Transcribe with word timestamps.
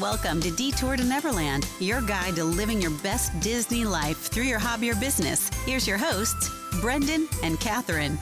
Welcome 0.00 0.40
to 0.40 0.50
Detour 0.50 0.96
to 0.96 1.04
Neverland, 1.04 1.68
your 1.78 2.00
guide 2.00 2.36
to 2.36 2.44
living 2.44 2.80
your 2.80 2.92
best 3.02 3.38
Disney 3.40 3.84
life 3.84 4.16
through 4.16 4.44
your 4.44 4.58
hobby 4.58 4.90
or 4.90 4.94
business. 4.94 5.50
Here's 5.66 5.86
your 5.86 5.98
hosts, 5.98 6.50
Brendan 6.80 7.28
and 7.42 7.60
Catherine. 7.60 8.18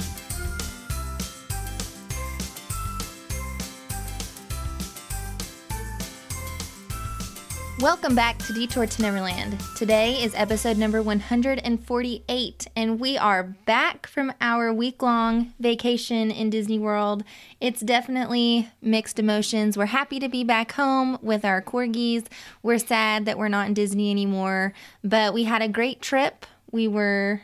Welcome 7.81 8.15
back 8.15 8.37
to 8.41 8.53
Detour 8.53 8.85
to 8.85 9.03
Neverland. 9.03 9.59
Today 9.75 10.23
is 10.23 10.35
episode 10.35 10.77
number 10.77 11.01
148, 11.01 12.67
and 12.77 13.01
we 13.01 13.17
are 13.17 13.43
back 13.43 14.07
from 14.07 14.35
our 14.39 14.71
week 14.71 15.01
long 15.01 15.55
vacation 15.59 16.31
in 16.31 16.51
Disney 16.51 16.79
World. 16.79 17.25
It's 17.59 17.81
definitely 17.81 18.69
mixed 18.83 19.19
emotions. 19.19 19.79
We're 19.79 19.87
happy 19.87 20.21
to 20.21 20.29
be 20.29 20.45
back 20.45 20.73
home 20.73 21.19
with 21.23 21.43
our 21.43 21.63
corgis. 21.63 22.27
We're 22.63 22.77
sad 22.77 23.25
that 23.25 23.39
we're 23.39 23.49
not 23.49 23.69
in 23.69 23.73
Disney 23.73 24.11
anymore, 24.11 24.75
but 25.03 25.33
we 25.33 25.45
had 25.45 25.63
a 25.63 25.69
great 25.69 26.03
trip. 26.03 26.45
We 26.71 26.87
were 26.87 27.41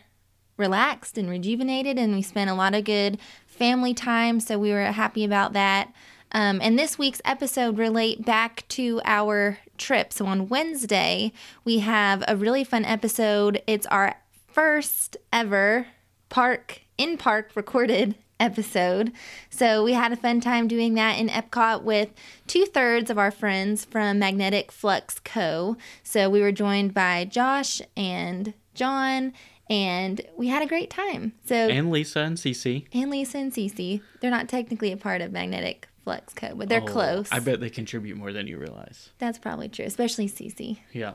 relaxed 0.58 1.16
and 1.16 1.30
rejuvenated, 1.30 1.96
and 1.96 2.14
we 2.14 2.20
spent 2.20 2.50
a 2.50 2.54
lot 2.54 2.74
of 2.74 2.84
good 2.84 3.16
family 3.46 3.94
time, 3.94 4.40
so 4.40 4.58
we 4.58 4.70
were 4.70 4.84
happy 4.84 5.24
about 5.24 5.54
that. 5.54 5.94
Um, 6.32 6.60
and 6.62 6.78
this 6.78 6.98
week's 6.98 7.22
episode 7.24 7.78
relate 7.78 8.26
back 8.26 8.68
to 8.68 9.00
our 9.06 9.58
trip. 9.78 10.12
So 10.12 10.26
on 10.26 10.48
Wednesday, 10.48 11.32
we 11.64 11.78
have 11.80 12.24
a 12.26 12.36
really 12.36 12.64
fun 12.64 12.84
episode. 12.84 13.62
It's 13.66 13.86
our 13.86 14.16
first 14.48 15.16
ever 15.32 15.86
park 16.28 16.82
in 16.98 17.16
park 17.16 17.50
recorded 17.54 18.14
episode. 18.40 19.12
So 19.50 19.82
we 19.82 19.94
had 19.94 20.12
a 20.12 20.16
fun 20.16 20.40
time 20.40 20.68
doing 20.68 20.94
that 20.94 21.18
in 21.18 21.28
Epcot 21.28 21.82
with 21.82 22.10
two 22.46 22.66
thirds 22.66 23.10
of 23.10 23.18
our 23.18 23.30
friends 23.30 23.84
from 23.84 24.18
Magnetic 24.18 24.70
Flux 24.70 25.18
Co. 25.20 25.76
So 26.02 26.28
we 26.28 26.40
were 26.40 26.52
joined 26.52 26.92
by 26.92 27.24
Josh 27.24 27.80
and 27.96 28.52
John 28.74 29.32
and 29.68 30.20
we 30.36 30.48
had 30.48 30.62
a 30.62 30.66
great 30.66 30.90
time. 30.90 31.32
So 31.44 31.54
and 31.54 31.90
Lisa 31.90 32.20
and 32.20 32.36
Cece 32.36 32.86
and 32.92 33.10
Lisa 33.10 33.38
and 33.38 33.52
Cece, 33.52 34.00
they're 34.20 34.30
not 34.30 34.48
technically 34.48 34.92
a 34.92 34.96
part 34.96 35.20
of 35.20 35.32
Magnetic 35.32 35.88
Flux 36.06 36.32
Co, 36.34 36.54
but 36.54 36.68
they're 36.68 36.80
Oh, 36.82 36.86
close. 36.86 37.28
I 37.32 37.40
bet 37.40 37.58
they 37.58 37.68
contribute 37.68 38.16
more 38.16 38.32
than 38.32 38.46
you 38.46 38.58
realize. 38.58 39.10
That's 39.18 39.38
probably 39.38 39.68
true, 39.68 39.84
especially 39.86 40.28
Cece. 40.28 40.78
Yeah. 40.92 41.14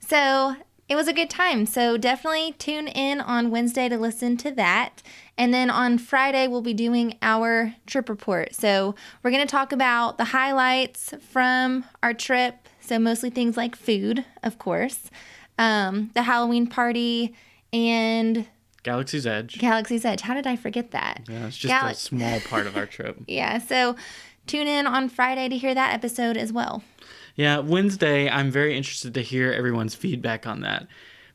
So 0.00 0.56
it 0.88 0.96
was 0.96 1.06
a 1.06 1.12
good 1.12 1.30
time. 1.30 1.64
So 1.64 1.96
definitely 1.96 2.50
tune 2.58 2.88
in 2.88 3.20
on 3.20 3.52
Wednesday 3.52 3.88
to 3.88 3.96
listen 3.96 4.36
to 4.38 4.50
that. 4.50 5.00
And 5.38 5.54
then 5.54 5.70
on 5.70 5.96
Friday, 5.96 6.48
we'll 6.48 6.60
be 6.60 6.74
doing 6.74 7.16
our 7.22 7.76
trip 7.86 8.08
report. 8.08 8.52
So 8.56 8.96
we're 9.22 9.30
going 9.30 9.46
to 9.46 9.50
talk 9.50 9.70
about 9.70 10.18
the 10.18 10.24
highlights 10.24 11.14
from 11.30 11.84
our 12.02 12.12
trip. 12.12 12.68
So 12.80 12.98
mostly 12.98 13.30
things 13.30 13.56
like 13.56 13.76
food, 13.76 14.24
of 14.42 14.58
course, 14.58 15.08
um, 15.56 16.10
the 16.14 16.22
Halloween 16.24 16.66
party, 16.66 17.32
and 17.72 18.46
Galaxy's 18.82 19.24
Edge. 19.24 19.60
Galaxy's 19.60 20.04
Edge. 20.04 20.22
How 20.22 20.34
did 20.34 20.48
I 20.48 20.56
forget 20.56 20.90
that? 20.90 21.20
yeah, 21.30 21.46
it's 21.46 21.56
just 21.56 21.70
Gal- 21.72 21.86
a 21.86 21.94
small 21.94 22.40
part 22.40 22.66
of 22.66 22.76
our 22.76 22.86
trip. 22.86 23.16
Yeah. 23.28 23.58
So 23.58 23.94
tune 24.46 24.66
in 24.66 24.86
on 24.86 25.08
Friday 25.08 25.48
to 25.48 25.56
hear 25.56 25.74
that 25.74 25.94
episode 25.94 26.36
as 26.36 26.52
well. 26.52 26.82
Yeah, 27.34 27.58
Wednesday, 27.60 28.28
I'm 28.28 28.50
very 28.50 28.76
interested 28.76 29.14
to 29.14 29.22
hear 29.22 29.52
everyone's 29.52 29.94
feedback 29.94 30.46
on 30.46 30.60
that 30.60 30.86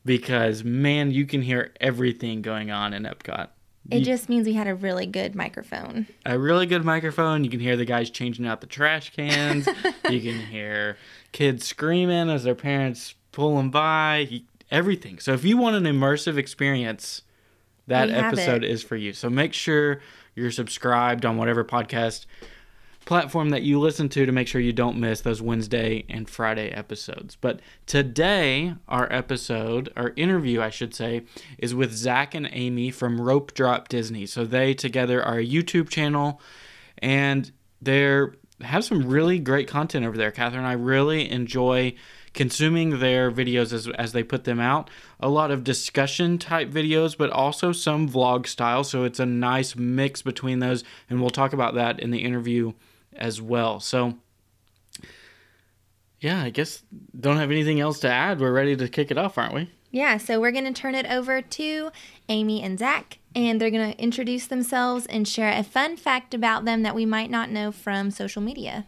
because, 0.06 0.64
man, 0.64 1.12
you 1.12 1.26
can 1.26 1.42
hear 1.42 1.74
everything 1.82 2.42
going 2.42 2.70
on 2.72 2.94
in 2.94 3.04
Epcot. 3.04 3.48
It 3.90 4.00
You- 4.00 4.06
just 4.06 4.28
means 4.30 4.46
we 4.46 4.54
had 4.54 4.68
a 4.68 4.76
really 4.76 5.06
good 5.06 5.34
microphone. 5.34 6.08
a 6.26 6.38
really 6.38 6.66
good 6.66 6.84
microphone. 6.86 7.44
You 7.44 7.50
can 7.50 7.60
hear 7.62 7.76
the 7.78 7.86
guys 7.86 8.10
changing 8.10 8.46
out 8.46 8.62
the 8.62 8.68
trash 8.68 9.12
cans. 9.16 9.68
you 10.10 10.22
can 10.22 10.40
hear 10.48 10.98
kids 11.32 11.66
screaming 11.66 12.30
as 12.30 12.44
their 12.44 12.56
parents 12.56 13.16
pull 13.32 13.56
them 13.58 13.70
by. 13.72 14.28
You- 14.30 14.42
Everything. 14.70 15.18
So 15.20 15.32
if 15.32 15.46
you 15.46 15.56
want 15.56 15.78
an 15.78 15.84
immersive 15.86 16.36
experience, 16.38 17.22
that 17.88 18.10
We 18.10 18.14
episode 18.16 18.66
is 18.66 18.84
for 18.84 18.98
you. 18.98 19.14
So 19.14 19.30
make 19.30 19.54
sure 19.54 20.02
you're 20.36 20.52
subscribed 20.52 21.26
on 21.26 21.38
whatever 21.38 21.64
podcast 21.64 22.26
platform 23.08 23.50
that 23.52 23.64
you 23.64 23.80
listen 23.80 24.10
to 24.10 24.26
to 24.26 24.32
make 24.34 24.48
sure 24.50 24.60
you 24.60 24.74
don't 24.74 25.00
miss 25.00 25.22
those 25.22 25.42
Wednesday 25.42 26.04
and 26.10 26.30
Friday 26.30 26.70
episodes. 26.70 27.38
But 27.38 27.62
today, 27.86 28.76
our 28.90 29.12
episode, 29.12 29.92
our 29.96 30.12
interview, 30.18 30.62
I 30.62 30.70
should 30.70 30.94
say, 30.94 31.24
is 31.58 31.74
with 31.74 31.94
Zach 31.94 32.36
and 32.36 32.50
Amy 32.52 32.92
from 32.92 33.22
Rope 33.22 33.54
Drop 33.54 33.88
Disney. 33.88 34.26
So 34.26 34.44
they 34.44 34.74
together 34.74 35.24
are 35.24 35.40
a 35.40 35.46
YouTube 35.46 35.90
channel 35.90 36.42
and 37.00 37.50
they're 37.82 38.36
have 38.62 38.84
some 38.84 39.08
really 39.08 39.40
great 39.40 39.68
content 39.68 40.06
over 40.06 40.18
there. 40.18 40.32
Catherine, 40.32 40.66
I 40.66 40.74
really 40.74 41.30
enjoy 41.30 41.94
consuming 42.34 43.00
their 43.00 43.32
videos 43.32 43.72
as, 43.72 43.88
as 43.88 44.14
they 44.14 44.24
put 44.24 44.44
them 44.44 44.60
out. 44.60 44.90
A 45.20 45.30
lot 45.30 45.52
of 45.52 45.64
discussion 45.64 46.40
type 46.40 46.70
videos, 46.70 47.16
but 47.16 47.30
also 47.30 47.72
some 47.72 48.10
vlog 48.10 48.48
style. 48.48 48.84
So 48.84 49.04
it's 49.04 49.20
a 49.20 49.26
nice 49.28 49.76
mix 49.76 50.24
between 50.24 50.60
those. 50.60 50.84
And 51.10 51.22
we'll 51.22 51.30
talk 51.30 51.54
about 51.54 51.76
that 51.76 52.00
in 52.00 52.12
the 52.12 52.24
interview 52.24 52.74
as 53.18 53.42
well. 53.42 53.80
So, 53.80 54.16
yeah, 56.20 56.42
I 56.42 56.50
guess 56.50 56.84
don't 57.20 57.38
have 57.38 57.52
anything 57.52 57.80
else 57.80 58.00
to 58.02 58.10
add. 58.10 58.40
We're 58.40 58.54
ready 58.54 58.76
to 58.76 58.88
kick 58.88 59.12
it 59.12 59.18
off, 59.18 59.38
aren't 59.38 59.54
we? 59.54 59.72
Yeah, 59.92 60.18
so 60.18 60.40
we're 60.40 60.52
going 60.52 60.72
to 60.72 60.80
turn 60.80 60.96
it 60.96 61.10
over 61.10 61.42
to 61.42 61.92
Amy 62.30 62.62
and 62.62 62.78
Zach, 62.78 63.20
and 63.36 63.60
they're 63.60 63.72
going 63.72 63.94
to 63.94 64.02
introduce 64.02 64.48
themselves 64.48 65.06
and 65.06 65.28
share 65.28 65.52
a 65.52 65.64
fun 65.64 65.96
fact 65.96 66.34
about 66.34 66.66
them 66.66 66.84
that 66.84 66.96
we 66.96 67.06
might 67.06 67.32
not 67.32 67.50
know 67.50 67.72
from 67.72 68.12
social 68.12 68.42
media. 68.42 68.86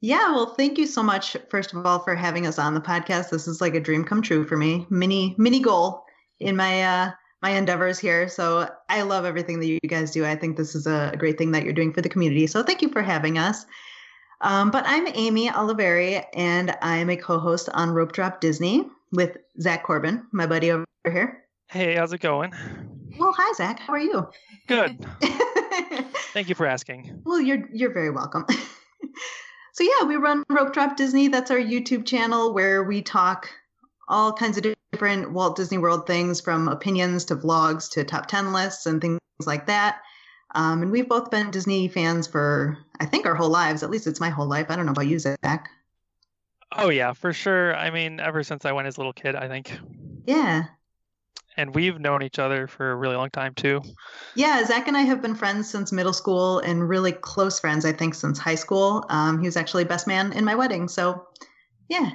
Yeah, 0.00 0.32
well, 0.32 0.54
thank 0.54 0.76
you 0.76 0.86
so 0.86 1.02
much, 1.02 1.36
first 1.48 1.72
of 1.72 1.86
all, 1.86 1.98
for 1.98 2.14
having 2.14 2.46
us 2.46 2.58
on 2.58 2.74
the 2.74 2.80
podcast. 2.80 3.30
This 3.30 3.48
is 3.48 3.60
like 3.60 3.74
a 3.74 3.80
dream 3.80 4.04
come 4.04 4.22
true 4.22 4.46
for 4.46 4.56
me. 4.56 4.86
Mini 4.90 5.34
mini 5.38 5.60
goal 5.60 6.04
in 6.40 6.56
my 6.56 6.82
uh 6.82 7.10
my 7.44 7.50
endeavors 7.50 7.98
here. 7.98 8.26
So 8.26 8.70
I 8.88 9.02
love 9.02 9.26
everything 9.26 9.60
that 9.60 9.66
you 9.66 9.78
guys 9.86 10.10
do. 10.12 10.24
I 10.24 10.34
think 10.34 10.56
this 10.56 10.74
is 10.74 10.86
a 10.86 11.12
great 11.18 11.36
thing 11.36 11.52
that 11.52 11.62
you're 11.62 11.74
doing 11.74 11.92
for 11.92 12.00
the 12.00 12.08
community. 12.08 12.46
So 12.46 12.62
thank 12.62 12.80
you 12.80 12.88
for 12.88 13.02
having 13.02 13.36
us. 13.36 13.66
Um, 14.40 14.70
but 14.70 14.84
I'm 14.86 15.06
Amy 15.08 15.50
Oliveri, 15.50 16.24
and 16.32 16.74
I'm 16.80 17.10
a 17.10 17.18
co-host 17.18 17.68
on 17.74 17.90
Rope 17.90 18.12
Drop 18.12 18.40
Disney 18.40 18.86
with 19.12 19.36
Zach 19.60 19.84
Corbin, 19.84 20.26
my 20.32 20.46
buddy 20.46 20.70
over 20.70 20.86
here. 21.04 21.44
Hey, 21.68 21.96
how's 21.96 22.14
it 22.14 22.22
going? 22.22 22.54
Well, 23.18 23.34
hi 23.36 23.52
Zach. 23.52 23.78
How 23.78 23.92
are 23.92 24.00
you? 24.00 24.26
Good. 24.66 25.06
Thank 26.32 26.48
you 26.48 26.54
for 26.54 26.64
asking. 26.64 27.20
Well, 27.26 27.42
you're 27.42 27.68
you're 27.74 27.92
very 27.92 28.10
welcome. 28.10 28.46
so 29.74 29.84
yeah, 29.84 30.06
we 30.06 30.16
run 30.16 30.44
Rope 30.48 30.72
Drop 30.72 30.96
Disney. 30.96 31.28
That's 31.28 31.50
our 31.50 31.58
YouTube 31.58 32.06
channel 32.06 32.54
where 32.54 32.84
we 32.84 33.02
talk 33.02 33.50
all 34.08 34.32
kinds 34.32 34.58
of 34.58 34.64
different 34.92 35.32
Walt 35.32 35.56
Disney 35.56 35.78
World 35.78 36.06
things, 36.06 36.40
from 36.40 36.68
opinions 36.68 37.24
to 37.26 37.36
vlogs 37.36 37.90
to 37.92 38.04
top 38.04 38.26
ten 38.26 38.52
lists 38.52 38.86
and 38.86 39.00
things 39.00 39.20
like 39.46 39.66
that. 39.66 40.00
Um, 40.54 40.82
and 40.82 40.92
we've 40.92 41.08
both 41.08 41.30
been 41.30 41.50
Disney 41.50 41.88
fans 41.88 42.26
for 42.26 42.78
I 43.00 43.06
think 43.06 43.26
our 43.26 43.34
whole 43.34 43.50
lives. 43.50 43.82
At 43.82 43.90
least 43.90 44.06
it's 44.06 44.20
my 44.20 44.30
whole 44.30 44.46
life. 44.46 44.66
I 44.70 44.76
don't 44.76 44.86
know 44.86 44.92
about 44.92 45.08
you, 45.08 45.18
Zach. 45.18 45.68
Oh 46.76 46.90
yeah, 46.90 47.12
for 47.12 47.32
sure. 47.32 47.74
I 47.76 47.90
mean, 47.90 48.20
ever 48.20 48.42
since 48.42 48.64
I 48.64 48.72
went 48.72 48.86
as 48.86 48.96
a 48.96 49.00
little 49.00 49.12
kid, 49.12 49.36
I 49.36 49.48
think. 49.48 49.78
Yeah. 50.26 50.64
And 51.56 51.72
we've 51.72 52.00
known 52.00 52.22
each 52.22 52.40
other 52.40 52.66
for 52.66 52.90
a 52.90 52.96
really 52.96 53.14
long 53.14 53.30
time 53.30 53.54
too. 53.54 53.80
Yeah, 54.34 54.64
Zach 54.64 54.88
and 54.88 54.96
I 54.96 55.02
have 55.02 55.22
been 55.22 55.36
friends 55.36 55.70
since 55.70 55.92
middle 55.92 56.12
school 56.12 56.58
and 56.58 56.88
really 56.88 57.12
close 57.12 57.60
friends, 57.60 57.84
I 57.84 57.92
think, 57.92 58.14
since 58.14 58.38
high 58.40 58.56
school. 58.56 59.04
Um, 59.08 59.38
he 59.38 59.46
was 59.46 59.56
actually 59.56 59.84
best 59.84 60.08
man 60.08 60.32
in 60.32 60.44
my 60.44 60.56
wedding. 60.56 60.88
So, 60.88 61.28
yeah. 61.88 62.10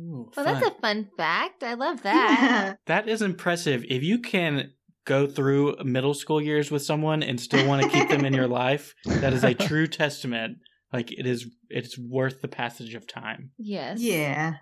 Ooh, 0.00 0.30
Well, 0.36 0.44
fun. 0.46 0.54
that's 0.54 0.66
a 0.66 0.80
fun 0.80 1.08
fact. 1.16 1.62
I 1.62 1.74
love 1.74 2.02
that. 2.04 2.76
That 2.86 3.08
is 3.08 3.22
impressive. 3.22 3.84
If 3.88 4.02
you 4.02 4.18
can 4.18 4.72
go 5.04 5.26
through 5.26 5.76
middle 5.84 6.14
school 6.14 6.40
years 6.40 6.70
with 6.70 6.82
someone 6.82 7.22
and 7.22 7.40
still 7.40 7.66
want 7.66 7.82
to 7.82 7.88
keep 7.88 8.08
them 8.08 8.24
in 8.24 8.32
your 8.34 8.48
life, 8.64 8.94
that 9.06 9.32
is 9.32 9.44
a 9.44 9.54
true 9.54 9.86
testament. 9.86 10.58
Like 10.92 11.12
it 11.12 11.26
is, 11.26 11.46
it's 11.68 11.98
worth 11.98 12.40
the 12.40 12.48
passage 12.48 12.94
of 12.94 13.06
time. 13.06 13.50
yes. 13.58 14.00
yeah. 14.00 14.54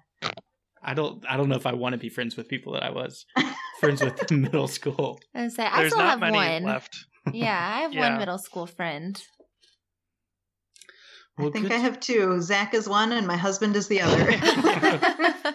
I 0.83 0.95
don't, 0.95 1.25
I 1.29 1.37
don't 1.37 1.49
know 1.49 1.57
if 1.57 1.67
I 1.67 1.73
want 1.75 1.95
to 1.95 1.99
be 1.99 2.09
friends 2.09 2.37
with 2.37 2.49
people 2.49 2.73
that 2.75 2.85
I 2.85 2.91
was 2.91 3.27
friends 3.81 4.01
with 4.03 4.31
in 4.31 4.43
middle 4.43 4.69
school. 4.69 5.19
I 5.35 5.43
was 5.45 5.55
say 5.57 5.65
I 5.67 5.81
There's 5.81 5.93
still 5.93 6.05
not 6.05 6.11
have 6.11 6.21
many 6.21 6.37
one. 6.37 6.63
left. 6.63 6.97
Yeah, 7.33 7.59
I 7.59 7.81
have 7.81 7.95
one 7.97 8.19
middle 8.19 8.39
school 8.39 8.67
friend. 8.67 9.21
Well, 11.39 11.49
I 11.49 11.51
think 11.51 11.67
good- 11.67 11.73
I 11.73 11.79
have 11.79 12.01
two. 12.01 12.41
Zach 12.41 12.75
is 12.75 12.89
one, 12.89 13.13
and 13.13 13.27
my 13.27 13.37
husband 13.37 13.77
is 13.77 13.89
the 13.89 14.01
other. 14.01 15.55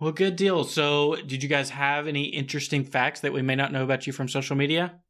Well, 0.00 0.12
good 0.12 0.36
deal. 0.36 0.64
So, 0.64 1.16
did 1.26 1.42
you 1.42 1.48
guys 1.48 1.70
have 1.70 2.06
any 2.08 2.24
interesting 2.24 2.84
facts 2.84 3.20
that 3.20 3.32
we 3.32 3.42
may 3.42 3.54
not 3.54 3.72
know 3.72 3.84
about 3.84 4.06
you 4.06 4.12
from 4.12 4.28
social 4.28 4.56
media? 4.56 5.00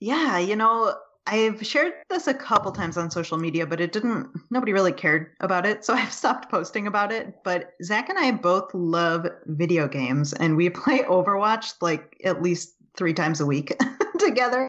yeah, 0.00 0.38
you 0.38 0.56
know, 0.56 0.94
I've 1.26 1.64
shared 1.64 1.92
this 2.08 2.26
a 2.26 2.34
couple 2.34 2.72
times 2.72 2.96
on 2.96 3.10
social 3.10 3.38
media, 3.38 3.66
but 3.66 3.80
it 3.80 3.92
didn't. 3.92 4.28
Nobody 4.50 4.72
really 4.72 4.92
cared 4.92 5.32
about 5.40 5.64
it, 5.64 5.84
so 5.84 5.94
I've 6.00 6.12
stopped 6.12 6.50
posting 6.50 6.86
about 6.86 7.12
it. 7.12 7.34
But 7.44 7.74
Zach 7.82 8.08
and 8.08 8.18
I 8.18 8.32
both 8.32 8.74
love 8.74 9.26
video 9.46 9.86
games, 9.88 10.32
and 10.32 10.56
we 10.56 10.68
play 10.82 11.00
Overwatch 11.04 11.74
like 11.80 12.20
at 12.24 12.42
least 12.42 12.74
three 12.96 13.14
times 13.14 13.40
a 13.40 13.46
week 13.46 13.76
together. 14.18 14.68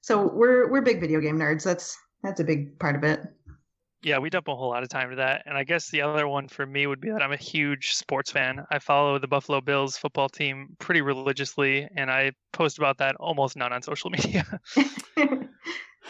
So 0.00 0.30
we're 0.32 0.70
we're 0.70 0.82
big 0.82 1.00
video 1.00 1.20
game 1.20 1.38
nerds. 1.38 1.64
That's 1.64 1.96
that's 2.22 2.40
a 2.40 2.44
big 2.44 2.78
part 2.78 2.96
of 2.96 3.04
it. 3.04 3.20
yeah, 4.02 4.18
we 4.18 4.30
dump 4.30 4.48
a 4.48 4.54
whole 4.56 4.70
lot 4.70 4.82
of 4.82 4.88
time 4.88 5.10
to 5.10 5.16
that. 5.16 5.42
And 5.46 5.56
I 5.56 5.64
guess 5.64 5.90
the 5.90 6.02
other 6.02 6.26
one 6.28 6.48
for 6.48 6.64
me 6.66 6.86
would 6.86 7.00
be 7.00 7.10
that 7.10 7.22
I'm 7.22 7.32
a 7.32 7.36
huge 7.36 7.90
sports 7.94 8.30
fan. 8.30 8.64
I 8.70 8.78
follow 8.78 9.18
the 9.18 9.26
Buffalo 9.28 9.60
Bills 9.60 9.96
football 9.96 10.28
team 10.28 10.76
pretty 10.78 11.00
religiously, 11.02 11.88
and 11.96 12.10
I 12.10 12.32
post 12.52 12.78
about 12.78 12.98
that 12.98 13.16
almost 13.16 13.56
none 13.56 13.72
on 13.72 13.82
social 13.82 14.10
media. 14.18 14.44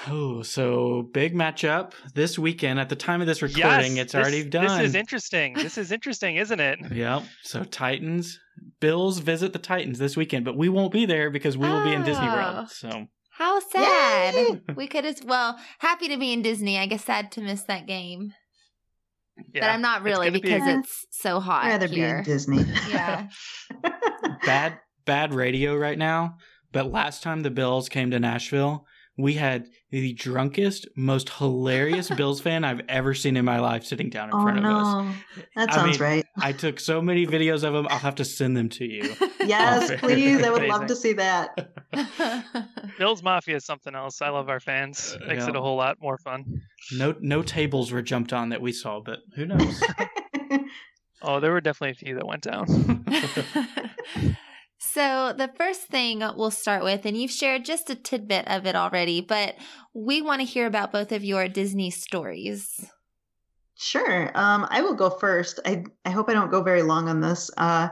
Oh, 0.06 0.43
so 0.43 1.08
big 1.12 1.35
matchup 1.35 1.93
this 2.14 2.38
weekend. 2.38 2.79
At 2.79 2.88
the 2.88 2.94
time 2.94 3.20
of 3.20 3.26
this 3.26 3.43
recording, 3.43 3.96
yes, 3.96 4.05
it's 4.05 4.12
this- 4.12 4.23
already 4.23 4.44
done. 4.49 4.79
This 4.79 4.90
is 4.90 4.94
interesting. 4.94 5.55
This 5.55 5.76
is 5.76 5.90
interesting, 5.90 6.37
isn't 6.37 6.61
it? 6.61 6.79
Yep. 6.93 7.25
So 7.43 7.64
Titans, 7.64 8.38
Bills 8.81 9.19
visit 9.19 9.52
the 9.52 9.58
Titans 9.58 9.99
this 9.99 10.17
weekend, 10.17 10.44
but 10.44 10.56
we 10.56 10.69
won't 10.69 10.93
be 10.93 11.05
there 11.05 11.31
because 11.31 11.58
we 11.58 11.69
will 11.69 11.82
be 11.82 11.93
in 11.93 12.05
Disney 12.05 12.29
Oh. 12.29 12.32
World. 12.32 12.70
So 12.70 13.06
How 13.38 13.61
sad. 13.61 14.35
Yay! 14.35 14.61
We 14.75 14.88
could 14.88 15.06
as 15.06 15.23
well 15.25 15.56
happy 15.79 16.08
to 16.08 16.17
be 16.19 16.32
in 16.32 16.43
Disney. 16.43 16.76
I 16.76 16.87
guess 16.87 17.05
sad 17.05 17.31
to 17.32 17.40
miss 17.40 17.62
that 17.62 17.87
game. 17.87 18.35
Yeah. 19.55 19.61
but 19.61 19.70
I'm 19.70 19.81
not 19.81 20.02
really 20.02 20.26
gonna 20.26 20.32
be 20.32 20.40
because 20.40 20.67
a- 20.67 20.79
it's 20.81 21.06
so 21.11 21.38
hot 21.38 21.62
I'd 21.62 21.69
rather 21.69 21.88
be 21.88 22.00
in 22.02 22.25
Disney. 22.25 22.64
yeah. 22.90 23.29
bad, 24.44 24.81
bad 25.05 25.32
radio 25.32 25.76
right 25.76 25.96
now. 25.96 26.38
But 26.73 26.90
last 26.90 27.23
time 27.23 27.43
the 27.43 27.50
Bills 27.50 27.88
came 27.88 28.11
to 28.11 28.19
Nashville, 28.19 28.85
we 29.18 29.34
had 29.34 29.66
the 29.90 30.12
drunkest, 30.14 30.86
most 30.96 31.28
hilarious 31.28 32.08
Bills 32.16 32.40
fan 32.40 32.64
I've 32.64 32.80
ever 32.88 33.14
seen 33.14 33.36
in 33.36 33.44
my 33.44 33.58
life 33.58 33.84
sitting 33.84 34.08
down 34.10 34.28
in 34.28 34.34
oh 34.34 34.42
front 34.42 34.58
of 34.58 34.64
us. 34.64 34.84
no, 34.84 35.12
that 35.56 35.70
I 35.70 35.74
sounds 35.74 35.98
mean, 35.98 36.08
right. 36.08 36.26
I 36.40 36.52
took 36.52 36.78
so 36.78 37.02
many 37.02 37.26
videos 37.26 37.64
of 37.64 37.72
them. 37.74 37.86
I'll 37.90 37.98
have 37.98 38.14
to 38.16 38.24
send 38.24 38.56
them 38.56 38.68
to 38.70 38.84
you. 38.84 39.14
Yes, 39.48 39.90
please. 40.00 40.42
I 40.44 40.50
would 40.50 40.58
amazing. 40.58 40.68
love 40.68 40.86
to 40.88 40.94
see 40.96 41.14
that. 41.14 41.72
Bills 42.98 43.22
Mafia 43.22 43.56
is 43.56 43.64
something 43.64 43.94
else. 43.94 44.20
I 44.20 44.28
love 44.28 44.50
our 44.50 44.60
fans. 44.60 45.16
Uh, 45.22 45.26
Makes 45.26 45.44
Yeah. 45.44 45.48
it 45.50 45.56
a 45.56 45.60
whole 45.62 45.76
lot 45.76 45.96
more 46.02 46.18
fun. 46.18 46.60
No, 46.92 47.14
no 47.20 47.40
tables 47.42 47.90
were 47.90 48.02
jumped 48.02 48.34
on 48.34 48.50
that 48.50 48.60
we 48.60 48.72
saw, 48.72 49.00
but 49.00 49.20
who 49.36 49.46
knows? 49.46 49.82
Oh, 51.22 51.40
there 51.40 51.50
were 51.50 51.62
definitely 51.62 51.92
a 51.92 51.94
few 51.94 52.14
that 52.16 52.26
went 52.26 52.42
down. 52.42 53.04
So, 54.78 55.34
the 55.36 55.50
first 55.56 55.82
thing 55.82 56.20
we'll 56.36 56.50
start 56.50 56.84
with, 56.84 57.04
and 57.04 57.16
you've 57.16 57.30
shared 57.30 57.64
just 57.64 57.90
a 57.90 57.94
tidbit 57.94 58.46
of 58.46 58.66
it 58.66 58.76
already, 58.76 59.20
but 59.20 59.56
we 59.92 60.22
want 60.22 60.40
to 60.40 60.46
hear 60.46 60.66
about 60.66 60.92
both 60.92 61.10
of 61.10 61.25
your 61.25 61.48
Disney 61.48 61.90
stories. 61.90 62.88
Sure. 63.76 64.30
Um, 64.34 64.66
I 64.70 64.82
will 64.82 64.94
go 64.94 65.08
first. 65.08 65.60
I 65.64 65.84
I 66.04 66.10
hope 66.10 66.28
I 66.28 66.32
don't 66.32 66.50
go 66.50 66.62
very 66.62 66.82
long 66.82 67.08
on 67.08 67.20
this. 67.20 67.50
Uh, 67.56 67.88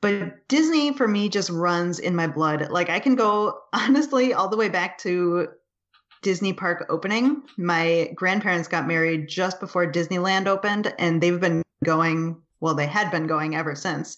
but 0.00 0.48
Disney 0.48 0.92
for 0.92 1.06
me 1.06 1.28
just 1.28 1.50
runs 1.50 1.98
in 1.98 2.14
my 2.14 2.26
blood. 2.26 2.70
Like 2.70 2.88
I 2.88 3.00
can 3.00 3.14
go 3.14 3.58
honestly 3.72 4.32
all 4.34 4.48
the 4.48 4.56
way 4.56 4.68
back 4.68 4.98
to 4.98 5.48
Disney 6.22 6.52
Park 6.52 6.86
opening. 6.88 7.42
My 7.56 8.10
grandparents 8.14 8.68
got 8.68 8.88
married 8.88 9.28
just 9.28 9.60
before 9.60 9.90
Disneyland 9.90 10.46
opened, 10.46 10.94
and 10.98 11.22
they've 11.22 11.40
been 11.40 11.62
going. 11.84 12.42
Well, 12.60 12.74
they 12.74 12.86
had 12.86 13.12
been 13.12 13.28
going 13.28 13.54
ever 13.54 13.76
since. 13.76 14.16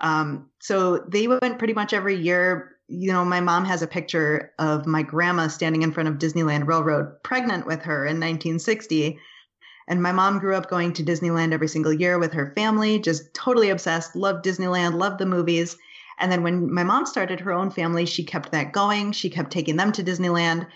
Um, 0.00 0.50
so 0.60 0.98
they 1.08 1.28
went 1.28 1.58
pretty 1.58 1.74
much 1.74 1.92
every 1.92 2.16
year. 2.16 2.76
You 2.88 3.12
know, 3.12 3.24
my 3.24 3.40
mom 3.40 3.64
has 3.64 3.82
a 3.82 3.86
picture 3.86 4.52
of 4.58 4.86
my 4.86 5.02
grandma 5.02 5.48
standing 5.48 5.82
in 5.82 5.92
front 5.92 6.08
of 6.08 6.16
Disneyland 6.16 6.66
Railroad, 6.66 7.22
pregnant 7.22 7.66
with 7.66 7.82
her 7.82 8.04
in 8.04 8.20
1960. 8.20 9.18
And 9.86 10.02
my 10.02 10.12
mom 10.12 10.38
grew 10.38 10.54
up 10.54 10.70
going 10.70 10.92
to 10.94 11.04
Disneyland 11.04 11.52
every 11.52 11.68
single 11.68 11.92
year 11.92 12.18
with 12.18 12.32
her 12.32 12.52
family, 12.54 12.98
just 12.98 13.34
totally 13.34 13.70
obsessed, 13.70 14.16
loved 14.16 14.44
Disneyland, 14.44 14.94
loved 14.94 15.18
the 15.18 15.26
movies. 15.26 15.76
And 16.18 16.30
then 16.30 16.42
when 16.42 16.72
my 16.72 16.84
mom 16.84 17.06
started 17.06 17.40
her 17.40 17.52
own 17.52 17.70
family, 17.70 18.06
she 18.06 18.24
kept 18.24 18.52
that 18.52 18.72
going. 18.72 19.12
She 19.12 19.28
kept 19.28 19.50
taking 19.50 19.76
them 19.76 19.92
to 19.92 20.04
Disneyland. 20.04 20.66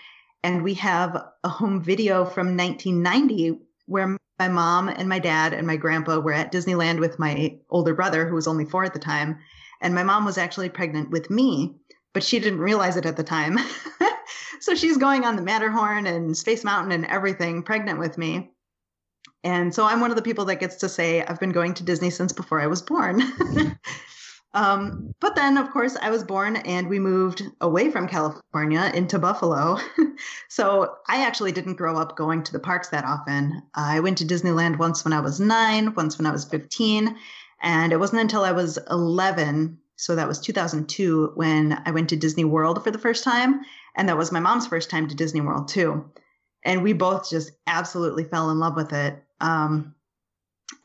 And 0.42 0.62
we 0.62 0.74
have 0.74 1.16
a 1.42 1.48
home 1.48 1.82
video 1.82 2.24
from 2.24 2.56
1990 2.56 3.60
where 3.86 4.17
my 4.38 4.48
mom 4.48 4.88
and 4.88 5.08
my 5.08 5.18
dad 5.18 5.52
and 5.52 5.66
my 5.66 5.76
grandpa 5.76 6.18
were 6.18 6.32
at 6.32 6.52
Disneyland 6.52 7.00
with 7.00 7.18
my 7.18 7.58
older 7.70 7.94
brother, 7.94 8.26
who 8.26 8.34
was 8.34 8.46
only 8.46 8.64
four 8.64 8.84
at 8.84 8.92
the 8.92 8.98
time. 8.98 9.38
And 9.80 9.94
my 9.94 10.02
mom 10.02 10.24
was 10.24 10.38
actually 10.38 10.68
pregnant 10.68 11.10
with 11.10 11.30
me, 11.30 11.76
but 12.12 12.22
she 12.22 12.38
didn't 12.38 12.60
realize 12.60 12.96
it 12.96 13.06
at 13.06 13.16
the 13.16 13.24
time. 13.24 13.58
so 14.60 14.74
she's 14.74 14.96
going 14.96 15.24
on 15.24 15.36
the 15.36 15.42
Matterhorn 15.42 16.06
and 16.06 16.36
Space 16.36 16.64
Mountain 16.64 16.92
and 16.92 17.06
everything, 17.06 17.62
pregnant 17.62 17.98
with 17.98 18.18
me. 18.18 18.50
And 19.44 19.74
so 19.74 19.84
I'm 19.84 20.00
one 20.00 20.10
of 20.10 20.16
the 20.16 20.22
people 20.22 20.44
that 20.46 20.60
gets 20.60 20.76
to 20.76 20.88
say 20.88 21.22
I've 21.22 21.40
been 21.40 21.52
going 21.52 21.74
to 21.74 21.84
Disney 21.84 22.10
since 22.10 22.32
before 22.32 22.60
I 22.60 22.66
was 22.66 22.82
born. 22.82 23.22
um, 24.54 25.14
but 25.20 25.36
then, 25.36 25.58
of 25.58 25.70
course, 25.70 25.96
I 26.00 26.10
was 26.10 26.24
born 26.24 26.56
and 26.56 26.88
we 26.88 26.98
moved 26.98 27.42
away 27.60 27.90
from 27.90 28.08
California 28.08 28.90
into 28.94 29.18
Buffalo. 29.18 29.78
so 30.48 30.94
I 31.08 31.24
actually 31.24 31.52
didn't 31.52 31.76
grow 31.76 31.96
up 31.96 32.16
going 32.16 32.42
to 32.44 32.52
the 32.52 32.58
parks 32.58 32.88
that 32.88 33.04
often. 33.04 33.62
I 33.74 34.00
went 34.00 34.18
to 34.18 34.24
Disneyland 34.24 34.78
once 34.78 35.04
when 35.04 35.12
I 35.12 35.20
was 35.20 35.40
nine, 35.40 35.94
once 35.94 36.18
when 36.18 36.26
I 36.26 36.32
was 36.32 36.44
15. 36.44 37.16
And 37.60 37.92
it 37.92 37.98
wasn't 37.98 38.22
until 38.22 38.44
I 38.44 38.52
was 38.52 38.78
11, 38.90 39.78
so 39.96 40.14
that 40.14 40.28
was 40.28 40.38
2002, 40.40 41.32
when 41.34 41.82
I 41.84 41.90
went 41.90 42.08
to 42.10 42.16
Disney 42.16 42.44
World 42.44 42.82
for 42.84 42.90
the 42.90 42.98
first 42.98 43.24
time. 43.24 43.60
And 43.96 44.08
that 44.08 44.16
was 44.16 44.30
my 44.30 44.40
mom's 44.40 44.66
first 44.66 44.90
time 44.90 45.08
to 45.08 45.14
Disney 45.14 45.40
World, 45.40 45.68
too 45.68 46.08
and 46.64 46.82
we 46.82 46.92
both 46.92 47.30
just 47.30 47.52
absolutely 47.66 48.24
fell 48.24 48.50
in 48.50 48.58
love 48.58 48.76
with 48.76 48.92
it. 48.92 49.22
Um, 49.40 49.94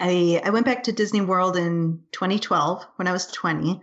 I 0.03 0.41
I 0.43 0.49
went 0.49 0.65
back 0.65 0.83
to 0.83 0.91
Disney 0.91 1.21
World 1.21 1.55
in 1.55 2.01
2012 2.11 2.85
when 2.97 3.07
I 3.07 3.13
was 3.13 3.27
20, 3.27 3.81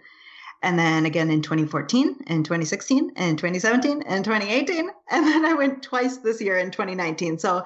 and 0.63 0.79
then 0.79 1.07
again 1.07 1.31
in 1.31 1.41
2014 1.41 2.25
and 2.27 2.45
2016 2.45 3.13
and 3.17 3.39
2017 3.39 4.03
and 4.03 4.23
2018, 4.23 4.91
and 5.11 5.27
then 5.27 5.47
I 5.47 5.55
went 5.55 5.83
twice 5.83 6.19
this 6.19 6.43
year 6.43 6.59
in 6.59 6.71
2019. 6.71 7.39
So 7.39 7.65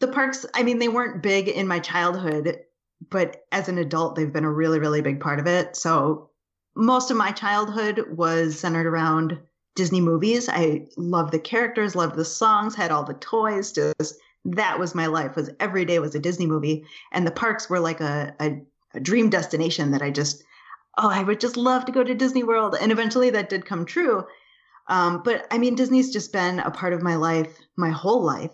the 0.00 0.08
parks, 0.08 0.44
I 0.54 0.62
mean, 0.62 0.78
they 0.78 0.88
weren't 0.88 1.22
big 1.22 1.48
in 1.48 1.66
my 1.66 1.78
childhood, 1.78 2.58
but 3.10 3.46
as 3.50 3.68
an 3.68 3.78
adult, 3.78 4.14
they've 4.14 4.32
been 4.32 4.44
a 4.44 4.52
really 4.52 4.78
really 4.78 5.00
big 5.00 5.20
part 5.20 5.40
of 5.40 5.46
it. 5.46 5.74
So 5.74 6.30
most 6.74 7.10
of 7.10 7.16
my 7.16 7.32
childhood 7.32 8.04
was 8.10 8.60
centered 8.60 8.86
around 8.86 9.38
Disney 9.74 10.02
movies. 10.02 10.50
I 10.50 10.88
loved 10.98 11.32
the 11.32 11.38
characters, 11.38 11.96
loved 11.96 12.16
the 12.16 12.26
songs, 12.26 12.74
had 12.74 12.90
all 12.90 13.04
the 13.04 13.14
toys. 13.14 13.72
Just 13.72 14.20
that 14.54 14.78
was 14.78 14.94
my 14.94 15.06
life. 15.06 15.36
Was 15.36 15.50
every 15.60 15.84
day 15.84 15.98
was 15.98 16.14
a 16.14 16.20
Disney 16.20 16.46
movie, 16.46 16.84
and 17.12 17.26
the 17.26 17.32
parks 17.32 17.68
were 17.68 17.80
like 17.80 18.00
a, 18.00 18.34
a, 18.40 18.60
a 18.94 19.00
dream 19.00 19.30
destination 19.30 19.90
that 19.92 20.02
I 20.02 20.10
just 20.10 20.44
oh 20.98 21.10
I 21.10 21.22
would 21.22 21.40
just 21.40 21.56
love 21.56 21.84
to 21.86 21.92
go 21.92 22.02
to 22.02 22.14
Disney 22.14 22.42
World. 22.42 22.76
And 22.80 22.92
eventually 22.92 23.30
that 23.30 23.48
did 23.48 23.66
come 23.66 23.84
true. 23.84 24.24
Um, 24.88 25.22
but 25.24 25.46
I 25.50 25.58
mean 25.58 25.74
Disney's 25.74 26.12
just 26.12 26.32
been 26.32 26.60
a 26.60 26.70
part 26.70 26.92
of 26.92 27.02
my 27.02 27.16
life 27.16 27.58
my 27.76 27.90
whole 27.90 28.22
life. 28.22 28.52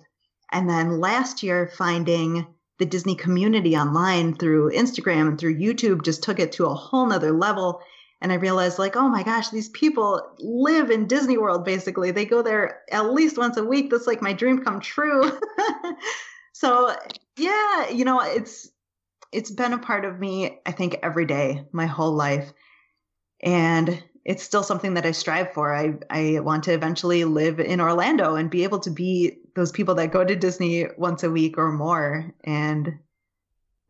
And 0.50 0.68
then 0.68 1.00
last 1.00 1.42
year 1.42 1.70
finding 1.76 2.46
the 2.78 2.86
Disney 2.86 3.14
community 3.14 3.76
online 3.76 4.34
through 4.34 4.72
Instagram 4.72 5.28
and 5.28 5.38
through 5.38 5.58
YouTube 5.58 6.02
just 6.02 6.22
took 6.22 6.40
it 6.40 6.52
to 6.52 6.66
a 6.66 6.74
whole 6.74 7.06
nother 7.06 7.32
level 7.32 7.80
and 8.22 8.30
I 8.30 8.36
realized, 8.36 8.78
like, 8.78 8.94
oh 8.94 9.08
my 9.08 9.24
gosh, 9.24 9.48
these 9.50 9.68
people 9.70 10.34
live 10.38 10.90
in 10.92 11.08
Disney 11.08 11.36
World 11.36 11.64
basically. 11.64 12.12
They 12.12 12.24
go 12.24 12.40
there 12.40 12.82
at 12.92 13.12
least 13.12 13.36
once 13.36 13.56
a 13.56 13.64
week. 13.64 13.90
That's 13.90 14.06
like 14.06 14.22
my 14.22 14.32
dream 14.32 14.62
come 14.62 14.78
true. 14.78 15.38
so, 16.52 16.94
yeah, 17.36 17.90
you 17.90 18.04
know, 18.04 18.20
it's 18.20 18.70
it's 19.32 19.50
been 19.50 19.72
a 19.72 19.78
part 19.78 20.04
of 20.04 20.20
me, 20.20 20.60
I 20.64 20.70
think, 20.70 20.98
every 21.02 21.26
day, 21.26 21.64
my 21.72 21.86
whole 21.86 22.12
life. 22.12 22.52
And 23.42 24.00
it's 24.24 24.44
still 24.44 24.62
something 24.62 24.94
that 24.94 25.06
I 25.06 25.10
strive 25.10 25.52
for. 25.52 25.74
I, 25.74 25.94
I 26.08 26.38
want 26.40 26.62
to 26.64 26.72
eventually 26.72 27.24
live 27.24 27.58
in 27.58 27.80
Orlando 27.80 28.36
and 28.36 28.50
be 28.50 28.62
able 28.62 28.78
to 28.80 28.90
be 28.90 29.38
those 29.56 29.72
people 29.72 29.96
that 29.96 30.12
go 30.12 30.24
to 30.24 30.36
Disney 30.36 30.86
once 30.96 31.24
a 31.24 31.30
week 31.30 31.58
or 31.58 31.72
more. 31.72 32.32
And 32.44 33.00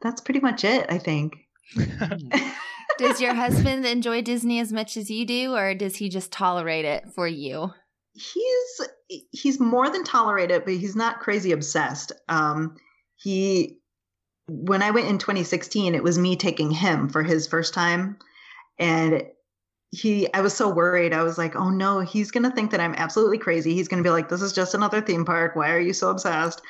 that's 0.00 0.22
pretty 0.22 0.40
much 0.40 0.64
it, 0.64 0.86
I 0.88 0.96
think. 0.96 1.36
Does 3.02 3.20
your 3.20 3.34
husband 3.34 3.84
enjoy 3.86 4.22
Disney 4.22 4.60
as 4.60 4.72
much 4.72 4.96
as 4.96 5.10
you 5.10 5.26
do, 5.26 5.54
or 5.54 5.74
does 5.74 5.96
he 5.96 6.08
just 6.08 6.32
tolerate 6.32 6.84
it 6.84 7.08
for 7.14 7.26
you? 7.26 7.72
he's 8.14 8.88
he's 9.32 9.60
more 9.60 9.90
than 9.90 10.04
tolerate 10.04 10.50
it, 10.50 10.64
but 10.64 10.74
he's 10.74 10.96
not 10.96 11.20
crazy 11.20 11.52
obsessed. 11.52 12.12
Um, 12.28 12.76
he 13.16 13.78
when 14.48 14.82
I 14.82 14.90
went 14.90 15.08
in 15.08 15.18
2016, 15.18 15.94
it 15.94 16.02
was 16.02 16.18
me 16.18 16.36
taking 16.36 16.70
him 16.70 17.08
for 17.08 17.22
his 17.22 17.46
first 17.46 17.74
time, 17.74 18.18
and 18.78 19.24
he 19.90 20.32
I 20.34 20.40
was 20.40 20.54
so 20.54 20.68
worried. 20.68 21.12
I 21.12 21.22
was 21.22 21.38
like, 21.38 21.56
oh 21.56 21.70
no, 21.70 22.00
he's 22.00 22.30
gonna 22.30 22.50
think 22.50 22.70
that 22.70 22.80
I'm 22.80 22.94
absolutely 22.94 23.38
crazy. 23.38 23.74
He's 23.74 23.88
gonna 23.88 24.02
be 24.02 24.10
like, 24.10 24.28
this 24.28 24.42
is 24.42 24.52
just 24.52 24.74
another 24.74 25.00
theme 25.00 25.24
park. 25.24 25.56
Why 25.56 25.70
are 25.70 25.80
you 25.80 25.92
so 25.92 26.10
obsessed? 26.10 26.60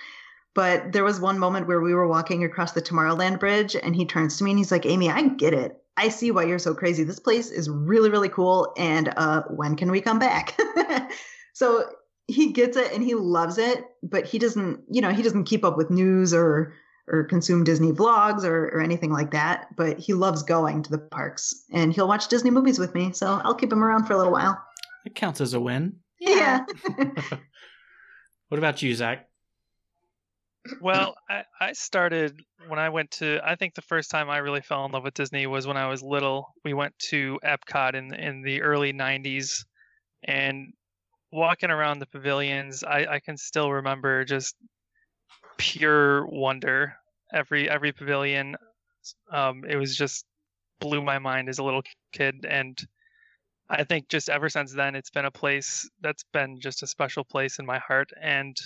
But 0.55 0.93
there 0.93 1.05
was 1.05 1.19
one 1.19 1.39
moment 1.39 1.67
where 1.67 1.81
we 1.81 1.95
were 1.95 2.07
walking 2.07 2.45
across 2.45 2.73
the 2.73 2.83
Tomorrowland 2.83 3.41
Bridge, 3.41 3.75
and 3.75 3.97
he 3.97 4.05
turns 4.05 4.37
to 4.37 4.45
me 4.45 4.51
and 4.51 4.59
he's 4.59 4.71
like, 4.71 4.85
Amy, 4.85 5.09
I 5.09 5.29
get 5.29 5.55
it. 5.55 5.82
I 5.97 6.09
see 6.09 6.31
why 6.31 6.45
you're 6.45 6.59
so 6.59 6.75
crazy. 6.75 7.05
This 7.05 7.19
place 7.19 7.51
is 7.51 7.69
really, 7.69 8.11
really 8.11 8.29
cool. 8.29 8.73
And 8.77 9.13
uh, 9.17 9.43
when 9.43 9.77
can 9.77 9.91
we 9.91 10.01
come 10.01 10.19
back? 10.19 10.59
so 11.53 11.85
he 12.27 12.53
gets 12.53 12.77
it 12.77 12.93
and 12.93 13.03
he 13.03 13.15
loves 13.15 13.59
it, 13.59 13.85
but 14.03 14.27
he 14.27 14.39
doesn't, 14.39 14.81
you 14.91 15.01
know, 15.01 15.11
he 15.11 15.23
doesn't 15.23 15.45
keep 15.45 15.65
up 15.65 15.77
with 15.77 15.91
news 15.91 16.33
or 16.33 16.75
or 17.09 17.25
consume 17.25 17.65
Disney 17.65 17.91
vlogs 17.91 18.45
or, 18.45 18.67
or 18.69 18.81
anything 18.81 19.11
like 19.11 19.33
that. 19.33 19.67
But 19.77 19.99
he 19.99 20.15
loves 20.15 20.45
going 20.45 20.85
to 20.85 20.91
the 20.91 20.99
parks 20.99 21.65
and 21.73 21.93
he'll 21.93 22.07
watch 22.07 22.29
Disney 22.29 22.51
movies 22.51 22.79
with 22.79 22.95
me. 22.95 23.13
So 23.13 23.41
I'll 23.45 23.57
keep 23.57 23.73
him 23.73 23.83
around 23.83 24.07
for 24.07 24.13
a 24.13 24.17
little 24.17 24.33
while. 24.33 24.63
It 25.05 25.17
counts 25.17 25.41
as 25.41 25.53
a 25.53 25.61
win. 25.61 25.97
Yeah. 26.21 26.65
What 28.53 28.59
about 28.59 28.83
you, 28.83 28.95
Zach? 28.95 29.31
Well, 30.81 31.16
I, 31.28 31.45
I 31.61 31.73
started 31.73 32.40
when 32.69 32.78
I 32.78 32.88
went 32.88 33.11
to. 33.12 33.40
I 33.45 33.57
think 33.57 33.75
the 33.75 33.83
first 33.83 34.11
time 34.11 34.31
I 34.31 34.38
really 34.38 34.61
fell 34.61 34.85
in 34.85 34.92
love 34.92 35.04
with 35.04 35.14
Disney 35.14 35.47
was 35.47 35.66
when 35.66 35.76
I 35.76 35.88
was 35.88 36.02
little. 36.02 36.54
We 36.64 36.75
went 36.75 36.99
to 37.11 37.38
Epcot 37.45 37.95
in 37.95 38.14
in 38.14 38.42
the 38.42 38.62
early 38.62 38.92
'90s, 38.92 39.64
and 40.25 40.73
walking 41.33 41.71
around 41.71 41.99
the 42.00 42.07
pavilions, 42.07 42.85
I, 42.85 43.07
I 43.14 43.21
can 43.21 43.37
still 43.37 43.73
remember 43.73 44.25
just 44.25 44.57
pure 45.59 46.26
wonder. 46.26 46.95
Every 47.33 47.69
every 47.69 47.92
pavilion, 47.92 48.57
um, 49.31 49.64
it 49.69 49.76
was 49.76 49.97
just 49.97 50.25
blew 50.81 51.02
my 51.02 51.19
mind 51.19 51.49
as 51.49 51.59
a 51.59 51.64
little 51.64 51.83
kid, 52.12 52.47
and 52.49 52.78
I 53.71 53.85
think 53.85 54.09
just 54.09 54.28
ever 54.28 54.49
since 54.49 54.73
then, 54.73 54.95
it's 54.95 55.11
been 55.11 55.25
a 55.25 55.31
place 55.31 55.88
that's 56.02 56.25
been 56.33 56.61
just 56.61 56.83
a 56.83 56.87
special 56.87 57.25
place 57.25 57.59
in 57.59 57.66
my 57.66 57.78
heart. 57.78 58.11
And 58.21 58.57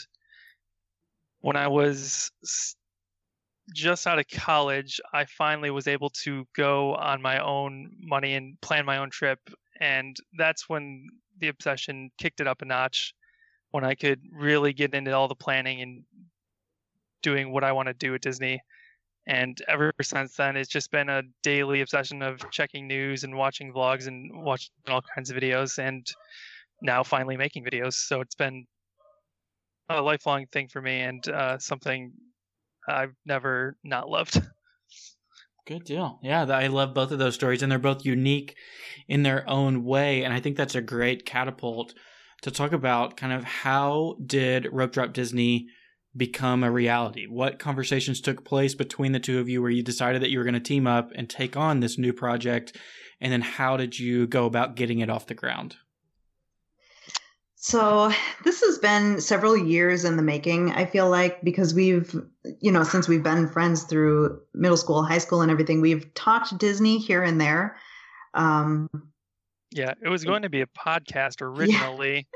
when 1.46 1.54
I 1.54 1.68
was 1.68 2.32
just 3.72 4.04
out 4.08 4.18
of 4.18 4.26
college, 4.26 5.00
I 5.14 5.26
finally 5.26 5.70
was 5.70 5.86
able 5.86 6.10
to 6.24 6.44
go 6.56 6.96
on 6.96 7.22
my 7.22 7.38
own 7.38 7.92
money 8.00 8.34
and 8.34 8.60
plan 8.62 8.84
my 8.84 8.98
own 8.98 9.10
trip. 9.10 9.38
And 9.80 10.16
that's 10.36 10.68
when 10.68 11.06
the 11.38 11.46
obsession 11.46 12.10
kicked 12.18 12.40
it 12.40 12.48
up 12.48 12.62
a 12.62 12.64
notch, 12.64 13.14
when 13.70 13.84
I 13.84 13.94
could 13.94 14.22
really 14.32 14.72
get 14.72 14.92
into 14.92 15.12
all 15.12 15.28
the 15.28 15.36
planning 15.36 15.82
and 15.82 16.02
doing 17.22 17.52
what 17.52 17.62
I 17.62 17.70
want 17.70 17.86
to 17.86 17.94
do 17.94 18.12
at 18.16 18.22
Disney. 18.22 18.60
And 19.28 19.56
ever 19.68 19.92
since 20.02 20.34
then, 20.34 20.56
it's 20.56 20.68
just 20.68 20.90
been 20.90 21.08
a 21.08 21.22
daily 21.44 21.80
obsession 21.80 22.22
of 22.22 22.40
checking 22.50 22.88
news 22.88 23.22
and 23.22 23.36
watching 23.36 23.72
vlogs 23.72 24.08
and 24.08 24.32
watching 24.42 24.72
all 24.88 25.02
kinds 25.14 25.30
of 25.30 25.36
videos. 25.36 25.78
And 25.78 26.04
now 26.82 27.04
finally 27.04 27.36
making 27.36 27.64
videos. 27.64 27.92
So 27.92 28.20
it's 28.20 28.34
been 28.34 28.66
a 29.88 30.00
lifelong 30.02 30.46
thing 30.46 30.68
for 30.68 30.80
me 30.80 31.00
and 31.00 31.26
uh, 31.28 31.58
something 31.58 32.12
I've 32.88 33.14
never 33.24 33.76
not 33.84 34.08
loved. 34.08 34.40
Good 35.66 35.84
deal. 35.84 36.20
Yeah, 36.22 36.44
I 36.44 36.68
love 36.68 36.94
both 36.94 37.10
of 37.10 37.18
those 37.18 37.34
stories, 37.34 37.60
and 37.60 37.70
they're 37.72 37.80
both 37.80 38.04
unique 38.04 38.54
in 39.08 39.24
their 39.24 39.48
own 39.50 39.82
way. 39.84 40.22
And 40.22 40.32
I 40.32 40.38
think 40.38 40.56
that's 40.56 40.76
a 40.76 40.80
great 40.80 41.26
catapult 41.26 41.92
to 42.42 42.52
talk 42.52 42.70
about 42.70 43.16
kind 43.16 43.32
of 43.32 43.42
how 43.42 44.16
did 44.24 44.68
Rope 44.70 44.92
Drop 44.92 45.12
Disney 45.12 45.66
become 46.16 46.62
a 46.62 46.70
reality? 46.70 47.26
What 47.26 47.58
conversations 47.58 48.20
took 48.20 48.44
place 48.44 48.74
between 48.74 49.10
the 49.10 49.20
two 49.20 49.40
of 49.40 49.48
you 49.48 49.60
where 49.60 49.70
you 49.70 49.82
decided 49.82 50.22
that 50.22 50.30
you 50.30 50.38
were 50.38 50.44
going 50.44 50.54
to 50.54 50.60
team 50.60 50.86
up 50.86 51.10
and 51.14 51.28
take 51.28 51.56
on 51.56 51.80
this 51.80 51.98
new 51.98 52.12
project? 52.12 52.76
And 53.20 53.32
then 53.32 53.42
how 53.42 53.76
did 53.76 53.98
you 53.98 54.26
go 54.26 54.46
about 54.46 54.76
getting 54.76 55.00
it 55.00 55.10
off 55.10 55.26
the 55.26 55.34
ground? 55.34 55.76
So 57.66 58.12
this 58.44 58.60
has 58.60 58.78
been 58.78 59.20
several 59.20 59.56
years 59.56 60.04
in 60.04 60.16
the 60.16 60.22
making. 60.22 60.70
I 60.70 60.86
feel 60.86 61.10
like 61.10 61.42
because 61.42 61.74
we've, 61.74 62.14
you 62.60 62.70
know, 62.70 62.84
since 62.84 63.08
we've 63.08 63.24
been 63.24 63.48
friends 63.48 63.82
through 63.82 64.40
middle 64.54 64.76
school, 64.76 65.02
high 65.02 65.18
school, 65.18 65.42
and 65.42 65.50
everything, 65.50 65.80
we've 65.80 66.14
talked 66.14 66.56
Disney 66.58 66.98
here 66.98 67.24
and 67.24 67.40
there. 67.40 67.76
Um, 68.34 68.88
yeah, 69.72 69.94
it 70.00 70.08
was 70.08 70.22
going 70.22 70.42
to 70.42 70.48
be 70.48 70.60
a 70.60 70.66
podcast 70.78 71.38
originally, 71.42 72.28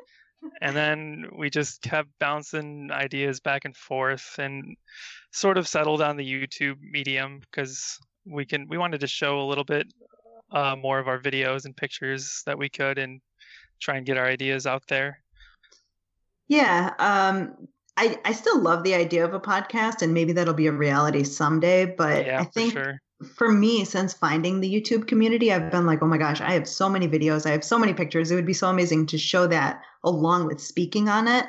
yeah. 0.42 0.48
and 0.62 0.74
then 0.74 1.26
we 1.38 1.48
just 1.48 1.80
kept 1.80 2.08
bouncing 2.18 2.90
ideas 2.90 3.38
back 3.38 3.64
and 3.64 3.76
forth, 3.76 4.34
and 4.36 4.76
sort 5.30 5.58
of 5.58 5.68
settled 5.68 6.02
on 6.02 6.16
the 6.16 6.28
YouTube 6.28 6.80
medium 6.80 7.38
because 7.38 8.00
we 8.26 8.44
can. 8.44 8.66
We 8.68 8.78
wanted 8.78 8.98
to 9.02 9.06
show 9.06 9.38
a 9.38 9.46
little 9.46 9.62
bit 9.62 9.86
uh, 10.50 10.74
more 10.74 10.98
of 10.98 11.06
our 11.06 11.20
videos 11.20 11.66
and 11.66 11.76
pictures 11.76 12.42
that 12.46 12.58
we 12.58 12.68
could, 12.68 12.98
and 12.98 13.20
try 13.80 13.96
and 13.96 14.06
get 14.06 14.16
our 14.16 14.26
ideas 14.26 14.66
out 14.66 14.82
there. 14.88 15.18
Yeah, 16.48 16.92
um, 16.98 17.68
I 17.96 18.18
I 18.24 18.32
still 18.32 18.60
love 18.60 18.82
the 18.82 18.94
idea 18.94 19.24
of 19.24 19.34
a 19.34 19.40
podcast, 19.40 20.02
and 20.02 20.14
maybe 20.14 20.32
that'll 20.32 20.54
be 20.54 20.66
a 20.66 20.72
reality 20.72 21.24
someday. 21.24 21.86
But 21.86 22.26
yeah, 22.26 22.40
I 22.40 22.44
think 22.44 22.72
for, 22.72 22.84
sure. 22.84 23.00
for 23.36 23.52
me, 23.52 23.84
since 23.84 24.12
finding 24.12 24.60
the 24.60 24.72
YouTube 24.72 25.06
community, 25.06 25.52
I've 25.52 25.70
been 25.70 25.86
like, 25.86 26.02
oh 26.02 26.06
my 26.06 26.18
gosh, 26.18 26.40
I 26.40 26.52
have 26.52 26.68
so 26.68 26.88
many 26.88 27.08
videos, 27.08 27.46
I 27.46 27.50
have 27.50 27.64
so 27.64 27.78
many 27.78 27.94
pictures. 27.94 28.30
It 28.30 28.34
would 28.34 28.46
be 28.46 28.52
so 28.52 28.68
amazing 28.68 29.06
to 29.06 29.18
show 29.18 29.46
that 29.46 29.82
along 30.02 30.46
with 30.46 30.60
speaking 30.60 31.08
on 31.08 31.28
it. 31.28 31.46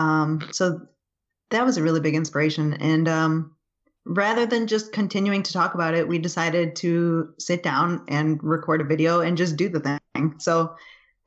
Um, 0.00 0.46
so 0.50 0.80
that 1.50 1.64
was 1.64 1.78
a 1.78 1.82
really 1.82 2.00
big 2.00 2.14
inspiration, 2.14 2.74
and 2.74 3.08
um, 3.08 3.56
rather 4.04 4.44
than 4.44 4.66
just 4.66 4.92
continuing 4.92 5.42
to 5.42 5.52
talk 5.52 5.74
about 5.74 5.94
it, 5.94 6.06
we 6.06 6.18
decided 6.18 6.76
to 6.76 7.32
sit 7.38 7.62
down 7.62 8.04
and 8.08 8.42
record 8.42 8.80
a 8.80 8.84
video 8.84 9.20
and 9.20 9.36
just 9.36 9.56
do 9.56 9.68
the 9.68 10.00
thing. 10.14 10.34
So 10.38 10.74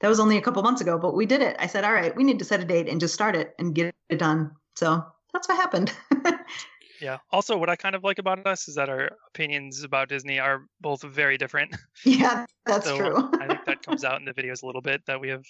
that 0.05 0.09
was 0.09 0.19
only 0.19 0.37
a 0.37 0.41
couple 0.41 0.61
months 0.61 0.81
ago, 0.81 0.99
but 0.99 1.15
we 1.15 1.25
did 1.25 1.41
it. 1.41 1.55
I 1.57 1.65
said, 1.65 1.83
all 1.83 1.91
right, 1.91 2.15
we 2.15 2.23
need 2.23 2.37
to 2.37 2.45
set 2.45 2.59
a 2.59 2.63
date 2.63 2.87
and 2.87 2.99
just 2.99 3.15
start 3.15 3.35
it 3.35 3.55
and 3.57 3.73
get 3.73 3.95
it 4.07 4.19
done. 4.19 4.51
So 4.75 5.03
that's 5.33 5.49
what 5.49 5.57
happened. 5.57 5.91
yeah. 7.01 7.17
Also, 7.31 7.57
what 7.57 7.71
I 7.71 7.75
kind 7.75 7.95
of 7.95 8.03
like 8.03 8.19
about 8.19 8.45
us 8.45 8.67
is 8.67 8.75
that 8.75 8.87
our 8.87 9.09
opinions 9.29 9.81
about 9.81 10.09
Disney 10.09 10.39
are 10.39 10.67
both 10.79 11.01
very 11.01 11.39
different. 11.39 11.75
Yeah, 12.03 12.45
that's 12.67 12.85
so 12.85 12.97
true. 12.97 13.31
I 13.41 13.47
think 13.47 13.65
that 13.65 13.81
comes 13.81 14.03
out 14.03 14.19
in 14.19 14.25
the 14.25 14.33
videos 14.39 14.61
a 14.61 14.67
little 14.67 14.79
bit 14.79 15.01
that 15.07 15.19
we 15.19 15.29
have 15.29 15.43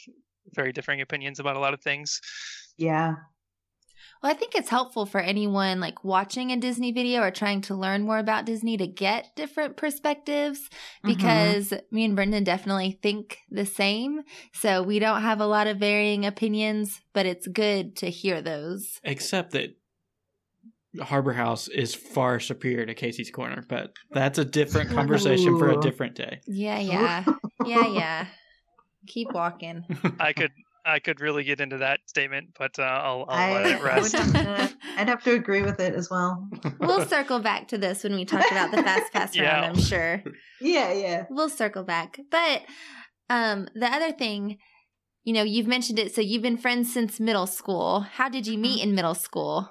very 0.53 0.71
differing 0.71 1.01
opinions 1.01 1.41
about 1.41 1.57
a 1.57 1.59
lot 1.59 1.73
of 1.73 1.81
things. 1.81 2.21
Yeah. 2.77 3.15
Well, 4.25 4.33
I 4.33 4.37
think 4.37 4.55
it's 4.55 4.69
helpful 4.69 5.05
for 5.05 5.19
anyone 5.19 5.79
like 5.79 6.03
watching 6.03 6.51
a 6.51 6.57
Disney 6.57 6.91
video 6.91 7.21
or 7.21 7.29
trying 7.29 7.61
to 7.61 7.75
learn 7.75 8.01
more 8.01 8.17
about 8.17 8.47
Disney 8.47 8.75
to 8.75 8.87
get 8.87 9.35
different 9.35 9.77
perspectives 9.77 10.61
mm-hmm. 10.61 11.09
because 11.09 11.69
mm-hmm. 11.69 11.95
me 11.95 12.05
and 12.05 12.15
Brendan 12.15 12.43
definitely 12.43 12.97
think 13.03 13.37
the 13.51 13.67
same. 13.67 14.23
So 14.51 14.81
we 14.81 14.97
don't 14.97 15.21
have 15.21 15.41
a 15.41 15.45
lot 15.45 15.67
of 15.67 15.77
varying 15.77 16.25
opinions, 16.25 17.01
but 17.13 17.27
it's 17.27 17.45
good 17.45 17.97
to 17.97 18.09
hear 18.09 18.41
those. 18.41 18.99
Except 19.03 19.51
that 19.51 19.77
Harbor 20.99 21.33
House 21.33 21.67
is 21.67 21.93
far 21.93 22.39
superior 22.39 22.87
to 22.87 22.95
Casey's 22.95 23.29
Corner, 23.29 23.63
but 23.69 23.93
that's 24.09 24.39
a 24.39 24.45
different 24.45 24.89
conversation 24.89 25.59
for 25.59 25.69
a 25.69 25.79
different 25.79 26.15
day. 26.15 26.39
Yeah, 26.47 26.79
yeah. 26.79 27.25
Yeah, 27.63 27.87
yeah. 27.87 28.27
Keep 29.07 29.33
walking. 29.33 29.85
I 30.19 30.33
could 30.33 30.51
I 30.85 30.99
could 30.99 31.19
really 31.19 31.43
get 31.43 31.59
into 31.59 31.79
that 31.79 32.01
statement, 32.05 32.49
but 32.57 32.77
uh, 32.77 32.83
I'll, 32.83 33.25
I'll 33.27 33.53
let 33.53 33.65
it 33.65 33.83
rest. 33.83 34.15
Have 34.15 34.33
to, 34.33 34.73
I'd 34.97 35.09
have 35.09 35.23
to 35.23 35.33
agree 35.33 35.63
with 35.63 35.79
it 35.79 35.95
as 35.95 36.09
well. 36.11 36.47
We'll 36.79 37.05
circle 37.07 37.39
back 37.39 37.67
to 37.69 37.77
this 37.77 38.03
when 38.03 38.15
we 38.15 38.23
talk 38.23 38.49
about 38.51 38.71
the 38.71 38.83
fast 38.83 39.11
pass 39.13 39.35
yeah. 39.35 39.61
round. 39.61 39.77
I'm 39.77 39.81
sure. 39.81 40.23
Yeah, 40.61 40.93
yeah. 40.93 41.25
We'll 41.29 41.49
circle 41.49 41.83
back, 41.83 42.19
but 42.29 42.61
um, 43.29 43.67
the 43.73 43.87
other 43.87 44.11
thing, 44.11 44.59
you 45.23 45.33
know, 45.33 45.43
you've 45.43 45.67
mentioned 45.67 45.97
it. 45.97 46.13
So 46.13 46.21
you've 46.21 46.43
been 46.43 46.57
friends 46.57 46.93
since 46.93 47.19
middle 47.19 47.47
school. 47.47 48.01
How 48.01 48.29
did 48.29 48.45
you 48.45 48.57
meet 48.57 48.83
in 48.83 48.93
middle 48.93 49.15
school? 49.15 49.69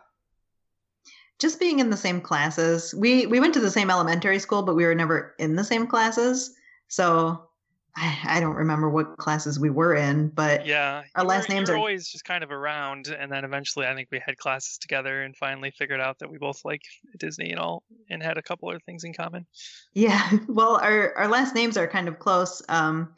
Just 1.39 1.61
being 1.61 1.79
in 1.79 1.91
the 1.91 1.97
same 1.97 2.21
classes. 2.21 2.93
We 2.93 3.27
we 3.27 3.39
went 3.39 3.55
to 3.55 3.61
the 3.61 3.71
same 3.71 3.91
elementary 3.91 4.41
school, 4.41 4.63
but 4.63 4.75
we 4.75 4.85
were 4.85 4.95
never 4.95 5.35
in 5.39 5.55
the 5.55 5.65
same 5.65 5.87
classes. 5.87 6.53
So 6.89 7.49
I, 7.97 8.19
I 8.25 8.41
don't 8.41 8.57
remember 8.57 8.89
what 8.89 9.19
classes 9.19 9.59
we 9.59 9.71
were 9.71 9.95
in, 9.95 10.29
but 10.29 10.67
yeah, 10.67 11.03
our 11.15 11.25
last 11.25 11.49
were, 11.49 11.55
names 11.55 11.71
are 11.71 11.77
always 11.77 12.09
just 12.09 12.25
kind 12.25 12.43
of 12.43 12.51
around. 12.51 13.07
And 13.07 13.31
then 13.31 13.45
eventually, 13.45 13.87
I 13.87 13.95
think 13.95 14.09
we 14.11 14.21
had 14.25 14.37
classes 14.37 14.79
together 14.79 15.23
and 15.23 15.37
finally 15.37 15.71
figured 15.71 16.01
out 16.01 16.19
that 16.19 16.31
we 16.31 16.39
both 16.39 16.61
like 16.65 16.83
Disney 17.19 17.51
and 17.51 17.61
all, 17.61 17.85
and 18.11 18.23
had 18.23 18.37
a 18.37 18.43
couple 18.43 18.71
of 18.71 18.83
things 18.83 19.05
in 19.05 19.15
common. 19.15 19.47
Yeah, 19.93 20.29
well, 20.49 20.77
our 20.77 21.15
our 21.17 21.29
last 21.29 21.55
names 21.55 21.77
are 21.77 21.87
kind 21.87 22.09
of 22.09 22.19
close. 22.19 22.63
Um, 22.69 23.15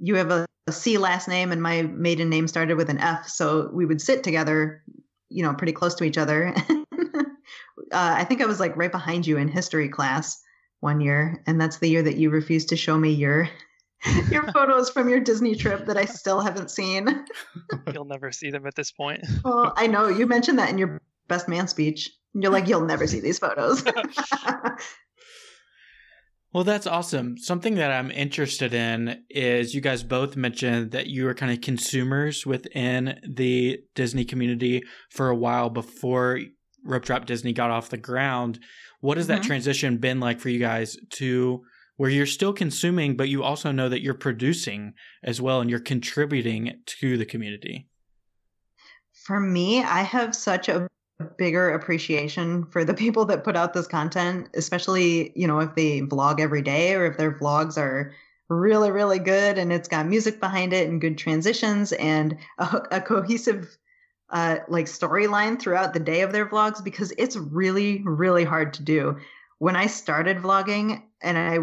you 0.00 0.14
have 0.14 0.30
a, 0.30 0.46
a 0.68 0.72
C 0.72 0.98
last 0.98 1.26
name, 1.26 1.50
and 1.50 1.60
my 1.60 1.82
maiden 1.82 2.30
name 2.30 2.46
started 2.46 2.76
with 2.76 2.90
an 2.90 2.98
F, 2.98 3.28
so 3.28 3.70
we 3.72 3.86
would 3.86 4.00
sit 4.00 4.22
together, 4.22 4.84
you 5.30 5.42
know, 5.42 5.52
pretty 5.54 5.72
close 5.72 5.94
to 5.96 6.04
each 6.04 6.18
other. 6.18 6.54
uh, 6.68 7.24
I 7.90 8.22
think 8.22 8.40
I 8.40 8.46
was 8.46 8.60
like 8.60 8.76
right 8.76 8.92
behind 8.92 9.26
you 9.26 9.36
in 9.36 9.48
history 9.48 9.88
class 9.88 10.40
one 10.78 11.00
year, 11.00 11.42
and 11.48 11.60
that's 11.60 11.78
the 11.78 11.88
year 11.88 12.02
that 12.02 12.16
you 12.16 12.30
refused 12.30 12.68
to 12.68 12.76
show 12.76 12.96
me 12.96 13.10
your 13.10 13.48
your 14.30 14.50
photos 14.52 14.90
from 14.90 15.08
your 15.08 15.20
Disney 15.20 15.54
trip 15.54 15.86
that 15.86 15.96
I 15.96 16.04
still 16.04 16.40
haven't 16.40 16.70
seen. 16.70 17.24
you'll 17.92 18.04
never 18.04 18.32
see 18.32 18.50
them 18.50 18.66
at 18.66 18.74
this 18.74 18.90
point. 18.90 19.24
Well, 19.44 19.72
I 19.76 19.86
know 19.86 20.08
you 20.08 20.26
mentioned 20.26 20.58
that 20.58 20.70
in 20.70 20.78
your 20.78 21.00
best 21.28 21.48
man 21.48 21.68
speech. 21.68 22.10
You're 22.34 22.50
like, 22.50 22.68
you'll 22.68 22.84
never 22.84 23.06
see 23.06 23.20
these 23.20 23.38
photos. 23.38 23.84
well, 26.52 26.64
that's 26.64 26.86
awesome. 26.86 27.36
Something 27.38 27.76
that 27.76 27.92
I'm 27.92 28.10
interested 28.10 28.74
in 28.74 29.22
is 29.28 29.74
you 29.74 29.80
guys 29.80 30.02
both 30.02 30.36
mentioned 30.36 30.92
that 30.92 31.06
you 31.06 31.24
were 31.24 31.34
kind 31.34 31.52
of 31.52 31.60
consumers 31.60 32.46
within 32.46 33.20
the 33.28 33.80
Disney 33.94 34.24
community 34.24 34.82
for 35.10 35.28
a 35.28 35.36
while 35.36 35.70
before 35.70 36.40
Rope 36.84 37.04
Drop 37.04 37.26
Disney 37.26 37.52
got 37.52 37.70
off 37.70 37.90
the 37.90 37.98
ground. 37.98 38.58
What 39.00 39.16
has 39.16 39.26
mm-hmm. 39.26 39.42
that 39.42 39.46
transition 39.46 39.98
been 39.98 40.20
like 40.20 40.40
for 40.40 40.48
you 40.48 40.58
guys 40.58 40.96
to 41.10 41.62
where 41.96 42.10
you're 42.10 42.26
still 42.26 42.52
consuming, 42.52 43.16
but 43.16 43.28
you 43.28 43.42
also 43.42 43.72
know 43.72 43.88
that 43.88 44.02
you're 44.02 44.14
producing 44.14 44.94
as 45.22 45.40
well 45.40 45.60
and 45.60 45.70
you're 45.70 45.78
contributing 45.78 46.80
to 46.86 47.16
the 47.16 47.26
community? 47.26 47.88
For 49.12 49.38
me, 49.38 49.82
I 49.82 50.02
have 50.02 50.34
such 50.34 50.68
a 50.68 50.88
bigger 51.38 51.70
appreciation 51.70 52.64
for 52.66 52.84
the 52.84 52.94
people 53.04 53.24
that 53.26 53.44
put 53.44 53.56
out 53.56 53.74
this 53.74 53.86
content, 53.86 54.48
especially, 54.54 55.32
you 55.36 55.46
know, 55.46 55.60
if 55.60 55.74
they 55.74 56.00
vlog 56.00 56.40
every 56.40 56.62
day 56.62 56.94
or 56.94 57.06
if 57.06 57.16
their 57.16 57.32
vlogs 57.32 57.76
are 57.76 58.14
really, 58.48 58.90
really 58.90 59.18
good 59.18 59.58
and 59.58 59.72
it's 59.72 59.88
got 59.88 60.06
music 60.06 60.40
behind 60.40 60.72
it 60.72 60.88
and 60.88 61.00
good 61.00 61.16
transitions 61.16 61.92
and 61.92 62.36
a, 62.58 62.82
a 62.90 63.00
cohesive 63.00 63.76
uh, 64.30 64.58
like 64.68 64.86
storyline 64.86 65.60
throughout 65.60 65.92
the 65.92 66.00
day 66.00 66.22
of 66.22 66.32
their 66.32 66.46
vlogs 66.46 66.82
because 66.82 67.12
it's 67.18 67.36
really, 67.36 68.02
really 68.04 68.44
hard 68.44 68.74
to 68.74 68.82
do. 68.82 69.16
When 69.58 69.76
I 69.76 69.86
started 69.86 70.38
vlogging 70.38 71.02
and 71.20 71.38
I, 71.38 71.58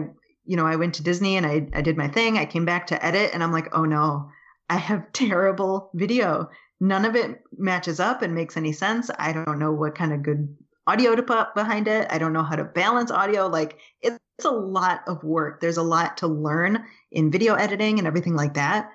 you 0.49 0.55
know, 0.55 0.65
I 0.65 0.77
went 0.77 0.95
to 0.95 1.03
Disney 1.03 1.37
and 1.37 1.45
I, 1.45 1.67
I 1.73 1.81
did 1.81 1.95
my 1.95 2.07
thing, 2.07 2.39
I 2.39 2.45
came 2.45 2.65
back 2.65 2.87
to 2.87 3.05
edit 3.05 3.29
and 3.35 3.43
I'm 3.43 3.51
like, 3.51 3.69
oh 3.71 3.85
no, 3.85 4.31
I 4.67 4.77
have 4.77 5.11
terrible 5.13 5.91
video. 5.93 6.49
None 6.79 7.05
of 7.05 7.15
it 7.15 7.43
matches 7.55 7.99
up 7.99 8.23
and 8.23 8.33
makes 8.33 8.57
any 8.57 8.71
sense. 8.71 9.11
I 9.19 9.31
don't 9.31 9.59
know 9.59 9.71
what 9.71 9.93
kind 9.93 10.11
of 10.11 10.23
good 10.23 10.57
audio 10.87 11.15
to 11.15 11.21
put 11.21 11.53
behind 11.53 11.87
it. 11.87 12.07
I 12.09 12.17
don't 12.17 12.33
know 12.33 12.41
how 12.41 12.55
to 12.55 12.63
balance 12.63 13.11
audio. 13.11 13.45
Like 13.45 13.77
it's 14.01 14.17
a 14.43 14.49
lot 14.49 15.01
of 15.07 15.23
work. 15.23 15.61
There's 15.61 15.77
a 15.77 15.83
lot 15.83 16.17
to 16.17 16.27
learn 16.27 16.83
in 17.11 17.29
video 17.29 17.53
editing 17.53 17.99
and 17.99 18.07
everything 18.07 18.35
like 18.35 18.55
that. 18.55 18.89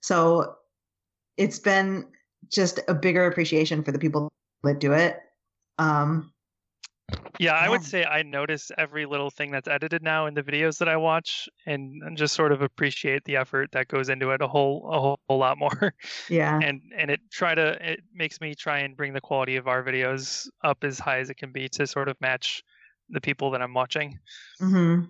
So 0.00 0.54
it's 1.36 1.58
been 1.58 2.06
just 2.50 2.80
a 2.88 2.94
bigger 2.94 3.26
appreciation 3.26 3.84
for 3.84 3.92
the 3.92 3.98
people 3.98 4.32
that 4.62 4.80
do 4.80 4.94
it. 4.94 5.18
Um, 5.76 6.32
yeah, 7.38 7.54
I 7.54 7.68
would 7.68 7.82
say 7.82 8.04
I 8.04 8.22
notice 8.22 8.70
every 8.78 9.06
little 9.06 9.30
thing 9.30 9.50
that's 9.50 9.68
edited 9.68 10.02
now 10.02 10.26
in 10.26 10.34
the 10.34 10.42
videos 10.42 10.78
that 10.78 10.88
I 10.88 10.96
watch, 10.96 11.48
and, 11.66 12.02
and 12.02 12.16
just 12.16 12.34
sort 12.34 12.52
of 12.52 12.62
appreciate 12.62 13.24
the 13.24 13.36
effort 13.36 13.72
that 13.72 13.88
goes 13.88 14.08
into 14.08 14.30
it 14.30 14.40
a 14.40 14.46
whole 14.46 14.88
a 14.90 15.00
whole, 15.00 15.20
whole 15.28 15.38
lot 15.38 15.58
more. 15.58 15.94
Yeah, 16.28 16.58
and 16.62 16.80
and 16.96 17.10
it 17.10 17.20
try 17.30 17.54
to 17.54 17.76
it 17.92 18.00
makes 18.14 18.40
me 18.40 18.54
try 18.54 18.80
and 18.80 18.96
bring 18.96 19.12
the 19.12 19.20
quality 19.20 19.56
of 19.56 19.66
our 19.66 19.82
videos 19.82 20.46
up 20.62 20.84
as 20.84 20.98
high 20.98 21.18
as 21.18 21.30
it 21.30 21.36
can 21.36 21.52
be 21.52 21.68
to 21.70 21.86
sort 21.86 22.08
of 22.08 22.16
match 22.20 22.62
the 23.08 23.20
people 23.20 23.50
that 23.50 23.62
I'm 23.62 23.74
watching. 23.74 24.18
Mm-hmm. 24.60 25.04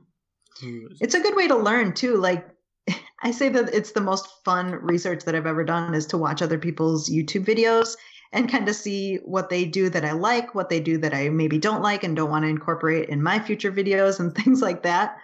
It's 1.01 1.15
a 1.15 1.21
good 1.21 1.37
way 1.37 1.49
to 1.49 1.57
learn 1.57 1.93
too. 1.93 2.17
Like 2.17 2.49
I 3.23 3.33
say 3.33 3.51
that 3.51 3.75
it's 3.75 3.93
the 3.93 4.01
most 4.01 4.27
fun 4.45 4.73
research 4.73 5.25
that 5.25 5.35
I've 5.35 5.47
ever 5.47 5.65
done 5.65 5.95
is 5.95 6.07
to 6.07 6.19
watch 6.19 6.43
other 6.43 6.59
people's 6.59 7.11
YouTube 7.11 7.45
videos 7.45 7.97
and 8.35 8.51
kind 8.51 8.69
of 8.69 8.75
see 8.75 9.17
what 9.25 9.49
they 9.49 9.65
do 9.65 9.89
that 9.89 10.05
I 10.05 10.13
like, 10.13 10.55
what 10.57 10.69
they 10.69 10.81
do 10.81 10.99
that 10.99 11.15
I 11.15 11.29
maybe 11.29 11.57
don't 11.57 11.83
like 11.83 12.03
and 12.03 12.17
don't 12.17 12.31
want 12.31 12.45
to 12.45 12.49
incorporate 12.49 13.09
in 13.09 13.23
my 13.23 13.39
future 13.39 13.73
videos 13.73 14.19
and 14.19 14.35
things 14.45 14.61
like 14.61 14.83
that. 14.83 15.17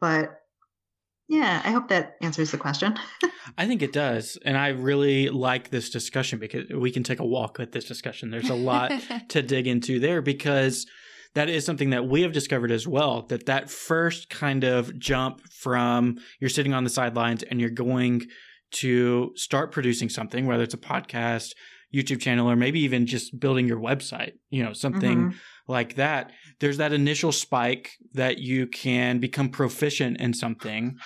But 0.00 0.34
yeah, 1.28 1.62
I 1.64 1.70
hope 1.70 1.88
that 1.88 2.16
answers 2.20 2.50
the 2.50 2.58
question. 2.58 2.98
I 3.58 3.66
think 3.66 3.82
it 3.82 3.92
does. 3.92 4.38
And 4.44 4.58
I 4.58 4.68
really 4.68 5.28
like 5.28 5.70
this 5.70 5.88
discussion 5.88 6.38
because 6.40 6.68
we 6.74 6.90
can 6.90 7.04
take 7.04 7.20
a 7.20 7.24
walk 7.24 7.58
with 7.58 7.70
this 7.70 7.84
discussion. 7.84 8.30
There's 8.30 8.50
a 8.50 8.54
lot 8.54 8.92
to 9.28 9.42
dig 9.42 9.68
into 9.68 10.00
there 10.00 10.20
because 10.20 10.84
that 11.34 11.48
is 11.48 11.64
something 11.64 11.90
that 11.90 12.08
we 12.08 12.22
have 12.22 12.32
discovered 12.32 12.72
as 12.72 12.88
well 12.88 13.22
that 13.28 13.46
that 13.46 13.70
first 13.70 14.30
kind 14.30 14.64
of 14.64 14.98
jump 14.98 15.42
from 15.52 16.16
you're 16.40 16.50
sitting 16.50 16.74
on 16.74 16.82
the 16.82 16.90
sidelines 16.90 17.44
and 17.44 17.60
you're 17.60 17.70
going 17.70 18.22
to 18.70 19.30
start 19.36 19.70
producing 19.70 20.08
something 20.08 20.46
whether 20.46 20.64
it's 20.64 20.74
a 20.74 20.78
podcast 20.78 21.52
YouTube 21.94 22.20
channel 22.20 22.50
or 22.50 22.56
maybe 22.56 22.80
even 22.80 23.06
just 23.06 23.38
building 23.38 23.66
your 23.66 23.78
website, 23.78 24.32
you 24.50 24.62
know, 24.62 24.72
something 24.72 25.18
mm-hmm. 25.18 25.36
like 25.66 25.94
that. 25.94 26.32
There's 26.60 26.76
that 26.76 26.92
initial 26.92 27.32
spike 27.32 27.92
that 28.12 28.38
you 28.38 28.66
can 28.66 29.18
become 29.20 29.48
proficient 29.48 30.20
in 30.20 30.34
something. 30.34 30.98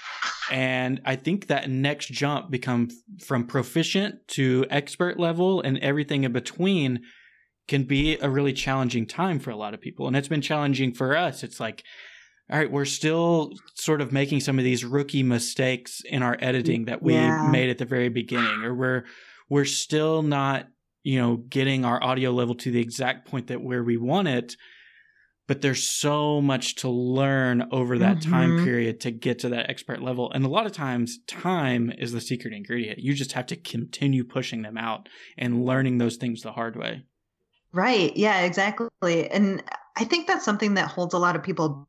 And 0.51 1.01
I 1.05 1.17
think 1.17 1.47
that 1.47 1.71
next 1.71 2.09
jump 2.11 2.51
become 2.51 2.89
from 3.25 3.47
proficient 3.47 4.27
to 4.29 4.67
expert 4.71 5.21
level 5.21 5.61
and 5.61 5.79
everything 5.79 6.25
in 6.25 6.33
between 6.33 7.03
can 7.69 7.85
be 7.85 8.19
a 8.19 8.29
really 8.29 8.53
challenging 8.53 9.07
time 9.07 9.39
for 9.39 9.51
a 9.51 9.57
lot 9.57 9.75
of 9.75 9.81
people. 9.81 10.09
And 10.09 10.17
it's 10.17 10.29
been 10.29 10.43
challenging 10.43 10.93
for 10.93 11.17
us. 11.17 11.45
It's 11.45 11.61
like, 11.61 11.85
all 12.51 12.59
right, 12.59 12.71
we're 12.71 12.85
still 12.85 13.53
sort 13.75 14.01
of 14.01 14.12
making 14.12 14.41
some 14.41 14.59
of 14.59 14.65
these 14.65 14.85
rookie 14.85 15.23
mistakes 15.23 16.03
in 16.05 16.23
our 16.23 16.37
editing 16.41 16.87
that 16.87 17.03
we 17.03 17.15
yeah. 17.15 17.49
made 17.51 17.71
at 17.71 17.79
the 17.79 17.85
very 17.85 18.09
beginning, 18.09 18.65
or 18.65 18.75
we're 18.75 19.05
we're 19.52 19.64
still 19.66 20.23
not 20.23 20.66
you 21.02 21.21
know, 21.21 21.37
getting 21.37 21.85
our 21.85 22.02
audio 22.02 22.30
level 22.30 22.54
to 22.54 22.71
the 22.71 22.80
exact 22.80 23.28
point 23.28 23.49
that 23.49 23.62
where 23.62 23.82
we 23.82 23.97
want 23.97 24.28
it. 24.28 24.56
But 25.49 25.61
there's 25.61 25.90
so 25.90 26.40
much 26.40 26.76
to 26.76 26.88
learn 26.88 27.68
over 27.73 27.99
that 27.99 28.18
mm-hmm. 28.18 28.30
time 28.30 28.64
period 28.64 29.00
to 29.00 29.11
get 29.11 29.40
to 29.40 29.48
that 29.50 29.68
expert 29.68 30.00
level. 30.00 30.31
And 30.31 30.44
a 30.44 30.48
lot 30.48 30.66
of 30.66 30.72
times, 30.72 31.18
time 31.27 31.92
is 31.98 32.12
the 32.12 32.20
secret 32.20 32.55
ingredient. 32.55 33.00
You 33.00 33.12
just 33.12 33.33
have 33.33 33.46
to 33.46 33.57
continue 33.57 34.24
pushing 34.24 34.62
them 34.62 34.79
out 34.79 35.09
and 35.37 35.64
learning 35.64 35.98
those 35.98 36.16
things 36.16 36.42
the 36.42 36.53
hard 36.53 36.77
way. 36.77 37.03
Right. 37.72 38.16
Yeah, 38.16 38.42
exactly. 38.42 39.29
And 39.29 39.62
I 39.96 40.05
think 40.05 40.27
that's 40.29 40.44
something 40.44 40.74
that 40.74 40.88
holds 40.88 41.12
a 41.12 41.18
lot 41.18 41.35
of 41.35 41.42
people 41.42 41.88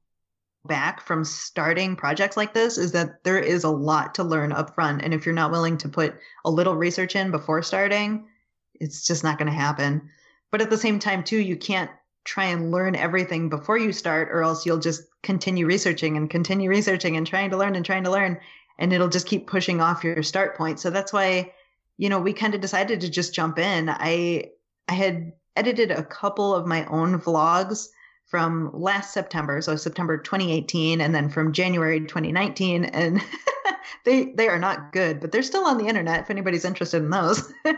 back 0.65 1.01
from 1.01 1.25
starting 1.25 1.95
projects 1.95 2.37
like 2.37 2.53
this 2.53 2.77
is 2.77 2.91
that 2.93 3.23
there 3.23 3.39
is 3.39 3.63
a 3.63 3.69
lot 3.69 4.15
to 4.15 4.23
learn 4.23 4.51
up 4.51 4.73
front. 4.73 5.01
And 5.01 5.13
if 5.13 5.25
you're 5.25 5.35
not 5.35 5.51
willing 5.51 5.77
to 5.79 5.89
put 5.89 6.15
a 6.45 6.51
little 6.51 6.75
research 6.75 7.15
in 7.15 7.31
before 7.31 7.61
starting, 7.61 8.27
it's 8.75 9.05
just 9.05 9.23
not 9.23 9.37
going 9.37 9.51
to 9.51 9.57
happen. 9.57 10.09
But 10.51 10.61
at 10.61 10.69
the 10.69 10.77
same 10.77 10.99
time, 10.99 11.23
too, 11.23 11.39
you 11.39 11.57
can't 11.57 11.91
try 12.23 12.45
and 12.45 12.71
learn 12.71 12.95
everything 12.95 13.49
before 13.49 13.77
you 13.77 13.91
start, 13.91 14.29
or 14.31 14.43
else 14.43 14.65
you'll 14.65 14.79
just 14.79 15.03
continue 15.23 15.65
researching 15.65 16.15
and 16.15 16.29
continue 16.29 16.69
researching 16.69 17.17
and 17.17 17.27
trying 17.27 17.49
to 17.49 17.57
learn 17.57 17.75
and 17.75 17.85
trying 17.85 18.05
to 18.05 18.11
learn, 18.11 18.39
and 18.79 18.93
it'll 18.93 19.09
just 19.09 19.27
keep 19.27 19.47
pushing 19.47 19.81
off 19.81 20.03
your 20.03 20.23
start 20.23 20.55
point. 20.55 20.79
So 20.79 20.89
that's 20.89 21.11
why, 21.11 21.51
you 21.97 22.07
know, 22.07 22.19
we 22.19 22.31
kind 22.31 22.55
of 22.55 22.61
decided 22.61 23.01
to 23.01 23.09
just 23.09 23.33
jump 23.33 23.59
in. 23.59 23.89
I 23.89 24.51
I 24.87 24.93
had 24.93 25.33
edited 25.55 25.91
a 25.91 26.03
couple 26.03 26.55
of 26.55 26.65
my 26.65 26.85
own 26.85 27.19
vlogs 27.19 27.87
from 28.33 28.71
last 28.73 29.13
September, 29.13 29.61
so 29.61 29.75
September 29.75 30.17
2018, 30.17 31.01
and 31.01 31.13
then 31.13 31.29
from 31.29 31.53
January 31.53 31.99
2019, 31.99 32.83
and 32.85 33.21
they 34.05 34.33
they 34.33 34.47
are 34.47 34.57
not 34.57 34.91
good, 34.91 35.19
but 35.19 35.31
they're 35.31 35.43
still 35.43 35.65
on 35.65 35.77
the 35.77 35.85
internet 35.85 36.21
if 36.21 36.31
anybody's 36.31 36.65
interested 36.65 37.03
in 37.03 37.11
those. 37.11 37.53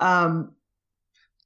Um, 0.00 0.52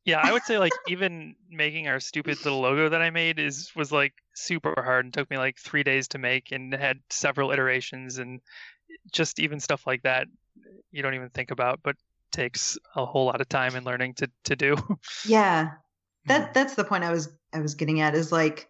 yeah, 0.05 0.21
I 0.23 0.31
would 0.31 0.43
say 0.43 0.59
like 0.59 0.73
even 0.87 1.37
making 1.51 1.89
our 1.89 2.01
stupid 2.01 2.45
little 2.45 2.61
logo 2.61 2.91
that 2.91 3.01
I 3.01 3.09
made 3.09 3.39
is 3.39 3.73
was 3.75 3.91
like 3.91 4.13
super 4.35 4.75
hard 4.77 5.07
and 5.07 5.15
took 5.15 5.31
me 5.31 5.39
like 5.39 5.57
three 5.59 5.83
days 5.83 6.09
to 6.09 6.19
make 6.19 6.53
and 6.53 6.75
had 6.75 7.01
several 7.09 7.51
iterations 7.51 8.19
and 8.19 8.43
just 9.11 9.41
even 9.41 9.59
stuff 9.59 9.87
like 9.87 10.03
that 10.03 10.27
you 10.91 11.03
don't 11.03 11.15
even 11.15 11.31
think 11.31 11.51
about, 11.51 11.81
but 11.83 11.97
takes 12.31 12.77
a 12.95 13.07
whole 13.07 13.25
lot 13.25 13.41
of 13.41 13.49
time 13.49 13.75
and 13.75 13.87
learning 13.87 14.13
to 14.17 14.31
to 14.45 14.55
do. 14.55 14.77
Yeah, 15.25 15.71
that 16.27 16.49
hmm. 16.49 16.53
that's 16.53 16.75
the 16.75 16.85
point 16.85 17.05
I 17.05 17.11
was 17.11 17.31
I 17.53 17.61
was 17.61 17.75
getting 17.75 18.01
at 18.01 18.15
is 18.15 18.33
like 18.33 18.69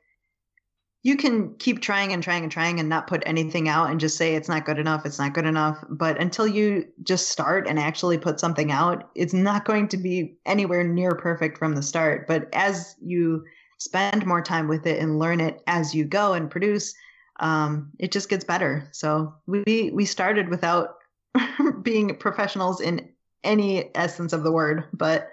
you 1.04 1.16
can 1.16 1.54
keep 1.56 1.80
trying 1.80 2.12
and 2.12 2.22
trying 2.22 2.44
and 2.44 2.52
trying 2.52 2.78
and 2.78 2.88
not 2.88 3.08
put 3.08 3.22
anything 3.26 3.68
out 3.68 3.90
and 3.90 3.98
just 3.98 4.16
say 4.16 4.34
it's 4.34 4.48
not 4.48 4.64
good 4.64 4.78
enough, 4.78 5.04
it's 5.04 5.18
not 5.18 5.34
good 5.34 5.46
enough. 5.46 5.84
But 5.88 6.20
until 6.20 6.46
you 6.46 6.86
just 7.02 7.28
start 7.28 7.66
and 7.66 7.78
actually 7.78 8.18
put 8.18 8.38
something 8.38 8.70
out, 8.70 9.10
it's 9.16 9.34
not 9.34 9.64
going 9.64 9.88
to 9.88 9.96
be 9.96 10.36
anywhere 10.46 10.84
near 10.84 11.16
perfect 11.16 11.58
from 11.58 11.74
the 11.74 11.82
start. 11.82 12.28
But 12.28 12.48
as 12.52 12.94
you 13.02 13.44
spend 13.78 14.24
more 14.26 14.42
time 14.42 14.68
with 14.68 14.86
it 14.86 15.00
and 15.00 15.18
learn 15.18 15.40
it 15.40 15.60
as 15.66 15.92
you 15.92 16.04
go 16.04 16.34
and 16.34 16.48
produce, 16.48 16.94
um, 17.40 17.90
it 17.98 18.12
just 18.12 18.28
gets 18.28 18.44
better. 18.44 18.88
So 18.92 19.34
we 19.46 19.90
we 19.92 20.04
started 20.04 20.48
without 20.50 20.98
being 21.82 22.14
professionals 22.16 22.80
in 22.80 23.08
any 23.42 23.90
essence 23.96 24.32
of 24.32 24.44
the 24.44 24.52
word, 24.52 24.84
but 24.92 25.30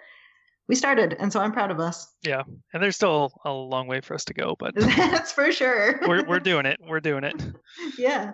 we 0.69 0.75
started, 0.75 1.15
and 1.19 1.33
so 1.33 1.41
I'm 1.41 1.51
proud 1.51 1.71
of 1.71 1.79
us. 1.79 2.13
Yeah, 2.21 2.43
and 2.73 2.81
there's 2.81 2.95
still 2.95 3.33
a 3.43 3.51
long 3.51 3.87
way 3.87 4.01
for 4.01 4.13
us 4.13 4.23
to 4.25 4.35
go, 4.35 4.55
but 4.57 4.75
that's 4.75 5.31
for 5.31 5.51
sure. 5.51 5.99
we're 6.07 6.23
we're 6.23 6.39
doing 6.51 6.67
it. 6.67 6.79
We're 6.87 6.99
doing 6.99 7.23
it. 7.23 7.43
Yeah. 7.97 8.33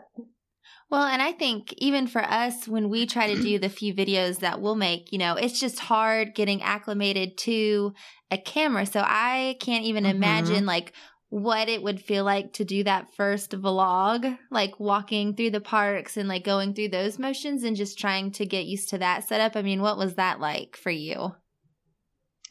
Well, 0.91 1.05
and 1.05 1.21
I 1.21 1.31
think 1.31 1.73
even 1.77 2.05
for 2.05 2.21
us, 2.21 2.67
when 2.67 2.89
we 2.89 3.07
try 3.07 3.33
to 3.33 3.41
do 3.41 3.57
the 3.57 3.69
few 3.69 3.93
videos 3.93 4.39
that 4.39 4.61
we'll 4.61 4.75
make, 4.75 5.11
you 5.11 5.17
know, 5.17 5.35
it's 5.35 5.59
just 5.59 5.79
hard 5.79 6.35
getting 6.35 6.61
acclimated 6.61 7.39
to 7.39 7.93
a 8.29 8.37
camera. 8.37 8.85
So 8.85 9.01
I 9.03 9.57
can't 9.59 9.85
even 9.85 10.03
mm-hmm. 10.03 10.17
imagine 10.17 10.65
like 10.67 10.93
what 11.29 11.69
it 11.69 11.81
would 11.81 11.99
feel 11.99 12.23
like 12.23 12.53
to 12.53 12.65
do 12.65 12.83
that 12.83 13.15
first 13.15 13.51
vlog, 13.51 14.37
like 14.51 14.79
walking 14.79 15.35
through 15.35 15.49
the 15.51 15.59
parks 15.59 16.17
and 16.17 16.29
like 16.29 16.43
going 16.43 16.75
through 16.75 16.89
those 16.89 17.17
motions 17.17 17.63
and 17.63 17.75
just 17.75 17.97
trying 17.97 18.31
to 18.33 18.45
get 18.45 18.65
used 18.65 18.89
to 18.89 18.99
that 18.99 19.27
setup. 19.27 19.55
I 19.55 19.63
mean, 19.63 19.81
what 19.81 19.97
was 19.97 20.15
that 20.15 20.39
like 20.39 20.77
for 20.77 20.91
you? 20.91 21.33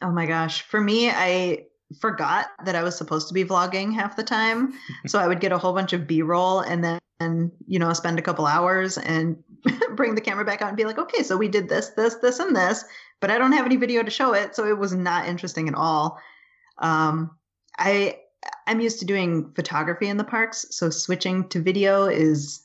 Oh 0.02 0.10
my 0.10 0.26
gosh. 0.26 0.62
For 0.62 0.80
me, 0.80 1.10
I 1.10 1.66
forgot 2.00 2.46
that 2.64 2.74
I 2.74 2.82
was 2.82 2.96
supposed 2.96 3.28
to 3.28 3.34
be 3.34 3.44
vlogging 3.44 3.92
half 3.92 4.16
the 4.16 4.22
time. 4.22 4.74
so 5.06 5.18
I 5.18 5.28
would 5.28 5.40
get 5.40 5.52
a 5.52 5.58
whole 5.58 5.72
bunch 5.72 5.92
of 5.92 6.06
B 6.06 6.22
roll 6.22 6.60
and 6.60 6.82
then, 6.82 6.98
and, 7.20 7.52
you 7.66 7.78
know, 7.78 7.92
spend 7.92 8.18
a 8.18 8.22
couple 8.22 8.46
hours 8.46 8.98
and 8.98 9.42
bring 9.94 10.14
the 10.14 10.20
camera 10.20 10.44
back 10.44 10.62
out 10.62 10.68
and 10.68 10.76
be 10.76 10.84
like, 10.84 10.98
okay, 10.98 11.22
so 11.22 11.36
we 11.36 11.48
did 11.48 11.68
this, 11.68 11.90
this, 11.90 12.16
this, 12.16 12.38
and 12.38 12.56
this, 12.56 12.84
but 13.20 13.30
I 13.30 13.38
don't 13.38 13.52
have 13.52 13.66
any 13.66 13.76
video 13.76 14.02
to 14.02 14.10
show 14.10 14.34
it. 14.34 14.54
So 14.56 14.66
it 14.66 14.78
was 14.78 14.92
not 14.94 15.26
interesting 15.26 15.68
at 15.68 15.74
all. 15.74 16.18
Um, 16.78 17.30
I, 17.78 18.18
I'm 18.66 18.80
used 18.80 18.98
to 18.98 19.04
doing 19.04 19.52
photography 19.54 20.08
in 20.08 20.16
the 20.16 20.24
parks. 20.24 20.66
So 20.70 20.90
switching 20.90 21.48
to 21.50 21.62
video 21.62 22.06
is 22.06 22.63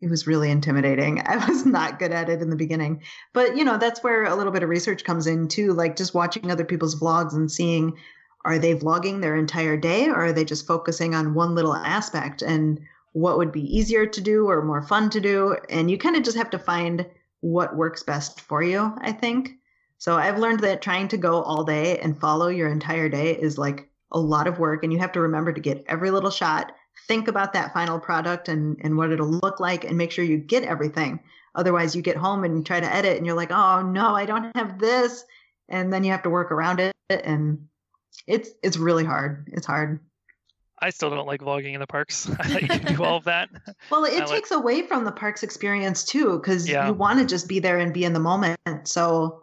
it 0.00 0.10
was 0.10 0.26
really 0.26 0.50
intimidating. 0.50 1.20
I 1.26 1.44
was 1.48 1.66
not 1.66 1.98
good 1.98 2.12
at 2.12 2.28
it 2.28 2.42
in 2.42 2.50
the 2.50 2.56
beginning. 2.56 3.02
But, 3.32 3.56
you 3.56 3.64
know, 3.64 3.78
that's 3.78 4.02
where 4.02 4.24
a 4.24 4.34
little 4.34 4.52
bit 4.52 4.62
of 4.62 4.68
research 4.68 5.04
comes 5.04 5.26
in 5.26 5.48
too, 5.48 5.72
like 5.72 5.96
just 5.96 6.14
watching 6.14 6.50
other 6.50 6.64
people's 6.64 6.98
vlogs 6.98 7.34
and 7.34 7.50
seeing 7.50 7.96
are 8.44 8.58
they 8.58 8.74
vlogging 8.74 9.20
their 9.20 9.36
entire 9.36 9.76
day 9.76 10.08
or 10.08 10.26
are 10.26 10.32
they 10.32 10.44
just 10.44 10.66
focusing 10.66 11.14
on 11.14 11.34
one 11.34 11.54
little 11.54 11.74
aspect 11.74 12.40
and 12.40 12.80
what 13.12 13.36
would 13.36 13.50
be 13.50 13.76
easier 13.76 14.06
to 14.06 14.20
do 14.20 14.48
or 14.48 14.62
more 14.62 14.82
fun 14.82 15.10
to 15.10 15.20
do? 15.20 15.56
And 15.68 15.90
you 15.90 15.98
kind 15.98 16.16
of 16.16 16.22
just 16.22 16.36
have 16.36 16.50
to 16.50 16.58
find 16.58 17.04
what 17.40 17.76
works 17.76 18.02
best 18.02 18.40
for 18.40 18.62
you, 18.62 18.94
I 19.00 19.12
think. 19.12 19.56
So 19.98 20.16
I've 20.16 20.38
learned 20.38 20.60
that 20.60 20.82
trying 20.82 21.08
to 21.08 21.16
go 21.16 21.42
all 21.42 21.64
day 21.64 21.98
and 21.98 22.18
follow 22.18 22.48
your 22.48 22.68
entire 22.68 23.08
day 23.08 23.36
is 23.36 23.58
like 23.58 23.90
a 24.12 24.20
lot 24.20 24.46
of 24.46 24.58
work 24.58 24.84
and 24.84 24.92
you 24.92 24.98
have 25.00 25.12
to 25.12 25.20
remember 25.20 25.52
to 25.52 25.60
get 25.60 25.84
every 25.88 26.10
little 26.10 26.30
shot, 26.30 26.72
think 27.06 27.28
about 27.28 27.52
that 27.52 27.72
final 27.72 27.98
product 28.00 28.48
and 28.48 28.76
and 28.82 28.96
what 28.96 29.10
it'll 29.12 29.28
look 29.28 29.60
like 29.60 29.84
and 29.84 29.96
make 29.96 30.10
sure 30.10 30.24
you 30.24 30.38
get 30.38 30.64
everything. 30.64 31.20
Otherwise 31.54 31.94
you 31.96 32.02
get 32.02 32.16
home 32.16 32.44
and 32.44 32.56
you 32.56 32.64
try 32.64 32.80
to 32.80 32.94
edit 32.94 33.16
and 33.16 33.26
you're 33.26 33.36
like, 33.36 33.50
"Oh 33.52 33.82
no, 33.82 34.14
I 34.14 34.26
don't 34.26 34.54
have 34.56 34.78
this." 34.78 35.24
And 35.68 35.92
then 35.92 36.04
you 36.04 36.10
have 36.12 36.22
to 36.22 36.30
work 36.30 36.50
around 36.50 36.80
it 36.80 36.92
and 37.10 37.66
it's 38.26 38.50
it's 38.62 38.76
really 38.76 39.04
hard. 39.04 39.48
It's 39.52 39.66
hard. 39.66 40.00
I 40.80 40.90
still 40.90 41.10
don't 41.10 41.26
like 41.26 41.40
vlogging 41.40 41.74
in 41.74 41.80
the 41.80 41.86
parks. 41.88 42.30
I 42.40 42.58
you 42.60 42.68
can 42.68 42.94
do 42.94 43.02
all 43.02 43.16
of 43.16 43.24
that. 43.24 43.48
Well, 43.90 44.04
it 44.04 44.14
I 44.14 44.18
like- 44.20 44.28
takes 44.28 44.50
away 44.52 44.82
from 44.86 45.04
the 45.04 45.12
parks 45.12 45.42
experience 45.42 46.04
too, 46.04 46.38
because 46.38 46.68
Yeah. 46.68 46.86
you 46.86 46.94
want 46.94 47.18
to 47.18 47.26
just 47.26 47.48
be 47.48 47.58
there 47.58 47.78
and 47.78 47.92
be 47.92 48.04
in 48.04 48.12
the 48.12 48.20
moment. 48.20 48.58
So, 48.84 49.42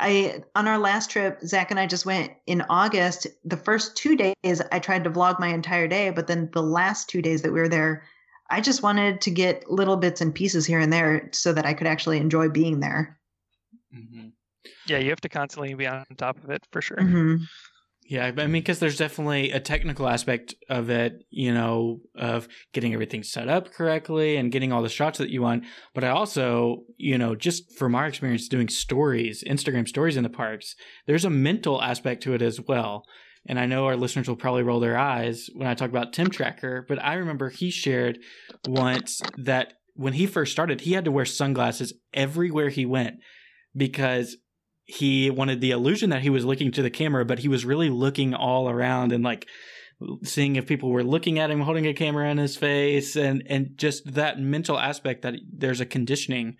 I 0.00 0.42
on 0.54 0.66
our 0.66 0.78
last 0.78 1.10
trip, 1.10 1.40
Zach 1.44 1.70
and 1.70 1.78
I 1.78 1.86
just 1.86 2.06
went 2.06 2.32
in 2.46 2.62
August. 2.62 3.26
The 3.44 3.56
first 3.56 3.96
two 3.96 4.16
days, 4.16 4.62
I 4.72 4.78
tried 4.78 5.04
to 5.04 5.10
vlog 5.10 5.38
my 5.38 5.48
entire 5.48 5.86
day, 5.86 6.10
but 6.10 6.26
then 6.26 6.48
the 6.52 6.62
last 6.62 7.08
two 7.08 7.22
days 7.22 7.42
that 7.42 7.52
we 7.52 7.60
were 7.60 7.68
there, 7.68 8.02
I 8.48 8.60
just 8.60 8.82
wanted 8.82 9.20
to 9.20 9.30
get 9.30 9.70
little 9.70 9.96
bits 9.96 10.20
and 10.20 10.34
pieces 10.34 10.66
here 10.66 10.80
and 10.80 10.92
there 10.92 11.28
so 11.32 11.52
that 11.52 11.66
I 11.66 11.74
could 11.74 11.86
actually 11.86 12.18
enjoy 12.18 12.48
being 12.48 12.80
there. 12.80 13.18
hmm 13.92 14.28
Yeah, 14.88 14.98
you 14.98 15.10
have 15.10 15.20
to 15.20 15.28
constantly 15.28 15.74
be 15.74 15.86
on 15.86 16.04
top 16.16 16.42
of 16.42 16.50
it 16.50 16.66
for 16.72 16.80
sure. 16.82 17.00
hmm 17.00 17.36
Yeah, 18.10 18.26
I 18.26 18.32
mean, 18.32 18.50
because 18.50 18.80
there's 18.80 18.96
definitely 18.96 19.52
a 19.52 19.60
technical 19.60 20.08
aspect 20.08 20.56
of 20.68 20.90
it, 20.90 21.22
you 21.30 21.54
know, 21.54 22.00
of 22.16 22.48
getting 22.72 22.92
everything 22.92 23.22
set 23.22 23.48
up 23.48 23.72
correctly 23.72 24.36
and 24.36 24.50
getting 24.50 24.72
all 24.72 24.82
the 24.82 24.88
shots 24.88 25.18
that 25.18 25.30
you 25.30 25.42
want. 25.42 25.62
But 25.94 26.02
I 26.02 26.08
also, 26.08 26.78
you 26.96 27.16
know, 27.16 27.36
just 27.36 27.78
from 27.78 27.94
our 27.94 28.08
experience 28.08 28.48
doing 28.48 28.68
stories, 28.68 29.44
Instagram 29.46 29.86
stories 29.86 30.16
in 30.16 30.24
the 30.24 30.28
parks, 30.28 30.74
there's 31.06 31.24
a 31.24 31.30
mental 31.30 31.80
aspect 31.80 32.24
to 32.24 32.34
it 32.34 32.42
as 32.42 32.60
well. 32.60 33.04
And 33.46 33.60
I 33.60 33.66
know 33.66 33.86
our 33.86 33.96
listeners 33.96 34.26
will 34.26 34.34
probably 34.34 34.64
roll 34.64 34.80
their 34.80 34.98
eyes 34.98 35.48
when 35.54 35.68
I 35.68 35.74
talk 35.74 35.90
about 35.90 36.12
Tim 36.12 36.30
Tracker, 36.30 36.84
but 36.88 37.00
I 37.00 37.14
remember 37.14 37.48
he 37.48 37.70
shared 37.70 38.18
once 38.66 39.20
that 39.36 39.74
when 39.94 40.14
he 40.14 40.26
first 40.26 40.50
started, 40.50 40.80
he 40.80 40.94
had 40.94 41.04
to 41.04 41.12
wear 41.12 41.24
sunglasses 41.24 41.92
everywhere 42.12 42.70
he 42.70 42.86
went 42.86 43.20
because 43.76 44.36
he 44.94 45.30
wanted 45.30 45.60
the 45.60 45.70
illusion 45.70 46.10
that 46.10 46.22
he 46.22 46.30
was 46.30 46.44
looking 46.44 46.70
to 46.72 46.82
the 46.82 46.90
camera, 46.90 47.24
but 47.24 47.38
he 47.40 47.48
was 47.48 47.64
really 47.64 47.90
looking 47.90 48.34
all 48.34 48.68
around 48.68 49.12
and 49.12 49.22
like 49.24 49.46
seeing 50.24 50.56
if 50.56 50.66
people 50.66 50.88
were 50.90 51.04
looking 51.04 51.38
at 51.38 51.50
him 51.50 51.60
holding 51.60 51.86
a 51.86 51.92
camera 51.92 52.30
in 52.30 52.38
his 52.38 52.56
face 52.56 53.16
and 53.16 53.42
and 53.46 53.76
just 53.76 54.14
that 54.14 54.38
mental 54.40 54.78
aspect 54.78 55.20
that 55.22 55.34
there's 55.52 55.80
a 55.80 55.84
conditioning 55.86 56.56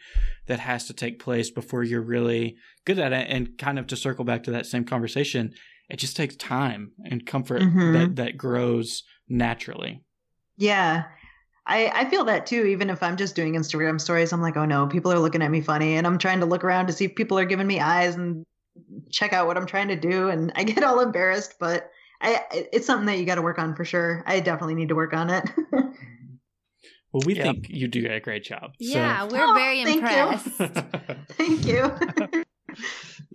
that 0.47 0.61
has 0.61 0.87
to 0.87 0.93
take 0.93 1.19
place 1.19 1.51
before 1.51 1.83
you're 1.83 2.03
really 2.03 2.55
good 2.85 2.99
at 2.99 3.15
it 3.15 3.27
and 3.31 3.57
kind 3.57 3.79
of 3.79 3.87
to 3.87 3.97
circle 3.97 4.27
back 4.27 4.43
to 4.43 4.51
that 4.51 4.67
same 4.67 4.85
conversation 4.85 5.55
it 5.89 5.97
just 5.97 6.17
takes 6.19 6.37
time 6.37 6.93
and 7.07 7.25
comfort 7.25 7.63
Mhm. 7.63 7.93
that 7.95 8.17
that 8.17 8.37
grows 8.37 9.05
naturally 9.27 10.03
Yeah. 10.59 11.05
I, 11.71 11.91
I 11.95 12.05
feel 12.11 12.25
that 12.25 12.47
too, 12.47 12.65
even 12.67 12.91
if 12.91 13.03
I'm 13.03 13.17
just 13.17 13.37
doing 13.37 13.55
Instagram 13.55 14.01
stories. 14.01 14.33
I'm 14.33 14.43
like, 14.43 14.57
oh 14.57 14.65
no, 14.65 14.87
people 14.89 15.13
are 15.13 15.19
looking 15.21 15.41
at 15.41 15.51
me 15.51 15.61
funny. 15.61 15.95
And 15.97 16.07
I'm 16.07 16.19
trying 16.19 16.41
to 16.41 16.47
look 16.47 16.65
around 16.65 16.89
to 16.89 16.93
see 16.93 17.05
if 17.07 17.15
people 17.15 17.39
are 17.39 17.45
giving 17.45 17.67
me 17.67 17.79
eyes 17.81 18.17
and 18.17 18.45
check 19.11 19.33
out 19.33 19.47
what 19.47 19.57
I'm 19.57 19.67
trying 19.67 19.89
to 19.89 19.97
do. 19.97 20.29
And 20.29 20.53
I 20.57 20.65
get 20.65 20.83
all 20.83 21.01
embarrassed, 21.01 21.55
but 21.61 21.89
I 22.21 22.41
it's 22.73 22.87
something 22.87 23.07
that 23.07 23.19
you 23.19 23.25
got 23.25 23.37
to 23.37 23.43
work 23.43 23.59
on 23.59 23.75
for 23.77 23.85
sure. 23.85 24.23
I 24.27 24.41
definitely 24.41 24.75
need 24.75 24.89
to 24.89 24.95
work 24.97 25.15
on 25.15 25.31
it. 25.31 25.45
well 27.13 27.23
we 27.25 27.35
Yeah. 27.37 27.45
think 27.45 27.67
you 27.71 27.89
do 27.89 28.07
a 28.11 28.21
great 28.21 28.45
job 28.45 28.73
so- 28.81 28.87
Yeah, 28.99 29.25
we're 29.25 29.45
Oh, 29.45 29.55
very 29.55 29.85
thank 29.85 30.03
you. 30.03 30.09
impressed. 30.09 31.19
Thank 31.39 31.67
you. 31.67 32.45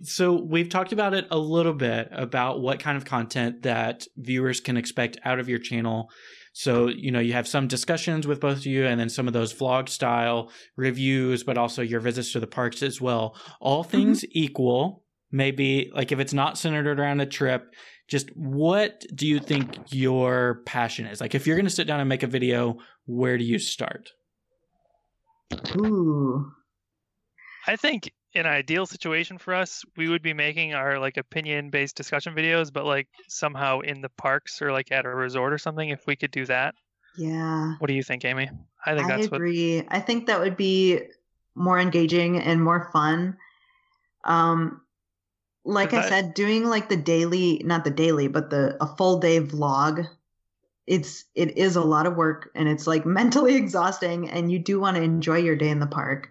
So 0.02 0.34
we've 0.40 0.68
talked 0.68 0.92
about 0.92 1.14
it 1.14 1.26
a 1.30 1.38
little 1.38 1.72
bit 1.74 2.08
about 2.12 2.60
what 2.60 2.80
kind 2.80 2.96
of 2.96 3.04
content 3.04 3.62
that 3.62 4.06
viewers 4.16 4.60
can 4.60 4.76
expect 4.76 5.18
out 5.24 5.38
of 5.40 5.48
your 5.48 5.58
channel. 5.58 6.10
So, 6.58 6.88
you 6.88 7.10
know, 7.10 7.20
you 7.20 7.34
have 7.34 7.46
some 7.46 7.68
discussions 7.68 8.26
with 8.26 8.40
both 8.40 8.56
of 8.56 8.64
you 8.64 8.86
and 8.86 8.98
then 8.98 9.10
some 9.10 9.26
of 9.26 9.34
those 9.34 9.52
vlog 9.52 9.90
style 9.90 10.50
reviews, 10.74 11.44
but 11.44 11.58
also 11.58 11.82
your 11.82 12.00
visits 12.00 12.32
to 12.32 12.40
the 12.40 12.46
parks 12.46 12.82
as 12.82 12.98
well. 12.98 13.36
All 13.60 13.82
mm-hmm. 13.82 13.90
things 13.90 14.24
equal, 14.30 15.04
maybe 15.30 15.90
like 15.94 16.12
if 16.12 16.18
it's 16.18 16.32
not 16.32 16.56
centered 16.56 16.98
around 16.98 17.20
a 17.20 17.26
trip, 17.26 17.74
just 18.08 18.30
what 18.34 19.04
do 19.14 19.26
you 19.26 19.38
think 19.38 19.76
your 19.90 20.62
passion 20.64 21.04
is? 21.04 21.20
Like 21.20 21.34
if 21.34 21.46
you're 21.46 21.56
going 21.56 21.66
to 21.66 21.70
sit 21.70 21.86
down 21.86 22.00
and 22.00 22.08
make 22.08 22.22
a 22.22 22.26
video, 22.26 22.78
where 23.04 23.36
do 23.36 23.44
you 23.44 23.58
start? 23.58 24.08
Ooh. 25.76 26.52
I 27.66 27.76
think 27.76 28.06
in 28.06 28.12
an 28.36 28.46
ideal 28.46 28.86
situation 28.86 29.38
for 29.38 29.54
us, 29.54 29.84
we 29.96 30.08
would 30.08 30.22
be 30.22 30.32
making 30.34 30.74
our 30.74 30.98
like 30.98 31.16
opinion 31.16 31.70
based 31.70 31.96
discussion 31.96 32.34
videos, 32.34 32.72
but 32.72 32.84
like 32.84 33.08
somehow 33.28 33.80
in 33.80 34.00
the 34.00 34.08
parks 34.08 34.60
or 34.62 34.72
like 34.72 34.92
at 34.92 35.04
a 35.06 35.08
resort 35.08 35.52
or 35.52 35.58
something. 35.58 35.88
If 35.88 36.06
we 36.06 36.16
could 36.16 36.30
do 36.30 36.46
that, 36.46 36.74
Yeah. 37.16 37.74
what 37.78 37.88
do 37.88 37.94
you 37.94 38.02
think, 38.02 38.24
Amy? 38.24 38.48
I 38.84 38.94
think 38.94 39.10
I 39.10 39.16
that's 39.16 39.30
what. 39.30 39.36
agree. 39.40 39.82
I 39.88 40.00
think 40.00 40.26
that 40.26 40.40
would 40.40 40.56
be 40.56 41.00
more 41.54 41.78
engaging 41.78 42.38
and 42.38 42.62
more 42.62 42.88
fun. 42.92 43.36
Um, 44.24 44.82
like 45.64 45.92
I 45.92 46.00
That- 46.02 46.08
said, 46.08 46.34
doing 46.34 46.64
like 46.64 46.88
the 46.88 46.96
daily, 46.96 47.62
not 47.64 47.84
the 47.84 47.90
daily, 47.90 48.28
but 48.28 48.50
the 48.50 48.76
a 48.82 48.86
full 48.96 49.18
day 49.18 49.40
vlog. 49.40 50.06
It's 50.86 51.24
it 51.34 51.58
is 51.58 51.74
a 51.74 51.82
lot 51.82 52.06
of 52.06 52.14
work 52.16 52.50
and 52.54 52.68
it's 52.68 52.86
like 52.86 53.04
mentally 53.20 53.56
exhausting, 53.56 54.30
and 54.30 54.52
you 54.52 54.58
do 54.58 54.78
want 54.78 54.96
to 54.96 55.02
enjoy 55.02 55.38
your 55.38 55.56
day 55.56 55.68
in 55.70 55.80
the 55.80 55.86
park. 55.86 56.30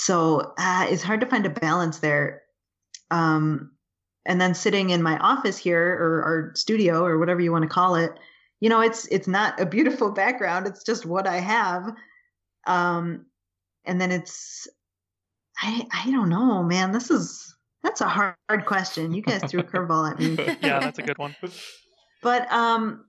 So 0.00 0.54
uh, 0.58 0.86
it's 0.88 1.02
hard 1.02 1.20
to 1.20 1.26
find 1.26 1.44
a 1.46 1.50
balance 1.50 1.98
there. 1.98 2.42
Um, 3.10 3.72
and 4.24 4.40
then 4.40 4.54
sitting 4.54 4.90
in 4.90 5.02
my 5.02 5.18
office 5.18 5.58
here 5.58 5.94
or 5.94 6.22
our 6.22 6.52
studio 6.54 7.04
or 7.04 7.18
whatever 7.18 7.40
you 7.40 7.52
want 7.52 7.62
to 7.62 7.68
call 7.68 7.96
it, 7.96 8.12
you 8.60 8.68
know 8.68 8.80
it's 8.80 9.06
it's 9.06 9.26
not 9.26 9.58
a 9.58 9.66
beautiful 9.66 10.10
background 10.22 10.66
it's 10.66 10.84
just 10.84 11.04
what 11.04 11.26
i 11.26 11.38
have 11.38 11.94
um 12.66 13.26
and 13.84 14.00
then 14.00 14.12
it's 14.12 14.68
i 15.58 15.86
i 15.92 16.10
don't 16.10 16.28
know 16.28 16.62
man 16.62 16.92
this 16.92 17.10
is 17.10 17.56
that's 17.82 18.02
a 18.02 18.08
hard, 18.08 18.34
hard 18.48 18.66
question 18.66 19.12
you 19.12 19.22
guys 19.22 19.42
threw 19.48 19.60
a 19.60 19.64
curveball 19.64 20.10
at 20.10 20.18
me 20.18 20.36
Yeah, 20.62 20.80
that's 20.80 20.98
a 20.98 21.02
good 21.02 21.18
one. 21.18 21.34
but 22.22 22.50
um 22.52 23.06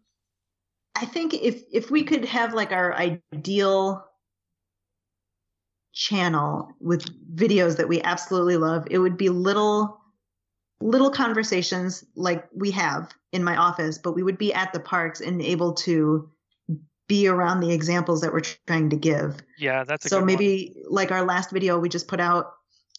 i 0.96 1.06
think 1.06 1.34
if 1.34 1.64
if 1.72 1.92
we 1.92 2.04
could 2.04 2.26
have 2.26 2.54
like 2.54 2.72
our 2.72 2.96
ideal 2.96 4.06
channel 5.94 6.74
with 6.80 7.06
videos 7.36 7.78
that 7.78 7.88
we 7.88 8.02
absolutely 8.02 8.58
love. 8.58 8.88
It 8.90 9.00
would 9.00 9.18
be 9.18 9.30
little 9.30 10.00
little 10.82 11.12
conversations 11.12 12.04
like 12.16 12.48
we 12.56 12.72
have 12.72 13.12
in 13.32 13.44
my 13.44 13.56
office 13.56 14.00
but 14.00 14.14
we 14.14 14.24
would 14.24 14.40
be 14.40 14.52
at 14.52 14.74
the 14.74 14.80
parks 14.80 15.22
and 15.22 15.40
able 15.40 15.74
to 15.74 16.28
be 17.08 17.28
around 17.28 17.60
the 17.60 17.72
examples 17.72 18.22
that 18.22 18.34
we're 18.34 18.42
trying 18.66 18.90
to 18.90 18.96
give. 18.96 19.36
Yeah, 19.58 19.84
that's 19.84 20.06
a 20.06 20.10
so 20.10 20.16
good 20.18 20.22
one. 20.22 20.26
maybe 20.28 20.76
like 20.90 21.12
our 21.12 21.24
last 21.24 21.52
video 21.52 21.78
we 21.78 21.90
just 21.90 22.08
put 22.08 22.20
out 22.20 22.54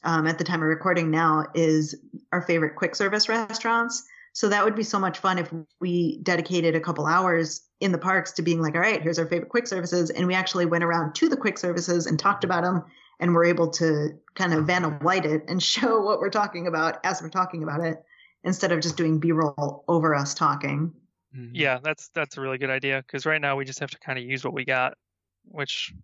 um, 0.05 0.27
at 0.27 0.39
the 0.39 0.45
time 0.45 0.63
of 0.63 0.69
recording 0.69 1.11
now 1.11 1.47
is 1.55 1.97
our 2.31 2.43
favorite 2.43 2.77
quick 2.77 2.95
service 2.95 3.29
restaurants 3.29 4.05
so 4.33 4.49
that 4.49 4.65
would 4.65 4.75
be 4.75 4.83
so 4.83 4.99
much 4.99 5.19
fun 5.19 5.39
if 5.39 5.53
we 5.81 6.19
dedicated 6.23 6.75
a 6.75 6.81
couple 6.81 7.07
hours 7.07 7.63
in 7.81 7.93
the 7.93 7.99
parks 7.99 8.33
to 8.33 8.43
being 8.43 8.61
like 8.61 8.75
all 8.75 8.81
right 8.81 9.03
here's 9.03 9.19
our 9.19 9.27
favorite 9.27 9.51
quick 9.51 9.67
services. 9.67 10.11
And 10.11 10.27
we 10.27 10.35
actually 10.35 10.67
went 10.67 10.85
around 10.85 11.15
to 11.17 11.29
the 11.29 11.37
quick 11.37 11.59
services 11.59 12.07
and 12.07 12.19
talked 12.19 12.45
about 12.45 12.63
them 12.63 12.85
and 13.21 13.35
we're 13.35 13.45
able 13.45 13.71
to 13.71 14.19
kind 14.35 14.55
of 14.55 14.67
vanna 14.67 14.91
white 15.03 15.27
it 15.27 15.45
and 15.49 15.63
show 15.75 16.01
what 16.03 16.19
we're 16.19 16.31
talking 16.31 16.67
about 16.67 16.99
as 17.05 17.23
we're 17.23 17.29
talking 17.31 17.63
about 17.63 17.81
it 17.81 18.03
instead 18.45 18.73
of 18.73 18.81
just 18.81 18.97
doing 18.97 19.21
b-roll 19.21 19.85
over 19.87 20.15
us 20.15 20.35
talking. 20.35 20.93
Mm-hmm. 21.35 21.55
Yeah, 21.55 21.79
that's 21.83 22.09
that's 22.09 22.37
a 22.37 22.41
really 22.41 22.59
good 22.59 22.71
idea 22.71 23.03
because 23.07 23.25
right 23.25 23.41
now 23.41 23.57
we 23.57 23.65
just 23.65 23.81
have 23.81 23.91
to 23.91 23.99
kind 23.99 24.19
of 24.19 24.25
use 24.25 24.45
what 24.45 24.53
we 24.53 24.65
got, 24.65 24.99
which 25.45 25.95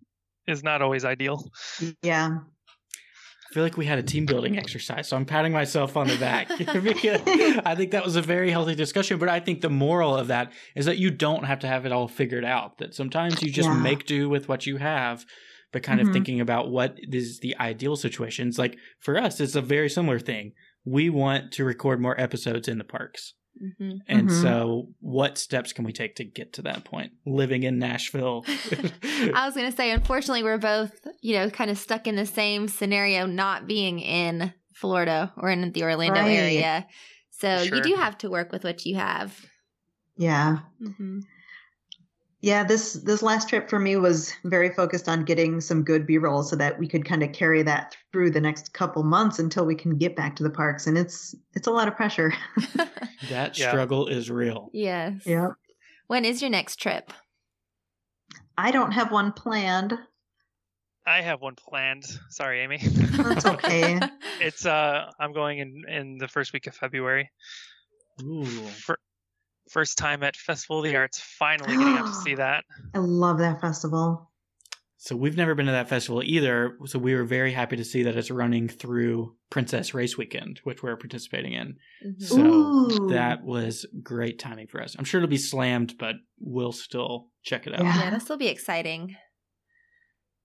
is 0.47 0.63
not 0.63 0.81
always 0.81 1.05
ideal. 1.05 1.51
yeah 2.01 2.39
I 3.49 3.53
feel 3.53 3.63
like 3.63 3.77
we 3.77 3.85
had 3.85 3.97
a 3.97 4.03
team 4.03 4.25
building 4.25 4.57
exercise, 4.59 5.07
so 5.07 5.17
I'm 5.17 5.25
patting 5.25 5.51
myself 5.51 5.97
on 5.97 6.07
the 6.07 6.17
back 6.17 6.49
because 6.57 6.75
I 7.65 7.73
think 7.75 7.91
that 7.91 8.05
was 8.05 8.15
a 8.15 8.21
very 8.21 8.51
healthy 8.51 8.75
discussion. 8.75 9.17
But 9.17 9.29
I 9.29 9.39
think 9.39 9.61
the 9.61 9.69
moral 9.69 10.15
of 10.15 10.27
that 10.27 10.51
is 10.75 10.85
that 10.85 10.97
you 10.99 11.09
don't 11.09 11.45
have 11.45 11.59
to 11.59 11.67
have 11.67 11.85
it 11.85 11.91
all 11.91 12.07
figured 12.07 12.45
out. 12.45 12.77
That 12.77 12.93
sometimes 12.93 13.41
you 13.41 13.51
just 13.51 13.67
Yeah. 13.69 13.79
make 13.81 14.05
do 14.05 14.29
with 14.29 14.47
what 14.47 14.67
you 14.67 14.77
have, 14.77 15.25
but 15.73 15.81
kind 15.83 15.99
of 15.99 16.07
Mhm. 16.07 16.13
thinking 16.13 16.39
about 16.41 16.69
what 16.69 16.97
is 17.01 17.39
the 17.39 17.55
ideal 17.59 17.95
situations. 17.95 18.59
Like 18.59 18.77
for 18.99 19.17
us, 19.17 19.39
it's 19.39 19.55
a 19.55 19.61
very 19.61 19.89
similar 19.89 20.19
thing. 20.19 20.53
We 20.85 21.09
want 21.09 21.51
to 21.53 21.65
record 21.65 21.99
more 21.99 22.19
episodes 22.21 22.67
in 22.67 22.77
the 22.77 22.83
parks. 22.83 23.33
Hmm 23.57 23.97
And 24.07 24.27
Mhm. 24.29 24.31
so, 24.31 24.89
what 25.01 25.37
steps 25.37 25.73
can 25.73 25.85
we 25.85 25.93
take 25.93 26.15
to 26.15 26.23
get 26.23 26.53
to 26.53 26.61
that 26.63 26.83
point? 26.85 27.11
Living 27.25 27.63
in 27.63 27.79
Nashville. 27.79 28.45
I 29.33 29.45
was 29.45 29.55
going 29.55 29.69
to 29.69 29.75
say, 29.75 29.91
unfortunately, 29.91 30.43
we're 30.43 30.57
both, 30.57 30.91
you 31.21 31.35
know, 31.35 31.49
kind 31.49 31.69
of 31.69 31.77
stuck 31.77 32.07
in 32.07 32.15
the 32.15 32.25
same 32.25 32.67
scenario, 32.67 33.25
not 33.25 33.67
being 33.67 33.99
in 33.99 34.53
Florida 34.73 35.33
or 35.37 35.49
in 35.49 35.71
the 35.71 35.83
Orlando 35.83 36.21
Right. 36.21 36.37
area. 36.37 36.87
So 37.31 37.61
Sure. 37.63 37.77
you 37.77 37.83
do 37.83 37.95
have 37.95 38.17
to 38.19 38.29
work 38.29 38.51
with 38.51 38.63
what 38.63 38.85
you 38.85 38.95
have. 38.97 39.45
yeah 40.17 40.59
hmm 40.79 41.19
Yeah, 42.41 42.63
this 42.63 42.93
this 42.93 43.21
last 43.21 43.49
trip 43.49 43.69
for 43.69 43.79
me 43.79 43.97
was 43.97 44.33
very 44.45 44.69
focused 44.73 45.09
on 45.09 45.25
getting 45.25 45.59
some 45.59 45.83
good 45.83 46.07
B-roll 46.07 46.41
so 46.43 46.55
that 46.55 46.79
we 46.79 46.87
could 46.87 47.03
kind 47.03 47.21
of 47.21 47.33
carry 47.33 47.63
that 47.63 47.97
through 48.13 48.31
the 48.31 48.39
next 48.39 48.71
couple 48.73 49.03
months 49.03 49.39
until 49.39 49.65
we 49.65 49.75
can 49.75 49.97
get 49.97 50.15
back 50.15 50.37
to 50.37 50.43
the 50.43 50.49
parks 50.49 50.87
and 50.87 50.97
it's 50.97 51.35
it's 51.53 51.67
a 51.67 51.71
lot 51.71 51.87
of 51.87 51.95
pressure. 51.95 52.33
That 53.29 53.57
Yeah. 53.59 53.69
struggle 53.71 54.07
is 54.07 54.31
real. 54.31 54.69
yes. 54.73 55.23
yeah. 55.25 55.49
When 56.07 56.23
is 56.23 56.41
your 56.41 56.49
next 56.49 56.77
trip? 56.77 57.11
I 58.57 58.71
don't 58.71 58.93
have 58.93 59.11
one 59.11 59.33
planned. 59.33 59.93
I 61.05 61.21
have 61.21 61.41
one 61.41 61.55
planned. 61.55 62.05
Sorry, 62.29 62.61
Amy. 62.61 62.77
That's 62.81 63.45
okay. 63.45 63.99
it's 64.39 64.65
uh, 64.65 65.11
I'm 65.19 65.33
going 65.33 65.59
in 65.59 65.83
in 65.89 66.17
the 66.17 66.27
first 66.29 66.53
week 66.53 66.67
of 66.67 66.75
February. 66.75 67.29
Ooh. 68.23 68.45
Fir- 68.45 68.97
first 69.69 69.97
time 69.97 70.23
at 70.23 70.35
Festival 70.35 70.79
of 70.79 70.83
the 70.85 70.95
Arts. 70.95 71.19
Finally 71.19 71.77
getting 71.77 71.97
out 71.97 72.07
to 72.07 72.13
see 72.13 72.35
that. 72.35 72.63
I 72.93 72.99
love 72.99 73.37
that 73.39 73.61
festival. 73.61 74.25
So 75.01 75.15
we've 75.15 75.37
never 75.37 75.55
been 75.55 75.67
to 75.67 75.71
that 75.71 75.87
festival 75.87 76.21
either. 76.25 76.77
So 76.85 76.99
we 76.99 77.15
were 77.15 77.23
very 77.23 77.53
happy 77.53 77.77
to 77.77 77.85
see 77.85 78.03
that 78.03 78.17
it's 78.17 78.29
running 78.29 78.67
through 78.67 79.33
Princess 79.49 79.93
Race 79.93 80.17
Weekend, 80.17 80.59
which 80.65 80.83
we're 80.83 80.97
participating 80.97 81.53
in. 81.53 81.77
Mhm. 82.05 82.21
So 82.21 82.41
Ooh. 82.45 83.09
that 83.09 83.43
was 83.43 83.85
great 84.03 84.39
timing 84.39 84.67
for 84.67 84.81
us. 84.81 84.97
I'm 84.99 85.05
sure 85.05 85.19
it'll 85.19 85.29
be 85.29 85.37
slammed, 85.37 85.97
but 85.97 86.15
we'll 86.39 86.73
still 86.73 87.27
check 87.43 87.65
it 87.65 87.73
out. 87.73 87.83
Yeah. 87.83 87.97
Yeah, 87.97 88.09
this 88.09 88.27
will 88.27 88.37
be 88.37 88.49
exciting. 88.49 89.15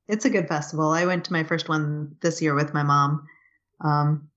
It's 0.07 0.25
a 0.25 0.31
good 0.31 0.47
festival. 0.47 0.91
I 0.91 1.07
went 1.07 1.25
to 1.25 1.33
my 1.33 1.43
first 1.43 1.69
one 1.69 2.15
this 2.21 2.41
year 2.41 2.55
with 2.55 2.73
my 2.75 2.83
mom. 2.85 3.27
Um, 3.81 4.29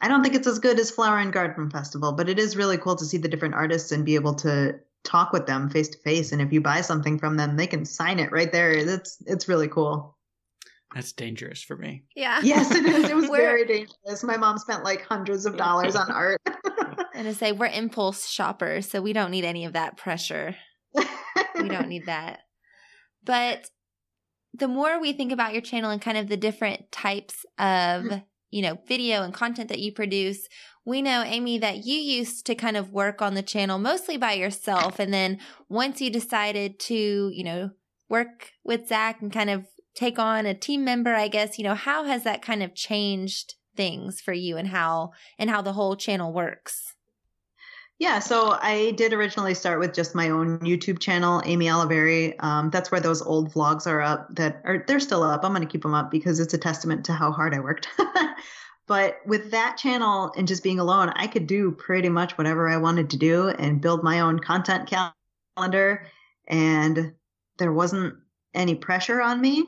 I 0.00 0.08
don't 0.08 0.22
think 0.22 0.34
it's 0.34 0.46
as 0.46 0.58
good 0.58 0.78
as 0.78 0.90
Flower 0.90 1.18
and 1.18 1.32
Garden 1.32 1.70
Festival, 1.70 2.12
but 2.12 2.28
it 2.28 2.38
is 2.38 2.56
really 2.56 2.78
cool 2.78 2.96
to 2.96 3.04
see 3.04 3.18
the 3.18 3.28
different 3.28 3.54
artists 3.54 3.92
and 3.92 4.04
be 4.04 4.14
able 4.14 4.34
to 4.36 4.78
talk 5.04 5.32
with 5.32 5.46
them 5.46 5.68
face 5.68 5.88
to 5.88 5.98
face. 5.98 6.32
And 6.32 6.40
if 6.40 6.52
you 6.52 6.60
buy 6.60 6.80
something 6.80 7.18
from 7.18 7.36
them, 7.36 7.56
they 7.56 7.66
can 7.66 7.84
sign 7.84 8.18
it 8.18 8.32
right 8.32 8.50
there. 8.50 8.70
It's 8.70 9.18
it's 9.26 9.48
really 9.48 9.68
cool. 9.68 10.16
That's 10.94 11.12
dangerous 11.12 11.62
for 11.62 11.76
me. 11.76 12.02
Yeah. 12.16 12.40
Yes, 12.42 12.70
it 12.74 12.84
is. 12.84 13.08
It 13.08 13.14
was 13.14 13.26
very 13.30 13.64
dangerous. 13.64 14.24
My 14.24 14.36
mom 14.36 14.58
spent 14.58 14.82
like 14.84 15.02
hundreds 15.06 15.46
of 15.46 15.56
dollars 15.56 15.96
on 15.96 16.10
art. 16.10 16.40
And 17.12 17.26
to 17.26 17.34
say 17.34 17.52
we're 17.52 17.66
impulse 17.66 18.26
shoppers, 18.26 18.88
so 18.88 19.02
we 19.02 19.12
don't 19.12 19.30
need 19.30 19.44
any 19.44 19.66
of 19.66 19.74
that 19.74 19.98
pressure. 19.98 20.56
We 20.94 21.68
don't 21.68 21.88
need 21.88 22.06
that. 22.06 22.40
But 23.22 23.68
the 24.54 24.68
more 24.68 24.98
we 24.98 25.12
think 25.12 25.30
about 25.30 25.52
your 25.52 25.60
channel 25.60 25.90
and 25.90 26.00
kind 26.00 26.16
of 26.16 26.28
the 26.28 26.38
different 26.38 26.90
types 26.90 27.44
of, 27.58 28.22
you 28.50 28.62
know, 28.62 28.78
video 28.86 29.22
and 29.22 29.32
content 29.32 29.68
that 29.68 29.78
you 29.78 29.92
produce, 29.92 30.48
we 30.84 31.02
know, 31.02 31.22
Amy, 31.22 31.58
that 31.58 31.84
you 31.84 31.94
used 31.94 32.46
to 32.46 32.54
kind 32.54 32.76
of 32.76 32.92
work 32.92 33.20
on 33.22 33.34
the 33.34 33.42
channel 33.42 33.78
mostly 33.78 34.16
by 34.16 34.32
yourself. 34.32 34.98
And 34.98 35.12
then 35.12 35.38
once 35.68 36.00
you 36.00 36.10
decided 36.10 36.78
to, 36.80 37.30
you 37.32 37.44
know, 37.44 37.70
work 38.08 38.52
with 38.64 38.88
Zach 38.88 39.20
and 39.22 39.32
kind 39.32 39.50
of 39.50 39.66
take 39.94 40.18
on 40.18 40.46
a 40.46 40.54
team 40.54 40.84
member, 40.84 41.14
I 41.14 41.28
guess, 41.28 41.58
you 41.58 41.64
know, 41.64 41.74
how 41.74 42.04
has 42.04 42.24
that 42.24 42.42
kind 42.42 42.62
of 42.62 42.74
changed 42.74 43.54
things 43.76 44.20
for 44.20 44.32
you 44.32 44.56
and 44.56 44.68
how 44.68 45.12
and 45.38 45.48
how 45.50 45.62
the 45.62 45.74
whole 45.74 45.96
channel 45.96 46.32
works? 46.32 46.94
Yeah, 48.00 48.18
so 48.18 48.56
I 48.58 48.92
did 48.92 49.12
originally 49.12 49.52
start 49.52 49.78
with 49.78 49.92
just 49.92 50.14
my 50.14 50.30
own 50.30 50.58
YouTube 50.60 51.00
channel, 51.00 51.42
Amy 51.44 51.66
Oliveri. 51.66 52.34
Um, 52.42 52.70
that's 52.70 52.90
where 52.90 53.00
those 53.00 53.20
old 53.20 53.52
vlogs 53.52 53.86
are 53.86 54.00
up. 54.00 54.34
That 54.36 54.62
are 54.64 54.82
they're 54.88 55.00
still 55.00 55.22
up. 55.22 55.44
I'm 55.44 55.52
going 55.52 55.60
to 55.60 55.70
keep 55.70 55.82
them 55.82 55.92
up 55.92 56.10
because 56.10 56.40
it's 56.40 56.54
a 56.54 56.58
testament 56.58 57.04
to 57.04 57.12
how 57.12 57.30
hard 57.30 57.54
I 57.54 57.60
worked. 57.60 57.88
but 58.86 59.18
with 59.26 59.50
that 59.50 59.76
channel 59.76 60.32
and 60.34 60.48
just 60.48 60.62
being 60.62 60.80
alone, 60.80 61.10
I 61.14 61.26
could 61.26 61.46
do 61.46 61.72
pretty 61.72 62.08
much 62.08 62.38
whatever 62.38 62.70
I 62.70 62.78
wanted 62.78 63.10
to 63.10 63.18
do 63.18 63.50
and 63.50 63.82
build 63.82 64.02
my 64.02 64.20
own 64.20 64.38
content 64.38 64.90
calendar. 65.58 66.06
And 66.48 67.12
there 67.58 67.72
wasn't 67.74 68.14
any 68.54 68.76
pressure 68.76 69.20
on 69.20 69.42
me. 69.42 69.66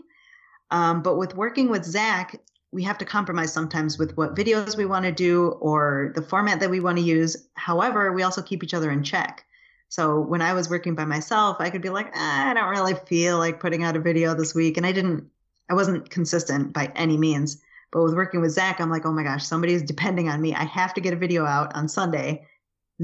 Um, 0.71 1.03
but 1.03 1.19
with 1.19 1.37
working 1.37 1.69
with 1.69 1.85
Zach, 1.85 2.41
we 2.73 2.83
have 2.83 2.99
to 2.99 3.05
compromise 3.05 3.53
sometimes 3.53 3.99
with 3.99 4.17
what 4.17 4.35
videos 4.35 4.77
we 4.77 4.87
want 4.87 5.05
to 5.05 5.13
do 5.13 5.49
or 5.61 6.13
the 6.15 6.23
format 6.23 6.59
that 6.61 6.71
we 6.71 6.81
want 6.81 6.97
to 6.97 7.05
use. 7.05 7.49
However, 7.55 8.13
we 8.13 8.23
also 8.23 8.43
keep 8.43 8.65
each 8.65 8.75
other 8.75 8.91
in 8.91 9.03
check. 9.05 9.45
So 9.91 10.21
when 10.21 10.41
I 10.41 10.55
was 10.55 10.71
working 10.71 10.95
by 10.95 11.05
myself, 11.05 11.59
I 11.61 11.69
could 11.69 11.83
be 11.83 11.91
like, 11.91 12.11
ah, 12.15 12.51
I 12.51 12.55
don't 12.55 12.71
really 12.71 12.95
feel 13.07 13.37
like 13.37 13.61
putting 13.61 13.85
out 13.85 13.95
a 13.95 14.01
video 14.01 14.35
this 14.35 14.55
week. 14.55 14.79
And 14.79 14.87
I 14.87 14.93
didn't, 14.93 15.29
I 15.69 15.75
wasn't 15.75 16.09
consistent 16.09 16.73
by 16.73 16.91
any 16.97 17.19
means. 17.19 17.61
But 17.91 18.05
with 18.05 18.15
working 18.15 18.41
with 18.41 18.53
Zach, 18.53 18.81
I'm 18.81 18.91
like, 18.91 19.05
oh 19.05 19.13
my 19.13 19.23
gosh, 19.23 19.45
somebody 19.45 19.75
is 19.75 19.83
depending 19.83 20.31
on 20.31 20.41
me. 20.41 20.55
I 20.55 20.65
have 20.65 20.95
to 20.95 21.03
get 21.03 21.13
a 21.13 21.17
video 21.17 21.45
out 21.45 21.77
on 21.77 21.91
Sunday. 21.91 22.47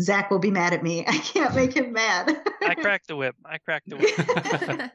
Zach 0.01 0.31
will 0.31 0.39
be 0.39 0.51
mad 0.51 0.73
at 0.73 0.83
me. 0.83 1.05
I 1.07 1.19
can't 1.19 1.55
make 1.55 1.75
him 1.75 1.93
mad. 1.93 2.41
I 2.63 2.75
cracked 2.75 3.09
the 3.09 3.17
whip. 3.17 3.37
I 3.45 3.59
cracked 3.59 3.91
the 3.91 3.99
whip. 3.99 4.17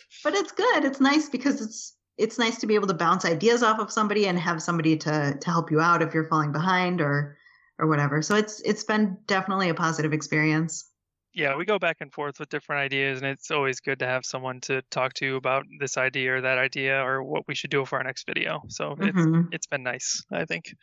but 0.22 0.34
it's 0.34 0.52
good. 0.52 0.84
It's 0.84 1.00
nice 1.00 1.28
because 1.28 1.60
it's 1.60 1.96
it's 2.18 2.38
nice 2.38 2.58
to 2.60 2.66
be 2.66 2.74
able 2.74 2.86
to 2.88 2.94
bounce 2.94 3.24
ideas 3.24 3.62
off 3.62 3.78
of 3.78 3.90
somebody 3.92 4.26
and 4.26 4.38
have 4.38 4.62
somebody 4.62 4.96
to 4.98 5.36
to 5.40 5.50
help 5.50 5.70
you 5.70 5.80
out 5.80 6.02
if 6.02 6.14
you're 6.14 6.28
falling 6.28 6.52
behind 6.52 7.00
or 7.00 7.36
or 7.78 7.88
whatever. 7.88 8.22
So 8.22 8.34
it's 8.36 8.60
it's 8.62 8.84
been 8.84 9.18
definitely 9.26 9.68
a 9.68 9.74
positive 9.74 10.12
experience. 10.12 10.90
yeah, 11.34 11.56
we 11.56 11.64
go 11.64 11.78
back 11.78 11.96
and 12.00 12.12
forth 12.12 12.38
with 12.38 12.50
different 12.50 12.80
ideas, 12.80 13.18
and 13.22 13.26
it's 13.26 13.50
always 13.50 13.80
good 13.80 13.98
to 14.00 14.06
have 14.06 14.24
someone 14.26 14.60
to 14.62 14.82
talk 14.90 15.14
to 15.14 15.36
about 15.36 15.64
this 15.80 15.96
idea 15.96 16.34
or 16.36 16.40
that 16.42 16.58
idea 16.58 17.00
or 17.02 17.22
what 17.22 17.44
we 17.48 17.54
should 17.54 17.70
do 17.70 17.86
for 17.86 17.96
our 17.96 18.04
next 18.04 18.26
video. 18.26 18.62
So 18.68 18.96
it's 19.00 19.26
Mhm. 19.26 19.48
it's 19.50 19.66
been 19.66 19.82
nice, 19.82 20.22
I 20.30 20.44
think. 20.44 20.74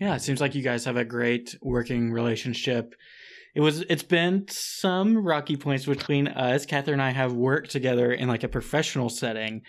Yeah, 0.00 0.16
it 0.16 0.22
seems 0.22 0.40
like 0.40 0.54
you 0.54 0.62
guys 0.62 0.84
have 0.84 0.96
a 0.96 1.04
great 1.04 1.56
working 1.62 2.10
relationship. 2.12 2.94
It 3.54 3.60
was 3.60 3.82
it's 3.82 4.02
been 4.02 4.46
some 4.48 5.16
rocky 5.18 5.56
points 5.56 5.86
between 5.86 6.26
us. 6.26 6.66
Catherine 6.66 6.94
and 6.94 7.02
I 7.02 7.10
have 7.10 7.32
worked 7.32 7.70
together 7.70 8.12
in 8.12 8.26
like 8.26 8.42
a 8.42 8.48
professional 8.48 9.08
setting. 9.08 9.62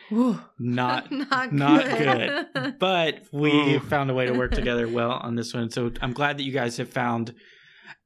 Not 0.57 1.11
not 1.11 1.53
not 1.53 1.83
good. 1.85 2.77
but 2.79 3.21
we 3.31 3.51
Ooh. 3.75 3.79
found 3.79 4.09
a 4.09 4.15
way 4.15 4.25
to 4.25 4.33
work 4.33 4.51
together 4.53 4.87
well 4.87 5.11
on 5.11 5.35
this 5.35 5.53
one. 5.53 5.69
So 5.69 5.91
I'm 6.01 6.13
glad 6.13 6.39
that 6.39 6.43
you 6.43 6.51
guys 6.51 6.77
have 6.77 6.89
found 6.89 7.35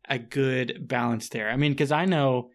a 0.09 0.19
good 0.19 0.85
balance 0.85 1.29
there. 1.29 1.49
I 1.49 1.55
mean, 1.55 1.71
because 1.71 1.93
I 1.93 2.03
know, 2.03 2.49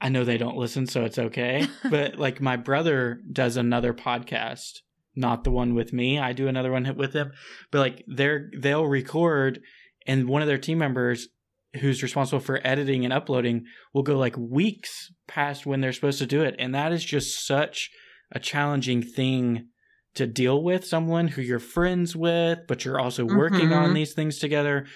I 0.00 0.08
know 0.08 0.22
they 0.22 0.38
don't 0.38 0.56
listen, 0.56 0.86
so 0.86 1.04
it's 1.04 1.18
okay. 1.18 1.66
but 1.90 2.18
like 2.18 2.40
my 2.40 2.56
brother 2.56 3.20
does 3.32 3.56
another 3.56 3.92
podcast, 3.92 4.80
not 5.16 5.42
the 5.42 5.50
one 5.50 5.74
with 5.74 5.92
me. 5.92 6.20
I 6.20 6.34
do 6.34 6.46
another 6.46 6.70
one 6.70 6.94
with 6.96 7.14
him, 7.14 7.32
but 7.72 7.80
like 7.80 8.04
they're 8.06 8.48
they'll 8.56 8.86
record, 8.86 9.60
and 10.06 10.28
one 10.28 10.40
of 10.40 10.46
their 10.46 10.58
team 10.58 10.78
members 10.78 11.26
who's 11.80 12.02
responsible 12.02 12.40
for 12.40 12.60
editing 12.66 13.04
and 13.04 13.12
uploading 13.14 13.64
will 13.94 14.02
go 14.02 14.16
like 14.18 14.36
weeks 14.36 15.10
past 15.26 15.64
when 15.66 15.80
they're 15.80 15.92
supposed 15.92 16.18
to 16.18 16.26
do 16.26 16.42
it, 16.42 16.54
and 16.58 16.74
that 16.74 16.92
is 16.92 17.04
just 17.04 17.46
such 17.46 17.90
a 18.32 18.38
challenging 18.38 19.02
thing 19.02 19.68
to 20.14 20.26
deal 20.26 20.62
with 20.62 20.84
someone 20.84 21.28
who 21.28 21.40
you're 21.40 21.58
friends 21.58 22.14
with, 22.14 22.58
but 22.68 22.84
you're 22.84 23.00
also 23.00 23.24
working 23.24 23.72
on 23.72 23.90
Mhm. 23.90 23.94
these 23.94 24.12
things 24.12 24.38
together. 24.38 24.86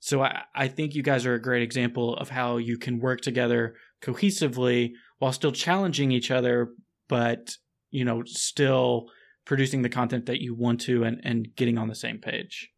So 0.00 0.22
I, 0.22 0.42
I 0.54 0.68
think 0.68 0.94
you 0.94 1.02
guys 1.02 1.24
are 1.24 1.32
a 1.34 1.40
great 1.40 1.62
example 1.62 2.14
of 2.16 2.28
how 2.28 2.58
you 2.58 2.76
can 2.76 2.98
work 3.00 3.22
together 3.22 3.74
cohesively 4.02 4.92
while 5.18 5.32
still 5.32 5.52
challenging 5.52 6.12
each 6.12 6.30
other, 6.30 6.68
but 7.08 7.56
you 7.90 8.04
know, 8.04 8.22
still 8.26 9.06
producing 9.46 9.80
the 9.80 9.88
content 9.88 10.26
that 10.26 10.42
you 10.42 10.54
want 10.54 10.80
to 10.82 11.04
and, 11.04 11.20
and 11.24 11.48
getting 11.56 11.78
on 11.78 11.88
the 11.88 11.94
same 11.94 12.18
page. 12.18 12.68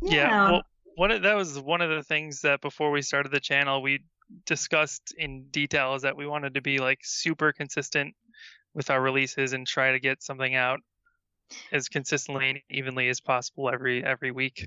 Yeah. 0.00 0.50
well, 0.52 0.62
one 0.98 1.12
of, 1.12 1.22
that 1.22 1.36
was 1.36 1.58
one 1.58 1.80
of 1.80 1.90
the 1.90 2.02
things 2.02 2.40
that 2.40 2.60
before 2.60 2.90
we 2.90 3.02
started 3.02 3.30
the 3.30 3.38
channel 3.38 3.80
we 3.80 4.00
discussed 4.46 5.14
in 5.16 5.46
detail 5.50 5.94
is 5.94 6.02
that 6.02 6.16
we 6.16 6.26
wanted 6.26 6.54
to 6.54 6.60
be 6.60 6.78
like 6.78 6.98
super 7.02 7.52
consistent 7.52 8.14
with 8.74 8.90
our 8.90 9.00
releases 9.00 9.52
and 9.52 9.64
try 9.64 9.92
to 9.92 10.00
get 10.00 10.22
something 10.22 10.56
out 10.56 10.80
as 11.70 11.88
consistently 11.88 12.50
and 12.50 12.58
evenly 12.68 13.08
as 13.08 13.20
possible 13.20 13.70
every 13.70 14.04
every 14.04 14.32
week. 14.32 14.66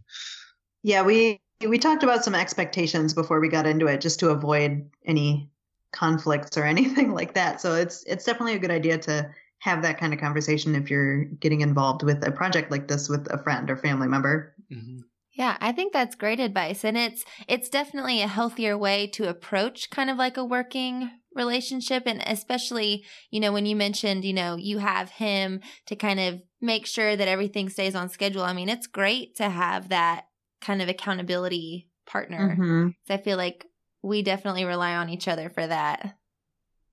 Yeah, 0.84 1.04
we 1.04 1.41
we 1.67 1.78
talked 1.78 2.04
about 2.04 2.24
some 2.24 2.34
expectations 2.34 3.13
before 3.13 3.41
we 3.41 3.50
got 3.50 3.67
into 3.67 3.88
it, 3.88 4.00
just 4.00 4.20
to 4.22 4.30
avoid 4.30 4.89
any 5.06 5.52
conflicts 5.91 6.58
or 6.58 6.63
anything 6.76 7.13
like 7.13 7.34
that. 7.34 7.60
So 7.60 7.76
it's 7.76 8.04
it's 8.06 8.24
definitely 8.24 8.56
a 8.56 8.60
good 8.60 8.72
idea 8.72 8.98
to 9.00 9.30
have 9.60 9.82
that 9.84 10.00
kind 10.00 10.13
of 10.13 10.20
conversation 10.20 10.76
if 10.76 10.89
you're 10.89 11.26
getting 11.26 11.62
involved 11.62 12.04
with 12.04 12.26
a 12.26 12.32
project 12.32 12.72
like 12.72 12.88
this 12.88 13.10
with 13.10 13.32
a 13.32 13.38
friend 13.38 13.70
or 13.70 13.76
family 13.76 14.08
member. 14.08 14.56
Mm-hmm. 14.72 15.02
Yeah, 15.34 15.58
I 15.62 15.72
think 15.72 15.94
that's 15.94 16.15
great 16.15 16.39
advice 16.41 16.84
and 16.84 16.98
it's 16.98 17.24
it's 17.48 17.70
definitely 17.70 18.22
a 18.22 18.28
healthier 18.28 18.78
way 18.78 19.08
to 19.08 19.30
approach 19.30 19.89
kind 19.89 20.10
of 20.10 20.17
like 20.17 20.36
a 20.38 20.44
working 20.44 21.10
relationship 21.34 22.04
and 22.06 22.22
especially, 22.26 23.06
you 23.30 23.39
know, 23.39 23.54
when 23.54 23.65
you 23.65 23.76
mentioned, 23.76 24.26
you 24.26 24.34
know, 24.34 24.58
you 24.58 24.80
have 24.80 25.10
him 25.12 25.62
to 25.86 25.96
kind 25.96 26.20
of 26.20 26.41
make 26.60 26.86
sure 26.86 27.15
that 27.15 27.30
everything 27.30 27.70
stays 27.70 27.96
on 27.96 28.10
schedule. 28.10 28.44
I 28.44 28.52
mean, 28.54 28.67
it's 28.67 28.88
great 28.88 29.36
to 29.38 29.50
have 29.50 29.89
that 29.89 30.26
kind 30.60 30.82
of 30.82 30.89
accountability 30.89 31.88
partner. 32.06 32.58
Mhm. 32.60 32.84
'Cause 33.08 33.20
I 33.20 33.24
feel 33.24 33.38
like 33.38 33.65
we 34.04 34.22
definitely 34.24 34.65
rely 34.65 34.96
on 34.96 35.08
each 35.10 35.28
other 35.30 35.50
for 35.50 35.65
that. 35.65 36.17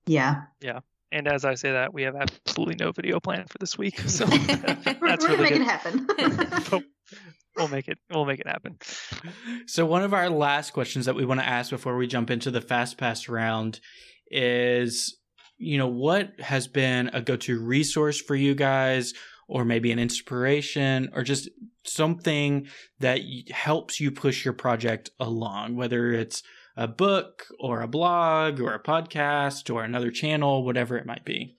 Yeah, 0.05 0.43
Yeah. 0.61 0.79
And 1.11 1.27
as 1.27 1.43
I 1.43 1.55
say 1.55 1.71
that, 1.71 1.91
we 1.93 2.03
have 2.03 2.15
absolutely 2.15 2.75
no 2.75 2.91
video 2.91 3.19
plan 3.19 3.47
for 3.47 3.57
this 3.57 3.77
week, 3.77 3.97
so 4.07 4.25
we're, 4.25 4.37
that's 4.37 5.01
we're 5.01 5.09
gonna 5.09 5.17
really 5.19 5.37
make 5.37 5.49
good. 5.49 5.61
it 5.61 5.65
happen. 5.65 6.07
But 6.69 6.83
we'll 7.59 7.67
make 7.67 7.87
it. 7.87 7.99
We'll 8.09 8.25
make 8.25 8.39
it 8.39 8.47
happen. 8.47 8.77
So 9.67 9.85
one 9.85 10.01
of 10.01 10.13
our 10.13 10.29
last 10.29 10.71
questions 10.71 11.05
that 11.05 11.15
we 11.15 11.25
want 11.25 11.39
to 11.41 11.47
ask 11.47 11.69
before 11.69 11.95
we 11.97 12.07
jump 12.07 12.31
into 12.31 12.49
the 12.49 12.61
fast 12.61 12.97
pass 12.97 13.29
round 13.29 13.79
is 14.31 15.19
you 15.59 15.77
know, 15.77 15.87
what 15.87 16.39
has 16.39 16.67
been 16.67 17.09
a 17.13 17.21
go 17.21 17.35
to 17.35 17.59
resource 17.59 18.19
for 18.19 18.35
you 18.35 18.55
guys, 18.55 19.13
or 19.47 19.65
maybe 19.65 19.91
an 19.91 19.99
inspiration, 19.99 21.09
or 21.13 21.21
just 21.21 21.49
something 21.83 22.67
that 22.99 23.19
helps 23.51 23.99
you 23.99 24.09
push 24.09 24.45
your 24.45 24.53
project 24.53 25.11
along, 25.19 25.75
whether 25.75 26.13
it's 26.13 26.41
a 26.77 26.87
book 26.87 27.45
or 27.59 27.81
a 27.81 27.87
blog 27.87 28.61
or 28.61 28.73
a 28.73 28.81
podcast 28.81 29.73
or 29.73 29.83
another 29.83 30.11
channel, 30.11 30.63
whatever 30.63 30.97
it 30.97 31.05
might 31.05 31.25
be? 31.25 31.57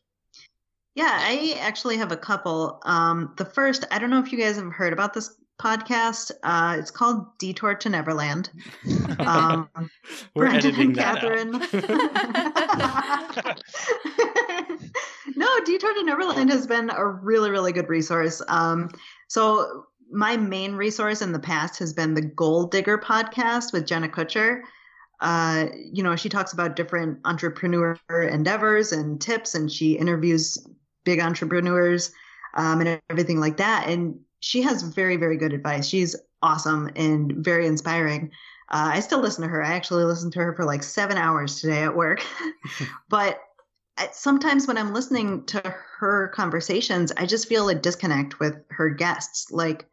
Yeah, 0.94 1.10
I 1.10 1.56
actually 1.60 1.98
have 1.98 2.10
a 2.10 2.16
couple. 2.16 2.80
Um, 2.84 3.34
the 3.36 3.44
first, 3.44 3.84
I 3.90 3.98
don't 3.98 4.10
know 4.10 4.20
if 4.20 4.32
you 4.32 4.38
guys 4.38 4.56
have 4.56 4.72
heard 4.72 4.92
about 4.92 5.12
this 5.12 5.34
podcast. 5.60 6.30
Uh, 6.42 6.76
it's 6.78 6.90
called 6.90 7.26
Detour 7.38 7.74
to 7.76 7.88
Neverland. 7.88 8.50
Um, 9.18 9.68
We're 10.34 10.46
editing 10.46 10.94
that 10.94 11.20
Catherine. 11.20 11.52
no, 15.36 15.60
Detour 15.64 15.94
to 15.94 16.04
Neverland 16.04 16.50
has 16.50 16.66
been 16.66 16.90
a 16.90 17.06
really, 17.06 17.50
really 17.50 17.72
good 17.72 17.88
resource. 17.88 18.40
Um, 18.48 18.88
so 19.28 19.84
my 20.10 20.38
main 20.38 20.74
resource 20.74 21.20
in 21.20 21.32
the 21.32 21.38
past 21.38 21.78
has 21.80 21.92
been 21.92 22.14
the 22.14 22.22
Goal 22.22 22.64
Digger 22.64 22.96
podcast 22.96 23.74
with 23.74 23.86
Jenna 23.86 24.08
Kutcher. 24.08 24.62
Uh, 25.20 25.66
you 25.92 26.02
know, 26.02 26.16
she 26.16 26.30
talks 26.30 26.54
about 26.54 26.76
different 26.76 27.18
entrepreneur 27.26 27.98
endeavors 28.10 28.92
and 28.92 29.20
tips, 29.20 29.54
and 29.54 29.70
she 29.70 29.92
interviews 29.92 30.56
big 31.04 31.20
entrepreneurs 31.20 32.10
um, 32.54 32.80
and 32.80 33.02
everything 33.10 33.38
like 33.38 33.58
that. 33.58 33.86
And 33.86 34.20
she 34.40 34.62
has 34.62 34.82
very, 34.82 35.16
very 35.16 35.36
good 35.36 35.52
advice. 35.52 35.86
She's 35.86 36.16
awesome 36.42 36.90
and 36.96 37.32
very 37.36 37.66
inspiring. 37.66 38.30
Uh, 38.70 38.92
I 38.94 39.00
still 39.00 39.20
listen 39.20 39.42
to 39.42 39.48
her. 39.48 39.62
I 39.62 39.72
actually 39.72 40.04
listened 40.04 40.32
to 40.34 40.40
her 40.40 40.54
for 40.54 40.64
like 40.64 40.82
seven 40.82 41.16
hours 41.16 41.60
today 41.60 41.82
at 41.82 41.94
work. 41.94 42.24
but 43.08 43.40
sometimes 44.12 44.66
when 44.66 44.78
I'm 44.78 44.94
listening 44.94 45.44
to 45.46 45.60
her 45.98 46.28
conversations, 46.28 47.12
I 47.16 47.26
just 47.26 47.48
feel 47.48 47.68
a 47.68 47.74
disconnect 47.74 48.40
with 48.40 48.56
her 48.70 48.88
guests. 48.88 49.50
Like, 49.50 49.86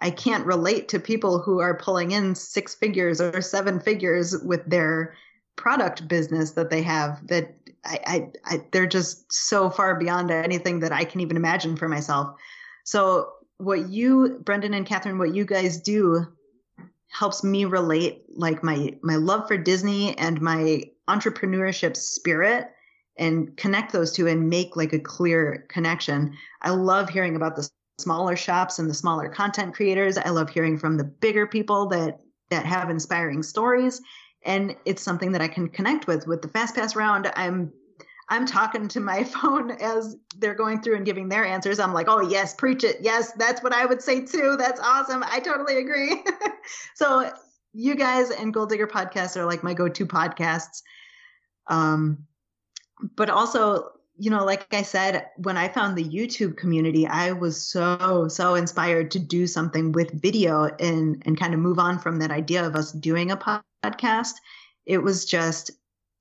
I 0.00 0.10
can't 0.10 0.46
relate 0.46 0.88
to 0.88 1.00
people 1.00 1.40
who 1.40 1.58
are 1.60 1.76
pulling 1.76 2.12
in 2.12 2.34
six 2.34 2.74
figures 2.74 3.20
or 3.20 3.40
seven 3.40 3.80
figures 3.80 4.36
with 4.44 4.64
their 4.66 5.16
product 5.56 6.06
business 6.06 6.52
that 6.52 6.70
they 6.70 6.82
have 6.82 7.26
that 7.26 7.54
I, 7.84 7.98
I, 8.06 8.30
I, 8.44 8.64
they're 8.70 8.86
just 8.86 9.32
so 9.32 9.70
far 9.70 9.96
beyond 9.96 10.30
anything 10.30 10.80
that 10.80 10.92
I 10.92 11.04
can 11.04 11.20
even 11.20 11.36
imagine 11.36 11.76
for 11.76 11.88
myself. 11.88 12.36
So 12.84 13.32
what 13.58 13.88
you, 13.88 14.40
Brendan 14.44 14.74
and 14.74 14.86
Catherine, 14.86 15.18
what 15.18 15.34
you 15.34 15.44
guys 15.44 15.80
do 15.80 16.26
helps 17.08 17.42
me 17.42 17.64
relate 17.64 18.24
like 18.28 18.62
my, 18.62 18.96
my 19.02 19.16
love 19.16 19.48
for 19.48 19.56
Disney 19.56 20.16
and 20.18 20.40
my 20.40 20.84
entrepreneurship 21.08 21.96
spirit 21.96 22.70
and 23.16 23.56
connect 23.56 23.92
those 23.92 24.12
two 24.12 24.28
and 24.28 24.48
make 24.48 24.76
like 24.76 24.92
a 24.92 24.98
clear 24.98 25.66
connection. 25.68 26.36
I 26.62 26.70
love 26.70 27.08
hearing 27.08 27.34
about 27.34 27.56
the 27.56 27.68
smaller 27.98 28.36
shops 28.36 28.78
and 28.78 28.88
the 28.88 28.94
smaller 28.94 29.28
content 29.28 29.74
creators. 29.74 30.16
I 30.18 30.28
love 30.28 30.50
hearing 30.50 30.78
from 30.78 30.96
the 30.96 31.04
bigger 31.04 31.46
people 31.46 31.86
that 31.86 32.20
that 32.50 32.64
have 32.64 32.88
inspiring 32.88 33.42
stories 33.42 34.00
and 34.44 34.76
it's 34.84 35.02
something 35.02 35.32
that 35.32 35.42
I 35.42 35.48
can 35.48 35.68
connect 35.68 36.06
with 36.06 36.26
with 36.26 36.42
the 36.42 36.48
fast 36.48 36.74
pass 36.74 36.94
round. 36.94 37.30
I'm 37.36 37.72
I'm 38.28 38.46
talking 38.46 38.88
to 38.88 39.00
my 39.00 39.24
phone 39.34 39.70
as 39.70 40.16
they're 40.36 40.54
going 40.54 40.82
through 40.82 40.96
and 40.96 41.06
giving 41.06 41.28
their 41.28 41.44
answers. 41.44 41.78
I'm 41.78 41.92
like, 41.92 42.08
"Oh, 42.08 42.20
yes, 42.20 42.54
preach 42.54 42.84
it. 42.84 42.98
Yes, 43.00 43.32
that's 43.32 43.62
what 43.62 43.72
I 43.72 43.86
would 43.86 44.02
say 44.02 44.24
too. 44.24 44.56
That's 44.58 44.80
awesome. 44.80 45.24
I 45.26 45.40
totally 45.40 45.78
agree." 45.78 46.22
so, 46.94 47.30
you 47.72 47.94
guys 47.94 48.30
and 48.30 48.52
Goal 48.52 48.66
Digger 48.66 48.86
podcasts 48.86 49.36
are 49.36 49.44
like 49.44 49.62
my 49.62 49.74
go-to 49.74 50.06
podcasts. 50.06 50.82
Um 51.66 52.26
but 53.14 53.30
also 53.30 53.92
you 54.18 54.30
know, 54.30 54.44
like 54.44 54.66
I 54.74 54.82
said, 54.82 55.26
when 55.36 55.56
I 55.56 55.68
found 55.68 55.96
the 55.96 56.04
YouTube 56.04 56.56
community, 56.56 57.06
I 57.06 57.30
was 57.32 57.64
so, 57.64 58.26
so 58.26 58.56
inspired 58.56 59.12
to 59.12 59.20
do 59.20 59.46
something 59.46 59.92
with 59.92 60.20
video 60.20 60.64
and, 60.64 61.22
and 61.24 61.38
kind 61.38 61.54
of 61.54 61.60
move 61.60 61.78
on 61.78 62.00
from 62.00 62.18
that 62.18 62.32
idea 62.32 62.66
of 62.66 62.74
us 62.74 62.90
doing 62.90 63.30
a 63.30 63.36
podcast. 63.36 64.34
It 64.86 64.98
was 64.98 65.24
just 65.24 65.70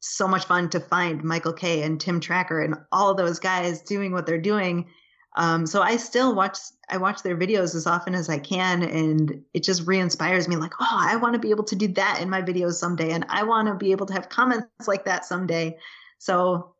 so 0.08 0.28
much 0.28 0.46
fun 0.46 0.70
to 0.70 0.80
find 0.80 1.24
Michael 1.24 1.54
Kay 1.54 1.84
and 1.84 2.00
Tim 2.00 2.20
Tracker 2.20 2.62
and 2.62 2.76
all 2.92 3.14
those 3.14 3.40
guys 3.40 3.82
doing 3.82 4.12
what 4.12 4.26
they're 4.26 4.38
doing. 4.38 4.88
Um, 5.36 5.68
so 5.68 5.82
I 5.82 5.98
still 5.98 6.34
watch, 6.34 6.58
I 6.90 6.98
watch 6.98 7.22
their 7.22 7.38
videos 7.38 7.76
as 7.76 7.86
often 7.86 8.16
as 8.16 8.28
I 8.28 8.40
can. 8.40 8.82
And 8.82 9.44
it 9.54 9.64
just 9.64 9.86
re-inspires 9.86 10.48
me 10.48 10.56
like, 10.56 10.74
oh, 10.80 10.98
I 11.00 11.16
want 11.18 11.34
to 11.34 11.40
be 11.40 11.52
able 11.52 11.66
to 11.66 11.76
do 11.76 11.88
that 11.90 12.20
in 12.22 12.30
my 12.30 12.42
videos 12.42 12.74
someday. 12.74 13.12
And 13.12 13.26
I 13.30 13.44
want 13.44 13.68
to 13.68 13.76
be 13.76 13.92
able 13.92 14.08
to 14.08 14.14
have 14.14 14.30
comments 14.30 14.88
like 14.88 15.06
that 15.06 15.26
someday. 15.26 15.78
So 16.18 16.74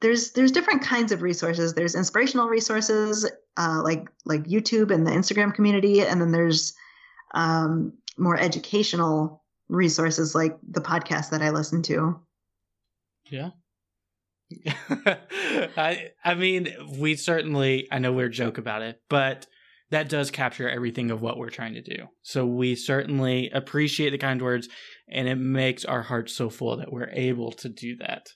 there's 0.00 0.32
there's 0.32 0.52
different 0.52 0.82
kinds 0.82 1.12
of 1.12 1.22
resources. 1.22 1.74
There's 1.74 1.94
inspirational 1.94 2.48
resources 2.48 3.30
uh, 3.56 3.82
like 3.84 4.08
like 4.24 4.44
YouTube 4.44 4.90
and 4.90 5.06
the 5.06 5.10
Instagram 5.10 5.54
community, 5.54 6.00
and 6.00 6.20
then 6.20 6.32
there's 6.32 6.74
um, 7.34 7.92
more 8.16 8.38
educational 8.38 9.44
resources 9.68 10.34
like 10.34 10.58
the 10.68 10.80
podcast 10.80 11.30
that 11.30 11.42
I 11.42 11.50
listen 11.50 11.82
to. 11.82 12.18
Yeah. 13.30 13.50
I 15.76 16.10
I 16.24 16.34
mean, 16.34 16.74
we 16.98 17.14
certainly 17.14 17.86
I 17.90 17.98
know 17.98 18.12
we're 18.12 18.28
joke 18.28 18.58
about 18.58 18.82
it, 18.82 19.00
but 19.08 19.46
that 19.90 20.08
does 20.08 20.30
capture 20.30 20.68
everything 20.68 21.10
of 21.10 21.20
what 21.20 21.36
we're 21.36 21.50
trying 21.50 21.74
to 21.74 21.82
do. 21.82 22.06
So 22.22 22.46
we 22.46 22.76
certainly 22.76 23.50
appreciate 23.50 24.10
the 24.10 24.18
kind 24.18 24.40
words 24.40 24.68
and 25.08 25.28
it 25.28 25.36
makes 25.36 25.84
our 25.84 26.02
hearts 26.02 26.32
so 26.34 26.48
full 26.48 26.76
that 26.76 26.92
we're 26.92 27.10
able 27.10 27.52
to 27.52 27.68
do 27.68 27.96
that. 27.96 28.26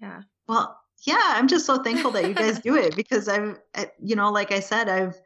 Yeah. 0.00 0.22
Well, 0.48 0.76
yeah, 1.06 1.20
I'm 1.22 1.48
just 1.48 1.66
so 1.66 1.82
thankful 1.82 2.10
that 2.12 2.28
you 2.28 2.34
guys 2.34 2.60
do 2.60 2.76
it 2.76 2.94
because 2.94 3.28
I've, 3.28 3.58
you 4.00 4.16
know, 4.16 4.30
like 4.30 4.52
I 4.52 4.60
said, 4.60 4.88
I've 4.88 5.16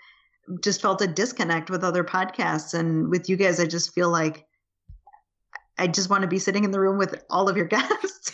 just 0.63 0.81
felt 0.81 1.03
a 1.03 1.07
disconnect 1.07 1.71
with 1.71 1.85
other 1.85 2.05
podcasts. 2.05 2.75
And 2.75 3.11
with 3.11 3.29
you 3.29 3.37
guys, 3.37 3.61
I 3.61 3.67
just 3.67 3.93
feel 3.93 4.11
like 4.11 4.47
I 5.79 5.87
just 5.87 6.11
want 6.11 6.23
to 6.23 6.29
be 6.29 6.39
sitting 6.39 6.65
in 6.65 6.71
the 6.71 6.81
room 6.81 6.99
with 6.99 7.25
all 7.29 7.49
of 7.49 7.57
your 7.57 7.67
guests. 7.67 8.33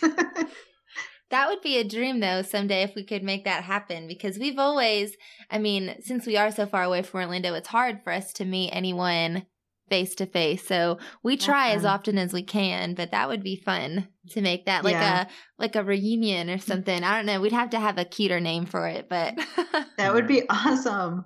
That 1.31 1.49
would 1.49 1.61
be 1.61 1.77
a 1.77 1.83
dream, 1.83 2.19
though, 2.19 2.41
someday 2.41 2.83
if 2.83 2.93
we 2.95 3.03
could 3.03 3.23
make 3.23 3.45
that 3.45 3.63
happen 3.63 4.07
because 4.07 4.37
we've 4.37 4.59
always, 4.59 5.15
I 5.49 5.57
mean, 5.57 5.95
since 6.01 6.25
we 6.25 6.37
are 6.37 6.51
so 6.51 6.65
far 6.65 6.83
away 6.83 7.01
from 7.01 7.21
Orlando, 7.21 7.53
it's 7.53 7.67
hard 7.67 8.03
for 8.03 8.13
us 8.13 8.31
to 8.33 8.45
meet 8.45 8.71
anyone 8.71 9.45
face 9.91 10.15
to 10.15 10.25
face. 10.25 10.65
So 10.65 10.99
we 11.21 11.35
try 11.35 11.71
as 11.71 11.83
often 11.83 12.17
as 12.17 12.31
we 12.31 12.43
can, 12.43 12.93
but 12.93 13.11
that 13.11 13.27
would 13.27 13.43
be 13.43 13.57
fun 13.57 14.07
to 14.29 14.41
make 14.41 14.65
that 14.65 14.85
like 14.85 14.93
yeah. 14.93 15.23
a 15.23 15.27
like 15.59 15.75
a 15.75 15.83
reunion 15.83 16.49
or 16.49 16.59
something. 16.59 17.03
I 17.03 17.17
don't 17.17 17.25
know. 17.25 17.41
We'd 17.41 17.51
have 17.51 17.71
to 17.71 17.79
have 17.79 17.97
a 17.97 18.05
cuter 18.05 18.39
name 18.39 18.65
for 18.65 18.87
it, 18.87 19.09
but 19.09 19.35
that 19.97 20.13
would 20.13 20.27
be 20.27 20.43
awesome. 20.49 21.25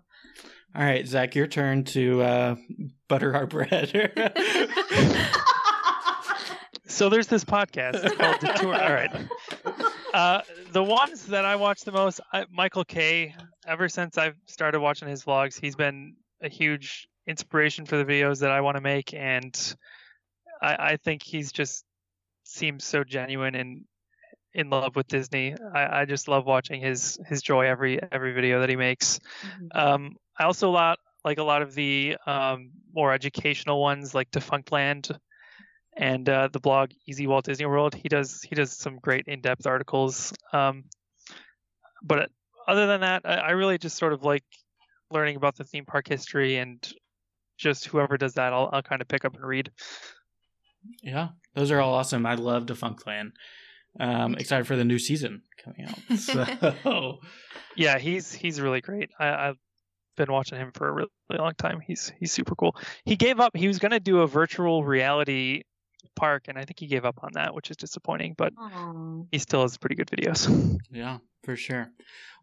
All 0.75 0.83
right, 0.83 1.07
Zach, 1.07 1.35
your 1.35 1.47
turn 1.47 1.83
to 1.85 2.21
uh, 2.21 2.55
butter 3.07 3.35
our 3.35 3.45
bread. 3.45 4.11
so 6.87 7.09
there's 7.09 7.27
this 7.27 7.45
podcast 7.45 8.03
it's 8.03 8.15
called 8.15 8.39
Detour. 8.39 8.73
All 8.73 8.93
right. 8.93 9.24
Uh, 10.15 10.39
the 10.71 10.81
ones 10.81 11.25
that 11.25 11.43
I 11.43 11.57
watch 11.57 11.81
the 11.81 11.91
most, 11.91 12.21
I, 12.31 12.45
Michael 12.49 12.85
K. 12.85 13.35
Ever 13.67 13.89
since 13.89 14.17
I've 14.17 14.37
started 14.45 14.79
watching 14.79 15.09
his 15.09 15.25
vlogs, 15.25 15.59
he's 15.59 15.75
been 15.75 16.15
a 16.41 16.47
huge 16.47 17.09
inspiration 17.27 17.85
for 17.85 17.97
the 17.97 18.05
videos 18.05 18.39
that 18.39 18.49
I 18.49 18.61
want 18.61 18.77
to 18.77 18.81
make, 18.81 19.13
and 19.13 19.75
I, 20.61 20.75
I 20.79 20.97
think 21.03 21.21
he's 21.21 21.51
just 21.51 21.83
seems 22.45 22.85
so 22.85 23.03
genuine 23.03 23.55
and 23.55 23.83
in 24.53 24.69
love 24.69 24.95
with 24.95 25.07
Disney. 25.07 25.53
I, 25.73 26.01
I 26.01 26.05
just 26.05 26.29
love 26.29 26.45
watching 26.45 26.79
his 26.79 27.19
his 27.27 27.41
joy 27.41 27.67
every 27.67 27.99
every 28.09 28.31
video 28.31 28.61
that 28.61 28.69
he 28.69 28.77
makes. 28.77 29.19
Mm-hmm. 29.43 29.77
Um, 29.77 30.15
I 30.39 30.45
also 30.45 30.69
a 30.69 30.71
lot 30.71 30.99
like 31.25 31.39
a 31.39 31.43
lot 31.43 31.61
of 31.61 31.75
the 31.75 32.15
um, 32.25 32.71
more 32.93 33.11
educational 33.11 33.81
ones, 33.81 34.15
like 34.15 34.31
Defunct 34.31 34.69
Defunctland 34.69 35.17
and 35.95 36.27
uh, 36.27 36.49
the 36.51 36.59
blog 36.59 36.91
Easy 37.07 37.27
Walt 37.27 37.45
Disney 37.45 37.65
World. 37.65 37.95
He 37.95 38.09
does 38.09 38.41
he 38.41 38.55
does 38.55 38.73
some 38.73 38.97
great 38.99 39.25
in 39.27 39.41
depth 39.41 39.65
articles. 39.65 40.33
Um, 40.53 40.85
but 42.03 42.29
other 42.67 42.87
than 42.87 43.01
that, 43.01 43.21
I, 43.25 43.35
I 43.35 43.51
really 43.51 43.77
just 43.77 43.97
sort 43.97 44.13
of 44.13 44.23
like 44.23 44.43
learning 45.11 45.35
about 45.35 45.55
the 45.55 45.63
theme 45.63 45.85
park 45.85 46.07
history 46.07 46.57
and 46.57 46.85
just 47.57 47.85
whoever 47.85 48.17
does 48.17 48.33
that, 48.33 48.53
I'll, 48.53 48.69
I'll 48.73 48.81
kind 48.81 49.01
of 49.01 49.07
pick 49.07 49.23
up 49.23 49.35
and 49.35 49.45
read. 49.45 49.71
Yeah, 51.01 51.29
those 51.53 51.71
are 51.71 51.79
all 51.79 51.93
awesome. 51.93 52.25
I 52.25 52.35
love 52.35 52.65
Defunctland. 52.65 53.31
Um, 53.97 54.35
excited 54.35 54.67
for 54.67 54.75
the 54.75 54.83
new 54.83 54.99
season 54.99 55.41
coming 55.63 55.87
out. 55.87 55.99
So, 56.17 57.19
yeah, 57.77 57.97
he's 57.97 58.33
he's 58.33 58.59
really 58.59 58.81
great. 58.81 59.09
I, 59.17 59.49
I've 59.49 59.57
been 60.17 60.31
watching 60.31 60.57
him 60.57 60.71
for 60.73 60.87
a 60.89 60.91
really, 60.91 61.09
really 61.29 61.41
long 61.41 61.53
time. 61.57 61.79
He's 61.79 62.11
he's 62.19 62.33
super 62.33 62.55
cool. 62.55 62.75
He 63.05 63.15
gave 63.15 63.39
up. 63.39 63.55
He 63.55 63.67
was 63.67 63.79
going 63.79 63.93
to 63.93 63.99
do 64.01 64.19
a 64.19 64.27
virtual 64.27 64.83
reality 64.83 65.63
park, 66.15 66.45
and 66.47 66.57
I 66.57 66.65
think 66.65 66.79
he 66.79 66.87
gave 66.87 67.05
up 67.05 67.19
on 67.23 67.31
that, 67.33 67.53
which 67.53 67.69
is 67.71 67.77
disappointing. 67.77 68.35
But 68.37 68.53
Aww. 68.55 69.27
he 69.31 69.39
still 69.39 69.61
has 69.61 69.77
pretty 69.77 69.95
good 69.95 70.07
videos. 70.07 70.47
Yeah, 70.91 71.17
for 71.43 71.55
sure. 71.55 71.87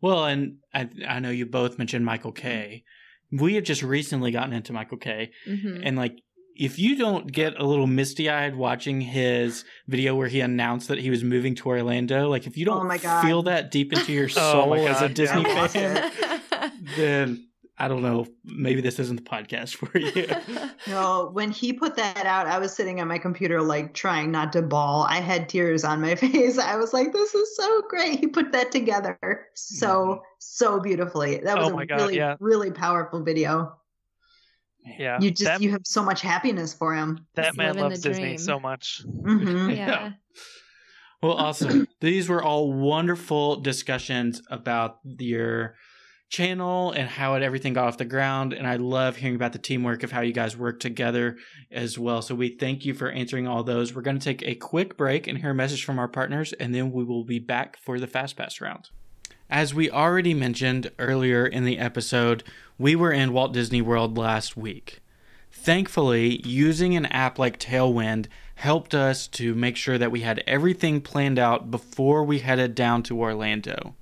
Well, 0.01 0.25
and 0.27 0.57
I 0.75 0.89
I 1.09 1.21
know 1.21 1.31
you 1.31 1.47
both 1.47 1.79
mentioned 1.79 2.05
Michael 2.05 2.33
K. 2.33 2.83
we 3.31 3.55
have 3.55 3.65
just 3.65 3.83
recently 3.83 4.31
gotten 4.31 4.53
into 4.53 4.73
Michael 4.73 4.99
K. 4.99 5.31
mm-hmm. 5.47 5.83
and 5.85 5.97
like 5.97 6.19
if 6.55 6.79
you 6.79 6.97
don't 6.97 7.33
get 7.33 7.59
a 7.59 7.65
little 7.65 7.87
misty 7.87 8.29
eyed 8.29 8.55
watching 8.55 9.01
his 9.01 9.65
video 9.89 10.15
where 10.15 10.29
he 10.29 10.41
announced 10.43 10.89
that 10.89 10.99
he 10.99 11.09
was 11.09 11.25
moving 11.25 11.55
to 11.55 11.67
Orlando, 11.67 12.29
like 12.29 12.47
if 12.47 12.59
you 12.59 12.67
Oh 12.69 12.75
don't 12.79 12.89
my 12.89 12.99
God. 12.99 13.23
feel 13.25 13.43
that 13.45 13.71
deep 13.71 13.93
into 13.95 14.13
your 14.13 14.27
Oh 14.37 14.63
soul 14.65 14.71
my 14.71 14.81
as 14.81 15.01
a 15.01 15.09
Disney 15.09 15.43
yeah. 15.43 15.67
fan, 15.69 16.73
then 16.97 17.49
I 17.83 17.89
don't 17.89 18.03
know. 18.03 18.27
Maybe 18.45 18.81
this 18.81 18.99
isn't 19.01 19.17
the 19.25 19.29
podcast 19.29 19.75
for 19.77 19.99
you. 19.99 20.29
No, 20.89 21.31
when 21.33 21.51
he 21.53 21.73
put 21.73 21.95
that 21.97 22.27
out, 22.27 22.47
I 22.47 22.59
was 22.59 22.73
sitting 22.75 23.01
on 23.01 23.07
my 23.09 23.19
computer, 23.19 23.61
like 23.63 23.95
trying 23.95 24.31
not 24.33 24.53
to 24.55 24.63
bawl. 24.63 25.03
I 25.09 25.21
had 25.21 25.49
tears 25.49 25.85
on 25.85 26.01
my 26.01 26.15
face. 26.17 26.59
I 26.59 26.77
was 26.77 26.93
like, 26.93 27.13
this 27.13 27.35
is 27.35 27.57
so 27.57 27.83
great. 27.89 28.19
He 28.19 28.27
put 28.27 28.51
that 28.53 28.73
together 28.73 29.19
so, 29.55 30.23
so 30.39 30.81
beautifully. 30.81 31.39
That 31.39 31.57
was 31.59 31.71
Oh 31.73 31.79
a 31.79 31.87
God, 31.87 31.97
really, 32.01 32.17
yeah. 32.17 32.37
really 32.41 32.71
powerful 32.73 33.23
video. 33.23 33.77
Yeah. 34.99 35.19
You 35.21 35.31
just, 35.31 35.45
that, 35.45 35.61
you 35.63 35.71
have 35.71 35.83
so 35.85 36.03
much 36.03 36.21
happiness 36.21 36.75
for 36.75 36.95
him. 36.95 37.27
that 37.35 37.47
Just 37.47 37.59
man 37.59 37.77
loves 37.79 38.01
Disney 38.01 38.23
dream. 38.25 38.39
so 38.39 38.59
much. 38.59 39.03
hmm 39.05 39.71
yeah. 39.71 40.13
Well, 41.23 41.35
awesome. 41.35 41.87
These 42.01 42.29
were 42.29 42.43
all 42.43 42.73
wonderful 42.73 43.57
discussions 43.61 44.43
about 44.51 44.99
your 45.05 45.77
channel 46.33 46.93
and 46.93 47.11
how 47.11 47.35
it 47.35 47.43
everything 47.43 47.75
got 47.75 47.87
off 47.87 47.99
the 47.99 48.07
ground. 48.07 48.55
And 48.55 48.67
I 48.67 48.77
love 48.77 49.17
hearing 49.17 49.37
about 49.37 49.53
the 49.53 49.59
teamwork 49.59 50.03
of 50.03 50.11
how 50.11 50.23
you 50.23 50.33
guys 50.33 50.57
work 50.57 50.81
together 50.81 51.37
as 51.71 51.99
well. 51.99 52.23
So 52.23 52.35
we 52.35 52.49
thank 52.49 52.87
you 52.87 52.95
for 52.95 53.11
answering 53.11 53.47
all 53.47 53.63
those. 53.63 53.95
We're 53.95 54.01
going 54.01 54.19
to 54.19 54.25
take 54.25 54.43
a 54.43 54.55
quick 54.55 54.97
break 54.97 55.27
and 55.27 55.39
hear 55.39 55.51
a 55.51 55.55
message 55.55 55.85
from 55.85 55.99
our 55.99 56.09
partners, 56.09 56.55
and 56.55 56.75
then 56.75 56.91
we 56.91 57.05
will 57.05 57.25
be 57.25 57.39
back 57.39 57.77
for 57.77 58.01
the 58.01 58.07
Fast 58.07 58.37
Pass 58.37 58.63
round. 58.63 58.89
As 59.51 59.75
we 59.75 59.91
already 59.91 60.33
mentioned 60.33 60.91
earlier 60.99 61.47
in 61.47 61.67
the 61.67 61.79
episode, 61.79 62.43
we 62.79 62.97
were 62.97 63.13
in 63.13 63.35
Walt 63.35 63.53
Disney 63.53 63.83
World 63.83 64.17
last 64.17 64.57
week. 64.57 65.01
Thankfully, 65.51 66.41
using 66.47 66.97
an 66.97 67.05
app 67.07 67.39
like 67.39 67.61
Tailwind 67.61 68.29
helped 68.55 68.95
us 68.95 69.27
to 69.29 69.55
make 69.55 69.77
sure 69.77 69.99
that 69.99 70.11
we 70.11 70.21
had 70.21 70.43
everything 70.47 71.03
planned 71.03 71.39
out 71.39 71.71
before 71.71 72.25
we 72.25 72.39
headed 72.39 72.75
down 72.75 73.03
to 73.03 73.21
Orlando. 73.21 73.95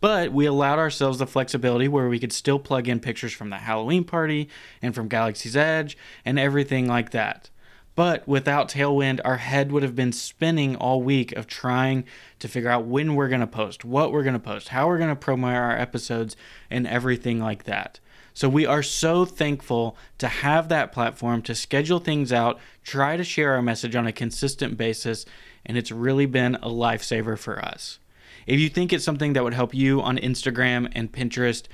But 0.00 0.32
we 0.32 0.46
allowed 0.46 0.78
ourselves 0.78 1.18
the 1.18 1.26
flexibility 1.26 1.88
where 1.88 2.08
we 2.08 2.20
could 2.20 2.32
still 2.32 2.58
plug 2.58 2.88
in 2.88 3.00
pictures 3.00 3.32
from 3.32 3.50
the 3.50 3.56
Halloween 3.56 4.04
party 4.04 4.48
and 4.80 4.94
from 4.94 5.08
Galaxy's 5.08 5.56
Edge 5.56 5.96
and 6.24 6.38
everything 6.38 6.86
like 6.86 7.10
that. 7.10 7.50
But 7.96 8.28
without 8.28 8.68
Tailwind, 8.68 9.20
our 9.24 9.38
head 9.38 9.72
would 9.72 9.82
have 9.82 9.96
been 9.96 10.12
spinning 10.12 10.76
all 10.76 11.02
week 11.02 11.32
of 11.32 11.48
trying 11.48 12.04
to 12.38 12.46
figure 12.46 12.70
out 12.70 12.84
when 12.84 13.16
we're 13.16 13.28
going 13.28 13.40
to 13.40 13.46
post, 13.48 13.84
what 13.84 14.12
we're 14.12 14.22
going 14.22 14.34
to 14.34 14.38
post, 14.38 14.68
how 14.68 14.86
we're 14.86 14.98
going 14.98 15.10
to 15.10 15.16
promote 15.16 15.54
our 15.54 15.76
episodes, 15.76 16.36
and 16.70 16.86
everything 16.86 17.40
like 17.40 17.64
that. 17.64 17.98
So 18.34 18.48
we 18.48 18.64
are 18.64 18.84
so 18.84 19.24
thankful 19.24 19.96
to 20.18 20.28
have 20.28 20.68
that 20.68 20.92
platform 20.92 21.42
to 21.42 21.56
schedule 21.56 21.98
things 21.98 22.32
out, 22.32 22.60
try 22.84 23.16
to 23.16 23.24
share 23.24 23.54
our 23.54 23.62
message 23.62 23.96
on 23.96 24.06
a 24.06 24.12
consistent 24.12 24.76
basis, 24.76 25.26
and 25.66 25.76
it's 25.76 25.90
really 25.90 26.26
been 26.26 26.54
a 26.54 26.68
lifesaver 26.68 27.36
for 27.36 27.58
us. 27.58 27.98
If 28.48 28.58
you 28.58 28.68
think 28.70 28.92
it's 28.94 29.04
something 29.04 29.34
that 29.34 29.44
would 29.44 29.52
help 29.52 29.74
you 29.74 30.00
on 30.00 30.16
Instagram 30.16 30.90
and 30.92 31.12
Pinterest, 31.12 31.66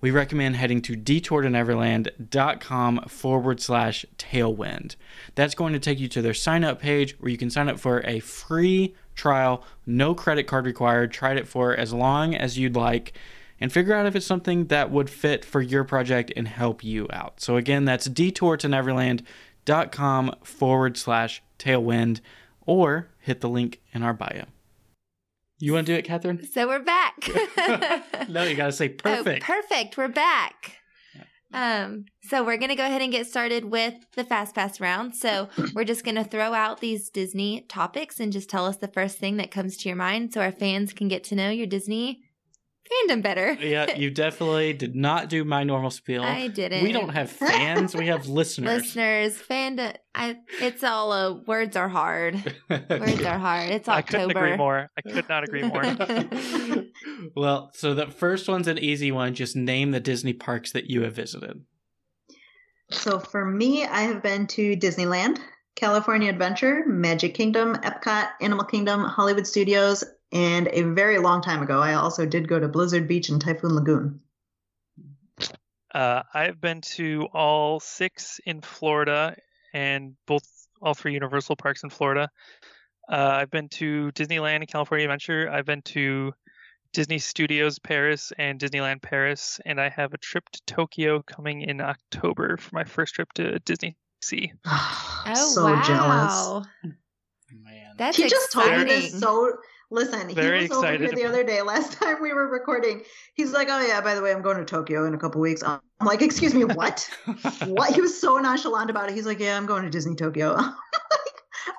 we 0.00 0.10
recommend 0.10 0.56
heading 0.56 0.80
to 0.80 0.96
detourtoneverland.com 0.96 3.04
forward 3.06 3.60
slash 3.60 4.06
tailwind. 4.16 4.96
That's 5.34 5.54
going 5.54 5.74
to 5.74 5.78
take 5.78 6.00
you 6.00 6.08
to 6.08 6.22
their 6.22 6.32
sign 6.32 6.64
up 6.64 6.80
page 6.80 7.20
where 7.20 7.30
you 7.30 7.36
can 7.36 7.50
sign 7.50 7.68
up 7.68 7.78
for 7.78 8.00
a 8.06 8.20
free 8.20 8.94
trial, 9.14 9.62
no 9.84 10.14
credit 10.14 10.44
card 10.44 10.64
required. 10.64 11.12
Try 11.12 11.34
it 11.34 11.46
for 11.46 11.76
as 11.76 11.92
long 11.92 12.34
as 12.34 12.56
you'd 12.56 12.76
like 12.76 13.12
and 13.60 13.70
figure 13.70 13.94
out 13.94 14.06
if 14.06 14.16
it's 14.16 14.24
something 14.24 14.68
that 14.68 14.90
would 14.90 15.10
fit 15.10 15.44
for 15.44 15.60
your 15.60 15.84
project 15.84 16.32
and 16.34 16.48
help 16.48 16.82
you 16.82 17.08
out. 17.12 17.42
So, 17.42 17.58
again, 17.58 17.84
that's 17.84 18.08
detourtoneverland.com 18.08 20.34
forward 20.42 20.96
slash 20.96 21.42
tailwind 21.58 22.20
or 22.64 23.10
hit 23.18 23.42
the 23.42 23.50
link 23.50 23.82
in 23.92 24.02
our 24.02 24.14
bio. 24.14 24.46
You 25.62 25.72
want 25.74 25.86
to 25.86 25.92
do 25.92 25.96
it, 25.96 26.04
Catherine? 26.04 26.44
So 26.44 26.66
we're 26.66 26.82
back. 26.82 27.14
no, 28.28 28.42
you 28.42 28.56
got 28.56 28.66
to 28.66 28.72
say 28.72 28.88
perfect. 28.88 29.44
Oh, 29.48 29.54
perfect. 29.54 29.96
We're 29.96 30.08
back. 30.08 30.78
Um, 31.54 32.06
so 32.22 32.42
we're 32.42 32.56
gonna 32.56 32.74
go 32.74 32.84
ahead 32.84 33.02
and 33.02 33.12
get 33.12 33.26
started 33.26 33.66
with 33.66 33.94
the 34.16 34.24
fast 34.24 34.56
pass 34.56 34.80
round. 34.80 35.14
So 35.14 35.50
we're 35.74 35.84
just 35.84 36.02
gonna 36.02 36.24
throw 36.24 36.52
out 36.52 36.80
these 36.80 37.10
Disney 37.10 37.64
topics 37.68 38.18
and 38.18 38.32
just 38.32 38.50
tell 38.50 38.66
us 38.66 38.78
the 38.78 38.88
first 38.88 39.18
thing 39.18 39.36
that 39.36 39.52
comes 39.52 39.76
to 39.76 39.88
your 39.88 39.94
mind, 39.94 40.32
so 40.32 40.40
our 40.40 40.50
fans 40.50 40.92
can 40.92 41.06
get 41.06 41.22
to 41.24 41.36
know 41.36 41.50
your 41.50 41.66
Disney 41.66 42.22
fandom 43.08 43.22
better. 43.22 43.52
yeah, 43.60 43.96
you 43.96 44.10
definitely 44.10 44.72
did 44.72 44.94
not 44.94 45.28
do 45.28 45.44
my 45.44 45.64
normal 45.64 45.90
spiel. 45.90 46.22
I 46.22 46.48
didn't. 46.48 46.82
We 46.82 46.92
don't 46.92 47.10
have 47.10 47.30
fans, 47.30 47.94
we 47.94 48.06
have 48.06 48.26
listeners. 48.28 48.82
listeners. 48.82 49.36
Fandom. 49.36 49.94
I. 50.14 50.36
It's 50.60 50.84
all 50.84 51.12
uh, 51.12 51.34
words 51.46 51.76
are 51.76 51.88
hard. 51.88 52.34
Words 52.68 53.24
are 53.24 53.38
hard. 53.38 53.70
It's 53.70 53.88
October. 53.88 53.88
I 53.88 54.02
couldn't 54.02 54.30
agree 54.30 54.52
October. 54.52 54.56
more. 54.56 54.90
I 54.96 55.00
could 55.02 55.28
not 55.28 55.44
agree 55.44 55.62
more. 55.62 56.84
well, 57.36 57.70
so 57.74 57.94
the 57.94 58.06
first 58.06 58.48
one's 58.48 58.68
an 58.68 58.78
easy 58.78 59.12
one. 59.12 59.34
Just 59.34 59.56
name 59.56 59.90
the 59.90 60.00
Disney 60.00 60.32
parks 60.32 60.72
that 60.72 60.90
you 60.90 61.02
have 61.02 61.14
visited. 61.14 61.62
So 62.90 63.18
for 63.18 63.44
me, 63.44 63.84
I 63.84 64.02
have 64.02 64.22
been 64.22 64.46
to 64.48 64.76
Disneyland, 64.76 65.38
California 65.76 66.28
Adventure, 66.28 66.84
Magic 66.86 67.34
Kingdom, 67.34 67.74
Epcot, 67.76 68.28
Animal 68.42 68.66
Kingdom, 68.66 69.04
Hollywood 69.04 69.46
Studios, 69.46 70.04
and 70.32 70.68
a 70.72 70.82
very 70.82 71.18
long 71.18 71.42
time 71.42 71.62
ago, 71.62 71.80
I 71.80 71.94
also 71.94 72.26
did 72.26 72.48
go 72.48 72.58
to 72.58 72.68
Blizzard 72.68 73.06
Beach 73.06 73.28
and 73.28 73.40
Typhoon 73.40 73.74
Lagoon. 73.74 74.20
Uh, 75.94 76.22
I've 76.32 76.60
been 76.60 76.80
to 76.80 77.28
all 77.34 77.78
six 77.78 78.40
in 78.46 78.62
Florida 78.62 79.36
and 79.74 80.14
both 80.26 80.44
all 80.80 80.94
three 80.94 81.12
Universal 81.12 81.56
parks 81.56 81.82
in 81.82 81.90
Florida. 81.90 82.30
Uh, 83.10 83.30
I've 83.40 83.50
been 83.50 83.68
to 83.70 84.10
Disneyland 84.12 84.56
and 84.56 84.68
California 84.68 85.04
Adventure. 85.04 85.50
I've 85.50 85.66
been 85.66 85.82
to 85.82 86.32
Disney 86.92 87.18
Studios 87.18 87.78
Paris 87.78 88.32
and 88.38 88.58
Disneyland 88.58 89.02
Paris, 89.02 89.60
and 89.66 89.80
I 89.80 89.88
have 89.88 90.14
a 90.14 90.18
trip 90.18 90.44
to 90.50 90.60
Tokyo 90.66 91.22
coming 91.22 91.62
in 91.62 91.80
October 91.80 92.56
for 92.56 92.74
my 92.74 92.84
first 92.84 93.14
trip 93.14 93.32
to 93.34 93.58
Disney 93.60 93.96
Sea. 94.22 94.52
Oh 95.24 95.52
so 95.54 95.64
wow. 95.66 95.82
jealous. 95.82 96.66
Man. 97.52 97.94
That's 97.96 98.16
he 98.16 98.28
just 98.28 98.50
told 98.50 98.66
me 98.66 98.72
exciting. 98.72 99.12
this 99.12 99.20
so 99.20 99.56
listen 99.92 100.34
Very 100.34 100.62
he 100.62 100.68
was 100.68 100.78
over 100.78 100.96
here 100.96 101.12
the 101.12 101.24
other 101.24 101.44
day 101.44 101.62
last 101.62 101.92
time 102.00 102.16
we 102.20 102.32
were 102.32 102.48
recording. 102.48 103.02
He's 103.34 103.52
like 103.52 103.68
oh 103.70 103.80
yeah 103.86 104.00
by 104.00 104.14
the 104.14 104.22
way 104.22 104.32
i'm 104.32 104.42
going 104.42 104.56
to 104.56 104.64
tokyo 104.64 105.06
in 105.06 105.14
a 105.14 105.18
couple 105.18 105.40
weeks. 105.40 105.62
I'm 105.62 105.80
like 106.04 106.22
excuse 106.22 106.54
me 106.54 106.64
what? 106.64 107.08
What? 107.66 107.94
He 107.94 108.00
was 108.00 108.18
so 108.20 108.38
nonchalant 108.38 108.90
about 108.90 109.08
it. 109.10 109.14
He's 109.14 109.26
like 109.26 109.38
yeah 109.38 109.56
i'm 109.56 109.66
going 109.66 109.84
to 109.84 109.90
disney 109.90 110.16
tokyo. 110.16 110.56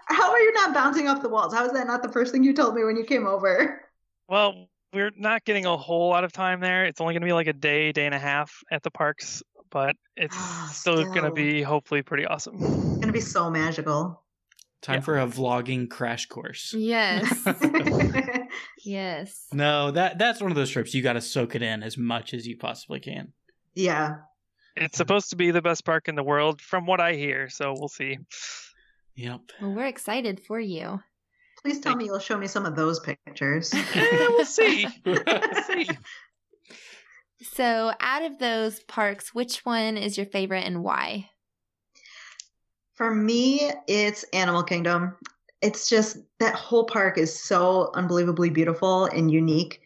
Like, 0.09 0.19
how 0.19 0.31
are 0.31 0.39
you 0.39 0.53
not 0.53 0.73
bouncing 0.73 1.07
off 1.07 1.21
the 1.21 1.29
walls? 1.29 1.53
How 1.53 1.65
is 1.65 1.73
that 1.73 1.87
not 1.87 2.03
the 2.03 2.09
first 2.09 2.31
thing 2.31 2.43
you 2.43 2.53
told 2.53 2.75
me 2.75 2.83
when 2.83 2.95
you 2.95 3.03
came 3.03 3.25
over? 3.25 3.81
Well, 4.29 4.67
we're 4.93 5.11
not 5.17 5.43
getting 5.43 5.65
a 5.65 5.75
whole 5.75 6.09
lot 6.09 6.23
of 6.23 6.31
time 6.31 6.59
there. 6.59 6.85
It's 6.85 7.01
only 7.01 7.13
going 7.13 7.21
to 7.21 7.25
be 7.25 7.33
like 7.33 7.47
a 7.47 7.53
day, 7.53 7.91
day 7.91 8.05
and 8.05 8.13
a 8.13 8.19
half 8.19 8.53
at 8.71 8.83
the 8.83 8.91
parks, 8.91 9.41
but 9.71 9.95
it's 10.15 10.35
Ah, 10.37 10.69
still 10.71 11.03
going 11.05 11.23
to 11.23 11.31
be 11.31 11.61
hopefully 11.63 12.03
pretty 12.03 12.25
awesome. 12.25 12.55
it's 12.61 12.99
gonna 12.99 13.11
be 13.11 13.19
so 13.21 13.49
magical 13.49 14.22
Time 14.83 14.95
Yeah. 14.95 15.01
for 15.01 15.17
a 15.17 15.25
vlogging 15.25 15.89
crash 15.89 16.27
course. 16.27 16.73
Yes. 16.77 17.25
yes. 18.85 19.47
No, 19.51 19.89
that 19.91 20.17
that's 20.19 20.39
one 20.41 20.51
of 20.51 20.55
those 20.55 20.69
trips 20.69 20.93
you 20.93 21.01
got 21.01 21.13
to 21.13 21.21
soak 21.21 21.55
it 21.55 21.61
in 21.63 21.81
as 21.81 21.97
much 21.97 22.33
as 22.35 22.45
you 22.45 22.57
possibly 22.57 22.99
can. 22.99 23.33
yeah 23.73 24.17
It's 24.75 24.97
supposed 24.97 25.29
to 25.31 25.35
be 25.35 25.49
the 25.51 25.61
best 25.61 25.85
park 25.85 26.07
in 26.07 26.15
the 26.15 26.23
world, 26.23 26.61
from 26.61 26.85
what 26.85 26.99
I 26.99 27.13
hear. 27.13 27.49
So 27.49 27.73
we'll 27.77 27.87
see. 27.87 28.19
Yep. 29.15 29.41
Well, 29.61 29.73
we're 29.73 29.85
excited 29.85 30.39
for 30.45 30.59
you. 30.59 30.99
please 31.61 31.79
tell 31.79 31.95
me 31.95 32.05
you'll 32.05 32.19
show 32.19 32.37
me 32.37 32.47
some 32.47 32.65
of 32.65 32.75
those 32.75 32.99
pictures 32.99 33.73
Eh, 33.95 34.17
we'll 34.29 34.45
see. 34.45 34.85
We'll 35.05 35.23
see. 35.67 35.87
So, 37.41 37.91
out 37.99 38.23
of 38.23 38.39
those 38.39 38.79
parks, 38.83 39.33
which 39.33 39.65
one 39.65 39.97
is 39.97 40.17
your 40.17 40.25
favorite 40.25 40.65
and 40.65 40.81
why? 40.83 41.29
For 42.93 43.13
me, 43.13 43.71
it's 43.87 44.23
Animal 44.33 44.63
Kingdom. 44.63 45.15
It's 45.61 45.89
just 45.89 46.17
that 46.39 46.55
whole 46.55 46.85
park 46.85 47.17
is 47.17 47.37
so 47.37 47.91
unbelievably 47.95 48.51
beautiful 48.51 49.05
and 49.05 49.31
unique. 49.31 49.81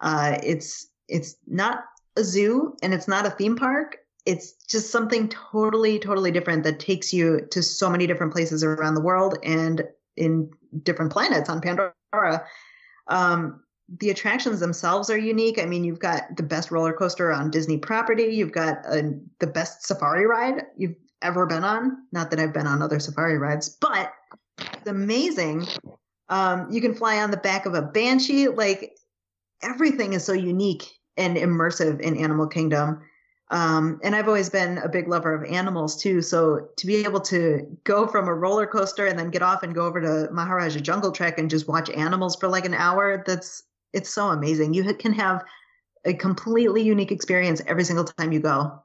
Uh, 0.00 0.38
it's 0.42 0.88
it's 1.08 1.36
not 1.46 1.84
a 2.16 2.24
zoo 2.24 2.76
and 2.82 2.92
it's 2.92 3.08
not 3.08 3.26
a 3.26 3.30
theme 3.30 3.56
park. 3.56 3.98
It's 4.26 4.52
just 4.52 4.90
something 4.90 5.28
totally, 5.28 5.98
totally 5.98 6.30
different 6.30 6.64
that 6.64 6.80
takes 6.80 7.12
you 7.12 7.46
to 7.50 7.62
so 7.62 7.88
many 7.88 8.06
different 8.06 8.32
places 8.32 8.62
around 8.62 8.94
the 8.94 9.00
world 9.00 9.38
and 9.42 9.82
in 10.16 10.50
different 10.82 11.12
planets 11.12 11.48
on 11.48 11.60
Pandora. 11.60 12.44
Um, 13.06 13.62
the 13.98 14.10
attractions 14.10 14.60
themselves 14.60 15.10
are 15.10 15.18
unique. 15.18 15.58
I 15.58 15.64
mean, 15.64 15.82
you've 15.82 15.98
got 15.98 16.36
the 16.36 16.42
best 16.42 16.70
roller 16.70 16.92
coaster 16.92 17.32
on 17.32 17.50
Disney 17.50 17.78
property. 17.78 18.24
You've 18.24 18.52
got 18.52 18.84
uh 18.86 19.02
the 19.38 19.46
best 19.46 19.86
safari 19.86 20.26
ride 20.26 20.64
you've 20.76 20.94
ever 21.22 21.46
been 21.46 21.64
on. 21.64 21.98
Not 22.12 22.30
that 22.30 22.40
I've 22.40 22.52
been 22.52 22.66
on 22.66 22.82
other 22.82 23.00
safari 23.00 23.38
rides, 23.38 23.68
but 23.80 24.12
it's 24.58 24.88
amazing. 24.88 25.66
Um, 26.28 26.70
you 26.70 26.80
can 26.80 26.94
fly 26.94 27.18
on 27.18 27.30
the 27.30 27.36
back 27.36 27.66
of 27.66 27.74
a 27.74 27.82
banshee. 27.82 28.48
Like 28.48 28.96
everything 29.62 30.12
is 30.12 30.24
so 30.24 30.32
unique 30.32 30.86
and 31.16 31.36
immersive 31.36 32.00
in 32.00 32.16
Animal 32.16 32.46
Kingdom. 32.46 33.02
Um, 33.50 33.98
and 34.04 34.14
I've 34.14 34.28
always 34.28 34.48
been 34.48 34.78
a 34.78 34.88
big 34.88 35.08
lover 35.08 35.34
of 35.34 35.50
animals 35.50 36.00
too. 36.00 36.22
So 36.22 36.68
to 36.76 36.86
be 36.86 37.04
able 37.04 37.20
to 37.22 37.66
go 37.82 38.06
from 38.06 38.28
a 38.28 38.34
roller 38.34 38.66
coaster 38.66 39.06
and 39.06 39.18
then 39.18 39.30
get 39.30 39.42
off 39.42 39.64
and 39.64 39.74
go 39.74 39.86
over 39.86 40.00
to 40.00 40.32
Maharaja 40.32 40.78
Jungle 40.78 41.10
Trek 41.10 41.36
and 41.38 41.50
just 41.50 41.66
watch 41.66 41.90
animals 41.90 42.36
for 42.36 42.48
like 42.48 42.64
an 42.64 42.74
hour, 42.74 43.24
that's 43.26 43.64
it's 43.92 44.10
so 44.10 44.28
amazing. 44.28 44.72
You 44.72 44.94
can 44.94 45.12
have 45.14 45.44
a 46.04 46.14
completely 46.14 46.82
unique 46.82 47.10
experience 47.10 47.60
every 47.66 47.82
single 47.82 48.04
time 48.04 48.32
you 48.32 48.38
go. 48.38 48.80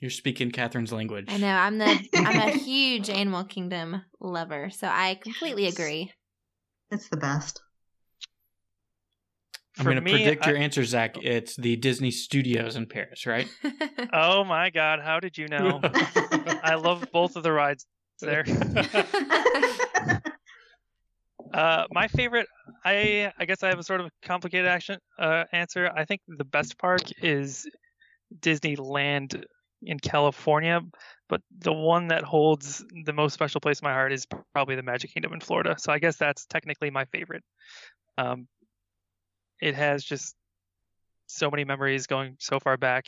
You're 0.00 0.10
speaking 0.10 0.50
Catherine's 0.52 0.92
language. 0.92 1.26
I 1.28 1.38
know. 1.38 1.48
I'm 1.54 1.78
the 1.78 2.08
I'm 2.14 2.48
a 2.48 2.50
huge 2.58 3.10
Animal 3.10 3.44
Kingdom 3.44 4.02
lover, 4.20 4.70
so 4.70 4.86
I 4.86 5.16
completely 5.20 5.64
Yes. 5.64 5.74
agree. 5.74 6.12
It's 6.90 7.08
the 7.08 7.16
best. 7.16 7.60
I'm 9.78 9.84
going 9.84 9.96
to 9.96 10.02
me, 10.02 10.10
predict 10.12 10.46
your 10.46 10.56
I- 10.56 10.60
answer, 10.60 10.84
Zach. 10.84 11.16
It's 11.22 11.54
the 11.56 11.76
Disney 11.76 12.10
Studios 12.10 12.76
in 12.76 12.86
Paris, 12.86 13.26
right? 13.26 13.48
Oh 14.12 14.42
my 14.44 14.70
God! 14.70 15.00
How 15.00 15.20
did 15.20 15.36
you 15.36 15.48
know? 15.48 15.80
I 16.62 16.74
love 16.80 17.06
both 17.12 17.36
of 17.36 17.42
the 17.42 17.52
rides 17.52 17.84
there. 18.20 18.44
Uh, 21.52 21.84
my 21.92 22.08
favorite, 22.08 22.46
I 22.84 23.32
I 23.38 23.44
guess 23.44 23.62
I 23.62 23.68
have 23.68 23.78
a 23.78 23.82
sort 23.82 24.00
of 24.00 24.10
complicated 24.22 24.66
action 24.66 24.98
uh, 25.18 25.44
answer. 25.52 25.90
I 25.94 26.04
think 26.04 26.20
the 26.28 26.44
best 26.44 26.78
park 26.78 27.00
is 27.22 27.66
Disneyland 28.40 29.44
in 29.82 29.98
California, 29.98 30.80
but 31.28 31.40
the 31.58 31.72
one 31.72 32.08
that 32.08 32.24
holds 32.24 32.84
the 33.04 33.12
most 33.12 33.34
special 33.34 33.60
place 33.60 33.80
in 33.80 33.86
my 33.86 33.92
heart 33.92 34.12
is 34.12 34.26
probably 34.52 34.76
the 34.76 34.82
Magic 34.82 35.12
Kingdom 35.12 35.32
in 35.32 35.40
Florida. 35.40 35.76
So 35.78 35.92
I 35.92 35.98
guess 35.98 36.16
that's 36.16 36.46
technically 36.46 36.90
my 36.90 37.04
favorite. 37.06 37.44
Um, 38.16 38.48
it 39.60 39.74
has 39.74 40.04
just 40.04 40.34
so 41.26 41.50
many 41.50 41.64
memories 41.64 42.06
going 42.06 42.36
so 42.38 42.58
far 42.58 42.76
back, 42.76 43.06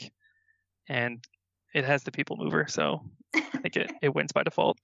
and 0.89 1.25
it 1.75 1.85
has 1.85 2.03
the 2.03 2.13
people 2.13 2.37
mover. 2.37 2.67
So 2.69 3.01
I 3.35 3.41
think 3.41 3.77
it, 3.77 3.93
it 4.03 4.15
wins 4.15 4.33
by 4.33 4.43
default. 4.43 4.79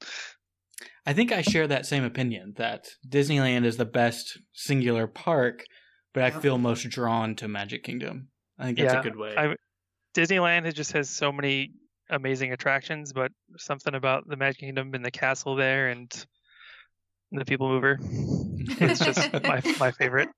I 1.04 1.12
think 1.12 1.32
I 1.32 1.42
share 1.42 1.66
that 1.68 1.86
same 1.86 2.04
opinion 2.04 2.54
that 2.56 2.88
Disneyland 3.08 3.64
is 3.64 3.76
the 3.76 3.84
best 3.84 4.38
singular 4.52 5.06
park, 5.06 5.64
but 6.12 6.22
I 6.22 6.30
feel 6.30 6.58
most 6.58 6.88
drawn 6.88 7.34
to 7.36 7.48
Magic 7.48 7.84
Kingdom. 7.84 8.28
I 8.58 8.64
think 8.64 8.78
that's 8.78 8.92
Yeah, 8.92 9.00
a 9.00 9.02
good 9.02 9.16
way. 9.16 9.34
I- 9.36 9.54
Disneyland 10.16 10.66
it 10.66 10.72
just 10.72 10.92
has 10.92 11.10
so 11.10 11.30
many 11.30 11.72
amazing 12.08 12.52
attractions, 12.52 13.12
but 13.12 13.32
something 13.58 13.94
about 13.94 14.26
the 14.26 14.36
Magic 14.36 14.60
Kingdom 14.60 14.94
and 14.94 15.04
the 15.04 15.10
castle 15.10 15.56
there 15.56 15.88
and 15.88 16.10
the 17.32 17.44
People 17.44 17.68
Mover. 17.68 17.98
It's 18.00 19.04
just 19.04 19.32
my 19.42 19.60
my 19.78 19.90
favorite. 19.90 20.30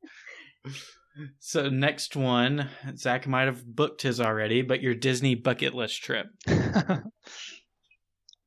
So 1.41 1.69
next 1.69 2.17
one, 2.17 2.69
Zach 2.97 3.27
might 3.27 3.47
have 3.47 3.65
booked 3.65 4.03
his 4.03 4.21
already, 4.21 4.63
but 4.63 4.83
your 4.83 4.95
Disney 4.95 5.35
bucket 5.35 5.75
list 5.75 6.03
trip. 6.03 6.27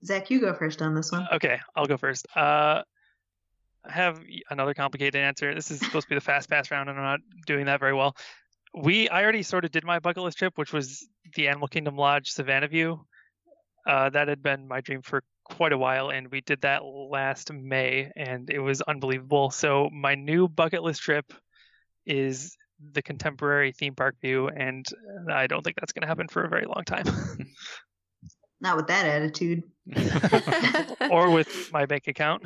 Zach, 0.06 0.32
you 0.32 0.42
go 0.42 0.54
first 0.54 0.82
on 0.82 0.96
this 0.96 1.12
one. 1.12 1.28
okay, 1.34 1.60
I'll 1.76 1.86
go 1.86 1.98
first. 1.98 2.26
Uh, 2.36 2.82
I 3.84 3.92
have 3.92 4.22
another 4.50 4.74
complicated 4.74 5.16
answer. 5.16 5.54
This 5.56 5.72
is 5.72 5.80
supposed 5.80 6.06
to 6.06 6.10
be 6.10 6.16
the 6.16 6.22
fast 6.22 6.50
pass 6.50 6.72
round, 6.72 6.90
and 6.90 6.98
I'm 6.98 7.04
not 7.04 7.20
doing 7.46 7.66
that 7.66 7.80
very 7.80 7.94
well. 7.94 8.16
We 8.74 9.10
I 9.10 9.24
already 9.24 9.44
sort 9.44 9.66
of 9.66 9.72
did 9.72 9.84
my 9.84 10.00
bucket 10.00 10.24
list 10.24 10.38
trip, 10.38 10.58
which 10.58 10.74
was 10.74 11.08
the 11.36 11.48
Animal 11.48 11.68
Kingdom 11.68 11.96
Lodge 11.98 12.30
Savannah 12.30 12.68
View. 12.68 13.06
Uh, 13.88 14.10
that 14.12 14.28
had 14.28 14.44
been 14.44 14.68
my 14.68 14.82
dream 14.82 15.02
for 15.02 15.24
quite 15.44 15.74
a 15.74 15.78
while, 15.78 16.10
and 16.10 16.30
we 16.32 16.42
did 16.42 16.62
that 16.62 16.84
last 16.84 17.52
May, 17.52 18.12
and 18.16 18.50
it 18.50 18.60
was 18.60 18.82
unbelievable. 18.82 19.50
So 19.50 19.90
my 19.92 20.16
new 20.16 20.48
bucket 20.48 20.84
list 20.84 21.02
trip 21.02 21.34
is 22.06 22.56
the 22.94 23.02
contemporary 23.02 23.72
theme 23.72 23.96
park 23.96 24.16
view, 24.22 24.48
and 24.48 24.86
I 25.32 25.48
don't 25.48 25.64
think 25.64 25.78
that's 25.80 25.94
going 25.94 26.02
to 26.02 26.08
happen 26.08 26.28
for 26.28 26.44
a 26.44 26.50
very 26.50 26.66
long 26.66 26.84
time, 26.86 27.06
Not 28.62 28.78
with 28.78 28.88
that 28.88 29.06
attitude. 29.08 29.64
or 31.12 31.32
with 31.32 31.72
my 31.74 31.88
bank 31.88 32.08
account. 32.08 32.44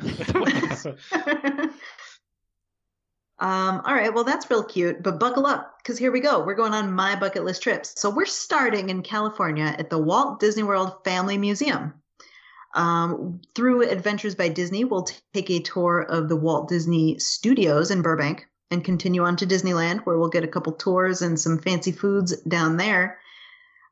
Um, 3.38 3.82
all 3.84 3.94
right, 3.94 4.14
well, 4.14 4.24
that's 4.24 4.50
real 4.50 4.64
cute, 4.64 5.02
but 5.02 5.20
buckle 5.20 5.46
up 5.46 5.78
because 5.78 5.98
here 5.98 6.10
we 6.10 6.20
go. 6.20 6.42
We're 6.42 6.54
going 6.54 6.72
on 6.72 6.92
my 6.92 7.16
bucket 7.16 7.44
list 7.44 7.62
trips. 7.62 8.00
So 8.00 8.08
we're 8.08 8.24
starting 8.24 8.88
in 8.88 9.02
California 9.02 9.74
at 9.78 9.90
the 9.90 9.98
Walt 9.98 10.40
Disney 10.40 10.62
World 10.62 11.04
Family 11.04 11.36
Museum. 11.36 11.92
Um, 12.74 13.40
through 13.54 13.88
Adventures 13.88 14.34
by 14.34 14.48
Disney, 14.48 14.84
we'll 14.84 15.04
t- 15.04 15.16
take 15.34 15.50
a 15.50 15.60
tour 15.60 16.00
of 16.00 16.28
the 16.28 16.36
Walt 16.36 16.68
Disney 16.68 17.18
Studios 17.18 17.90
in 17.90 18.02
Burbank 18.02 18.46
and 18.70 18.84
continue 18.84 19.22
on 19.22 19.36
to 19.36 19.46
Disneyland, 19.46 20.00
where 20.04 20.18
we'll 20.18 20.28
get 20.28 20.44
a 20.44 20.48
couple 20.48 20.72
tours 20.72 21.22
and 21.22 21.38
some 21.38 21.58
fancy 21.58 21.92
foods 21.92 22.36
down 22.42 22.78
there. 22.78 23.18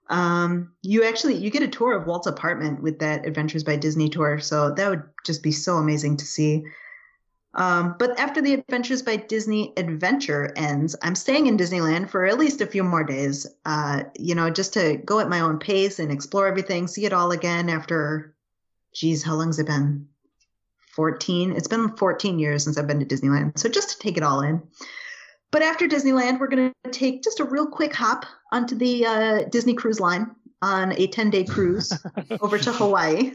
Um, 0.09 0.73
you 0.83 1.05
actually 1.05 1.37
you 1.37 1.51
get 1.51 1.63
a 1.63 1.69
tour 1.69 1.95
of 1.95 2.07
Walt's 2.07 2.27
apartment 2.27 2.83
with 2.83 2.99
that 2.99 3.27
Adventures 3.27 3.65
by 3.65 3.77
Disney 3.77 4.09
tour, 4.09 4.39
so 4.39 4.71
that 4.71 4.91
would 4.91 5.03
just 5.25 5.43
be 5.43 5.53
so 5.53 5.77
amazing 5.77 6.17
to 6.19 6.25
see. 6.25 6.65
Um, 7.55 7.95
but 7.99 8.19
after 8.19 8.41
the 8.41 8.55
Adventures 8.55 9.03
by 9.03 9.17
Disney 9.17 9.73
adventure 9.77 10.53
ends, 10.57 10.97
I'm 11.03 11.15
staying 11.15 11.47
in 11.47 11.57
Disneyland 11.57 12.11
for 12.11 12.25
at 12.27 12.39
least 12.39 12.61
a 12.61 12.67
few 12.67 12.83
more 12.83 13.05
days. 13.05 13.47
Uh, 13.65 14.05
you 14.19 14.35
know, 14.35 14.51
just 14.51 14.75
to 14.75 14.97
go 14.97 15.21
at 15.21 15.29
my 15.29 15.41
own 15.41 15.59
pace 15.59 15.99
and 15.99 16.11
explore 16.11 16.49
everything, 16.49 16.89
see 16.89 17.05
it 17.05 17.13
all 17.13 17.31
again 17.31 17.69
after, 17.69 18.35
geez, 18.93 19.23
how 19.23 19.35
long's 19.35 19.59
it 19.59 19.67
been? 19.67 20.09
14. 20.95 21.53
It's 21.53 21.69
been 21.69 21.97
14 21.97 22.39
years 22.39 22.65
since 22.65 22.79
I've 22.79 22.87
been 22.87 23.01
to 23.01 23.07
Disneyland. 23.07 23.59
So 23.59 23.69
just 23.69 23.91
to 23.91 23.99
take 23.99 24.17
it 24.17 24.23
all 24.23 24.41
in. 24.41 24.63
But 25.51 25.63
after 25.63 25.87
Disneyland, 25.87 26.41
we're 26.41 26.49
going 26.49 26.73
to 26.85 26.91
take 26.91 27.23
just 27.23 27.39
a 27.39 27.45
real 27.45 27.67
quick 27.67 27.95
hop 27.95 28.27
onto 28.53 28.75
the 28.75 29.07
uh, 29.07 29.43
Disney 29.51 29.75
Cruise 29.75 30.01
Line 30.01 30.35
on 30.63 30.93
a 30.93 31.07
10 31.07 31.31
day 31.31 31.45
cruise 31.45 31.93
over 32.41 32.59
to 32.59 32.73
Hawaii. 32.73 33.35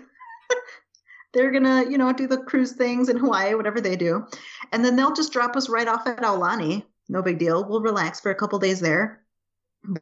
They're 1.33 1.51
going 1.51 1.63
to, 1.63 1.89
you 1.89 1.97
know, 1.97 2.11
do 2.11 2.27
the 2.27 2.37
cruise 2.37 2.73
things 2.73 3.09
in 3.09 3.17
Hawaii, 3.17 3.53
whatever 3.53 3.79
they 3.81 3.95
do. 3.95 4.25
And 4.71 4.83
then 4.83 4.95
they'll 4.95 5.13
just 5.13 5.31
drop 5.31 5.55
us 5.55 5.69
right 5.69 5.87
off 5.87 6.07
at 6.07 6.19
Aulani. 6.19 6.83
No 7.07 7.21
big 7.21 7.37
deal. 7.37 7.67
We'll 7.67 7.81
relax 7.81 8.19
for 8.19 8.31
a 8.31 8.35
couple 8.35 8.59
days 8.59 8.79
there 8.79 9.23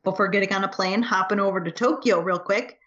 before 0.04 0.28
getting 0.28 0.54
on 0.54 0.64
a 0.64 0.68
plane, 0.68 1.02
hopping 1.02 1.40
over 1.40 1.60
to 1.60 1.72
Tokyo 1.72 2.20
real 2.20 2.40
quick, 2.40 2.80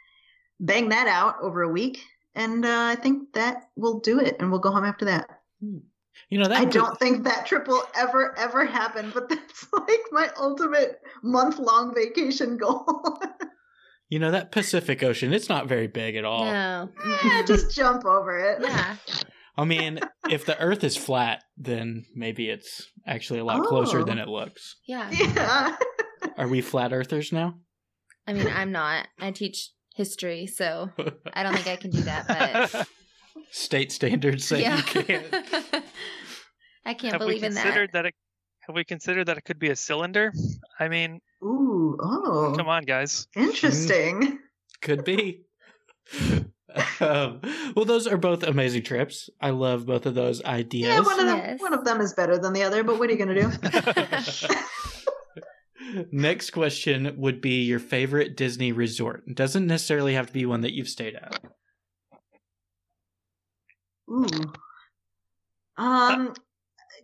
bang 0.59 0.89
that 0.91 1.07
out 1.07 1.37
over 1.41 1.63
a 1.63 1.69
week. 1.69 2.03
And 2.35 2.65
uh, 2.65 2.85
I 2.87 2.97
think 2.97 3.33
that 3.35 3.69
will 3.77 4.01
do 4.01 4.21
it. 4.21 4.37
And 4.39 4.51
we'll 4.51 4.61
go 4.61 4.71
home 4.71 4.85
after 4.85 5.05
that. 5.07 5.29
You 5.61 6.39
know 6.39 6.47
that 6.47 6.61
I 6.61 6.65
don't 6.65 6.99
think 6.99 7.25
that 7.25 7.47
trip 7.47 7.67
will 7.67 7.83
ever, 7.97 8.39
ever 8.39 8.65
happen, 8.65 9.11
but 9.13 9.29
that's 9.29 9.67
like 9.73 10.01
my 10.13 10.31
ultimate 10.39 11.01
month 11.23 11.59
long 11.59 11.95
vacation 11.95 12.57
goal. 12.57 12.87
You 14.11 14.19
know 14.19 14.33
that 14.33 14.53
Pacific 14.53 15.03
Ocean. 15.03 15.33
It's 15.33 15.49
not 15.49 15.69
very 15.69 15.87
big 15.87 16.17
at 16.17 16.25
all. 16.25 16.45
No. 16.45 16.91
yeah, 17.25 17.43
just 17.47 17.75
jump 17.75 18.05
over 18.05 18.39
it. 18.39 18.59
yeah. 18.61 18.97
I 19.57 19.65
mean, 19.65 20.01
if 20.29 20.45
the 20.47 20.59
Earth 20.59 20.85
is 20.85 20.97
flat, 20.97 21.43
then 21.57 22.05
maybe 22.15 22.49
it's 22.51 22.87
actually 23.07 23.39
a 23.41 23.45
lot 23.45 23.63
closer 23.65 24.01
Oh. 24.01 24.05
than 24.05 24.19
it 24.19 24.27
looks. 24.29 24.77
Yeah. 24.87 25.09
Yeah. 25.11 25.77
Are 26.37 26.49
we 26.49 26.61
flat 26.61 26.93
Earthers 26.93 27.33
now? 27.33 27.55
I 28.27 28.33
mean, 28.33 28.49
I'm 28.49 28.73
not. 28.73 29.07
I 29.19 29.31
teach 29.31 29.71
history, 29.95 30.47
so 30.47 30.91
I 31.35 31.43
don't 31.43 31.55
think 31.55 31.67
I 31.69 31.77
can 31.77 31.91
do 31.91 32.03
that, 32.03 32.27
but 32.73 32.87
State 33.53 33.93
standards 33.93 34.45
say 34.45 34.63
yeah. 34.63 34.77
you 34.77 34.83
can't. 34.83 35.27
I 36.85 36.95
can't 36.95 37.13
have 37.13 37.21
we 37.21 37.27
believe 37.27 37.45
in 37.45 37.53
considered 37.53 37.91
that. 37.93 38.03
that? 38.03 38.07
it, 38.07 38.15
have 38.67 38.75
we 38.77 38.85
considered 38.85 39.25
that 39.27 39.39
it 39.39 39.45
could 39.45 39.59
be 39.59 39.71
a 39.71 39.77
cylinder? 39.77 40.33
I 40.79 40.89
mean, 40.89 41.21
Ooh, 41.43 41.97
oh, 42.01 42.55
come 42.57 42.69
on, 42.69 42.85
guys. 42.85 43.27
interesting. 43.35 44.39
Could 44.83 45.05
be. 45.05 45.43
um, 47.01 47.41
well, 47.75 47.85
those 47.85 48.07
are 48.07 48.17
both 48.17 48.43
amazing 48.43 48.83
trips. 48.83 49.29
I 49.41 49.51
love 49.51 49.87
both 49.87 50.07
of 50.07 50.15
those 50.15 50.43
ideas. 50.45 50.89
Yeah, 50.89 51.01
one 51.01 51.21
of 51.21 51.27
them, 51.27 51.37
Yes. 51.39 51.61
one 51.61 51.75
of 51.75 51.85
them 51.85 52.01
is 52.01 52.13
better 52.15 52.39
than 52.39 52.53
the 52.53 52.63
other, 52.63 52.83
but 52.85 52.99
what 52.99 53.09
are 53.09 53.13
you 53.13 53.19
gonna 53.19 53.35
do? 53.41 53.51
Next 56.13 56.51
question 56.51 57.15
would 57.17 57.41
be 57.41 57.63
your 57.63 57.79
favorite 57.81 58.37
Disney 58.37 58.71
resort. 58.73 59.25
It 59.27 59.37
doesn't 59.37 59.67
necessarily 59.67 60.15
have 60.15 60.27
to 60.29 60.33
be 60.33 60.47
one 60.47 60.61
that 60.61 60.73
you've 60.73 60.89
stayed 60.89 61.15
at. 61.17 61.41
Ooh. 64.09 64.27
Um, 65.77 66.35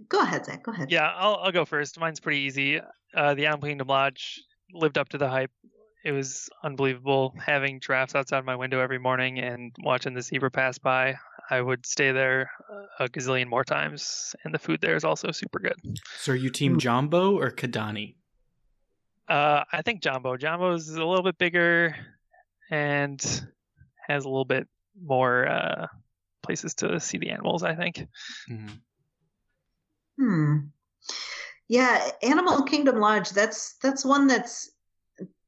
go 0.09 0.21
ahead, 0.21 0.45
Zach. 0.47 0.63
Go 0.63 0.73
ahead. 0.73 0.91
Yeah, 0.91 1.11
I'll 1.15 1.37
I'll 1.37 1.53
go 1.53 1.65
first. 1.65 1.99
Mine's 1.99 2.21
pretty 2.21 2.41
easy. 2.41 2.81
Uh, 3.15 3.35
the 3.35 3.47
Animal 3.47 3.75
de 3.77 3.85
Lodge 3.85 4.43
lived 4.73 4.99
up 4.99 5.09
to 5.11 5.19
the 5.19 5.29
hype. 5.29 5.51
It 6.05 6.13
was 6.13 6.49
unbelievable 6.63 7.35
having 7.45 7.81
drafts 7.81 8.15
outside 8.15 8.45
my 8.45 8.55
window 8.55 8.81
every 8.81 8.99
morning 8.99 9.41
and 9.41 9.75
watching 9.83 10.15
the 10.15 10.23
zebra 10.23 10.51
pass 10.51 10.79
by. 10.79 11.17
I 11.51 11.61
would 11.61 11.87
stay 11.87 12.13
there 12.13 12.51
a 12.99 13.09
gazillion 13.09 13.49
more 13.49 13.65
times, 13.65 14.35
and 14.45 14.53
the 14.55 14.59
food 14.59 14.81
there 14.81 14.97
is 14.97 15.05
also 15.05 15.31
super 15.33 15.59
good. 15.59 15.75
So, 16.19 16.33
are 16.33 16.37
you 16.37 16.51
Team 16.51 16.79
Jambo 16.79 17.39
or 17.39 17.51
Kidani? 17.51 18.15
Uh, 19.29 19.65
I 19.73 19.83
think 19.83 20.03
Jambo. 20.03 20.37
Jambo's 20.37 20.89
a 20.89 21.05
little 21.05 21.23
bit 21.25 21.39
bigger 21.39 21.97
and 22.71 23.21
has 24.07 24.25
a 24.25 24.29
little 24.29 24.45
bit 24.45 24.69
more 25.01 25.49
uh, 25.49 25.87
places 26.43 26.75
to 26.77 27.01
see 27.01 27.19
the 27.19 27.31
animals. 27.31 27.63
I 27.63 27.75
think. 27.75 28.07
Mhm. 28.49 28.81
Hmm. 30.19 30.57
Yeah, 31.69 32.11
Animal 32.23 32.63
Kingdom 32.63 33.01
Lodge. 33.01 33.31
That's 33.31 33.75
that's 33.83 34.05
one 34.05 34.27
that's 34.27 34.71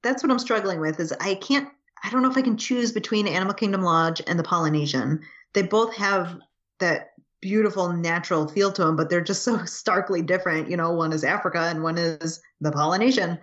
that's 0.02 0.22
what 0.22 0.30
I'm 0.30 0.38
struggling 0.38 0.80
with 0.80 1.00
is 1.00 1.12
I 1.20 1.34
can't 1.36 1.68
I 2.02 2.10
don't 2.10 2.22
know 2.22 2.30
if 2.30 2.36
I 2.36 2.42
can 2.42 2.56
choose 2.56 2.92
between 2.92 3.26
Animal 3.26 3.54
Kingdom 3.54 3.82
Lodge 3.82 4.22
and 4.26 4.38
the 4.38 4.44
Polynesian. 4.44 5.20
They 5.54 5.62
both 5.62 5.94
have 5.96 6.38
that 6.80 7.12
beautiful 7.40 7.92
natural 7.92 8.48
feel 8.48 8.72
to 8.72 8.84
them, 8.84 8.96
but 8.96 9.10
they're 9.10 9.20
just 9.20 9.42
so 9.44 9.64
starkly 9.64 10.22
different. 10.22 10.70
You 10.70 10.76
know, 10.76 10.92
one 10.92 11.12
is 11.12 11.24
Africa 11.24 11.60
and 11.60 11.82
one 11.82 11.98
is 11.98 12.40
the 12.60 12.72
Polynesian. 12.72 13.38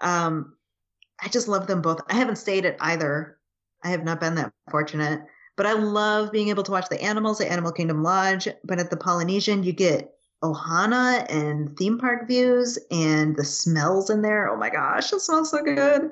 Um, 0.00 0.54
I 1.20 1.28
just 1.28 1.48
love 1.48 1.66
them 1.66 1.82
both. 1.82 2.00
I 2.08 2.14
haven't 2.14 2.36
stayed 2.36 2.66
at 2.66 2.76
either. 2.80 3.38
I 3.84 3.90
have 3.90 4.04
not 4.04 4.20
been 4.20 4.34
that 4.36 4.52
fortunate, 4.70 5.22
but 5.56 5.66
I 5.66 5.72
love 5.72 6.32
being 6.32 6.48
able 6.48 6.62
to 6.64 6.72
watch 6.72 6.88
the 6.88 7.02
animals 7.02 7.40
at 7.40 7.48
Animal 7.48 7.72
Kingdom 7.72 8.02
Lodge. 8.02 8.48
But 8.64 8.78
at 8.78 8.90
the 8.90 8.96
Polynesian, 8.96 9.62
you 9.62 9.72
get 9.72 10.12
Ohana 10.42 11.24
and 11.28 11.76
theme 11.76 11.98
park 11.98 12.26
views 12.26 12.78
and 12.90 13.36
the 13.36 13.44
smells 13.44 14.10
in 14.10 14.22
there. 14.22 14.48
Oh 14.50 14.56
my 14.56 14.70
gosh, 14.70 15.12
it 15.12 15.20
smells 15.20 15.50
so 15.50 15.62
good. 15.62 16.10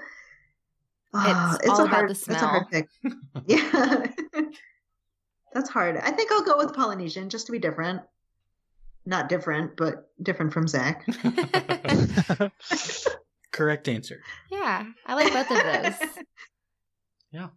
Oh, 1.12 1.58
It's 1.62 1.70
all 1.70 1.80
a 1.80 1.84
about 1.84 1.90
hard, 1.90 2.08
the 2.08 2.12
It's 2.12 2.28
a 2.28 2.46
hard 2.46 2.66
smell. 2.68 2.68
pick. 2.70 2.88
yeah. 3.46 4.06
That's 5.52 5.68
hard. 5.68 5.96
I 5.96 6.12
think 6.12 6.30
I'll 6.30 6.42
go 6.44 6.56
with 6.58 6.74
Polynesian 6.74 7.28
just 7.28 7.46
to 7.46 7.52
be 7.52 7.58
different. 7.58 8.02
Not 9.04 9.28
different, 9.28 9.76
but 9.76 10.08
different 10.22 10.52
from 10.52 10.68
Zach. 10.68 11.04
Correct 13.50 13.88
answer. 13.88 14.20
Yeah, 14.50 14.84
I 15.06 15.14
like 15.14 15.32
both 15.32 15.50
of 15.50 15.62
those. 15.64 16.24
Yeah. 17.32 17.48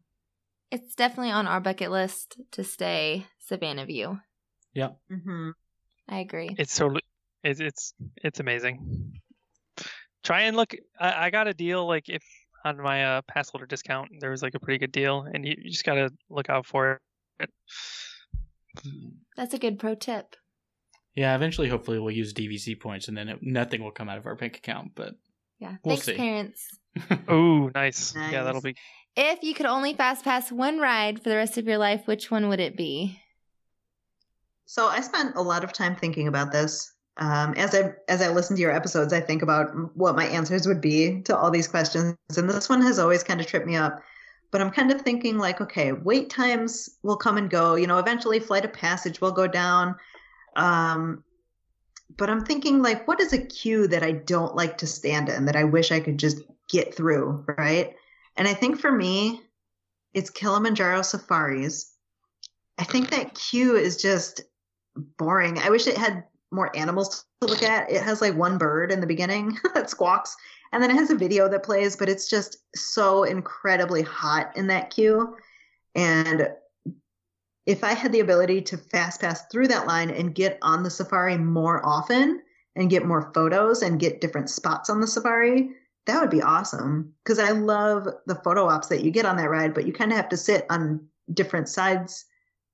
It's 0.72 0.96
definitely 0.96 1.32
on 1.32 1.46
our 1.46 1.60
bucket 1.60 1.92
list 1.92 2.38
to 2.52 2.64
stay 2.64 3.28
Savannah 3.40 3.86
View. 3.86 4.20
hmm 4.76 5.52
I 6.10 6.20
agree. 6.20 6.56
it's 6.58 6.74
so 6.74 6.96
it's 7.44 7.60
it's 7.60 7.94
it's 8.18 8.40
amazing. 8.40 9.14
Try 10.24 10.42
and 10.42 10.56
look. 10.56 10.74
I, 11.00 11.26
I 11.26 11.30
got 11.30 11.48
a 11.48 11.54
deal 11.54 11.88
like 11.88 12.10
if 12.10 12.24
on 12.66 12.78
my 12.82 13.04
uh, 13.04 13.22
pass 13.28 13.50
holder 13.50 13.66
discount 13.66 14.10
there 14.20 14.32
was 14.32 14.42
like 14.42 14.56
a 14.56 14.60
pretty 14.60 14.80
good 14.80 14.92
deal, 14.92 15.28
and 15.32 15.46
you, 15.46 15.56
you 15.58 15.70
just 15.70 15.84
gotta 15.86 16.12
look 16.30 16.50
out 16.50 16.66
for 16.66 17.02
it. 17.40 17.50
That's 19.38 19.54
a 19.54 19.60
good 19.60 19.80
pro 19.80 19.96
tip. 19.96 20.36
Yeah, 21.16 21.36
eventually, 21.36 21.70
hopefully, 21.70 22.00
we'll 22.00 22.16
use 22.16 22.34
DVC 22.34 22.80
points, 22.80 23.08
and 23.08 23.16
then 23.16 23.30
it, 23.30 23.40
nothing 23.42 23.84
will 23.84 23.92
come 23.92 24.10
out 24.10 24.18
of 24.18 24.26
our 24.26 24.36
bank 24.36 24.58
account. 24.58 24.94
But 24.96 25.14
Yeah. 25.60 25.76
We'll 25.84 25.98
Thanks, 25.98 26.06
see. 26.06 26.16
parents. 26.16 26.68
Oh, 27.28 27.70
nice. 27.74 28.16
Yeah, 28.16 28.44
that'll 28.44 28.62
be. 28.62 28.76
If 29.16 29.44
you 29.44 29.54
could 29.54 29.66
only 29.66 29.94
fast 29.94 30.24
pass 30.24 30.52
one 30.52 30.80
ride 30.80 31.22
for 31.22 31.30
the 31.30 31.36
rest 31.36 31.58
of 31.58 31.66
your 31.68 31.78
life, 31.78 32.02
which 32.06 32.32
one 32.32 32.50
would 32.50 32.60
it 32.60 32.76
be? 32.76 33.20
So 34.66 34.88
I 34.88 35.02
spent 35.02 35.36
a 35.36 35.42
lot 35.42 35.64
of 35.64 35.74
time 35.74 35.96
thinking 35.96 36.28
about 36.28 36.52
this. 36.52 36.92
Um, 37.18 37.54
as 37.54 37.76
I 37.76 37.94
as 38.08 38.22
I 38.22 38.30
listen 38.30 38.56
to 38.56 38.62
your 38.62 38.72
episodes, 38.72 39.14
I 39.14 39.20
think 39.20 39.44
about 39.44 39.68
what 39.96 40.16
my 40.16 40.26
answers 40.26 40.68
would 40.68 40.82
be 40.82 41.22
to 41.24 41.38
all 41.38 41.52
these 41.52 41.68
questions, 41.68 42.16
and 42.36 42.50
this 42.50 42.70
one 42.70 42.82
has 42.82 42.98
always 42.98 43.24
kind 43.24 43.40
of 43.40 43.46
tripped 43.46 43.68
me 43.68 43.76
up. 43.76 44.02
But 44.50 44.62
I'm 44.62 44.72
kind 44.72 44.92
of 44.92 45.02
thinking 45.02 45.38
like, 45.38 45.62
okay, 45.62 45.92
wait 45.92 46.30
times 46.30 46.90
will 47.04 47.18
come 47.18 47.38
and 47.38 47.50
go. 47.50 47.76
You 47.76 47.88
know, 47.88 48.00
eventually 48.00 48.40
flight 48.40 48.66
of 48.66 48.74
passage 48.74 49.22
will 49.22 49.32
go 49.32 49.48
down. 49.48 49.96
Um, 50.56 51.24
but 52.18 52.30
I'm 52.30 52.46
thinking 52.46 52.82
like, 52.82 53.08
what 53.08 53.20
is 53.20 53.34
a 53.34 53.44
queue 53.44 53.88
that 53.88 54.04
I 54.04 54.12
don't 54.12 54.56
like 54.56 54.78
to 54.80 54.88
stand 54.88 55.30
in 55.30 55.46
that 55.46 55.56
I 55.56 55.64
wish 55.64 55.92
I 55.92 56.00
could 56.00 56.20
just 56.20 56.42
get 56.70 56.94
through, 56.94 57.46
right? 57.58 57.96
And 58.38 58.48
I 58.48 58.54
think 58.54 58.80
for 58.80 58.92
me, 58.92 59.42
it's 60.14 60.30
Kilimanjaro 60.30 61.02
safaris. 61.02 61.92
I 62.78 62.84
think 62.84 63.10
that 63.10 63.36
queue 63.36 63.76
is 63.76 64.02
just 64.02 64.42
boring. 64.96 65.60
I 65.60 65.70
wish 65.70 65.88
it 65.88 65.98
had 65.98 66.24
more 66.52 66.76
animals 66.76 67.26
to 67.42 67.48
look 67.48 67.64
at. 67.64 67.92
It 67.92 68.04
has 68.04 68.22
like 68.22 68.36
one 68.36 68.58
bird 68.58 68.92
in 68.92 69.02
the 69.02 69.08
beginning 69.08 69.58
that 69.74 69.90
squawks, 69.90 70.36
and 70.72 70.82
then 70.82 70.92
it 70.92 70.98
has 70.98 71.10
a 71.10 71.16
video 71.16 71.50
that 71.50 71.64
plays, 71.64 71.96
but 71.96 72.10
it's 72.10 72.30
just 72.30 72.58
so 72.76 73.24
incredibly 73.24 74.02
hot 74.02 74.56
in 74.56 74.68
that 74.68 74.90
queue. 74.90 75.36
And 75.96 76.50
if 77.66 77.84
I 77.84 77.94
had 77.94 78.12
the 78.12 78.20
ability 78.20 78.62
to 78.64 78.78
fast 78.78 79.22
pass 79.22 79.46
through 79.48 79.68
that 79.70 79.88
line 79.88 80.10
and 80.10 80.36
get 80.36 80.58
on 80.62 80.84
the 80.84 80.90
safari 80.90 81.38
more 81.38 81.86
often 81.86 82.42
and 82.76 82.90
get 82.90 83.06
more 83.06 83.32
photos 83.34 83.82
and 83.82 84.00
get 84.00 84.20
different 84.20 84.50
spots 84.50 84.90
on 84.90 85.00
the 85.00 85.08
safari, 85.08 85.70
that 86.06 86.20
would 86.20 86.30
be 86.30 86.42
awesome. 86.42 87.14
Because 87.24 87.40
I 87.40 87.52
love 87.52 88.08
the 88.26 88.36
photo 88.36 88.68
ops 88.68 88.88
that 88.88 89.04
you 89.04 89.12
get 89.12 89.26
on 89.26 89.38
that 89.38 89.50
ride, 89.50 89.74
but 89.74 89.86
you 89.86 89.94
kind 89.94 90.12
of 90.12 90.18
have 90.18 90.30
to 90.30 90.38
sit 90.38 90.66
on 90.70 91.08
different 91.34 91.70
sides 91.70 92.26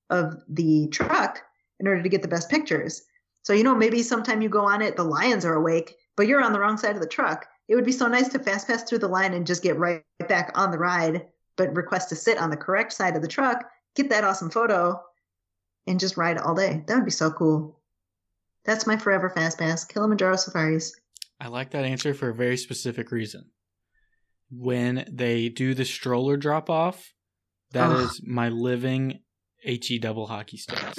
of 0.10 0.42
the 0.48 0.88
truck 0.88 1.44
in 1.80 1.88
order 1.88 2.04
to 2.04 2.10
get 2.10 2.22
the 2.22 2.28
best 2.28 2.50
pictures. 2.50 3.04
So, 3.44 3.54
you 3.54 3.64
know, 3.64 3.76
maybe 3.76 4.04
sometime 4.04 4.42
you 4.42 4.50
go 4.50 4.66
on 4.66 4.82
it, 4.82 4.96
the 4.96 5.04
lions 5.04 5.46
are 5.46 5.56
awake, 5.56 5.96
but 6.18 6.28
you're 6.28 6.44
on 6.44 6.54
the 6.54 6.60
wrong 6.60 6.78
side 6.78 6.96
of 6.96 7.02
the 7.02 7.08
truck. 7.08 7.48
It 7.68 7.76
would 7.76 7.86
be 7.86 7.92
so 7.92 8.08
nice 8.08 8.28
to 8.30 8.40
fast 8.40 8.68
pass 8.68 8.84
through 8.84 9.00
the 9.00 9.08
line 9.08 9.34
and 9.34 9.48
just 9.48 9.64
get 9.64 9.78
right 9.78 10.04
back 10.28 10.52
on 10.56 10.72
the 10.72 10.78
ride, 10.78 11.28
but 11.56 11.76
request 11.76 12.10
to 12.10 12.16
sit 12.16 12.38
on 12.38 12.50
the 12.50 12.58
correct 12.58 12.94
side 12.94 13.16
of 13.16 13.22
the 13.22 13.28
truck, 13.28 13.64
get 13.96 14.10
that 14.10 14.24
awesome 14.24 14.50
photo, 14.50 15.00
and 15.88 16.00
just 16.00 16.18
ride 16.18 16.38
all 16.38 16.56
day. 16.56 16.84
That 16.88 16.96
would 16.96 17.06
be 17.06 17.12
so 17.12 17.32
cool. 17.32 17.80
That's 18.66 18.86
my 18.86 18.98
forever 18.98 19.30
fast 19.30 19.58
pass, 19.58 19.86
Kilimanjaro 19.86 20.36
safaris. 20.36 20.94
I 21.40 21.48
like 21.48 21.72
that 21.72 21.86
answer 21.86 22.14
for 22.14 22.30
a 22.30 22.36
very 22.36 22.58
specific 22.58 23.12
reason. 23.12 23.50
When 24.52 25.06
they 25.10 25.50
do 25.50 25.74
the 25.74 25.86
stroller 25.86 26.38
drop 26.38 26.70
off, 26.70 27.14
that 27.72 27.92
is 27.92 28.22
my 28.24 28.50
living 28.50 29.20
HE 29.64 30.00
double 30.00 30.28
hockey 30.28 30.58
sticks. 30.58 30.98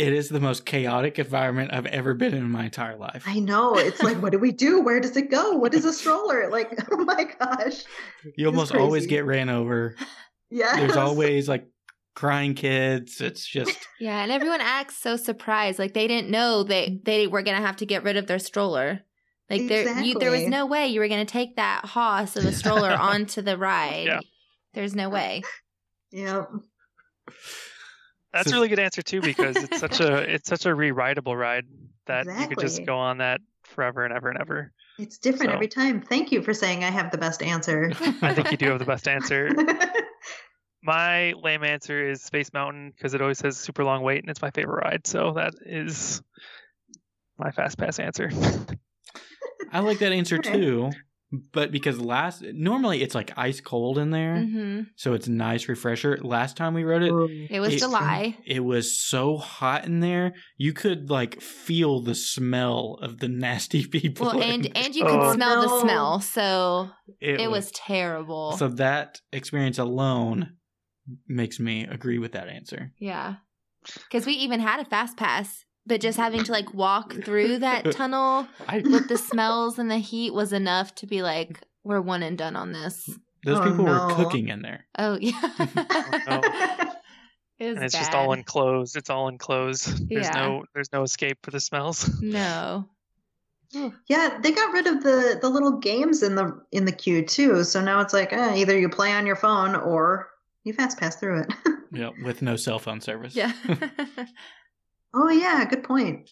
It 0.00 0.14
is 0.14 0.30
the 0.30 0.40
most 0.40 0.64
chaotic 0.64 1.18
environment 1.18 1.74
I've 1.74 1.84
ever 1.86 2.14
been 2.14 2.32
in 2.32 2.50
my 2.50 2.64
entire 2.64 2.96
life. 2.96 3.22
I 3.26 3.38
know. 3.38 3.76
It's 3.76 4.02
like, 4.02 4.16
what 4.22 4.32
do 4.32 4.38
we 4.38 4.50
do? 4.50 4.80
Where 4.80 4.98
does 4.98 5.14
it 5.14 5.30
go? 5.30 5.52
What 5.52 5.74
is 5.74 5.84
a 5.84 5.92
stroller? 5.92 6.48
Like, 6.50 6.72
oh 6.90 7.04
my 7.04 7.24
gosh. 7.38 7.84
You 8.34 8.46
almost 8.46 8.74
always 8.74 9.06
get 9.06 9.26
ran 9.26 9.50
over. 9.50 9.94
Yeah. 10.48 10.74
There's 10.76 10.96
always 10.96 11.50
like 11.50 11.68
crying 12.14 12.54
kids. 12.54 13.20
It's 13.20 13.46
just 13.46 13.76
Yeah, 14.00 14.22
and 14.22 14.32
everyone 14.32 14.62
acts 14.62 14.96
so 14.96 15.16
surprised, 15.16 15.78
like 15.78 15.92
they 15.92 16.08
didn't 16.08 16.30
know 16.30 16.62
they 16.62 16.98
they 17.04 17.26
were 17.26 17.42
gonna 17.42 17.58
have 17.60 17.76
to 17.76 17.86
get 17.86 18.02
rid 18.02 18.16
of 18.16 18.26
their 18.26 18.38
stroller. 18.38 19.00
Like 19.50 19.68
there, 19.68 20.00
you, 20.00 20.18
there 20.18 20.30
was 20.30 20.46
no 20.46 20.64
way 20.64 20.88
you 20.88 21.00
were 21.00 21.08
gonna 21.08 21.26
take 21.26 21.56
that 21.56 21.84
hoss 21.84 22.36
of 22.36 22.46
a 22.46 22.52
stroller 22.52 22.90
onto 23.00 23.42
the 23.42 23.58
ride. 23.58 24.06
Yeah. 24.06 24.20
There's 24.72 24.94
no 24.94 25.10
way. 25.10 25.42
Yeah. 26.10 26.44
That's 28.32 28.48
So- 28.50 28.56
a 28.56 28.58
really 28.58 28.68
good 28.68 28.78
answer 28.78 29.02
too 29.02 29.20
because 29.20 29.56
it's 29.56 29.78
such 29.80 30.00
a 30.00 30.18
it's 30.34 30.48
such 30.48 30.66
a 30.66 30.74
re-rideable 30.74 31.36
ride 31.36 31.66
that 32.06 32.26
you 32.26 32.48
could 32.48 32.60
just 32.60 32.84
go 32.86 32.96
on 32.98 33.18
that 33.18 33.40
forever 33.64 34.04
and 34.04 34.12
ever 34.14 34.28
and 34.30 34.38
ever. 34.40 34.72
It's 34.98 35.18
different 35.18 35.50
So- 35.50 35.54
every 35.54 35.68
time. 35.68 36.00
Thank 36.02 36.30
you 36.32 36.42
for 36.42 36.52
saying 36.54 36.84
I 36.84 36.90
have 36.90 37.10
the 37.10 37.18
best 37.18 37.42
answer. 37.42 37.92
I 38.22 38.34
think 38.34 38.50
you 38.50 38.56
do 38.56 38.66
have 38.70 38.78
the 38.78 38.84
best 38.84 39.08
answer. 39.08 39.50
My 40.82 41.34
lame 41.42 41.62
answer 41.62 42.08
is 42.08 42.22
Space 42.22 42.52
Mountain 42.54 42.92
because 42.96 43.12
it 43.12 43.20
always 43.20 43.40
has 43.42 43.58
super 43.58 43.84
long 43.84 44.02
wait 44.02 44.22
and 44.22 44.30
it's 44.30 44.40
my 44.40 44.50
favorite 44.50 44.82
ride. 44.82 45.06
So 45.06 45.32
that 45.34 45.52
is 45.66 46.22
my 47.38 47.50
fast 47.50 47.76
pass 47.76 47.98
answer. 47.98 48.30
I 49.70 49.80
like 49.80 49.98
that 49.98 50.12
answer 50.12 50.38
Okay. 50.38 50.52
too. 50.52 50.90
But 51.52 51.70
because 51.70 52.00
last 52.00 52.42
normally 52.42 53.02
it's 53.02 53.14
like 53.14 53.32
ice 53.38 53.60
cold 53.60 53.98
in 53.98 54.10
there, 54.10 54.42
hmm 54.42 54.80
so 54.96 55.14
it's 55.14 55.28
a 55.28 55.30
nice 55.32 55.68
refresher. 55.68 56.18
Last 56.20 56.56
time 56.56 56.74
we 56.74 56.82
wrote 56.82 57.02
it, 57.02 57.12
It 57.50 57.60
was 57.60 57.74
It's- 57.74 57.80
July. 57.80 58.36
it 58.44 58.64
was 58.64 58.98
so 58.98 59.36
hot 59.36 59.84
in 59.86 60.00
there 60.00 60.34
you 60.56 60.72
could 60.72 61.08
like 61.08 61.40
feel 61.40 62.00
the 62.02 62.14
smell 62.16 62.98
of 63.00 63.18
the 63.18 63.28
nasty 63.28 63.86
people 63.98 64.26
Well, 64.26 64.42
and 64.42 64.64
there. 64.64 64.72
and 64.74 64.94
you 64.94 65.04
could 65.04 65.20
Oh, 65.20 65.32
smell 65.34 65.60
the 65.62 65.80
smell, 65.80 66.20
so 66.20 66.90
it, 67.20 67.48
was, 67.50 67.70
terrible. 67.70 68.52
so 68.52 68.66
that 68.68 69.20
experience 69.32 69.78
alone 69.78 70.56
makes 71.28 71.60
me 71.60 71.84
agree 71.84 72.18
with 72.18 72.32
that 72.32 72.48
answer 72.48 72.92
yeah, 72.98 73.36
because 74.08 74.26
we 74.26 74.32
even 74.34 74.58
had 74.60 74.80
a 74.80 74.84
fast 74.84 75.16
pass, 75.16 75.64
but 75.86 76.00
just 76.00 76.18
having 76.18 76.44
to 76.44 76.52
like 76.52 76.72
walk 76.74 77.14
through 77.24 77.58
that 77.58 77.90
tunnel 77.92 78.46
I, 78.68 78.78
with 78.78 79.08
the 79.08 79.18
smells 79.18 79.78
and 79.78 79.90
the 79.90 79.98
heat 79.98 80.32
was 80.34 80.52
enough 80.52 80.94
to 80.96 81.06
be 81.06 81.22
like, 81.22 81.60
we're 81.84 82.00
one 82.00 82.22
and 82.22 82.36
done 82.38 82.56
on 82.56 82.72
this. 82.72 83.08
those 83.44 83.58
Oh, 83.58 83.62
people 83.70 83.84
no. 83.86 84.06
were 84.08 84.14
cooking 84.14 84.48
in 84.48 84.62
there 84.62 84.84
Oh 84.98 85.16
yeah, 85.20 85.40
no. 86.28 86.40
it 87.58 87.68
was 87.68 87.76
and 87.76 87.84
it's 87.84 87.94
bad. 87.94 88.00
just 88.00 88.12
all 88.14 88.32
enclosed. 88.32 88.96
It's 88.96 89.10
all 89.10 89.28
enclosed. 89.28 90.08
There's 90.08 90.26
Yeah. 90.26 90.34
no 90.34 90.64
there's 90.74 90.92
no 90.92 91.02
escape 91.02 91.38
for 91.42 91.50
the 91.50 91.60
smells. 91.60 92.20
No, 92.22 92.86
yeah, 94.08 94.38
they 94.42 94.50
got 94.50 94.72
rid 94.72 94.86
of 94.88 95.02
the 95.02 95.38
the 95.40 95.48
little 95.48 95.78
games 95.78 96.22
in 96.22 96.34
the 96.34 96.60
in 96.72 96.84
the 96.86 96.92
queue 96.92 97.24
too. 97.24 97.62
So 97.64 97.80
now 97.80 98.00
it's 98.00 98.12
like 98.12 98.32
eh, 98.32 98.56
either 98.56 98.78
you 98.78 98.88
play 98.88 99.12
on 99.12 99.26
your 99.26 99.36
phone 99.36 99.74
or 99.76 100.28
you 100.64 100.72
fast 100.72 100.98
pass 100.98 101.16
through 101.16 101.40
it. 101.42 101.52
yeah, 101.92 102.10
with 102.24 102.42
no 102.42 102.56
cell 102.56 102.78
phone 102.78 103.00
service 103.00 103.34
yeah. 103.36 103.52
Oh 105.14 105.28
yeah, 105.30 105.64
good 105.64 105.82
point. 105.84 106.30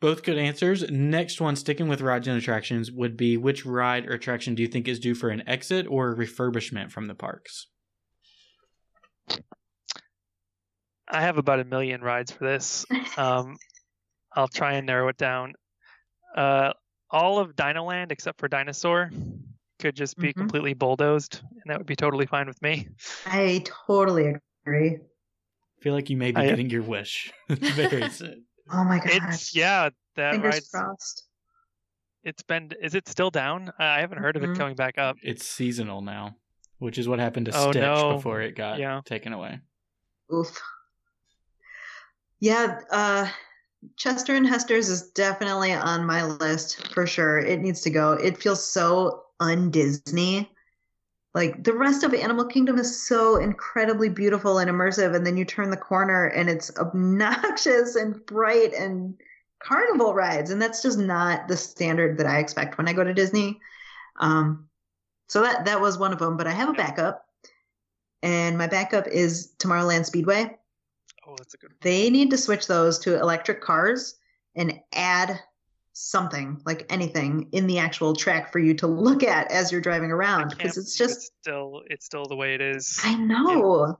both 0.00 0.22
good 0.22 0.36
answers 0.38 0.88
next 0.90 1.40
one 1.40 1.56
sticking 1.56 1.88
with 1.88 2.00
rides 2.02 2.28
and 2.28 2.36
attractions 2.36 2.90
would 2.92 3.16
be 3.16 3.36
which 3.36 3.64
ride 3.64 4.06
or 4.06 4.12
attraction 4.12 4.54
do 4.54 4.62
you 4.62 4.68
think 4.68 4.86
is 4.86 4.98
due 5.00 5.14
for 5.14 5.30
an 5.30 5.42
exit 5.48 5.86
or 5.88 6.10
a 6.12 6.16
refurbishment 6.16 6.90
from 6.90 7.06
the 7.06 7.14
parks 7.14 7.68
I 11.08 11.20
have 11.20 11.36
about 11.38 11.60
a 11.60 11.64
million 11.64 12.00
rides 12.00 12.30
for 12.32 12.44
this. 12.44 12.84
Um, 13.18 13.56
I'll 14.34 14.48
try 14.48 14.72
and 14.74 14.86
narrow 14.86 15.06
it 15.08 15.16
down. 15.16 15.52
Uh, 16.36 16.72
all 17.10 17.38
of 17.38 17.54
Dinoland 17.54 18.10
except 18.10 18.40
for 18.40 18.48
Dinosaur 18.48 19.10
could 19.78 19.94
just 19.94 20.18
be 20.18 20.32
Mhm. 20.32 20.36
completely 20.36 20.74
bulldozed, 20.74 21.40
and 21.52 21.62
that 21.66 21.78
would 21.78 21.86
be 21.86 21.94
totally 21.94 22.26
fine 22.26 22.48
with 22.48 22.60
me. 22.60 22.88
I 23.26 23.62
totally 23.86 24.34
agree. 24.66 24.98
I 25.84 25.86
feel 25.86 25.92
like 25.92 26.08
you 26.08 26.16
may 26.16 26.30
be 26.32 26.38
I- 26.40 26.46
getting 26.46 26.70
your 26.70 26.80
wish 26.82 27.30
very 27.50 28.08
soon. 28.10 28.46
Oh 28.72 28.84
my 28.84 28.96
god. 28.96 29.08
It's 29.12 29.54
yeah, 29.54 29.90
that 30.16 30.32
Fingers 30.32 30.54
ride's 30.54 30.68
crossed. 30.70 31.24
it's 32.22 32.42
been 32.42 32.70
is 32.80 32.94
it 32.94 33.06
still 33.06 33.28
down? 33.28 33.70
I 33.78 34.00
haven't 34.00 34.16
heard 34.16 34.34
of 34.36 34.42
it 34.44 34.48
Mhm. 34.50 34.56
coming 34.56 34.74
back 34.76 34.96
up. 34.96 35.16
It's 35.22 35.46
seasonal 35.46 36.00
now, 36.00 36.36
which 36.78 36.96
is 36.96 37.06
what 37.06 37.18
happened 37.18 37.46
to 37.46 37.52
Oh, 37.54 37.70
Stitch 37.70 37.82
no. 37.82 38.14
before 38.16 38.40
it 38.40 38.56
got 38.56 38.78
Yeah. 38.78 39.02
taken 39.04 39.34
away. 39.34 39.60
Oof. 40.32 40.58
Yeah, 42.40 42.80
uh 42.90 43.28
Chester 43.98 44.34
and 44.36 44.46
Hester's 44.46 44.88
is 44.88 45.10
definitely 45.10 45.74
on 45.74 46.06
my 46.06 46.24
list 46.24 46.94
for 46.94 47.06
sure. 47.06 47.40
It 47.40 47.60
needs 47.60 47.82
to 47.82 47.90
go. 47.90 48.12
It 48.14 48.38
feels 48.38 48.66
so 48.66 49.24
un-Disney. 49.40 50.50
Like 51.34 51.64
the 51.64 51.72
rest 51.72 52.04
of 52.04 52.14
Animal 52.14 52.44
Kingdom 52.44 52.78
is 52.78 53.06
so 53.06 53.36
incredibly 53.36 54.08
beautiful 54.08 54.58
and 54.58 54.70
immersive, 54.70 55.16
and 55.16 55.26
then 55.26 55.36
you 55.36 55.44
turn 55.44 55.70
the 55.70 55.76
corner 55.76 56.26
and 56.26 56.48
it's 56.48 56.76
obnoxious 56.78 57.96
and 57.96 58.24
bright 58.26 58.72
and 58.72 59.14
carnival 59.58 60.14
rides, 60.14 60.50
and 60.50 60.62
that's 60.62 60.82
just 60.82 60.98
not 60.98 61.48
the 61.48 61.56
standard 61.56 62.18
that 62.18 62.26
I 62.26 62.38
expect 62.38 62.78
when 62.78 62.88
I 62.88 62.92
go 62.92 63.02
to 63.02 63.14
Disney. 63.14 63.58
Um, 64.20 64.68
so 65.28 65.42
that 65.42 65.64
that 65.64 65.80
was 65.80 65.98
one 65.98 66.12
of 66.12 66.18
them, 66.20 66.36
but 66.36 66.46
I 66.46 66.52
have 66.52 66.68
a 66.68 66.74
backup, 66.74 67.26
and 68.22 68.56
my 68.56 68.68
backup 68.68 69.08
is 69.08 69.52
Tomorrowland 69.58 70.06
Speedway 70.06 70.56
Oh, 71.26 71.34
that's 71.36 71.54
a 71.54 71.58
good 71.58 71.70
one. 71.70 71.78
they 71.80 72.10
need 72.10 72.30
to 72.30 72.38
switch 72.38 72.66
those 72.66 72.98
to 73.00 73.18
electric 73.18 73.60
cars 73.60 74.16
and 74.54 74.78
add 74.92 75.40
something 75.94 76.60
like 76.66 76.84
anything 76.90 77.48
in 77.52 77.66
the 77.68 77.78
actual 77.78 78.14
track 78.16 78.50
for 78.52 78.58
you 78.58 78.74
to 78.74 78.86
look 78.86 79.22
at 79.22 79.50
as 79.52 79.70
you're 79.72 79.80
driving 79.80 80.10
around 80.10 80.48
because 80.50 80.76
it's 80.76 80.96
just 80.98 81.16
it's 81.16 81.30
still 81.40 81.82
it's 81.88 82.04
still 82.04 82.24
the 82.26 82.34
way 82.36 82.54
it 82.54 82.60
is. 82.60 83.00
i 83.04 83.14
know 83.14 83.96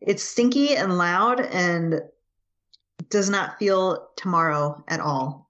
it's 0.00 0.22
stinky 0.22 0.76
and 0.76 0.98
loud 0.98 1.40
and 1.40 2.00
does 3.08 3.30
not 3.30 3.58
feel 3.58 4.08
tomorrow 4.16 4.82
at 4.88 5.00
all 5.00 5.48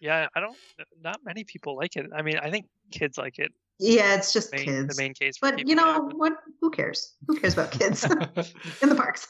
Yeah, 0.00 0.28
I 0.36 0.40
don't. 0.40 0.56
Not 1.02 1.18
many 1.24 1.42
people 1.44 1.74
like 1.76 1.96
it. 1.96 2.06
I 2.14 2.22
mean, 2.22 2.38
I 2.38 2.50
think 2.50 2.66
kids 2.92 3.18
like 3.18 3.38
it. 3.40 3.50
yeah 3.80 4.14
it's 4.16 4.32
just 4.32 4.52
Main, 4.52 4.64
kids 4.64 4.96
The 4.96 5.02
main 5.02 5.14
case. 5.14 5.38
But 5.40 5.66
you 5.66 5.74
know 5.74 6.06
but- 6.08 6.16
what 6.18 6.32
who 6.60 6.70
cares 6.70 7.14
who 7.26 7.34
cares 7.40 7.54
about 7.54 7.70
kids 7.72 8.04
in 8.82 8.88
the 8.90 8.94
parks 8.94 9.26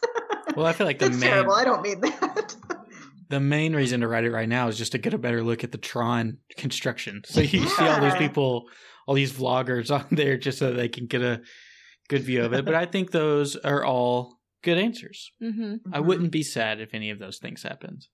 well, 0.57 0.67
I 0.67 0.73
feel 0.73 0.87
like 0.87 0.99
the 1.03 1.07
that's 1.09 1.21
main 1.21 1.31
terrible 1.31 1.53
i 1.55 1.65
don't 1.65 1.83
mean 1.83 2.01
that 2.01 2.55
the 3.29 3.41
main 3.41 3.75
reason 3.75 4.01
to 4.01 4.09
write 4.09 4.25
it 4.25 4.31
right 4.33 4.49
now 4.49 4.69
is 4.69 4.79
just 4.79 4.93
to 4.93 4.99
get 4.99 5.15
a 5.15 5.19
better 5.19 5.43
look 5.43 5.65
at 5.65 5.73
the 5.73 5.79
Tron 5.79 6.39
construction. 6.57 7.23
So 7.27 7.41
you 7.41 7.67
see 7.69 7.87
all 7.87 8.01
these 8.01 8.15
people, 8.15 8.69
all 9.07 9.15
these 9.15 9.33
vloggers 9.33 9.91
on 9.95 10.07
there, 10.11 10.37
just 10.37 10.59
so 10.59 10.73
they 10.73 10.89
can 10.89 11.07
get 11.07 11.23
a 11.23 11.43
good 12.09 12.23
view 12.23 12.45
of 12.45 12.53
it. 12.55 12.65
But 12.65 12.75
I 12.75 12.87
think 12.87 13.11
those 13.11 13.57
are 13.57 13.85
all 13.85 14.39
good 14.63 14.79
answers. 14.79 15.31
hmm 15.41 15.77
I 15.93 16.01
wouldn't 16.01 16.33
be 16.33 16.43
sad 16.43 16.81
if 16.81 16.95
any 16.95 17.11
of 17.11 17.19
those 17.19 17.39
things 17.39 17.63
happened. 17.63 18.07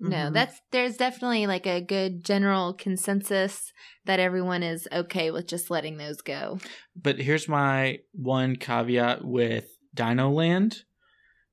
No, 0.00 0.16
Mhm. 0.28 0.32
that's 0.34 0.60
there's 0.72 0.96
definitely 0.96 1.46
like 1.46 1.66
a 1.66 1.80
good 1.80 2.24
general 2.24 2.74
consensus 2.74 3.72
that 4.06 4.18
everyone 4.18 4.62
is 4.62 4.88
okay 4.92 5.30
with 5.30 5.46
just 5.46 5.70
letting 5.70 5.98
those 5.98 6.20
go. 6.20 6.58
But 7.00 7.20
here's 7.20 7.48
my 7.48 7.98
one 8.12 8.56
caveat 8.56 9.24
with 9.24 9.66
Dino 9.94 10.30
Land. 10.30 10.82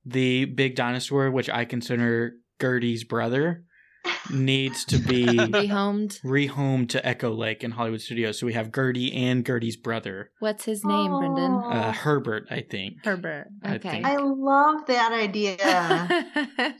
The 0.04 0.46
big 0.46 0.74
dinosaur, 0.74 1.30
which 1.30 1.48
I 1.48 1.64
consider 1.64 2.32
Gertie's 2.62 3.04
brother, 3.04 3.64
needs 4.32 4.84
to 4.86 4.98
be 4.98 5.24
Rehomed. 5.26 6.20
rehomed 6.22 6.88
to 6.90 7.06
Echo 7.06 7.30
Lake 7.32 7.62
in 7.64 7.72
Hollywood 7.72 8.00
Studios. 8.00 8.38
So 8.38 8.46
we 8.46 8.52
have 8.54 8.72
Gertie 8.72 9.12
and 9.12 9.44
Gertie's 9.44 9.76
brother, 9.76 10.30
What's 10.40 10.64
his 10.64 10.84
name, 10.84 11.10
Brendan? 11.10 11.52
Oh. 11.52 11.70
uh, 11.70 11.92
Herbert, 11.92 12.46
I 12.50 12.60
think. 12.62 13.04
Herbert. 13.04 13.48
I 13.62 13.74
Okay. 13.74 13.90
think. 13.90 14.06
i 14.06 14.16
love 14.16 14.86
that 14.86 15.12
idea 15.12 15.56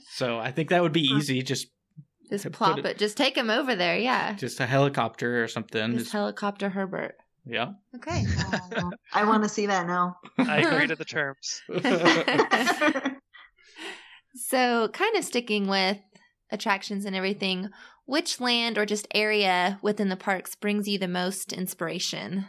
So 0.13 0.39
I 0.39 0.51
think 0.51 0.69
that 0.69 0.81
would 0.81 0.93
be 0.93 1.01
easy. 1.03 1.41
Just 1.43 1.67
just 2.29 2.49
plop 2.51 2.79
it- 2.79 2.85
it. 2.85 2.97
Just 2.97 3.15
take 3.17 3.37
him 3.37 3.49
over 3.49 3.75
there. 3.75 3.97
Yeah. 3.97 4.33
just 4.33 4.59
a 4.59 4.65
helicopter 4.65 5.43
or 5.43 5.47
something. 5.47 5.91
Just 5.93 6.05
Just, 6.05 6.11
helicopter 6.13 6.69
Herbert. 6.69 7.15
yeah. 7.45 7.73
Okay. 7.95 8.23
I 9.13 9.25
want 9.25 9.43
to 9.43 9.49
see 9.49 9.65
that 9.67 9.85
now 9.85 10.15
I 10.37 10.59
agree 10.61 10.87
to 10.87 10.95
the 10.95 11.05
terms. 11.05 11.61
So, 14.35 14.87
kind 14.89 15.15
of 15.15 15.23
sticking 15.23 15.67
with 15.67 15.99
attractions 16.51 17.05
and 17.05 17.15
everything, 17.15 17.69
which 18.05 18.41
land 18.41 18.77
or 18.77 18.85
just 18.85 19.07
area 19.13 19.79
within 19.81 20.09
the 20.09 20.15
parks 20.15 20.55
brings 20.55 20.87
you 20.87 20.97
the 20.97 21.07
most 21.07 21.53
inspiration? 21.53 22.47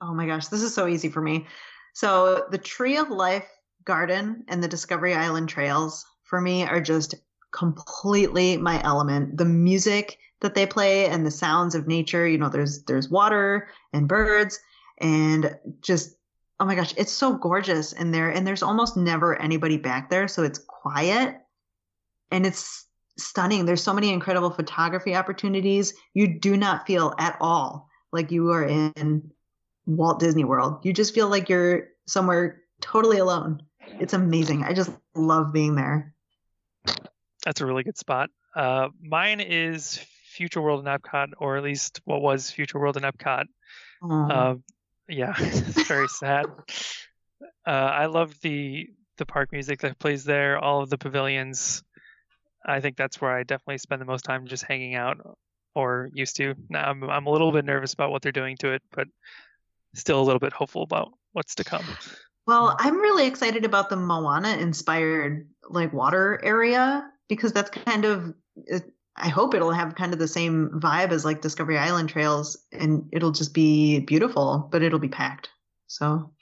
Oh 0.00 0.14
my 0.14 0.26
gosh, 0.26 0.48
this 0.48 0.62
is 0.62 0.74
so 0.74 0.86
easy 0.86 1.08
for 1.08 1.20
me. 1.20 1.46
So 1.94 2.46
the 2.50 2.58
Tree 2.58 2.96
of 2.96 3.10
Life 3.10 3.48
Garden 3.84 4.44
and 4.48 4.62
the 4.62 4.68
Discovery 4.68 5.14
Island 5.14 5.48
trails 5.48 6.04
for 6.22 6.40
me 6.40 6.64
are 6.64 6.80
just 6.80 7.14
completely 7.52 8.56
my 8.56 8.80
element. 8.84 9.36
The 9.36 9.44
music 9.44 10.18
that 10.40 10.54
they 10.54 10.66
play 10.66 11.06
and 11.06 11.26
the 11.26 11.30
sounds 11.30 11.74
of 11.74 11.86
nature, 11.86 12.26
you 12.26 12.38
know, 12.38 12.48
there's 12.48 12.84
there's 12.84 13.10
water 13.10 13.68
and 13.92 14.08
birds 14.08 14.58
and 14.98 15.58
just 15.80 16.16
oh 16.60 16.66
my 16.66 16.74
gosh, 16.74 16.92
it's 16.98 17.12
so 17.12 17.32
gorgeous 17.32 17.92
in 17.94 18.10
there 18.10 18.30
and 18.30 18.46
there's 18.46 18.62
almost 18.62 18.96
never 18.96 19.40
anybody 19.40 19.78
back 19.78 20.10
there, 20.10 20.28
so 20.28 20.42
it's 20.42 20.58
quiet 20.58 21.36
and 22.30 22.44
it's 22.44 22.86
stunning. 23.18 23.64
There's 23.64 23.82
so 23.82 23.94
many 23.94 24.12
incredible 24.12 24.50
photography 24.50 25.16
opportunities. 25.16 25.94
You 26.12 26.38
do 26.38 26.56
not 26.56 26.86
feel 26.86 27.14
at 27.18 27.36
all 27.40 27.88
like 28.12 28.30
you 28.30 28.50
are 28.50 28.64
in 28.64 29.30
Walt 29.86 30.20
Disney 30.20 30.44
World. 30.44 30.84
You 30.84 30.92
just 30.92 31.14
feel 31.14 31.28
like 31.28 31.48
you're 31.48 31.88
somewhere 32.06 32.62
totally 32.80 33.18
alone. 33.18 33.62
It's 33.98 34.12
amazing. 34.12 34.62
I 34.62 34.74
just 34.74 34.90
love 35.14 35.52
being 35.52 35.74
there. 35.74 36.14
That's 37.44 37.62
a 37.62 37.66
really 37.66 37.84
good 37.84 37.98
spot. 37.98 38.28
Uh, 38.54 38.88
mine 39.00 39.40
is 39.40 39.98
Future 40.26 40.60
World 40.60 40.86
in 40.86 40.92
Epcot, 40.92 41.28
or 41.38 41.56
at 41.56 41.62
least 41.62 42.00
what 42.04 42.20
was 42.20 42.50
Future 42.50 42.78
World 42.78 42.98
in 42.98 43.02
Epcot. 43.02 43.44
Aw. 44.02 44.30
Uh, 44.30 44.54
yeah, 45.10 45.34
it's 45.38 45.88
very 45.88 46.08
sad. 46.08 46.46
Uh, 47.66 47.70
I 47.70 48.06
love 48.06 48.34
the 48.42 48.88
the 49.18 49.26
park 49.26 49.52
music 49.52 49.80
that 49.80 49.98
plays 49.98 50.24
there. 50.24 50.58
All 50.58 50.82
of 50.82 50.90
the 50.90 50.98
pavilions. 50.98 51.82
I 52.64 52.80
think 52.80 52.96
that's 52.96 53.20
where 53.20 53.30
I 53.30 53.42
definitely 53.42 53.78
spend 53.78 54.00
the 54.00 54.06
most 54.06 54.24
time 54.24 54.46
just 54.46 54.64
hanging 54.64 54.94
out, 54.94 55.18
or 55.74 56.10
used 56.12 56.36
to. 56.36 56.54
Now 56.68 56.90
I'm 56.90 57.04
I'm 57.04 57.26
a 57.26 57.30
little 57.30 57.52
bit 57.52 57.64
nervous 57.64 57.92
about 57.92 58.10
what 58.10 58.22
they're 58.22 58.32
doing 58.32 58.56
to 58.58 58.72
it, 58.72 58.82
but 58.92 59.08
still 59.94 60.20
a 60.20 60.24
little 60.24 60.38
bit 60.38 60.52
hopeful 60.52 60.82
about 60.82 61.12
what's 61.32 61.54
to 61.56 61.64
come. 61.64 61.84
well, 62.46 62.76
I'm 62.78 62.98
really 62.98 63.26
excited 63.26 63.64
about 63.64 63.90
the 63.90 63.96
Moana 63.96 64.56
inspired 64.56 65.48
like 65.68 65.92
water 65.92 66.40
area 66.42 67.10
because 67.28 67.52
that's 67.52 67.70
kind 67.70 68.04
of 68.04 68.34
I 69.20 69.28
hope 69.28 69.54
it'll 69.54 69.72
have 69.72 69.94
kind 69.94 70.12
of 70.12 70.18
the 70.18 70.28
same 70.28 70.70
vibe 70.80 71.10
as 71.10 71.24
like 71.24 71.42
Discovery 71.42 71.78
Island 71.78 72.08
trails 72.08 72.56
and 72.72 73.08
it'll 73.12 73.32
just 73.32 73.54
be 73.54 74.00
beautiful, 74.00 74.68
but 74.70 74.82
it'll 74.82 74.98
be 74.98 75.08
packed. 75.08 75.50
So, 75.86 76.32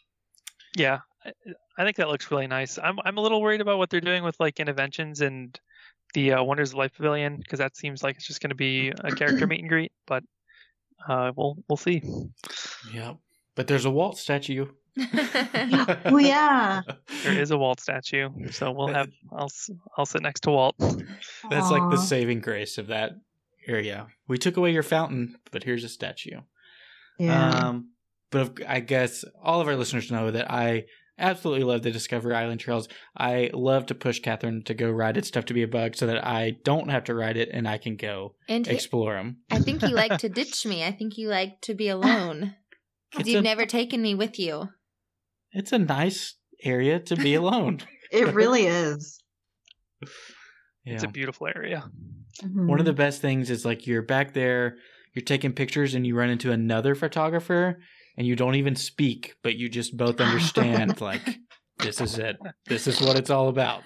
Yeah, 0.77 1.01
I, 1.25 1.33
I 1.79 1.85
think 1.85 1.97
that 1.97 2.09
looks 2.09 2.31
really 2.31 2.47
nice. 2.47 2.79
I'm 2.79 2.99
I'm 3.05 3.19
a 3.19 3.21
little 3.21 3.41
worried 3.41 3.61
about 3.61 3.79
what 3.79 3.91
they're 3.91 4.01
doing 4.01 4.23
with 4.23 4.39
like 4.39 4.57
Innoventions 4.57 5.21
and 5.21 5.59
the 6.15 6.35
uh, 6.35 6.43
Wonders 6.43 6.71
of 6.71 6.77
Life 6.77 6.95
Pavilion 6.95 7.37
because 7.37 7.59
that 7.59 7.77
seems 7.77 8.03
like 8.03 8.17
it's 8.17 8.27
just 8.27 8.41
going 8.41 8.51
to 8.51 8.57
be 8.57 8.93
a 9.05 9.13
character 9.13 9.47
meet 9.49 9.61
and 9.61 9.69
greet. 9.69 9.93
But 10.07 10.25
uh, 11.09 11.33
we'll 11.37 11.57
we'll 11.69 11.77
see. 11.77 12.03
Yep. 12.93 13.17
But 13.59 13.67
there's 13.67 13.85
a 13.87 13.91
Walt 13.91 14.17
statue. 14.17 14.67
oh 16.05 16.19
yeah. 16.19 16.83
There 17.25 17.41
is 17.43 17.51
a 17.51 17.59
Walt 17.59 17.81
statue, 17.81 18.29
so 18.53 18.71
we'll 18.71 18.87
have 18.95 19.09
I'll 19.33 19.47
s- 19.47 19.69
I'll 19.97 20.07
sit 20.07 20.23
next 20.23 20.43
to 20.45 20.51
Walt. 20.51 20.77
That's 20.79 21.71
like 21.73 21.91
the 21.91 21.97
saving 21.97 22.39
grace 22.41 22.79
of 22.79 22.87
that 22.87 23.11
area. 23.67 24.07
We 24.29 24.39
took 24.39 24.57
away 24.57 24.73
your 24.73 24.85
fountain, 24.85 25.35
but 25.51 25.65
here's 25.65 25.83
a 25.83 25.89
statue. 25.89 26.41
Yeah. 27.19 27.51
Um, 27.51 27.91
but 28.31 28.61
I 28.67 28.79
guess 28.79 29.25
all 29.43 29.61
of 29.61 29.67
our 29.67 29.75
listeners 29.75 30.13
know 30.13 30.31
that 30.31 30.49
I 30.53 30.85
absolutely 31.19 31.65
love 31.65 31.83
the 31.83 31.91
Discovery 31.91 32.37
Island 32.37 32.61
trails. 32.61 32.89
I 33.17 33.51
love 33.53 33.87
to 33.87 33.97
push 33.97 34.21
Catherine 34.21 34.63
to 34.67 34.75
go 34.75 34.89
ride 34.89 35.17
It's 35.17 35.33
Tough 35.33 35.47
to 35.47 35.55
be 35.55 35.65
a 35.65 35.69
Bug, 35.69 35.97
so 35.97 36.07
that 36.07 36.25
I 36.25 36.53
don't 36.63 36.91
have 36.91 37.03
to 37.05 37.15
ride 37.15 37.37
it 37.37 37.49
and 37.53 37.67
I 37.67 37.79
can 37.79 37.97
go 37.97 38.37
and 38.49 38.65
he- 38.65 38.73
explore 38.73 39.15
them. 39.15 39.39
I 39.51 39.59
think 39.59 39.83
you 39.83 39.89
like 39.89 40.19
to 40.19 40.29
ditch 40.41 40.65
me. 40.65 40.85
I 40.85 40.93
think 40.93 41.19
you 41.19 41.29
like 41.29 41.61
to 41.63 41.75
be 41.75 41.89
alone. 41.89 42.55
Because 43.11 43.27
you've 43.29 43.41
a- 43.41 43.43
never 43.43 43.67
taken 43.67 44.01
me 44.03 44.15
with 44.15 44.39
you. 44.39 44.69
It's 45.53 45.73
a 45.73 45.79
nice 45.79 46.35
area 46.63 46.99
to 47.01 47.17
be 47.17 47.35
alone. 47.43 47.81
it 48.13 48.35
really 48.35 48.67
is. 48.67 49.21
yeah. 50.85 50.95
It's 50.95 51.03
a 51.05 51.09
beautiful 51.09 51.47
area. 51.47 51.81
One 52.43 52.51
of 52.51 52.51
Mm-hmm. 52.79 52.85
the 52.85 52.93
best 52.93 53.21
things 53.21 53.51
is 53.51 53.65
like 53.65 53.87
you're 53.87 54.03
back 54.03 54.33
there, 54.33 54.77
you're 55.15 55.25
taking 55.25 55.53
pictures, 55.53 55.95
and 55.95 56.07
you 56.07 56.15
run 56.17 56.31
into 56.31 56.53
another 56.53 56.95
photographer, 56.95 57.81
and 58.17 58.27
you 58.27 58.37
don't 58.37 58.55
even 58.55 58.77
speak, 58.77 59.35
but 59.43 59.57
you 59.57 59.69
just 59.69 59.97
both 59.97 60.21
understand 60.21 61.01
like 61.01 61.23
this 61.79 62.01
is 62.01 62.19
it. 62.19 62.37
This 62.67 62.87
is 62.87 63.01
what 63.01 63.19
it's 63.19 63.31
all 63.31 63.49
about. 63.49 63.83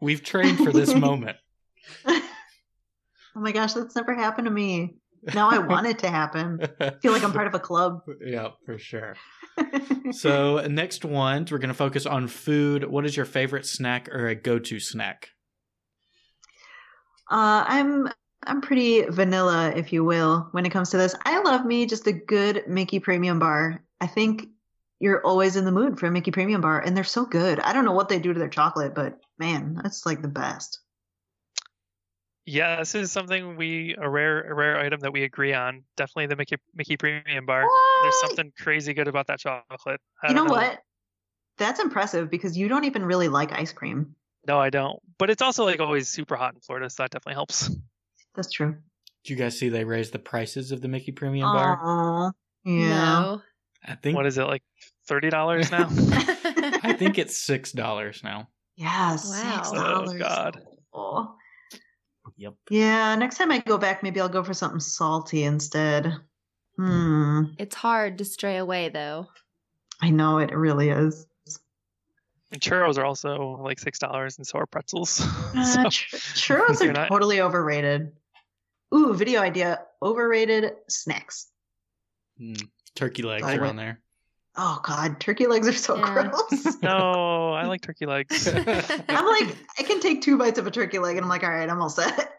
We've 0.00 0.22
trained 0.22 0.58
for 0.58 0.72
this 0.72 0.94
moment. 0.94 1.36
oh 2.06 2.20
my 3.34 3.52
gosh, 3.52 3.74
that's 3.74 3.96
never 3.96 4.14
happened 4.14 4.46
to 4.46 4.50
me. 4.50 4.94
Now 5.34 5.50
I 5.50 5.58
want 5.66 5.86
it 5.86 5.98
to 6.00 6.10
happen. 6.10 6.60
I 6.80 6.90
feel 7.02 7.12
like 7.12 7.24
I'm 7.24 7.32
part 7.32 7.46
of 7.46 7.54
a 7.54 7.58
club. 7.58 8.02
yeah, 8.24 8.48
for 8.64 8.78
sure. 8.78 9.16
So 10.12 10.66
next 10.66 11.04
one, 11.04 11.46
we're 11.48 11.58
gonna 11.58 11.72
focus 11.72 12.04
on 12.04 12.26
food. 12.26 12.84
What 12.84 13.06
is 13.06 13.16
your 13.16 13.26
favorite 13.26 13.64
snack 13.64 14.08
or 14.08 14.26
a 14.26 14.34
go-to 14.34 14.80
snack? 14.80 15.28
Uh, 17.30 17.62
I'm 17.66 18.08
I'm 18.44 18.60
pretty 18.60 19.02
vanilla, 19.02 19.72
if 19.76 19.92
you 19.92 20.02
will, 20.02 20.48
when 20.52 20.66
it 20.66 20.70
comes 20.70 20.90
to 20.90 20.96
this. 20.96 21.14
I 21.24 21.40
love 21.42 21.64
me 21.64 21.86
just 21.86 22.06
a 22.06 22.12
good 22.12 22.64
Mickey 22.66 22.98
Premium 22.98 23.38
bar. 23.38 23.84
I 24.00 24.06
think 24.06 24.48
you're 24.98 25.24
always 25.24 25.56
in 25.56 25.64
the 25.64 25.72
mood 25.72 26.00
for 26.00 26.06
a 26.06 26.10
Mickey 26.10 26.30
Premium 26.30 26.60
bar, 26.60 26.80
and 26.80 26.96
they're 26.96 27.04
so 27.04 27.24
good. 27.24 27.60
I 27.60 27.72
don't 27.72 27.84
know 27.84 27.92
what 27.92 28.08
they 28.08 28.18
do 28.18 28.32
to 28.32 28.38
their 28.38 28.48
chocolate, 28.48 28.94
but 28.94 29.18
man, 29.38 29.78
that's 29.80 30.06
like 30.06 30.22
the 30.22 30.28
best. 30.28 30.80
Yeah, 32.50 32.76
this 32.80 32.96
is 32.96 33.12
something 33.12 33.56
we 33.56 33.94
a 33.96 34.08
rare 34.08 34.42
a 34.42 34.54
rare 34.54 34.78
item 34.80 34.98
that 35.00 35.12
we 35.12 35.22
agree 35.22 35.52
on. 35.52 35.84
Definitely 35.96 36.26
the 36.26 36.36
Mickey 36.36 36.56
Mickey 36.74 36.96
Premium 36.96 37.46
Bar. 37.46 37.64
There's 38.02 38.20
something 38.22 38.52
crazy 38.58 38.92
good 38.92 39.06
about 39.06 39.28
that 39.28 39.38
chocolate. 39.38 40.00
I 40.22 40.28
You 40.28 40.34
know 40.34 40.44
don't 40.46 40.50
what? 40.50 40.78
That's 41.58 41.78
impressive 41.78 42.28
because 42.28 42.58
you 42.58 42.66
don't 42.68 42.84
even 42.84 43.04
really 43.04 43.28
like 43.28 43.52
ice 43.52 43.72
cream. 43.72 44.16
No, 44.48 44.58
I 44.58 44.70
don't. 44.70 44.98
But 45.18 45.30
it's 45.30 45.42
also 45.42 45.64
like 45.64 45.78
always 45.78 46.08
super 46.08 46.34
hot 46.34 46.54
in 46.54 46.60
Florida, 46.60 46.90
so 46.90 47.04
that 47.04 47.10
definitely 47.10 47.34
helps. 47.34 47.70
That's 48.34 48.50
true. 48.50 48.76
Did 49.22 49.30
you 49.30 49.36
guys 49.36 49.56
see 49.58 49.68
they 49.68 49.84
raised 49.84 50.12
the 50.12 50.18
prices 50.18 50.72
of 50.72 50.80
the 50.80 50.88
Mickey 50.88 51.12
Premium 51.12 51.52
Bar? 51.52 51.78
Aw, 51.80 52.32
yeah. 52.64 53.36
I 53.86 53.94
think 53.94 54.16
What 54.16 54.26
is 54.26 54.38
it 54.38 54.44
like 54.44 54.62
thirty 55.06 55.30
dollars 55.30 55.70
now? 55.70 55.88
I 56.82 56.94
think 56.98 57.16
it's 57.18 57.36
six 57.36 57.70
dollars 57.70 58.22
now. 58.24 58.48
Yeah, 58.76 59.10
Wow. 59.12 59.16
six 59.16 59.68
Oh, 59.70 59.74
dollars. 59.76 60.18
God. 60.20 60.62
Oh. 60.92 61.34
Yep. 62.40 62.54
Yeah, 62.70 63.14
next 63.16 63.36
time 63.36 63.52
I 63.52 63.58
go 63.58 63.76
back, 63.76 64.02
maybe 64.02 64.18
I'll 64.18 64.28
go 64.30 64.42
for 64.42 64.54
something 64.54 64.80
salty 64.80 65.44
instead. 65.44 66.16
Hmm. 66.76 67.42
it's 67.58 67.74
hard 67.74 68.16
to 68.18 68.24
stray 68.24 68.56
away 68.56 68.88
though. 68.88 69.26
I 70.00 70.08
know 70.08 70.38
it 70.38 70.50
really 70.56 70.88
is. 70.88 71.26
and 72.50 72.58
churros 72.62 72.96
are 72.96 73.04
also 73.04 73.58
like 73.62 73.78
six 73.78 73.98
dollars, 73.98 74.38
and 74.38 74.46
so 74.46 74.58
are 74.58 74.64
pretzels. 74.66 75.20
Uh, 75.54 75.90
ch- 75.90 76.10
churros 76.34 76.80
You're 76.80 76.90
are 76.90 76.92
not- 76.94 77.08
totally 77.08 77.42
overrated. 77.42 78.12
Ooh, 78.94 79.12
video 79.12 79.42
idea. 79.42 79.80
Overrated 80.02 80.72
snacks. 80.88 81.48
Mm, 82.40 82.66
Turkey 82.94 83.22
legs 83.22 83.44
I 83.44 83.56
are 83.56 83.60
went- 83.60 83.70
on 83.70 83.76
there. 83.76 84.00
Oh 84.62 84.78
God, 84.82 85.18
turkey 85.20 85.46
legs 85.46 85.66
are 85.66 85.72
so 85.72 85.96
Yeah. 85.96 86.30
gross. 86.30 86.76
no, 86.82 87.52
I 87.54 87.64
like 87.64 87.80
turkey 87.80 88.04
legs. 88.04 88.46
I'm 88.66 89.26
like, 89.26 89.56
I 89.78 89.82
can 89.82 90.00
take 90.00 90.20
two 90.20 90.36
bites 90.36 90.58
of 90.58 90.66
a 90.66 90.70
turkey 90.70 90.98
leg, 90.98 91.16
and 91.16 91.24
I'm 91.24 91.30
like, 91.30 91.42
all 91.42 91.50
right, 91.50 91.68
I'm 91.68 91.80
all 91.80 91.88
set. 91.88 92.34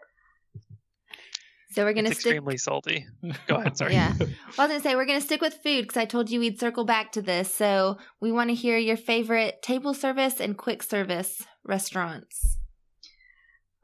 So 1.72 1.84
we're 1.84 1.94
gonna 1.94 2.10
it's 2.10 2.20
stick. 2.20 2.32
extremely 2.32 2.58
salty. 2.58 3.06
Go 3.48 3.56
ahead, 3.56 3.76
sorry. 3.76 3.94
Yeah. 3.94 4.12
Well, 4.20 4.28
I 4.58 4.62
was 4.62 4.68
gonna 4.68 4.80
say 4.80 4.94
we're 4.94 5.06
gonna 5.06 5.20
stick 5.20 5.40
with 5.40 5.54
food 5.54 5.82
because 5.82 5.96
I 5.96 6.04
told 6.04 6.30
you 6.30 6.38
we'd 6.38 6.60
circle 6.60 6.84
back 6.84 7.10
to 7.12 7.22
this. 7.22 7.52
So 7.52 7.96
we 8.20 8.30
want 8.30 8.50
to 8.50 8.54
hear 8.54 8.76
your 8.78 8.96
favorite 8.96 9.60
table 9.62 9.92
service 9.94 10.38
and 10.38 10.56
quick 10.56 10.82
service 10.84 11.42
restaurants. 11.64 12.58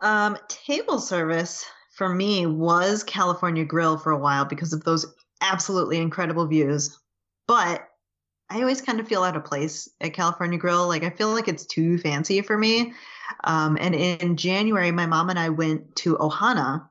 Um, 0.01 0.36
table 0.49 1.01
service 1.01 1.64
for 1.97 2.09
me 2.09 2.47
was 2.47 3.03
California 3.03 3.64
Grill 3.64 3.99
for 3.99 4.12
a 4.12 4.18
while 4.18 4.45
because 4.45 4.72
of 4.72 4.84
those 4.84 5.05
absolutely 5.41 5.97
incredible 5.97 6.47
views. 6.47 6.97
But 7.49 7.89
I 8.51 8.61
always 8.61 8.80
kind 8.80 8.99
of 8.99 9.09
feel 9.09 9.22
out 9.22 9.36
of 9.36 9.44
place 9.44 9.88
at 10.01 10.14
California 10.14 10.59
Grill. 10.59 10.88
Like 10.88 11.03
I 11.03 11.11
feel 11.11 11.32
like 11.32 11.49
it's 11.49 11.66
too 11.66 11.99
fancy 11.99 12.40
for 12.40 12.57
me. 12.57 12.94
Um, 13.44 13.76
and 13.80 13.94
in 13.94 14.36
January, 14.36 14.90
my 14.90 15.07
mom 15.07 15.28
and 15.30 15.38
I 15.38 15.51
went 15.51 15.96
to 15.96 16.16
Ohana, 16.16 16.88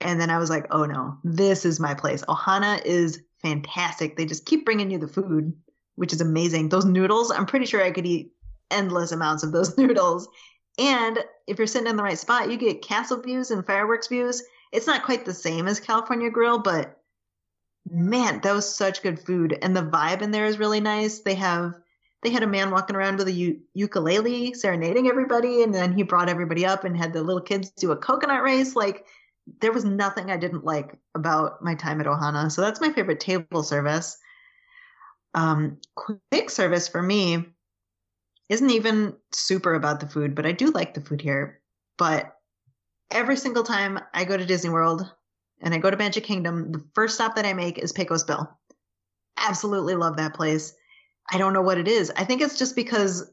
and 0.00 0.20
then 0.20 0.30
I 0.30 0.38
was 0.38 0.50
like, 0.50 0.66
oh 0.70 0.84
no, 0.84 1.18
this 1.24 1.64
is 1.64 1.80
my 1.80 1.94
place. 1.94 2.22
Ohana 2.24 2.84
is 2.84 3.20
fantastic. 3.42 4.16
They 4.16 4.26
just 4.26 4.46
keep 4.46 4.64
bringing 4.64 4.90
you 4.90 4.98
the 4.98 5.08
food, 5.08 5.52
which 5.96 6.12
is 6.12 6.20
amazing. 6.20 6.68
Those 6.68 6.84
noodles, 6.84 7.30
I'm 7.30 7.46
pretty 7.46 7.66
sure 7.66 7.82
I 7.82 7.90
could 7.90 8.06
eat 8.06 8.32
endless 8.70 9.12
amounts 9.12 9.42
of 9.42 9.52
those 9.52 9.76
noodles. 9.78 10.28
And 10.78 11.18
if 11.46 11.58
you're 11.58 11.66
sitting 11.66 11.88
in 11.88 11.96
the 11.96 12.02
right 12.02 12.18
spot, 12.18 12.50
you 12.50 12.56
get 12.56 12.82
castle 12.82 13.20
views 13.20 13.50
and 13.50 13.66
fireworks 13.66 14.08
views. 14.08 14.42
It's 14.72 14.86
not 14.86 15.04
quite 15.04 15.24
the 15.24 15.34
same 15.34 15.68
as 15.68 15.78
California 15.78 16.30
Grill, 16.30 16.58
but 16.58 17.00
man, 17.88 18.40
that 18.42 18.54
was 18.54 18.74
such 18.74 19.02
good 19.02 19.18
food. 19.18 19.58
And 19.62 19.76
the 19.76 19.82
vibe 19.82 20.22
in 20.22 20.30
there 20.30 20.46
is 20.46 20.58
really 20.58 20.80
nice. 20.80 21.20
They 21.20 21.34
have 21.34 21.74
they 22.22 22.30
had 22.30 22.42
a 22.42 22.46
man 22.46 22.70
walking 22.70 22.96
around 22.96 23.18
with 23.18 23.28
a 23.28 23.32
u- 23.32 23.60
ukulele 23.74 24.54
serenading 24.54 25.08
everybody, 25.08 25.62
and 25.62 25.74
then 25.74 25.92
he 25.92 26.02
brought 26.02 26.30
everybody 26.30 26.64
up 26.64 26.84
and 26.84 26.96
had 26.96 27.12
the 27.12 27.22
little 27.22 27.42
kids 27.42 27.70
do 27.70 27.92
a 27.92 27.96
coconut 27.96 28.42
race. 28.42 28.74
Like 28.74 29.04
there 29.60 29.72
was 29.72 29.84
nothing 29.84 30.30
I 30.30 30.38
didn't 30.38 30.64
like 30.64 30.96
about 31.14 31.62
my 31.62 31.74
time 31.74 32.00
at 32.00 32.06
Ohana. 32.06 32.50
So 32.50 32.62
that's 32.62 32.80
my 32.80 32.90
favorite 32.90 33.20
table 33.20 33.62
service. 33.62 34.16
Um, 35.34 35.78
quick 35.96 36.48
service 36.48 36.88
for 36.88 37.02
me 37.02 37.44
isn't 38.48 38.70
even 38.70 39.14
super 39.32 39.74
about 39.74 40.00
the 40.00 40.06
food, 40.08 40.34
but 40.34 40.46
I 40.46 40.52
do 40.52 40.70
like 40.70 40.94
the 40.94 41.00
food 41.00 41.20
here. 41.20 41.60
But 41.98 42.34
every 43.10 43.36
single 43.36 43.64
time 43.64 44.00
I 44.14 44.24
go 44.24 44.36
to 44.36 44.46
Disney 44.46 44.70
World 44.70 45.10
and 45.64 45.74
I 45.74 45.78
go 45.78 45.90
to 45.90 45.96
Magic 45.96 46.24
Kingdom, 46.24 46.70
the 46.72 46.84
first 46.94 47.14
stop 47.14 47.34
that 47.36 47.46
I 47.46 47.54
make 47.54 47.78
is 47.78 47.90
Pecos 47.90 48.22
Bill. 48.22 48.48
Absolutely 49.38 49.94
love 49.94 50.18
that 50.18 50.34
place. 50.34 50.74
I 51.32 51.38
don't 51.38 51.54
know 51.54 51.62
what 51.62 51.78
it 51.78 51.88
is. 51.88 52.12
I 52.16 52.24
think 52.24 52.42
it's 52.42 52.58
just 52.58 52.76
because 52.76 53.32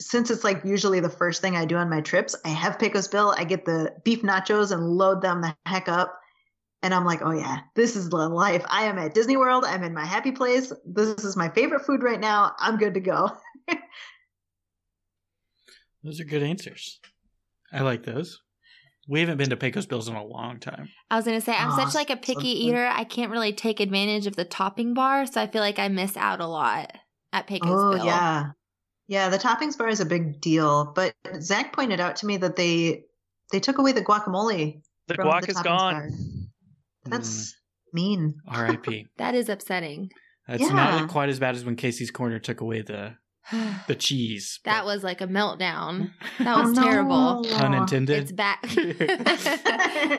since 0.00 0.30
it's 0.30 0.44
like 0.44 0.64
usually 0.64 1.00
the 1.00 1.10
first 1.10 1.42
thing 1.42 1.54
I 1.54 1.66
do 1.66 1.76
on 1.76 1.90
my 1.90 2.00
trips, 2.00 2.34
I 2.44 2.48
have 2.48 2.78
Pecos 2.78 3.08
Bill. 3.08 3.34
I 3.36 3.44
get 3.44 3.66
the 3.66 3.94
beef 4.02 4.22
nachos 4.22 4.72
and 4.72 4.88
load 4.88 5.20
them 5.20 5.42
the 5.42 5.54
heck 5.66 5.88
up. 5.88 6.18
And 6.82 6.94
I'm 6.94 7.04
like, 7.04 7.20
oh 7.22 7.32
yeah, 7.32 7.58
this 7.74 7.96
is 7.96 8.08
the 8.08 8.16
life. 8.16 8.64
I 8.70 8.84
am 8.84 8.98
at 8.98 9.14
Disney 9.14 9.36
World. 9.36 9.64
I'm 9.66 9.82
in 9.82 9.92
my 9.92 10.06
happy 10.06 10.32
place. 10.32 10.72
This 10.86 11.22
is 11.22 11.36
my 11.36 11.50
favorite 11.50 11.84
food 11.84 12.02
right 12.02 12.20
now. 12.20 12.54
I'm 12.58 12.78
good 12.78 12.94
to 12.94 13.00
go. 13.00 13.32
Those 16.02 16.20
are 16.20 16.24
good 16.24 16.42
answers. 16.42 17.00
I 17.72 17.80
like 17.80 18.04
those. 18.04 18.40
We 19.08 19.20
haven't 19.20 19.36
been 19.38 19.50
to 19.50 19.56
Pecos 19.56 19.86
Bills 19.86 20.08
in 20.08 20.14
a 20.16 20.24
long 20.24 20.58
time. 20.58 20.88
I 21.10 21.16
was 21.16 21.24
gonna 21.24 21.40
say 21.40 21.52
I'm 21.54 21.70
Aw, 21.70 21.76
such 21.84 21.94
like 21.94 22.10
a 22.10 22.16
picky 22.16 22.34
good. 22.34 22.46
eater. 22.46 22.86
I 22.86 23.04
can't 23.04 23.30
really 23.30 23.52
take 23.52 23.78
advantage 23.80 24.26
of 24.26 24.34
the 24.36 24.44
topping 24.44 24.94
bar, 24.94 25.26
so 25.26 25.40
I 25.40 25.46
feel 25.46 25.62
like 25.62 25.78
I 25.78 25.88
miss 25.88 26.16
out 26.16 26.40
a 26.40 26.46
lot 26.46 26.92
at 27.32 27.46
Pecos 27.46 27.70
Oh 27.70 27.92
Bill. 27.92 28.04
yeah, 28.04 28.50
yeah. 29.06 29.28
The 29.28 29.38
toppings 29.38 29.78
bar 29.78 29.88
is 29.88 30.00
a 30.00 30.06
big 30.06 30.40
deal, 30.40 30.92
but 30.94 31.14
Zach 31.40 31.72
pointed 31.72 32.00
out 32.00 32.16
to 32.16 32.26
me 32.26 32.36
that 32.38 32.56
they 32.56 33.04
they 33.52 33.60
took 33.60 33.78
away 33.78 33.92
the 33.92 34.02
guacamole. 34.02 34.80
The 35.06 35.14
from 35.14 35.28
guac 35.28 35.42
the 35.42 35.50
is 35.52 35.60
gone. 35.62 35.92
bar. 35.94 36.10
That's 37.04 37.52
Mm, 37.52 37.54
mean. 37.92 38.34
R.I.P. 38.48 39.06
That 39.18 39.34
is 39.36 39.48
upsetting. 39.48 40.10
That's 40.48 40.62
Yeah. 40.62 40.72
not 40.74 41.08
quite 41.08 41.28
as 41.28 41.38
bad 41.38 41.54
as 41.54 41.64
when 41.64 41.76
Casey's 41.76 42.10
Corner 42.10 42.40
took 42.40 42.60
away 42.60 42.82
the 42.82 42.92
that 42.92 43.16
the 43.86 43.94
cheese. 43.94 44.60
but- 44.64 44.84
was 44.84 45.02
like 45.04 45.20
a 45.20 45.26
meltdown. 45.26 46.10
That 46.38 46.58
Oh, 46.58 46.62
was 46.62 46.72
no. 46.72 46.82
terrible. 46.84 47.44
Pun 47.50 47.74
intended. 47.74 48.18
It's 48.22 48.32
back. 48.32 48.60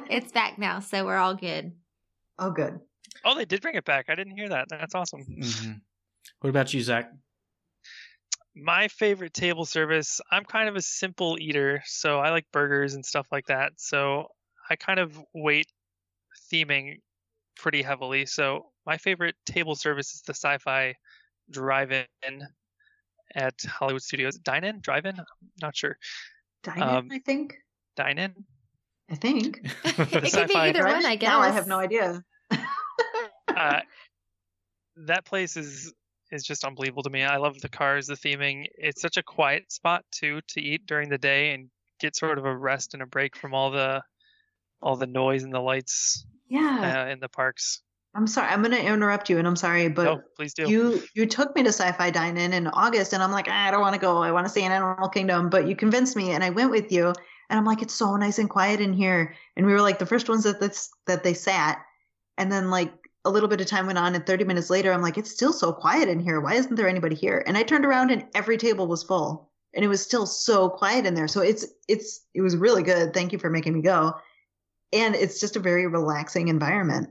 it's 0.10 0.32
back 0.32 0.58
now, 0.58 0.80
so 0.80 1.06
we're 1.06 1.18
all 1.18 1.36
good. 1.36 1.74
Oh, 2.40 2.52
good. 2.52 2.80
Oh, 3.26 3.36
they 3.36 3.46
did 3.46 3.62
bring 3.62 3.76
it 3.76 3.86
back. 3.86 4.06
I 4.10 4.16
didn't 4.16 4.36
hear 4.38 4.50
that. 4.50 4.68
That's 4.70 4.96
awesome. 4.96 5.22
Mhm. 5.40 5.82
What 6.42 6.50
about 6.50 6.74
you, 6.74 6.82
Zach? 6.82 7.10
My 8.56 8.88
favorite 8.88 9.34
table 9.34 9.66
service, 9.66 10.20
I'm 10.32 10.44
kind 10.44 10.68
of 10.68 10.76
a 10.76 10.82
simple 10.82 11.38
eater, 11.40 11.82
so 11.86 12.20
I 12.20 12.32
like 12.32 12.46
burgers 12.52 12.96
and 12.96 13.06
stuff 13.06 13.28
like 13.32 13.46
that. 13.48 13.74
So 13.78 14.28
I 14.70 14.76
kind 14.76 15.00
of 15.00 15.18
weight 15.34 15.68
theming 16.52 16.96
pretty 17.56 17.82
heavily. 17.84 18.26
So 18.26 18.72
my 18.86 18.98
favorite 18.98 19.36
table 19.46 19.76
service 19.76 20.16
is 20.16 20.22
the 20.26 20.34
sci 20.34 20.58
fi 20.60 20.96
drive 21.52 21.92
in 21.92 22.06
at 23.36 23.56
Hollywood 23.68 24.02
Studios. 24.02 24.38
Dine 24.38 24.64
in? 24.64 24.80
Drive 24.80 25.06
in? 25.06 25.20
I'm 25.20 25.26
not 25.62 25.76
sure. 25.76 25.98
Dine 26.64 26.82
Um, 26.82 27.10
I 27.12 27.20
think. 27.20 27.58
Dine 27.96 28.18
in? 28.18 28.34
I 29.10 29.16
think. 29.16 29.62
it 29.84 29.96
could 29.96 30.22
be 30.22 30.30
sci-fi 30.30 30.70
either 30.70 30.86
one, 30.86 31.06
I 31.06 31.16
guess. 31.16 31.30
Now 31.30 31.40
I 31.40 31.50
have 31.50 31.68
no 31.68 31.80
idea. 31.80 32.24
uh, 33.48 33.80
that 35.06 35.26
place 35.26 35.58
is 35.58 35.94
is 36.32 36.44
just 36.44 36.66
unbelievable 36.66 37.04
to 37.04 37.10
me. 37.10 37.24
I 37.24 37.38
love 37.38 37.60
the 37.62 37.70
cars, 37.70 38.08
the 38.08 38.16
theming. 38.16 38.66
It's 38.76 39.02
such 39.02 39.16
a 39.16 39.24
quiet 39.24 39.72
spot 39.72 40.04
too 40.12 40.42
to 40.50 40.62
eat 40.62 40.86
during 40.86 41.10
the 41.10 41.18
day 41.18 41.54
and 41.54 41.70
get 42.00 42.18
sort 42.18 42.38
of 42.38 42.46
a 42.46 42.56
rest 42.56 42.94
and 42.94 43.02
a 43.02 43.06
break 43.06 43.36
from 43.36 43.54
all 43.54 43.72
the 43.72 44.02
all 44.82 44.96
the 44.96 45.08
noise 45.08 45.44
and 45.44 45.54
the 45.54 45.60
lights 45.60 46.26
yeah. 46.50 47.06
uh, 47.08 47.12
in 47.12 47.20
the 47.20 47.30
parks. 47.30 47.82
I'm 48.18 48.28
sorry. 48.28 48.50
I'm 48.50 48.62
going 48.64 48.72
to 48.72 48.84
interrupt 48.84 49.30
you, 49.30 49.38
and 49.38 49.48
I'm 49.48 49.56
sorry, 49.56 49.88
but 49.90 50.08
oh, 50.08 50.22
please 50.36 50.54
do. 50.54 50.68
you 50.70 51.04
you 51.14 51.26
took 51.28 51.56
me 51.56 51.62
to 51.64 51.70
Sci-Fi 51.70 52.10
Dine 52.10 52.36
In 52.38 52.68
August, 52.68 53.14
and 53.14 53.22
I'm 53.24 53.32
like, 53.32 53.48
"Ah, 53.48 53.68
I 53.68 53.72
don't 53.72 53.82
want 53.82 53.94
to 53.94 54.02
go. 54.02 54.18
I 54.24 54.32
want 54.32 54.46
to 54.46 54.50
stay 54.50 54.64
in 54.64 54.72
Animal 54.72 55.08
Kingdom, 55.10 55.50
but 55.50 55.68
you 55.68 55.76
convinced 55.76 56.16
me, 56.16 56.32
and 56.32 56.44
I 56.44 56.50
went 56.50 56.72
with 56.72 56.92
you. 56.92 57.14
And 57.50 57.58
I'm 57.58 57.64
like, 57.66 57.82
it's 57.82 57.94
so 57.94 58.18
nice 58.18 58.40
and 58.40 58.50
quiet 58.50 58.82
in 58.82 58.92
here. 58.92 59.36
And 59.56 59.66
we 59.66 59.72
were 59.72 59.82
like 59.82 60.00
the 60.00 60.06
first 60.06 60.28
ones 60.28 60.44
that 60.44 60.60
this, 60.60 60.90
that 61.06 61.24
they 61.24 61.34
sat, 61.34 61.80
and 62.38 62.52
then 62.52 62.70
like 62.72 62.92
a 63.24 63.30
little 63.30 63.48
bit 63.50 63.62
of 63.62 63.68
time 63.68 63.86
went 63.86 64.00
on, 64.00 64.16
and 64.16 64.26
30 64.26 64.46
minutes 64.46 64.70
later, 64.70 64.92
I'm 64.92 65.02
like, 65.02 65.18
it's 65.18 65.32
still 65.32 65.54
so 65.54 65.72
quiet 65.72 66.10
in 66.10 66.20
here. 66.20 66.42
Why 66.42 66.56
isn't 66.56 66.76
there 66.76 66.90
anybody 66.90 67.16
here? 67.16 67.44
And 67.48 67.58
I 67.58 67.64
turned 67.64 67.86
around, 67.86 68.12
and 68.12 68.26
every 68.36 68.58
table 68.58 68.88
was 68.88 69.04
full, 69.04 69.52
and 69.76 69.86
it 69.86 69.88
was 69.90 70.02
still 70.02 70.26
so 70.26 70.70
quiet 70.70 71.06
in 71.06 71.14
there. 71.14 71.28
So 71.28 71.42
it's 71.42 71.66
it's 71.88 72.26
it 72.34 72.42
was 72.42 72.58
really 72.58 72.84
good. 72.84 73.14
Thank 73.14 73.32
you 73.32 73.40
for 73.40 73.50
making 73.50 73.74
me 73.74 73.82
go. 73.82 74.14
and 74.94 75.16
it's 75.16 75.40
just 75.40 75.56
a 75.56 75.60
very 75.60 75.88
relaxing 75.88 76.48
environment. 76.48 77.10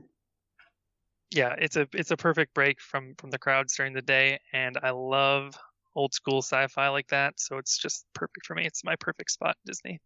Yeah, 1.31 1.55
it's 1.57 1.75
a 1.75 1.87
it's 1.93 2.11
a 2.11 2.17
perfect 2.17 2.53
break 2.53 2.79
from 2.79 3.15
from 3.17 3.31
the 3.31 3.37
crowds 3.39 3.75
during 3.75 3.93
the 3.93 4.01
day, 4.01 4.39
and 4.53 4.77
I 4.81 4.91
love 4.91 5.57
old 5.95 6.13
school 6.13 6.41
sci-fi 6.41 6.87
like 6.89 7.07
that. 7.07 7.39
So 7.39 7.57
it's 7.57 7.77
just 7.77 8.05
perfect 8.13 8.45
for 8.45 8.55
me. 8.55 8.65
It's 8.65 8.83
my 8.83 8.95
perfect 8.95 9.31
spot, 9.31 9.57
Disney. 9.65 9.99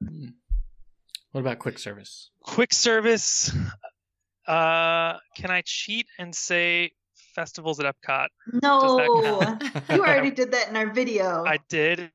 Hmm. 0.00 0.28
What 1.32 1.40
about 1.40 1.58
quick 1.58 1.78
service? 1.78 2.30
Quick 2.42 2.72
service. 2.72 3.52
Uh, 4.46 5.18
can 5.34 5.50
I 5.50 5.62
cheat 5.64 6.06
and 6.18 6.32
say 6.34 6.92
festivals 7.34 7.80
at 7.80 7.86
Epcot? 7.86 8.28
No, 8.62 9.58
you 9.90 10.00
already 10.04 10.30
did 10.34 10.52
that 10.52 10.68
in 10.68 10.76
our 10.76 10.92
video. 10.92 11.44
I 11.44 11.58
did, 11.68 12.12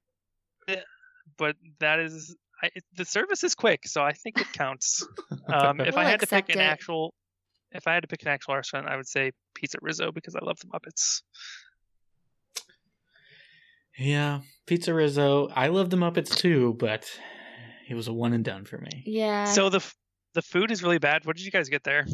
but 1.37 1.55
that 1.79 1.99
is 1.99 2.35
I, 2.61 2.69
the 2.95 3.05
service 3.05 3.43
is 3.43 3.55
quick, 3.55 3.87
so 3.87 4.01
I 4.03 4.13
think 4.13 4.39
it 4.39 4.51
counts. 4.53 5.07
Um, 5.51 5.81
if 5.81 5.97
I 5.97 6.01
We'll 6.01 6.11
had 6.11 6.19
to 6.19 6.27
pick 6.27 6.45
accept 6.45 6.55
an 6.55 6.61
it. 6.61 6.63
actual, 6.63 7.11
if 7.71 7.87
I 7.87 7.93
had 7.93 8.01
to 8.01 8.07
pick 8.07 8.21
an 8.23 8.27
actual 8.29 8.55
restaurant, 8.55 8.87
I 8.87 8.95
would 8.95 9.07
say 9.07 9.31
Pizza 9.55 9.77
Rizzo 9.81 10.11
because 10.11 10.35
I 10.35 10.43
love 10.43 10.57
the 10.59 10.67
Muppets. 10.67 11.21
Yeah, 13.97 14.41
Pizza 14.65 14.93
Rizzo. 14.93 15.49
I 15.55 15.67
love 15.67 15.89
the 15.89 15.97
Muppets 15.97 16.35
too, 16.35 16.75
but 16.79 17.09
it 17.89 17.95
was 17.95 18.07
a 18.07 18.13
one 18.13 18.33
and 18.33 18.43
done 18.45 18.65
for 18.65 18.77
me. 18.77 19.03
Yeah. 19.05 19.45
So 19.45 19.69
the 19.69 19.83
the 20.35 20.41
food 20.41 20.71
is 20.71 20.83
really 20.83 20.99
bad. 20.99 21.25
What 21.25 21.35
did 21.35 21.45
you 21.45 21.51
guys 21.51 21.69
get 21.69 21.83
there? 21.83 22.05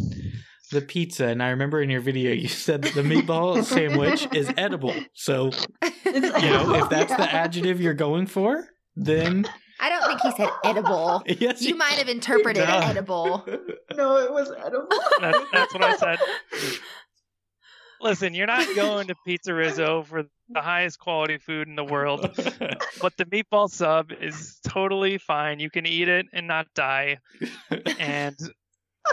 The 0.72 0.82
pizza, 0.82 1.28
and 1.28 1.44
I 1.44 1.50
remember 1.50 1.80
in 1.82 1.92
your 1.92 2.02
video 2.02 2.32
you 2.32 2.48
said 2.48 2.82
that 2.82 2.96
the 2.96 3.04
meatball 3.04 3.64
sandwich 3.64 4.28
is 4.34 4.52
edible. 4.58 4.96
So, 5.14 5.50
It's- 5.50 5.74
you 6.44 6.50
know, 6.50 6.74
if 6.76 6.90
that's 6.90 7.16
the 7.16 7.32
adjective 7.32 7.80
you're 7.80 7.94
going 7.94 8.26
for, 8.26 8.68
then 8.96 9.46
I 9.80 9.90
don't 9.90 10.06
think 10.08 10.22
he 10.22 10.32
said 10.32 10.50
edible. 10.64 11.24
yes, 11.28 11.62
You 11.62 11.76
might 11.76 11.94
have 11.94 12.08
interpreted 12.10 12.68
No. 12.68 12.80
edible. 12.80 13.46
no, 13.96 14.18
it 14.18 14.32
was 14.32 14.52
edible. 14.52 14.88
That's, 15.20 15.40
that's 15.52 15.74
what 15.74 15.84
I 15.84 15.98
said. 15.98 16.20
Listen, 18.02 18.34
you're 18.34 18.46
not 18.48 18.68
going 18.76 19.08
to 19.08 19.16
Pizza 19.26 19.54
Rizzo 19.54 20.04
for 20.04 20.24
the 20.50 20.62
highest 20.62 21.00
quality 21.00 21.38
food 21.38 21.68
in 21.68 21.76
the 21.76 21.84
world, 21.84 22.22
but 23.02 23.16
the 23.18 23.26
meatball 23.26 23.70
sub 23.70 24.12
is 24.12 24.60
totally 24.68 25.18
fine. 25.18 25.60
You 25.60 25.70
can 25.70 25.86
eat 25.86 26.08
it 26.10 26.26
and 26.34 26.46
not 26.46 26.68
die, 26.76 27.18
and 27.98 28.36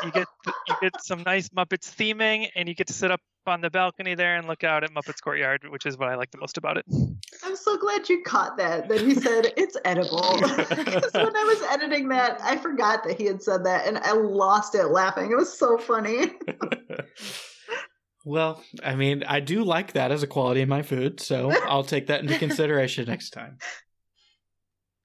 you 0.04 0.10
get 0.10 0.26
you 0.68 0.74
get 0.82 0.92
some 1.00 1.22
nice 1.24 1.48
Muppets 1.50 1.88
theming, 1.94 2.48
and 2.56 2.68
you 2.68 2.74
get 2.74 2.88
to 2.88 2.92
sit 2.92 3.10
up 3.12 3.20
on 3.46 3.60
the 3.60 3.70
balcony 3.70 4.14
there 4.14 4.36
and 4.36 4.46
look 4.46 4.64
out 4.64 4.84
at 4.84 4.90
Muppets 4.92 5.20
Courtyard, 5.22 5.62
which 5.68 5.86
is 5.86 5.98
what 5.98 6.08
I 6.08 6.14
like 6.14 6.30
the 6.30 6.38
most 6.38 6.56
about 6.56 6.76
it. 6.76 6.84
I'm 7.44 7.56
so 7.56 7.76
glad 7.76 8.08
you 8.08 8.22
caught 8.22 8.56
that. 8.58 8.88
That 8.88 9.00
he 9.00 9.14
said 9.14 9.52
it's 9.56 9.76
edible. 9.84 10.40
Because 10.82 11.12
when 11.12 11.36
I 11.36 11.44
was 11.44 11.62
editing 11.70 12.08
that, 12.08 12.38
I 12.42 12.56
forgot 12.56 13.04
that 13.04 13.18
he 13.18 13.26
had 13.26 13.42
said 13.42 13.64
that, 13.64 13.86
and 13.86 13.98
I 13.98 14.12
lost 14.12 14.74
it 14.74 14.86
laughing. 14.86 15.30
It 15.30 15.36
was 15.36 15.56
so 15.56 15.78
funny. 15.78 16.32
well, 18.24 18.62
I 18.84 18.94
mean, 18.94 19.24
I 19.26 19.40
do 19.40 19.64
like 19.64 19.92
that 19.92 20.12
as 20.12 20.22
a 20.22 20.26
quality 20.26 20.60
in 20.60 20.68
my 20.68 20.82
food, 20.82 21.20
so 21.20 21.50
I'll 21.66 21.84
take 21.84 22.08
that 22.08 22.20
into 22.20 22.38
consideration 22.38 23.06
next 23.06 23.30
time. 23.30 23.58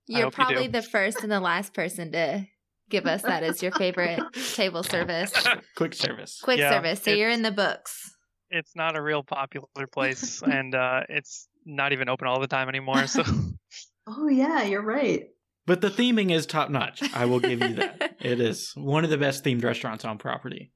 You're 0.08 0.24
hope 0.24 0.34
you 0.38 0.46
probably 0.46 0.68
the 0.68 0.82
first 0.82 1.22
and 1.22 1.32
the 1.32 1.40
last 1.40 1.74
person 1.74 2.12
to 2.14 2.48
give 2.90 3.06
us 3.06 3.22
that 3.24 3.44
as 3.44 3.62
your 3.62 3.72
favorite 3.74 4.22
table 4.54 4.84
service. 4.84 5.34
Quick 5.76 5.94
service. 5.94 6.40
Quick 6.42 6.60
Yeah, 6.60 6.72
service. 6.72 7.02
So 7.04 7.12
you're 7.12 7.30
in 7.30 7.42
the 7.42 7.52
books. 7.52 8.16
It's 8.50 8.76
not 8.76 8.98
a 8.98 9.02
real 9.02 9.24
popular 9.24 9.68
place, 9.92 10.42
and 10.42 10.74
uh, 10.74 11.02
it's 11.10 11.48
not 11.66 11.94
even 11.94 12.10
open 12.10 12.28
all 12.28 12.40
the 12.40 12.48
time 12.48 12.70
anymore. 12.70 13.08
So 13.08 13.24
Oh 14.08 14.28
yeah, 14.28 14.64
you're 14.64 14.82
right. 14.82 15.28
But 15.66 15.82
the 15.82 15.90
theming 15.90 16.32
is 16.32 16.46
top 16.46 16.70
notch. 16.70 17.04
I 17.14 17.26
will 17.26 17.42
give 17.42 17.60
you 17.60 17.76
that. 17.76 18.14
It 18.20 18.42
is 18.42 18.72
one 18.76 19.04
of 19.04 19.12
the 19.12 19.18
best 19.18 19.44
themed 19.44 19.64
restaurants 19.64 20.04
on 20.04 20.18
property. 20.18 20.72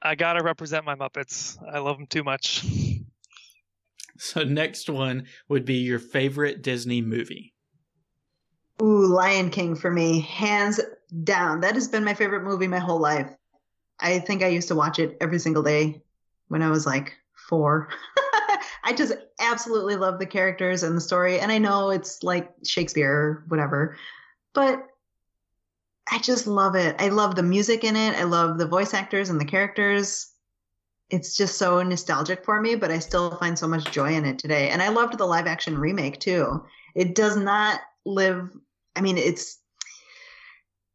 I 0.00 0.14
gotta 0.14 0.42
represent 0.42 0.84
my 0.84 0.94
Muppets. 0.94 1.58
I 1.68 1.80
love 1.80 1.96
them 1.96 2.06
too 2.06 2.22
much. 2.22 2.64
So 4.18 4.44
next 4.44 4.88
one 4.88 5.26
would 5.48 5.64
be 5.64 5.74
your 5.74 5.98
favorite 5.98 6.62
Disney 6.62 7.02
movie. 7.02 7.54
Ooh, 8.80 9.06
Lion 9.06 9.50
King 9.50 9.74
for 9.74 9.90
me, 9.90 10.20
hands 10.20 10.80
down. 11.24 11.60
That 11.60 11.74
has 11.74 11.88
been 11.88 12.04
my 12.04 12.14
favorite 12.14 12.44
movie 12.44 12.68
my 12.68 12.78
whole 12.78 13.00
life. 13.00 13.30
I 13.98 14.20
think 14.20 14.42
I 14.42 14.48
used 14.48 14.68
to 14.68 14.74
watch 14.74 14.98
it 14.98 15.16
every 15.20 15.38
single 15.38 15.62
day 15.62 16.02
when 16.48 16.62
I 16.62 16.70
was 16.70 16.86
like 16.86 17.14
four. 17.48 17.88
I 18.84 18.92
just 18.92 19.14
absolutely 19.40 19.96
love 19.96 20.18
the 20.18 20.26
characters 20.26 20.82
and 20.82 20.96
the 20.96 21.00
story. 21.00 21.40
And 21.40 21.50
I 21.50 21.58
know 21.58 21.90
it's 21.90 22.22
like 22.22 22.52
Shakespeare 22.64 23.12
or 23.12 23.44
whatever, 23.48 23.96
but 24.54 24.86
I 26.10 26.18
just 26.18 26.46
love 26.46 26.76
it. 26.76 26.96
I 27.00 27.08
love 27.08 27.34
the 27.34 27.42
music 27.42 27.82
in 27.82 27.96
it. 27.96 28.14
I 28.14 28.22
love 28.22 28.58
the 28.58 28.66
voice 28.66 28.94
actors 28.94 29.28
and 29.28 29.40
the 29.40 29.44
characters. 29.44 30.32
It's 31.10 31.36
just 31.36 31.58
so 31.58 31.82
nostalgic 31.82 32.44
for 32.44 32.60
me, 32.60 32.76
but 32.76 32.90
I 32.90 33.00
still 33.00 33.36
find 33.36 33.58
so 33.58 33.66
much 33.66 33.90
joy 33.90 34.14
in 34.14 34.24
it 34.24 34.38
today. 34.38 34.70
And 34.70 34.80
I 34.82 34.88
loved 34.88 35.18
the 35.18 35.26
live 35.26 35.46
action 35.46 35.78
remake 35.78 36.20
too. 36.20 36.64
It 36.94 37.14
does 37.14 37.36
not 37.36 37.80
live, 38.04 38.50
I 38.94 39.00
mean, 39.00 39.18
it's, 39.18 39.58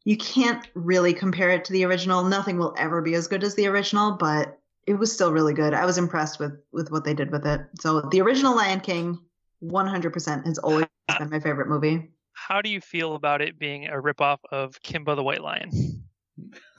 you 0.06 0.18
can't 0.18 0.66
really 0.74 1.14
compare 1.14 1.52
it 1.52 1.66
to 1.66 1.74
the 1.74 1.86
original. 1.86 2.24
Nothing 2.24 2.58
will 2.58 2.74
ever 2.78 3.02
be 3.02 3.14
as 3.16 3.28
good 3.28 3.44
as 3.44 3.56
the 3.56 3.68
original, 3.68 4.14
but 4.14 4.61
it 4.88 4.96
was 4.96 5.12
still 5.12 5.32
really 5.32 5.54
good. 5.54 5.74
I 5.74 5.86
was 5.86 5.98
impressed 5.98 6.40
with 6.40 6.60
with 6.72 6.92
what 6.92 7.04
they 7.04 7.14
did 7.14 7.32
with 7.32 7.46
it. 7.46 7.62
So 7.80 8.02
the 8.02 8.22
original 8.22 8.56
Lion 8.56 8.80
King, 8.80 9.20
100% 9.64 10.46
has 10.46 10.58
always 10.58 10.86
been 11.18 11.30
my 11.30 11.40
favorite 11.40 11.68
movie. 11.68 12.12
How 12.34 12.62
do 12.62 12.70
you 12.70 12.82
feel 12.82 13.16
about 13.16 13.42
it 13.42 13.60
being 13.60 13.88
a 13.88 13.94
ripoff 13.94 14.38
of 14.52 14.76
Kimba 14.82 15.16
the 15.16 15.24
White 15.24 15.42
Lion? 15.42 15.72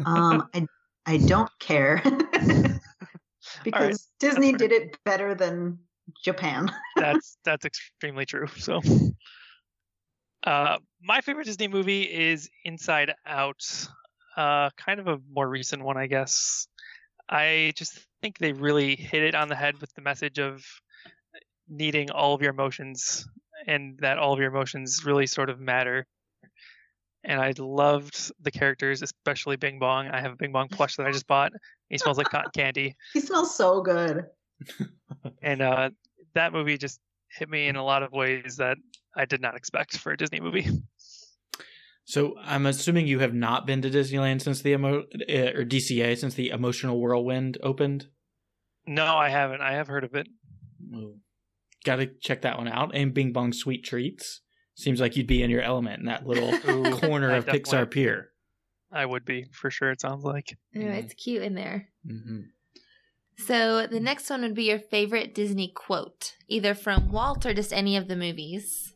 Um, 0.05 0.49
I 0.55 0.67
I 1.07 1.19
don't 1.19 1.51
care 1.61 2.03
because 3.65 4.09
Disney 4.19 4.53
did 4.53 4.73
it 4.73 4.99
better 5.05 5.35
than 5.37 5.79
Japan. 6.25 6.69
That's 6.97 7.37
that's 7.45 7.65
extremely 7.65 8.27
true. 8.27 8.49
So, 8.59 8.81
uh, 10.45 10.79
my 11.01 11.21
favorite 11.21 11.45
Disney 11.45 11.69
movie 11.69 12.03
is 12.03 12.51
Inside 12.65 13.15
Out. 13.25 13.63
Uh, 14.37 14.71
kind 14.77 14.99
of 14.99 15.07
a 15.07 15.19
more 15.31 15.49
recent 15.49 15.83
one, 15.83 15.97
I 15.97 16.07
guess. 16.07 16.67
I 17.29 17.73
just 17.77 17.99
think 18.21 18.39
they 18.39 18.53
really 18.53 18.97
hit 18.97 19.23
it 19.23 19.35
on 19.35 19.49
the 19.49 19.57
head 19.57 19.81
with 19.81 19.93
the 19.95 20.03
message 20.03 20.39
of 20.39 20.65
needing 21.69 22.11
all 22.11 22.35
of 22.35 22.43
your 22.43 22.51
emotions 22.51 23.27
and 23.67 23.99
that 24.01 24.19
all 24.19 24.33
of 24.33 24.39
your 24.39 24.49
emotions 24.49 25.05
really 25.05 25.27
sort 25.27 25.51
of 25.51 25.61
matter. 25.61 26.07
And 27.25 27.41
I 27.41 27.53
loved 27.57 28.33
the 28.41 28.51
characters, 28.51 29.03
especially 29.03 29.57
Bing 29.57 29.79
Bong. 29.79 30.09
I 30.09 30.21
have 30.21 30.33
a 30.33 30.37
Bing 30.37 30.53
Bong 30.53 30.69
plush 30.69 30.97
that 30.97 31.07
I 31.07 31.13
just 31.13 31.27
bought. 31.27 31.53
He 31.89 31.99
smells 31.99 32.19
like 32.19 32.29
cotton 32.29 32.51
candy. 32.55 32.97
He 33.13 33.21
smells 33.21 33.55
so 33.55 33.81
good. 33.81 34.27
and 35.43 35.63
uh, 35.63 35.91
that 36.35 36.53
movie 36.53 36.79
just 36.79 36.99
hit 37.31 37.49
me 37.49 37.69
in 37.69 37.77
a 37.77 37.85
lot 37.85 38.03
of 38.03 38.13
ways 38.13 38.57
that 38.57 38.77
I 39.17 39.25
did 39.25 39.41
not 39.41 39.57
expect 39.57 39.99
for 39.99 40.13
a 40.13 40.17
Disney 40.17 40.41
movie. 40.41 40.69
So 42.05 42.35
I'm 42.43 42.67
assuming 42.67 43.07
you 43.07 43.21
have 43.21 43.35
not 43.35 43.67
been 43.67 43.81
to 43.83 43.91
Disneyland 43.91 44.43
since 44.43 44.61
the 44.63 44.73
emo- 44.73 45.05
uh, 45.29 45.53
or 45.55 45.65
DCA 45.65 46.17
since 46.19 46.35
the 46.35 46.51
Emotional 46.51 47.01
Whirlwind 47.01 47.59
opened. 47.63 48.09
No, 48.87 49.17
I 49.17 49.29
haven't. 49.29 49.61
I 49.61 49.73
have 49.73 49.87
heard 49.87 50.05
of 50.05 50.15
it. 50.15 50.27
Got 51.85 51.97
to 51.97 52.07
check 52.21 52.43
that 52.43 52.59
one 52.59 52.69
out. 52.69 52.95
And 52.95 53.15
Bing 53.15 53.33
Bong 53.33 53.53
Sweet 53.53 53.85
Treats 53.85 54.41
seems 54.75 55.01
like 55.01 55.17
you'd 55.17 55.27
be 55.27 55.43
in 55.43 55.51
your 55.51 55.63
element 55.63 56.01
in 56.01 56.07
that 56.07 56.27
little 56.27 56.53
Ooh, 56.69 56.97
corner 56.97 57.33
I 57.33 57.37
of 57.37 57.47
Pixar 57.47 57.91
Pier. 57.91 58.31
I 58.91 59.07
would 59.07 59.25
be 59.25 59.47
for 59.53 59.71
sure. 59.71 59.91
It 59.91 60.01
sounds 60.01 60.25
like 60.25 60.57
Oh, 60.77 60.81
it's 60.81 61.15
cute 61.15 61.43
in 61.43 61.55
there. 61.55 61.89
hmm 62.07 62.41
So 63.39 63.87
the 63.87 64.01
next 64.01 64.29
one 64.29 64.43
would 64.43 64.55
be 64.55 64.65
your 64.65 64.79
favorite 64.79 65.35
Disney 65.35 65.73
quote, 65.75 66.35
either 66.49 66.75
from 66.75 67.11
Walt 67.11 67.47
or 67.47 67.55
just 67.55 67.73
any 67.73 67.97
of 67.97 68.09
the 68.09 68.17
movies. 68.17 68.93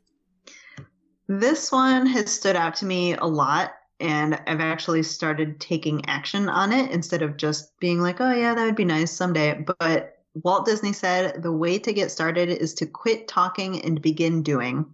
This 1.29 1.73
one 1.73 2.07
has 2.07 2.33
stood 2.33 2.57
out 2.57 2.77
to 2.77 2.87
me 2.87 3.15
a 3.15 3.25
lot, 3.25 3.73
and 3.99 4.41
I've 4.47 4.61
actually 4.61 5.03
started 5.03 5.59
taking 5.59 6.07
action 6.07 6.49
on 6.49 6.73
it 6.73 6.91
instead 6.93 7.23
of 7.23 7.37
just 7.37 7.79
being 7.81 8.01
like, 8.01 8.21
oh, 8.21 8.33
yeah, 8.33 8.55
that 8.55 8.65
would 8.65 8.77
be 8.77 8.85
nice 8.85 9.11
someday. 9.11 9.65
But 9.79 10.19
Walt 10.43 10.67
Disney 10.67 10.93
said 10.93 11.43
the 11.43 11.53
way 11.53 11.79
to 11.79 11.93
get 11.93 12.11
started 12.11 12.49
is 12.49 12.75
to 12.75 12.87
quit 12.87 13.27
talking 13.27 13.83
and 13.83 14.03
begin 14.03 14.43
doing. 14.43 14.87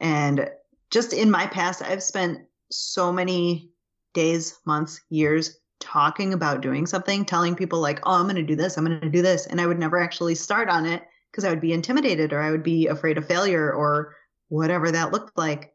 And 0.00 0.50
just 0.90 1.12
in 1.12 1.30
my 1.30 1.46
past, 1.46 1.80
I've 1.82 2.02
spent 2.02 2.40
so 2.70 3.12
many 3.12 3.70
days, 4.12 4.58
months, 4.66 5.00
years 5.08 5.58
talking 5.80 6.34
about 6.34 6.60
doing 6.60 6.86
something, 6.86 7.24
telling 7.24 7.54
people, 7.54 7.80
like, 7.80 8.00
oh, 8.02 8.12
I'm 8.12 8.24
going 8.24 8.36
to 8.36 8.42
do 8.42 8.56
this, 8.56 8.76
I'm 8.76 8.84
going 8.84 9.00
to 9.00 9.08
do 9.08 9.22
this. 9.22 9.46
And 9.46 9.60
I 9.60 9.66
would 9.66 9.78
never 9.78 9.98
actually 9.98 10.34
start 10.34 10.68
on 10.68 10.84
it 10.84 11.02
because 11.30 11.44
I 11.44 11.50
would 11.50 11.60
be 11.60 11.72
intimidated 11.72 12.32
or 12.32 12.42
I 12.42 12.50
would 12.50 12.62
be 12.62 12.88
afraid 12.88 13.16
of 13.16 13.26
failure 13.26 13.72
or 13.72 14.14
whatever 14.52 14.90
that 14.90 15.12
looked 15.12 15.36
like. 15.38 15.72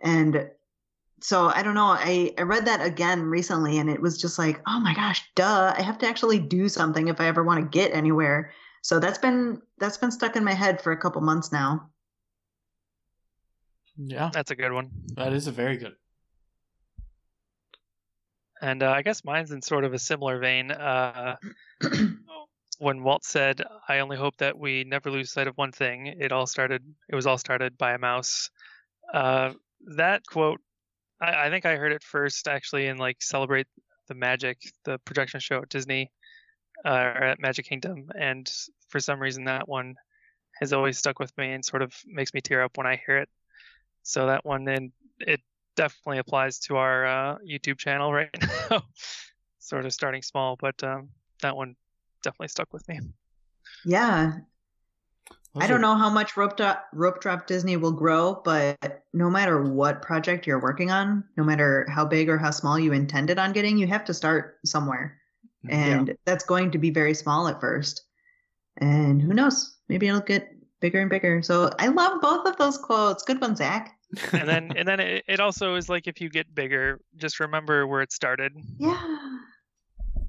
And 0.00 0.50
so 1.20 1.48
I 1.48 1.62
don't 1.62 1.74
know. 1.74 1.86
I, 1.86 2.32
I 2.38 2.42
read 2.42 2.66
that 2.66 2.84
again 2.84 3.22
recently 3.22 3.78
and 3.78 3.90
it 3.90 4.00
was 4.00 4.18
just 4.18 4.38
like, 4.38 4.60
oh 4.66 4.80
my 4.80 4.94
gosh, 4.94 5.22
duh. 5.34 5.74
I 5.76 5.82
have 5.82 5.98
to 5.98 6.06
actually 6.06 6.38
do 6.38 6.68
something 6.68 7.08
if 7.08 7.20
I 7.20 7.26
ever 7.26 7.44
want 7.44 7.60
to 7.60 7.78
get 7.78 7.92
anywhere. 7.92 8.52
So 8.80 8.98
that's 8.98 9.18
been 9.18 9.60
that's 9.78 9.98
been 9.98 10.10
stuck 10.10 10.36
in 10.36 10.44
my 10.44 10.54
head 10.54 10.80
for 10.80 10.92
a 10.92 10.96
couple 10.96 11.20
months 11.20 11.52
now. 11.52 11.90
Yeah, 13.98 14.30
that's 14.32 14.50
a 14.50 14.56
good 14.56 14.72
one. 14.72 14.90
that 15.14 15.32
is 15.32 15.46
a 15.46 15.52
very 15.52 15.76
good. 15.76 15.94
And 18.62 18.82
uh, 18.82 18.90
I 18.90 19.02
guess 19.02 19.24
mine's 19.24 19.50
in 19.50 19.60
sort 19.60 19.84
of 19.84 19.92
a 19.92 19.98
similar 19.98 20.38
vein. 20.38 20.70
Uh, 20.70 21.36
when 22.78 23.02
Walt 23.02 23.24
said, 23.24 23.62
"I 23.88 24.00
only 24.00 24.16
hope 24.16 24.36
that 24.38 24.58
we 24.58 24.84
never 24.84 25.10
lose 25.10 25.32
sight 25.32 25.48
of 25.48 25.56
one 25.56 25.72
thing," 25.72 26.06
it 26.06 26.32
all 26.32 26.46
started. 26.46 26.82
It 27.08 27.14
was 27.14 27.26
all 27.26 27.38
started 27.38 27.78
by 27.78 27.92
a 27.94 27.98
mouse. 27.98 28.50
Uh, 29.12 29.54
that 29.96 30.26
quote, 30.26 30.60
I, 31.20 31.46
I 31.46 31.50
think 31.50 31.66
I 31.66 31.76
heard 31.76 31.92
it 31.92 32.02
first 32.02 32.48
actually 32.48 32.86
in 32.86 32.98
like 32.98 33.22
celebrate 33.22 33.66
the 34.08 34.14
magic, 34.14 34.58
the 34.84 34.98
projection 35.00 35.40
show 35.40 35.62
at 35.62 35.68
Disney, 35.68 36.10
uh, 36.84 36.90
or 36.90 37.24
at 37.24 37.40
Magic 37.40 37.66
Kingdom, 37.66 38.10
and 38.18 38.50
for 38.88 39.00
some 39.00 39.20
reason 39.20 39.44
that 39.44 39.68
one 39.68 39.96
has 40.60 40.72
always 40.72 40.98
stuck 40.98 41.18
with 41.18 41.36
me 41.36 41.52
and 41.52 41.64
sort 41.64 41.82
of 41.82 41.92
makes 42.06 42.32
me 42.32 42.40
tear 42.40 42.62
up 42.62 42.76
when 42.78 42.86
I 42.86 43.00
hear 43.04 43.18
it. 43.18 43.28
So 44.02 44.26
that 44.26 44.44
one, 44.44 44.66
and 44.68 44.92
it 45.20 45.40
definitely 45.76 46.18
applies 46.18 46.58
to 46.60 46.76
our 46.76 47.06
uh, 47.06 47.38
YouTube 47.46 47.78
channel 47.78 48.12
right 48.12 48.30
now. 48.70 48.82
sort 49.58 49.84
of 49.84 49.92
starting 49.92 50.22
small, 50.22 50.56
but 50.56 50.82
um, 50.84 51.08
that 51.42 51.56
one 51.56 51.74
definitely 52.26 52.48
stuck 52.48 52.72
with 52.72 52.86
me. 52.88 53.00
Yeah. 53.84 54.32
Those 55.54 55.62
I 55.62 55.66
don't 55.68 55.78
are- 55.78 55.80
know 55.80 55.96
how 55.96 56.10
much 56.10 56.36
rope 56.36 56.56
drop, 56.56 56.86
rope 56.92 57.20
drop 57.20 57.46
Disney 57.46 57.76
will 57.76 57.92
grow, 57.92 58.42
but 58.44 59.04
no 59.14 59.30
matter 59.30 59.62
what 59.62 60.02
project 60.02 60.46
you're 60.46 60.60
working 60.60 60.90
on, 60.90 61.24
no 61.36 61.44
matter 61.44 61.86
how 61.88 62.04
big 62.04 62.28
or 62.28 62.36
how 62.36 62.50
small 62.50 62.78
you 62.78 62.92
intended 62.92 63.38
on 63.38 63.52
getting, 63.52 63.78
you 63.78 63.86
have 63.86 64.04
to 64.06 64.14
start 64.14 64.58
somewhere. 64.64 65.18
Mm-hmm. 65.64 65.74
And 65.74 66.16
that's 66.24 66.44
going 66.44 66.72
to 66.72 66.78
be 66.78 66.90
very 66.90 67.14
small 67.14 67.48
at 67.48 67.60
first. 67.60 68.02
And 68.78 69.22
who 69.22 69.32
knows? 69.32 69.76
Maybe 69.88 70.08
it'll 70.08 70.20
get 70.20 70.50
bigger 70.80 71.00
and 71.00 71.08
bigger. 71.08 71.42
So 71.42 71.70
I 71.78 71.86
love 71.86 72.20
both 72.20 72.46
of 72.46 72.56
those 72.58 72.76
quotes. 72.76 73.22
Good 73.22 73.40
one, 73.40 73.56
Zach. 73.56 73.92
And 74.32 74.48
then, 74.48 74.72
and 74.76 74.86
then 74.86 75.00
it, 75.00 75.24
it 75.26 75.40
also 75.40 75.74
is 75.74 75.88
like 75.88 76.06
if 76.06 76.20
you 76.20 76.28
get 76.28 76.54
bigger, 76.54 77.00
just 77.16 77.40
remember 77.40 77.86
where 77.86 78.02
it 78.02 78.12
started. 78.12 78.52
Yeah. 78.78 79.02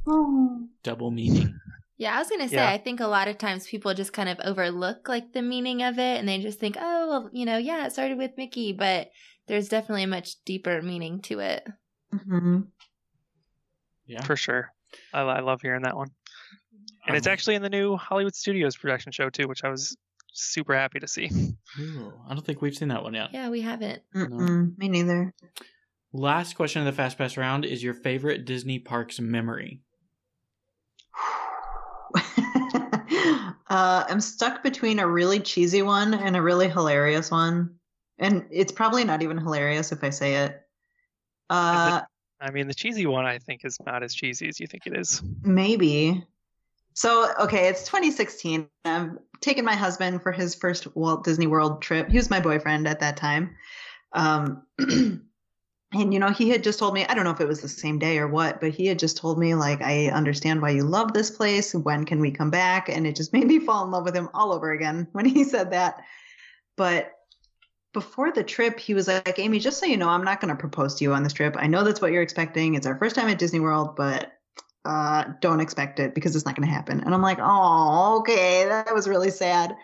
Oh. 0.08 0.68
double 0.84 1.12
meaning. 1.12 1.54
Yeah, 1.98 2.16
I 2.16 2.20
was 2.20 2.30
gonna 2.30 2.48
say 2.48 2.56
Yeah. 2.58 2.70
I 2.70 2.78
think 2.78 3.00
a 3.00 3.08
lot 3.08 3.28
of 3.28 3.38
times 3.40 3.66
people 3.68 3.94
just 3.94 4.14
kind 4.14 4.30
of 4.30 4.40
overlook 4.44 5.10
like 5.10 5.34
the 5.34 5.42
meaning 5.42 5.82
of 5.82 5.98
it, 5.98 6.20
and 6.20 6.28
they 6.30 6.40
just 6.40 6.60
think, 6.60 6.78
oh, 6.80 7.08
well, 7.10 7.30
you 7.34 7.46
know, 7.46 7.58
yeah, 7.58 7.86
it 7.86 7.92
started 7.92 8.18
with 8.18 8.38
Mickey, 8.38 8.72
but 8.72 9.10
there's 9.48 9.68
definitely 9.70 10.04
a 10.04 10.08
much 10.08 10.44
deeper 10.46 10.82
meaning 10.82 11.22
to 11.24 11.40
it. 11.40 11.66
hmm 12.12 12.62
Yeah. 14.06 14.22
For 14.24 14.36
sure. 14.36 14.72
I, 15.14 15.22
I 15.22 15.40
love 15.42 15.62
hearing 15.62 15.84
that 15.84 15.96
one. 15.96 16.10
And 17.08 17.16
it's 17.16 17.28
Um, 17.28 17.34
actually 17.34 17.56
in 17.56 17.62
the 17.62 17.70
new 17.70 17.96
Hollywood 17.96 18.36
Studios 18.36 18.76
production 18.78 19.12
show 19.12 19.30
too, 19.30 19.48
which 19.48 19.64
I 19.64 19.70
was 19.70 19.96
super 20.34 20.76
happy 20.76 21.00
to 21.00 21.08
see. 21.08 21.32
Ooh, 21.80 22.14
I 22.28 22.34
don't 22.34 22.46
think 22.46 22.62
we've 22.62 22.76
seen 22.76 22.90
that 22.90 23.02
one 23.04 23.14
yet. 23.14 23.30
Yeah, 23.34 23.50
we 23.50 23.62
haven't. 23.62 24.04
Mm-mm, 24.14 24.78
me 24.78 24.90
neither. 24.90 25.34
Last 26.14 26.56
question 26.56 26.82
of 26.82 26.86
the 26.86 26.92
Fast 26.92 27.18
Pass 27.18 27.38
round 27.38 27.66
is 27.66 27.84
your 27.84 27.94
favorite 27.94 28.46
Disney 28.46 28.80
parks 28.80 29.20
memory. 29.20 29.82
Uh, 33.70 34.06
I'm 34.08 34.22
stuck 34.22 34.64
between 34.64 35.00
a 35.00 35.08
really 35.08 35.40
cheesy 35.40 35.82
one 35.82 36.14
and 36.14 36.36
a 36.36 36.42
really 36.42 36.70
hilarious 36.70 37.32
one. 37.32 37.76
And 38.20 38.46
it's 38.50 38.72
probably 38.72 39.04
not 39.04 39.22
even 39.22 39.38
hilarious 39.38 39.92
if 39.92 40.04
I 40.04 40.10
say 40.10 40.36
it. 40.36 40.62
Uh, 41.50 42.02
I 42.40 42.52
mean, 42.52 42.68
the 42.68 42.74
cheesy 42.74 43.06
one 43.06 43.26
I 43.26 43.40
think 43.40 43.66
is 43.66 43.78
not 43.86 44.04
as 44.04 44.14
cheesy 44.14 44.48
as 44.48 44.60
you 44.60 44.68
think 44.68 44.88
it 44.88 44.98
is. 44.98 45.22
maybe. 45.44 46.24
So, 46.94 47.32
okay, 47.40 47.68
it's 47.68 47.84
2016. 47.84 48.68
I'm 48.86 49.20
taking 49.40 49.64
my 49.64 49.76
husband 49.76 50.24
for 50.24 50.32
his 50.32 50.56
first 50.56 50.96
Walt 50.96 51.24
Disney 51.24 51.46
World 51.46 51.82
trip. 51.82 52.10
He 52.10 52.18
was 52.18 52.30
my 52.30 52.40
boyfriend 52.40 52.88
at 52.88 53.02
that 53.02 53.18
time. 53.18 53.56
Um, 54.14 54.64
and, 55.94 56.14
you 56.14 56.20
know, 56.20 56.32
he 56.32 56.50
had 56.50 56.64
just 56.64 56.80
told 56.80 56.94
me, 56.94 57.06
I 57.06 57.14
don't 57.14 57.24
know 57.24 57.32
if 57.32 57.40
it 57.40 57.48
was 57.48 57.62
the 57.62 57.70
same 57.70 57.98
day 57.98 58.18
or 58.18 58.28
what, 58.28 58.60
but 58.60 58.72
he 58.72 58.88
had 58.88 59.00
just 59.00 59.16
told 59.16 59.40
me, 59.40 59.56
like, 59.56 59.82
I 59.82 60.08
understand 60.08 60.62
why 60.62 60.72
you 60.72 60.84
love 60.84 61.14
this 61.14 61.32
place. 61.32 61.74
When 61.74 62.04
can 62.04 62.20
we 62.20 62.30
come 62.30 62.50
back? 62.50 62.90
And 62.90 63.08
it 63.08 63.16
just 63.16 63.32
made 63.34 63.48
me 63.48 63.60
fall 63.60 63.86
in 63.86 63.92
love 63.92 64.04
with 64.04 64.16
him 64.16 64.30
all 64.34 64.52
over 64.52 64.72
again 64.72 65.08
when 65.14 65.26
he 65.26 65.44
said 65.46 65.72
that. 65.72 66.04
But 66.76 67.14
before 67.94 68.32
the 68.32 68.44
trip, 68.44 68.80
he 68.80 68.94
was 68.94 69.08
like, 69.08 69.40
Amy, 69.40 69.60
just 69.60 69.80
so 69.80 69.86
you 69.86 69.98
know, 69.98 70.10
I'm 70.10 70.26
not 70.26 70.42
going 70.42 70.54
to 70.54 70.60
propose 70.60 70.96
to 70.96 71.04
you 71.06 71.14
on 71.14 71.24
this 71.24 71.34
trip. 71.34 71.56
I 71.58 71.68
know 71.68 71.84
that's 71.84 72.02
what 72.02 72.12
you're 72.12 72.22
expecting. 72.22 72.76
It's 72.76 72.86
our 72.86 73.00
first 73.00 73.16
time 73.16 73.30
at 73.30 73.40
Disney 73.40 73.62
World, 73.62 73.96
but 73.96 74.34
uh, 74.84 75.24
don't 75.40 75.62
expect 75.62 76.00
it 76.00 76.14
because 76.14 76.36
it's 76.36 76.46
not 76.46 76.56
going 76.56 76.68
to 76.68 76.74
happen. 76.74 77.00
And 77.00 77.14
I'm 77.14 77.22
like, 77.22 77.40
oh, 77.42 78.18
okay, 78.20 78.66
that 78.66 78.94
was 78.94 79.08
really 79.08 79.32
sad. 79.32 79.76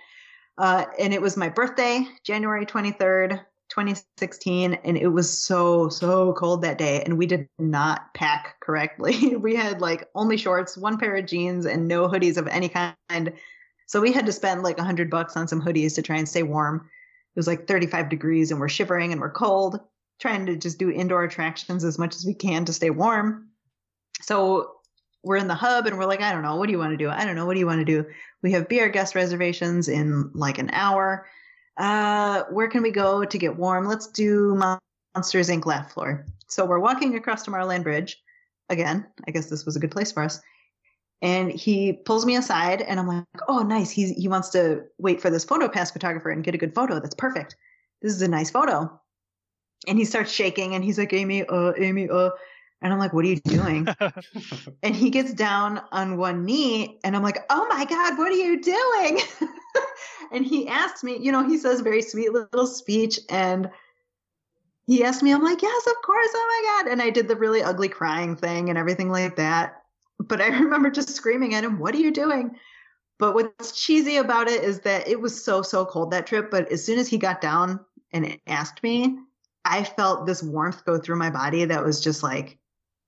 Uh, 0.57 0.85
and 0.99 1.13
it 1.13 1.21
was 1.21 1.37
my 1.37 1.49
birthday, 1.49 2.05
January 2.23 2.65
23rd, 2.65 3.43
2016. 3.73 4.75
And 4.75 4.97
it 4.97 5.07
was 5.07 5.43
so, 5.43 5.89
so 5.89 6.33
cold 6.33 6.61
that 6.61 6.77
day. 6.77 7.01
And 7.03 7.17
we 7.17 7.25
did 7.25 7.47
not 7.57 8.13
pack 8.13 8.59
correctly. 8.61 9.35
we 9.35 9.55
had 9.55 9.81
like 9.81 10.07
only 10.13 10.37
shorts, 10.37 10.77
one 10.77 10.97
pair 10.97 11.15
of 11.15 11.25
jeans, 11.25 11.65
and 11.65 11.87
no 11.87 12.07
hoodies 12.07 12.37
of 12.37 12.47
any 12.47 12.69
kind. 12.69 13.33
So 13.87 13.99
we 13.99 14.11
had 14.11 14.27
to 14.27 14.31
spend 14.31 14.61
like 14.61 14.77
a 14.77 14.83
hundred 14.83 15.09
bucks 15.09 15.35
on 15.35 15.47
some 15.47 15.61
hoodies 15.61 15.95
to 15.95 16.01
try 16.01 16.17
and 16.17 16.29
stay 16.29 16.43
warm. 16.43 16.87
It 17.35 17.39
was 17.39 17.47
like 17.47 17.67
35 17.67 18.09
degrees 18.09 18.51
and 18.51 18.59
we're 18.59 18.69
shivering 18.69 19.11
and 19.11 19.19
we're 19.19 19.31
cold, 19.31 19.79
trying 20.19 20.45
to 20.45 20.55
just 20.55 20.77
do 20.77 20.91
indoor 20.91 21.23
attractions 21.23 21.83
as 21.83 21.97
much 21.97 22.15
as 22.15 22.25
we 22.25 22.35
can 22.35 22.65
to 22.65 22.73
stay 22.73 22.91
warm. 22.91 23.49
So 24.21 24.75
we're 25.23 25.37
in 25.37 25.47
the 25.47 25.55
hub 25.55 25.87
and 25.87 25.97
we're 25.97 26.05
like, 26.05 26.21
I 26.21 26.31
don't 26.31 26.43
know, 26.43 26.57
what 26.57 26.67
do 26.67 26.73
you 26.73 26.77
want 26.77 26.91
to 26.91 26.97
do? 26.97 27.09
I 27.09 27.25
don't 27.25 27.35
know, 27.35 27.47
what 27.47 27.53
do 27.53 27.59
you 27.59 27.65
want 27.65 27.79
to 27.79 27.85
do? 27.85 28.05
We 28.43 28.51
have 28.51 28.69
Be 28.69 28.81
Our 28.81 28.89
Guest 28.89 29.15
reservations 29.15 29.87
in 29.87 30.29
like 30.35 30.59
an 30.59 30.69
hour. 30.73 31.25
Uh, 31.77 32.43
where 32.51 32.67
can 32.67 32.83
we 32.83 32.91
go 32.91 33.25
to 33.25 33.37
get 33.37 33.57
warm? 33.57 33.87
Let's 33.87 34.07
do 34.07 34.55
Monsters 35.15 35.49
Inc. 35.49 35.65
Laugh 35.65 35.91
Floor. 35.91 36.25
So 36.47 36.65
we're 36.65 36.79
walking 36.79 37.15
across 37.15 37.45
Tomorrowland 37.45 37.83
Bridge. 37.83 38.21
Again, 38.69 39.05
I 39.27 39.31
guess 39.31 39.49
this 39.49 39.65
was 39.65 39.75
a 39.75 39.79
good 39.79 39.91
place 39.91 40.11
for 40.11 40.23
us. 40.23 40.39
And 41.21 41.51
he 41.51 41.93
pulls 41.93 42.25
me 42.25 42.35
aside 42.35 42.81
and 42.81 42.99
I'm 42.99 43.07
like, 43.07 43.25
oh, 43.47 43.59
nice. 43.59 43.89
He's, 43.89 44.11
he 44.11 44.27
wants 44.27 44.49
to 44.49 44.83
wait 44.97 45.21
for 45.21 45.29
this 45.29 45.45
photo 45.45 45.67
pass 45.67 45.89
photographer 45.89 46.29
and 46.29 46.43
get 46.43 46.55
a 46.55 46.57
good 46.57 46.75
photo. 46.75 46.99
That's 46.99 47.15
perfect. 47.15 47.55
This 48.01 48.13
is 48.13 48.21
a 48.21 48.27
nice 48.27 48.51
photo. 48.51 48.99
And 49.87 49.97
he 49.97 50.05
starts 50.05 50.31
shaking 50.31 50.75
and 50.75 50.83
he's 50.83 50.97
like, 50.97 51.13
Amy, 51.13 51.45
uh, 51.47 51.73
Amy, 51.77 52.09
uh. 52.09 52.29
And 52.83 52.91
I'm 52.91 52.99
like, 52.99 53.13
what 53.13 53.23
are 53.23 53.29
you 53.29 53.39
doing? 53.39 53.87
and 54.83 54.93
he 54.93 55.09
gets 55.09 55.33
down 55.33 55.81
on 55.93 56.17
one 56.17 56.43
knee 56.43 56.99
and 57.05 57.15
I'm 57.15 57.23
like, 57.23 57.39
oh 57.49 57.65
my 57.69 57.85
God, 57.85 58.17
what 58.17 58.29
are 58.29 58.35
you 58.35 58.61
doing? 58.61 59.19
and 60.33 60.45
he 60.45 60.67
asks 60.67 61.01
me, 61.01 61.17
you 61.17 61.31
know, 61.31 61.47
he 61.47 61.57
says 61.57 61.79
very 61.79 62.01
sweet 62.01 62.33
little 62.33 62.67
speech 62.67 63.21
and 63.29 63.71
he 64.85 65.05
asked 65.05 65.23
me, 65.23 65.31
I'm 65.31 65.41
like, 65.41 65.61
yes, 65.61 65.87
of 65.87 65.95
course. 66.03 66.29
Oh 66.33 66.61
my 66.61 66.83
God. 66.83 66.91
And 66.91 67.01
I 67.01 67.09
did 67.09 67.29
the 67.29 67.37
really 67.37 67.63
ugly 67.63 67.87
crying 67.87 68.35
thing 68.35 68.67
and 68.67 68.77
everything 68.77 69.09
like 69.09 69.37
that. 69.37 69.81
But 70.19 70.41
I 70.41 70.47
remember 70.59 70.89
just 70.89 71.09
screaming 71.09 71.55
at 71.55 71.63
him, 71.63 71.79
what 71.79 71.95
are 71.95 71.99
you 71.99 72.11
doing? 72.11 72.57
But 73.17 73.33
what's 73.33 73.81
cheesy 73.81 74.17
about 74.17 74.49
it 74.49 74.61
is 74.61 74.81
that 74.81 75.07
it 75.07 75.21
was 75.21 75.41
so, 75.41 75.61
so 75.61 75.85
cold 75.85 76.11
that 76.11 76.27
trip. 76.27 76.51
But 76.51 76.69
as 76.69 76.83
soon 76.83 76.99
as 76.99 77.07
he 77.07 77.17
got 77.17 77.39
down 77.39 77.79
and 78.11 78.37
asked 78.45 78.83
me, 78.83 79.19
I 79.63 79.85
felt 79.85 80.25
this 80.25 80.43
warmth 80.43 80.83
go 80.83 80.97
through 80.97 81.15
my 81.15 81.29
body 81.29 81.63
that 81.63 81.85
was 81.85 82.01
just 82.01 82.21
like, 82.21 82.57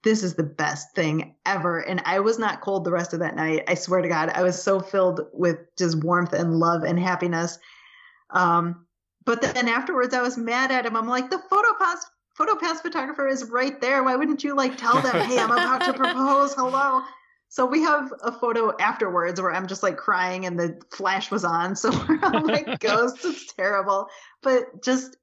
this 0.06 0.22
is 0.22 0.36
the 0.36 0.44
best 0.44 0.94
thing 0.94 1.36
ever. 1.48 1.80
And 1.80 2.02
I 2.06 2.20
was 2.20 2.38
not 2.38 2.62
cold 2.62 2.86
the 2.86 2.92
rest 2.92 3.14
of 3.14 3.20
that 3.20 3.36
night. 3.36 3.64
I 3.68 3.74
swear 3.74 4.02
to 4.02 4.08
God, 4.08 4.30
I 4.30 4.44
was 4.44 4.62
so 4.62 4.80
filled 4.80 5.22
with 5.34 5.58
just 5.78 6.02
warmth 6.04 6.32
and 6.32 6.60
love 6.60 6.84
and 6.84 6.98
happiness. 6.98 7.58
Um, 8.30 8.86
but 9.26 9.42
then 9.42 9.68
afterwards, 9.68 10.14
I 10.14 10.22
was 10.22 10.38
mad 10.38 10.72
at 10.72 10.86
him. 10.86 10.96
I'm 10.96 11.08
like, 11.08 11.32
the 11.32 11.42
photo 11.50 11.70
pass, 11.80 12.06
photo 12.36 12.56
pass 12.56 12.82
photographer 12.82 13.28
is 13.28 13.50
right 13.50 13.82
there. 13.82 14.04
Why 14.04 14.16
wouldn't 14.16 14.44
you 14.44 14.56
like 14.56 14.78
tell 14.78 15.02
them, 15.02 15.28
hey, 15.28 15.40
I'm 15.40 15.52
about 15.52 15.82
to 15.86 15.94
propose? 15.94 16.54
Hello. 16.54 17.02
So 17.50 17.66
we 17.66 17.82
have 17.82 18.14
a 18.22 18.32
photo 18.32 18.78
afterwards 18.80 19.42
where 19.42 19.54
I'm 19.54 19.66
just 19.66 19.82
like 19.82 19.98
crying 19.98 20.46
and 20.46 20.60
the 20.60 20.80
flash 20.92 21.32
was 21.32 21.44
on. 21.44 21.76
So 21.76 21.90
we're 22.08 22.20
all 22.22 22.46
like 22.46 22.80
ghosts. 22.80 23.26
It's 23.26 23.52
terrible. 23.54 24.08
But 24.44 24.84
just 24.84 25.18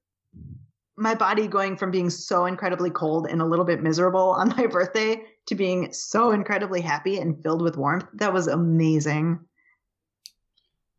my 0.97 1.15
body 1.15 1.47
going 1.47 1.77
from 1.77 1.91
being 1.91 2.11
so 2.11 2.45
incredibly 2.47 2.91
cold 2.91 3.27
and 3.27 3.41
a 3.41 3.45
little 3.45 3.65
bit 3.65 3.83
miserable 3.83 4.31
on 4.31 4.51
my 4.51 4.67
birthday 4.71 5.23
to 5.47 5.55
being 5.55 5.93
so 5.93 6.31
incredibly 6.31 6.81
happy 6.81 7.19
and 7.19 7.43
filled 7.43 7.63
with 7.63 7.77
warmth. 7.77 8.07
That 8.15 8.33
was 8.33 8.47
amazing. 8.47 9.41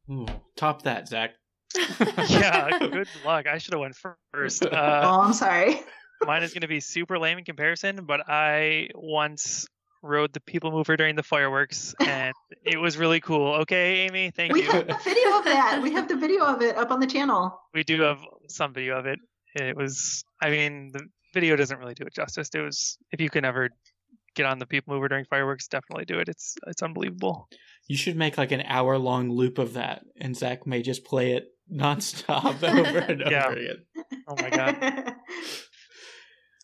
Ooh, 0.10 0.28
top 0.56 0.84
that, 0.84 1.08
Zach. 1.08 1.32
yeah, 2.30 2.78
good 2.80 3.08
luck. 3.26 3.48
I 3.48 3.58
should 3.58 3.74
have 3.74 3.82
went 3.82 3.96
first. 3.96 4.64
Uh, 4.74 5.02
oh, 5.06 5.22
I'm 5.22 5.34
sorry. 5.34 5.80
mine 6.26 6.44
is 6.44 6.54
going 6.54 6.62
to 6.62 6.68
be 6.68 6.80
super 6.80 7.18
lame 7.18 7.38
in 7.38 7.46
comparison, 7.46 8.06
but 8.06 8.28
I 8.28 8.90
once 8.96 9.68
rode 10.02 10.34
the 10.34 10.40
People 10.42 10.72
Mover 10.72 10.98
during 10.98 11.16
the 11.16 11.24
fireworks, 11.24 11.96
and 12.00 12.34
it 12.66 12.78
was 12.78 12.98
really 12.98 13.22
cool. 13.22 13.54
Okay, 13.62 14.02
Amy, 14.02 14.32
thank 14.32 14.54
We 14.54 14.64
you. 14.64 14.68
We 14.68 14.74
have 14.74 14.88
the 14.88 15.00
video 15.04 15.38
of 15.38 15.46
that. 15.46 15.80
We 15.82 15.94
have 15.94 16.08
the 16.08 16.18
video 16.18 16.44
of 16.44 16.62
it 16.62 16.76
up 16.76 16.92
on 16.92 17.00
the 17.00 17.08
channel. 17.08 17.60
We 17.74 17.84
do 17.84 18.02
have 18.02 18.20
some 18.48 18.74
video 18.74 18.98
of 18.98 19.06
it. 19.06 19.20
It 19.56 19.76
was, 19.76 20.24
I 20.42 20.50
mean, 20.50 20.92
the 20.94 21.02
video 21.34 21.56
doesn't 21.56 21.78
really 21.80 21.94
do 21.94 22.04
it 22.06 22.14
justice. 22.14 22.50
It 22.54 22.62
was, 22.62 22.98
if 23.12 23.22
you 23.22 23.30
can 23.30 23.46
ever 23.46 23.70
get 24.36 24.46
on 24.46 24.60
the 24.60 24.66
People 24.66 24.94
Mover 24.96 25.08
during 25.08 25.26
fireworks, 25.26 25.68
definitely 25.68 26.06
do 26.06 26.20
it. 26.20 26.28
It's 26.28 26.56
it's 26.68 26.82
unbelievable. 26.82 27.48
You 27.88 27.98
should 27.98 28.16
make 28.18 28.38
like 28.38 28.52
an 28.52 28.62
hour 28.66 28.98
long 28.98 29.30
loop 29.30 29.58
of 29.60 29.74
that, 29.74 30.04
and 30.20 30.36
Zach 30.36 30.66
may 30.66 30.82
just 30.82 31.06
play 31.06 31.34
it 31.34 31.46
nonstop 31.72 32.64
over 32.64 32.98
and 33.00 33.22
Yeah. 33.30 33.46
over 33.48 33.56
again. 33.56 33.86
Oh 34.28 34.36
my 34.38 34.50
god. 34.50 35.16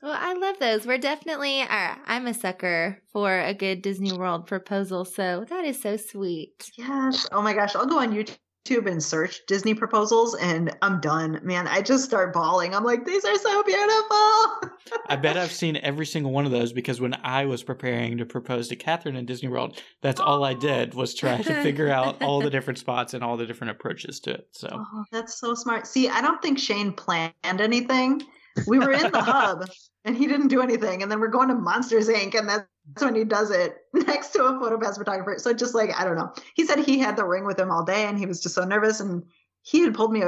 Well, 0.02 0.16
I 0.18 0.34
love 0.34 0.60
those. 0.60 0.86
We're 0.88 0.98
definitely, 0.98 1.60
uh, 1.62 1.96
I'm 2.06 2.26
a 2.28 2.34
sucker 2.34 3.02
for 3.12 3.38
a 3.38 3.54
good 3.54 3.82
Disney 3.82 4.14
World 4.14 4.48
proposal. 4.48 5.04
So 5.04 5.46
that 5.50 5.66
is 5.66 5.82
so 5.82 5.98
sweet. 5.98 6.72
Yes. 6.78 7.28
Oh 7.34 7.42
my 7.42 7.54
gosh. 7.54 7.76
I'll 7.76 7.86
go 7.86 8.00
on 8.00 8.14
YouTube 8.14 8.38
and 8.70 9.04
search 9.04 9.42
Disney 9.48 9.74
proposals 9.74 10.36
and 10.36 10.76
I'm 10.84 11.02
done. 11.02 11.40
Man, 11.44 11.68
I 11.68 11.82
just 11.82 12.06
start 12.06 12.34
bawling. 12.34 12.76
I'm 12.76 12.84
like, 12.84 13.04
these 13.04 13.26
are 13.26 13.36
so 13.36 13.64
beautiful. 13.64 14.72
I 15.08 15.18
bet 15.20 15.38
I've 15.38 15.52
seen 15.52 15.78
every 15.78 16.06
single 16.06 16.32
one 16.32 16.46
of 16.46 16.52
those 16.52 16.72
because 16.72 17.02
when 17.02 17.16
I 17.24 17.46
was 17.46 17.64
preparing 17.64 18.18
to 18.20 18.26
propose 18.26 18.68
to 18.68 18.76
Catherine 18.76 19.16
in 19.16 19.26
Disney 19.26 19.50
World, 19.50 19.82
that's 20.04 20.20
all 20.20 20.44
I 20.44 20.54
did 20.54 20.94
was 20.94 21.16
try 21.16 21.42
to 21.42 21.64
figure 21.64 21.90
out 21.90 22.22
all 22.22 22.42
the 22.42 22.50
different 22.52 22.78
spots 22.78 23.16
and 23.16 23.24
all 23.24 23.38
the 23.38 23.48
different 23.48 23.72
approaches 23.72 24.20
to 24.22 24.32
it. 24.32 24.48
So 24.52 24.68
oh, 24.72 25.04
that's 25.12 25.40
so 25.40 25.56
smart. 25.56 25.88
See, 25.88 26.08
I 26.08 26.22
don't 26.22 26.42
think 26.42 26.60
Shane 26.60 26.94
planned 26.94 27.34
anything. 27.44 28.22
We 28.68 28.78
were 28.78 28.92
in 28.92 29.12
the 29.12 29.22
hub 29.22 29.68
and 30.06 30.16
he 30.16 30.28
didn't 30.28 30.50
do 30.50 30.62
anything. 30.62 31.02
And 31.02 31.12
then 31.12 31.20
we're 31.20 31.28
going 31.30 31.48
to 31.48 31.56
Monsters 31.56 32.08
Inc. 32.08 32.36
and 32.38 32.48
that's 32.48 32.68
when 32.98 33.16
he 33.16 33.24
does 33.24 33.52
it 33.52 33.78
next 33.94 34.30
to 34.30 34.44
a 34.44 34.54
photopass 34.54 34.98
photographer. 34.98 35.36
So 35.38 35.54
just 35.54 35.76
like, 35.76 35.98
I 36.00 36.04
don't 36.04 36.16
know. 36.16 36.34
He 36.56 36.66
said 36.66 36.80
he 36.80 37.00
had 37.00 37.16
the 37.16 37.26
ring 37.26 37.46
with 37.46 37.60
him 37.60 37.72
all 37.72 37.84
day 37.84 38.06
and 38.06 38.18
he 38.18 38.26
was 38.26 38.42
just 38.42 38.56
so 38.56 38.64
nervous. 38.64 39.00
And 39.00 39.24
he 39.62 39.82
had 39.82 39.94
pulled 39.94 40.12
me 40.12 40.24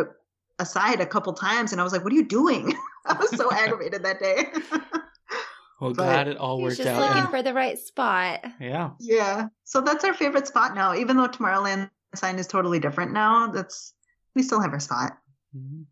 aside 0.60 1.02
a 1.02 1.06
couple 1.06 1.34
times 1.34 1.72
and 1.72 1.82
I 1.82 1.84
was 1.84 1.94
like, 1.94 2.04
what 2.04 2.14
are 2.14 2.16
you 2.16 2.26
doing? 2.26 2.74
I 3.06 3.14
was 3.14 3.32
so 3.32 3.52
aggravated 3.54 4.04
that 4.04 4.20
day. 4.20 4.46
well, 5.80 5.94
glad 5.94 6.28
it 6.28 6.38
all 6.38 6.62
worked 6.62 6.78
just 6.78 6.88
out. 6.88 7.02
looking 7.02 7.30
for 7.32 7.42
the 7.42 7.54
right 7.54 7.80
spot. 7.80 8.46
Yeah. 8.60 8.92
Yeah. 9.00 9.48
So 9.64 9.82
that's 9.82 10.04
our 10.04 10.14
favorite 10.14 10.48
spot 10.48 10.76
now. 10.76 10.96
Even 10.96 11.18
though 11.18 11.28
Tomorrowland 11.28 11.90
sign 12.16 12.38
is 12.38 12.48
totally 12.48 12.80
different 12.80 13.12
now, 13.12 13.48
that's 13.48 13.94
we 14.36 14.44
still 14.44 14.62
have 14.62 14.72
our 14.72 14.80
spot. 14.80 15.18
Mm-hmm. 15.56 15.84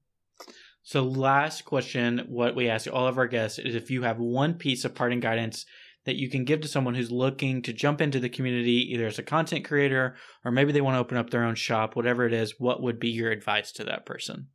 So, 0.90 1.04
last 1.04 1.66
question, 1.66 2.26
what 2.30 2.56
we 2.56 2.68
ask 2.68 2.91
all 2.91 3.06
of 3.06 3.20
our 3.20 3.28
guests 3.28 3.60
is 3.60 3.76
if 3.76 3.91
you 3.91 4.02
have 4.02 4.18
one 4.18 4.56
piece 4.56 4.86
of 4.86 4.96
parting 4.96 5.20
guidance 5.20 5.68
that 6.05 6.15
you 6.15 6.30
can 6.30 6.45
give 6.45 6.61
to 6.61 6.67
someone 6.67 6.95
who's 6.95 7.11
looking 7.11 7.61
to 7.61 7.73
jump 7.73 8.01
into 8.01 8.19
the 8.19 8.30
community, 8.30 8.93
either 8.93 9.07
as 9.07 9.19
a 9.19 9.23
content 9.23 9.65
creator 9.65 10.15
or 10.43 10.51
maybe 10.51 10.71
they 10.71 10.81
want 10.81 10.95
to 10.95 10.99
open 10.99 11.17
up 11.17 11.30
their 11.30 11.43
own 11.43 11.55
shop, 11.55 11.95
whatever 11.95 12.26
it 12.26 12.34
is, 12.34 12.59
what 12.59 12.81
would 12.81 12.99
be 12.99 13.09
your 13.09 13.31
advice 13.31 13.71
to 13.73 13.84
that 13.84 14.05
person? 14.05 14.47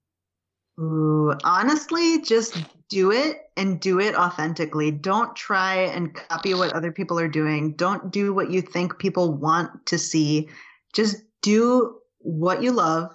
Ooh, 0.80 1.32
honestly, 1.44 2.20
just 2.22 2.64
do 2.88 3.12
it 3.12 3.42
and 3.56 3.78
do 3.80 4.00
it 4.00 4.16
authentically. 4.16 4.90
Don't 4.90 5.36
try 5.36 5.76
and 5.76 6.14
copy 6.14 6.54
what 6.54 6.72
other 6.72 6.90
people 6.90 7.18
are 7.18 7.28
doing. 7.28 7.74
Don't 7.74 8.10
do 8.10 8.34
what 8.34 8.50
you 8.50 8.60
think 8.60 8.98
people 8.98 9.34
want 9.34 9.86
to 9.86 9.98
see. 9.98 10.48
Just 10.92 11.16
do 11.42 11.98
what 12.18 12.62
you 12.62 12.72
love. 12.72 13.10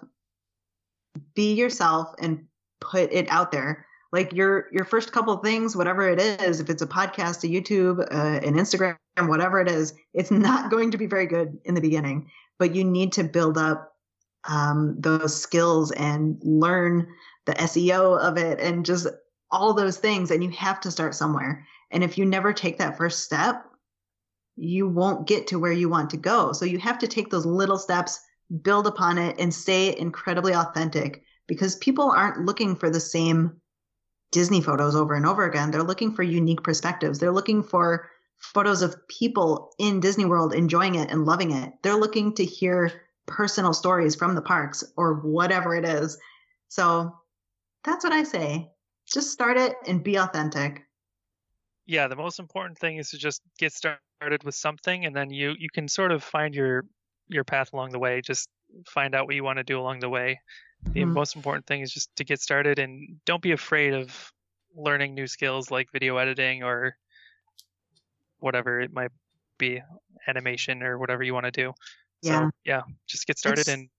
Be 1.36 1.54
yourself 1.54 2.14
and 2.20 2.46
put 2.80 3.12
it 3.12 3.28
out 3.30 3.52
there 3.52 3.86
like 4.12 4.34
your 4.34 4.68
your 4.72 4.86
first 4.86 5.12
couple 5.12 5.36
things 5.38 5.76
whatever 5.76 6.10
it 6.10 6.20
is 6.20 6.60
if 6.60 6.70
it's 6.70 6.82
a 6.82 6.88
podcast 6.88 7.44
a 7.44 7.48
youtube 7.48 8.00
uh, 8.12 8.46
an 8.46 8.56
instagram 8.56 8.98
whatever 9.28 9.60
it 9.60 9.70
is 9.70 9.94
it's 10.14 10.32
not 10.32 10.72
going 10.72 10.92
to 10.92 10.98
be 10.98 11.06
very 11.06 11.26
good 11.26 11.58
in 11.66 11.76
the 11.76 11.82
beginning 11.82 12.30
but 12.58 12.76
you 12.76 12.84
need 12.84 13.12
to 13.12 13.24
build 13.24 13.58
up 13.58 13.94
um, 14.48 14.96
those 15.00 15.40
skills 15.40 15.92
and 15.92 16.40
learn 16.44 17.08
the 17.46 17.54
seo 17.54 18.20
of 18.20 18.38
it 18.38 18.60
and 18.60 18.86
just 18.86 19.08
all 19.52 19.74
those 19.74 19.98
things 19.98 20.32
and 20.32 20.44
you 20.44 20.50
have 20.52 20.80
to 20.80 20.92
start 20.92 21.16
somewhere. 21.16 21.66
And 21.92 22.04
if 22.04 22.18
you 22.18 22.26
never 22.26 22.54
take 22.54 22.78
that 22.78 22.98
first 22.98 23.24
step 23.24 23.66
you 24.60 24.88
won't 24.88 25.28
get 25.28 25.48
to 25.48 25.58
where 25.58 25.72
you 25.72 25.88
want 25.88 26.10
to 26.10 26.18
go. 26.18 26.52
So 26.52 26.66
you 26.66 26.80
have 26.80 27.00
to 27.00 27.08
take 27.08 27.30
those 27.30 27.46
little 27.46 27.78
steps 27.78 28.20
build 28.62 28.88
upon 28.88 29.18
it 29.18 29.40
and 29.40 29.54
stay 29.54 29.98
incredibly 29.98 30.54
authentic 30.54 31.24
because 31.48 31.78
people 31.78 32.12
aren't 32.12 32.46
looking 32.46 32.76
for 32.76 32.90
the 32.90 33.00
same 33.00 33.56
Disney 34.32 34.62
photos 34.62 34.96
over 34.96 35.16
and 35.16 35.26
over 35.26 35.46
again. 35.46 35.72
They're 35.72 35.84
looking 35.84 36.14
for 36.14 36.24
unique 36.24 36.64
perspectives. 36.64 37.20
They're 37.20 37.32
looking 37.32 37.64
for 37.64 38.10
photos 38.38 38.82
of 38.82 39.08
people 39.08 39.74
in 39.80 40.00
Disney 40.00 40.26
World 40.26 40.54
enjoying 40.54 40.96
it 40.96 41.12
and 41.12 41.26
loving 41.26 41.52
it. 41.52 41.74
They're 41.82 41.96
looking 41.96 42.34
to 42.36 42.46
hear 42.46 42.92
personal 43.26 43.74
stories 43.74 44.16
from 44.16 44.36
the 44.36 44.42
parks 44.42 44.84
or 44.98 45.16
whatever 45.16 45.76
it 45.76 45.86
is. 45.86 46.18
So 46.70 47.16
that's 47.84 48.04
what 48.04 48.14
I 48.14 48.24
say. 48.24 48.72
Just 49.08 49.32
start 49.32 49.58
it 49.58 49.76
and 49.88 50.04
be 50.04 50.18
authentic. 50.18 50.86
Yeah, 51.86 52.08
the 52.08 52.16
most 52.16 52.40
important 52.40 52.78
thing 52.78 52.98
is 52.98 53.10
to 53.10 53.18
just 53.18 53.42
get 53.58 53.74
started 53.74 54.44
with 54.44 54.56
something 54.56 55.06
and 55.06 55.16
then 55.16 55.32
you 55.32 55.56
you 55.58 55.70
can 55.74 55.88
sort 55.88 56.12
of 56.12 56.24
find 56.24 56.54
your 56.54 56.86
your 57.28 57.44
path 57.44 57.74
along 57.74 57.92
the 57.92 58.00
way. 58.00 58.22
Just 58.22 58.48
find 58.88 59.16
out 59.16 59.26
what 59.26 59.36
you 59.36 59.44
want 59.44 59.58
to 59.58 59.64
do 59.64 59.80
along 59.80 60.00
the 60.00 60.10
way 60.10 60.40
the 60.84 61.02
mm-hmm. 61.02 61.14
most 61.14 61.36
important 61.36 61.66
thing 61.66 61.82
is 61.82 61.92
just 61.92 62.16
to 62.16 62.24
get 62.24 62.42
started 62.42 62.80
and 62.80 63.20
don't 63.26 63.42
be 63.42 63.52
afraid 63.52 63.94
of 63.94 64.32
learning 64.76 65.14
new 65.14 65.28
skills 65.28 65.72
like 65.72 65.92
video 65.92 66.18
editing 66.18 66.64
or 66.64 66.96
whatever 68.40 68.80
it 68.80 68.94
might 68.94 69.12
be 69.58 69.82
animation 70.28 70.84
or 70.84 70.98
whatever 70.98 71.24
you 71.24 71.34
want 71.34 71.46
to 71.46 71.52
do. 71.52 71.74
Yeah 72.22 72.40
so, 72.40 72.52
yeah. 72.66 72.82
just 73.08 73.28
get 73.28 73.38
started 73.38 73.62
it's, 73.62 73.70
and 73.70 73.90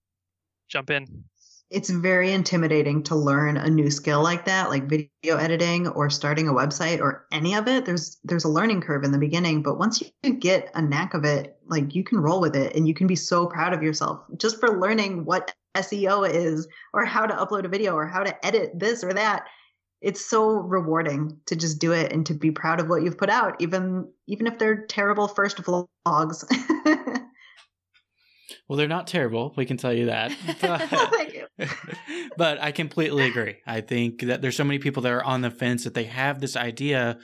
jump 0.69 0.89
in. 0.89 1.23
It's 1.69 1.89
very 1.89 2.33
intimidating 2.33 3.03
to 3.03 3.15
learn 3.15 3.55
a 3.57 3.69
new 3.69 3.89
skill 3.89 4.21
like 4.21 4.45
that 4.45 4.69
like 4.69 4.85
video 4.85 5.37
editing 5.37 5.87
or 5.87 6.09
starting 6.09 6.47
a 6.47 6.53
website 6.53 6.99
or 6.99 7.27
any 7.31 7.55
of 7.55 7.67
it. 7.67 7.85
There's 7.85 8.17
there's 8.23 8.43
a 8.43 8.49
learning 8.49 8.81
curve 8.81 9.03
in 9.03 9.11
the 9.11 9.19
beginning 9.19 9.61
but 9.61 9.77
once 9.77 10.01
you 10.01 10.33
get 10.33 10.71
a 10.73 10.81
knack 10.81 11.13
of 11.13 11.25
it 11.25 11.57
like 11.67 11.95
you 11.95 12.03
can 12.03 12.19
roll 12.19 12.41
with 12.41 12.55
it 12.55 12.75
and 12.75 12.87
you 12.87 12.93
can 12.93 13.07
be 13.07 13.15
so 13.15 13.45
proud 13.45 13.73
of 13.73 13.83
yourself 13.83 14.21
just 14.37 14.59
for 14.59 14.79
learning 14.79 15.25
what 15.25 15.53
SEO 15.75 16.29
is 16.29 16.67
or 16.93 17.05
how 17.05 17.25
to 17.25 17.33
upload 17.33 17.65
a 17.65 17.69
video 17.69 17.93
or 17.93 18.05
how 18.05 18.23
to 18.23 18.45
edit 18.45 18.71
this 18.77 19.03
or 19.03 19.13
that. 19.13 19.45
It's 20.01 20.25
so 20.25 20.49
rewarding 20.49 21.37
to 21.45 21.55
just 21.55 21.79
do 21.79 21.91
it 21.91 22.11
and 22.11 22.25
to 22.25 22.33
be 22.33 22.51
proud 22.51 22.79
of 22.79 22.89
what 22.89 23.03
you've 23.03 23.17
put 23.17 23.29
out, 23.29 23.55
even 23.59 24.11
even 24.27 24.47
if 24.47 24.57
they're 24.57 24.85
terrible 24.87 25.27
first 25.27 25.57
vlogs. 25.57 25.87
well, 28.67 28.77
they're 28.77 28.87
not 28.87 29.05
terrible. 29.05 29.53
We 29.55 29.65
can 29.65 29.77
tell 29.77 29.93
you 29.93 30.07
that. 30.07 30.31
But, 30.61 30.81
Thank 30.89 31.33
you. 31.35 31.45
but 32.37 32.59
I 32.59 32.71
completely 32.71 33.25
agree. 33.25 33.57
I 33.67 33.81
think 33.81 34.21
that 34.21 34.41
there's 34.41 34.57
so 34.57 34.63
many 34.63 34.79
people 34.79 35.03
that 35.03 35.11
are 35.11 35.23
on 35.23 35.41
the 35.41 35.51
fence 35.51 35.83
that 35.83 35.93
they 35.93 36.05
have 36.05 36.39
this 36.41 36.55
idea, 36.55 37.19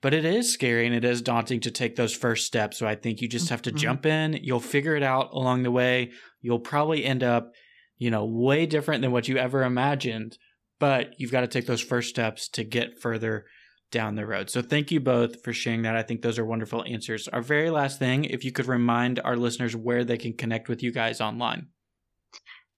but 0.00 0.14
it 0.14 0.24
is 0.24 0.50
scary 0.50 0.86
and 0.86 0.94
it 0.94 1.04
is 1.04 1.20
daunting 1.20 1.60
to 1.60 1.70
take 1.70 1.96
those 1.96 2.14
first 2.14 2.46
steps. 2.46 2.78
So 2.78 2.86
I 2.86 2.94
think 2.94 3.20
you 3.20 3.28
just 3.28 3.50
have 3.50 3.62
to 3.62 3.70
mm-hmm. 3.70 3.78
jump 3.78 4.06
in. 4.06 4.38
You'll 4.42 4.60
figure 4.60 4.96
it 4.96 5.02
out 5.02 5.32
along 5.32 5.62
the 5.62 5.70
way. 5.70 6.12
You'll 6.40 6.60
probably 6.60 7.04
end 7.04 7.22
up 7.22 7.52
you 7.98 8.10
know, 8.10 8.24
way 8.24 8.66
different 8.66 9.02
than 9.02 9.12
what 9.12 9.28
you 9.28 9.36
ever 9.36 9.62
imagined. 9.62 10.38
But 10.80 11.18
you've 11.18 11.32
got 11.32 11.40
to 11.40 11.48
take 11.48 11.66
those 11.66 11.80
first 11.80 12.08
steps 12.08 12.48
to 12.50 12.64
get 12.64 13.00
further 13.00 13.46
down 13.90 14.14
the 14.14 14.26
road. 14.26 14.50
So 14.50 14.62
thank 14.62 14.90
you 14.90 15.00
both 15.00 15.42
for 15.42 15.52
sharing 15.52 15.82
that. 15.82 15.96
I 15.96 16.02
think 16.02 16.22
those 16.22 16.38
are 16.38 16.44
wonderful 16.44 16.84
answers. 16.84 17.26
Our 17.28 17.42
very 17.42 17.70
last 17.70 17.98
thing, 17.98 18.24
if 18.24 18.44
you 18.44 18.52
could 18.52 18.66
remind 18.66 19.18
our 19.20 19.36
listeners 19.36 19.74
where 19.74 20.04
they 20.04 20.18
can 20.18 20.34
connect 20.34 20.68
with 20.68 20.82
you 20.82 20.92
guys 20.92 21.20
online. 21.20 21.68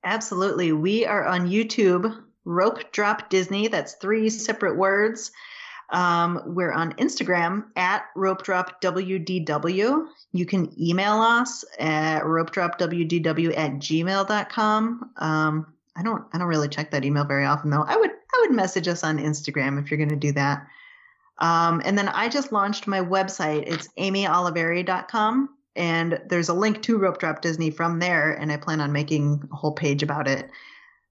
Absolutely. 0.04 0.72
We 0.72 1.04
are 1.04 1.26
on 1.26 1.48
YouTube, 1.48 2.22
Rope 2.44 2.92
Drop 2.92 3.28
Disney. 3.28 3.68
That's 3.68 3.96
three 4.00 4.30
separate 4.30 4.78
words. 4.78 5.30
Um, 5.92 6.42
we're 6.46 6.72
on 6.72 6.92
Instagram 6.94 7.64
at 7.76 8.04
Rope 8.14 8.42
Drop 8.42 8.80
WDW. 8.80 10.06
You 10.32 10.46
can 10.46 10.72
email 10.80 11.20
us 11.20 11.64
at 11.78 12.22
ropedropwdw 12.22 13.58
at 13.58 13.72
gmail.com. 13.72 15.10
Um, 15.16 15.66
I 15.96 16.02
don't 16.02 16.24
I 16.32 16.38
don't 16.38 16.46
really 16.46 16.68
check 16.68 16.92
that 16.92 17.04
email 17.04 17.24
very 17.24 17.44
often 17.44 17.70
though. 17.70 17.84
I 17.86 17.96
would 17.96 18.10
I 18.10 18.38
would 18.42 18.52
message 18.52 18.88
us 18.88 19.02
on 19.02 19.18
Instagram 19.18 19.82
if 19.82 19.90
you're 19.90 19.98
going 19.98 20.10
to 20.10 20.16
do 20.16 20.32
that. 20.32 20.66
Um, 21.38 21.82
and 21.84 21.98
then 21.98 22.08
I 22.08 22.28
just 22.28 22.52
launched 22.52 22.86
my 22.86 23.00
website. 23.00 23.64
It's 23.66 23.88
amyoliveri.com 23.98 25.48
and 25.74 26.20
there's 26.28 26.48
a 26.48 26.54
link 26.54 26.82
to 26.82 26.98
Rope 26.98 27.18
Drop 27.18 27.40
Disney 27.40 27.70
from 27.70 27.98
there 27.98 28.32
and 28.32 28.52
I 28.52 28.56
plan 28.56 28.80
on 28.80 28.92
making 28.92 29.48
a 29.52 29.56
whole 29.56 29.72
page 29.72 30.02
about 30.02 30.28
it. 30.28 30.50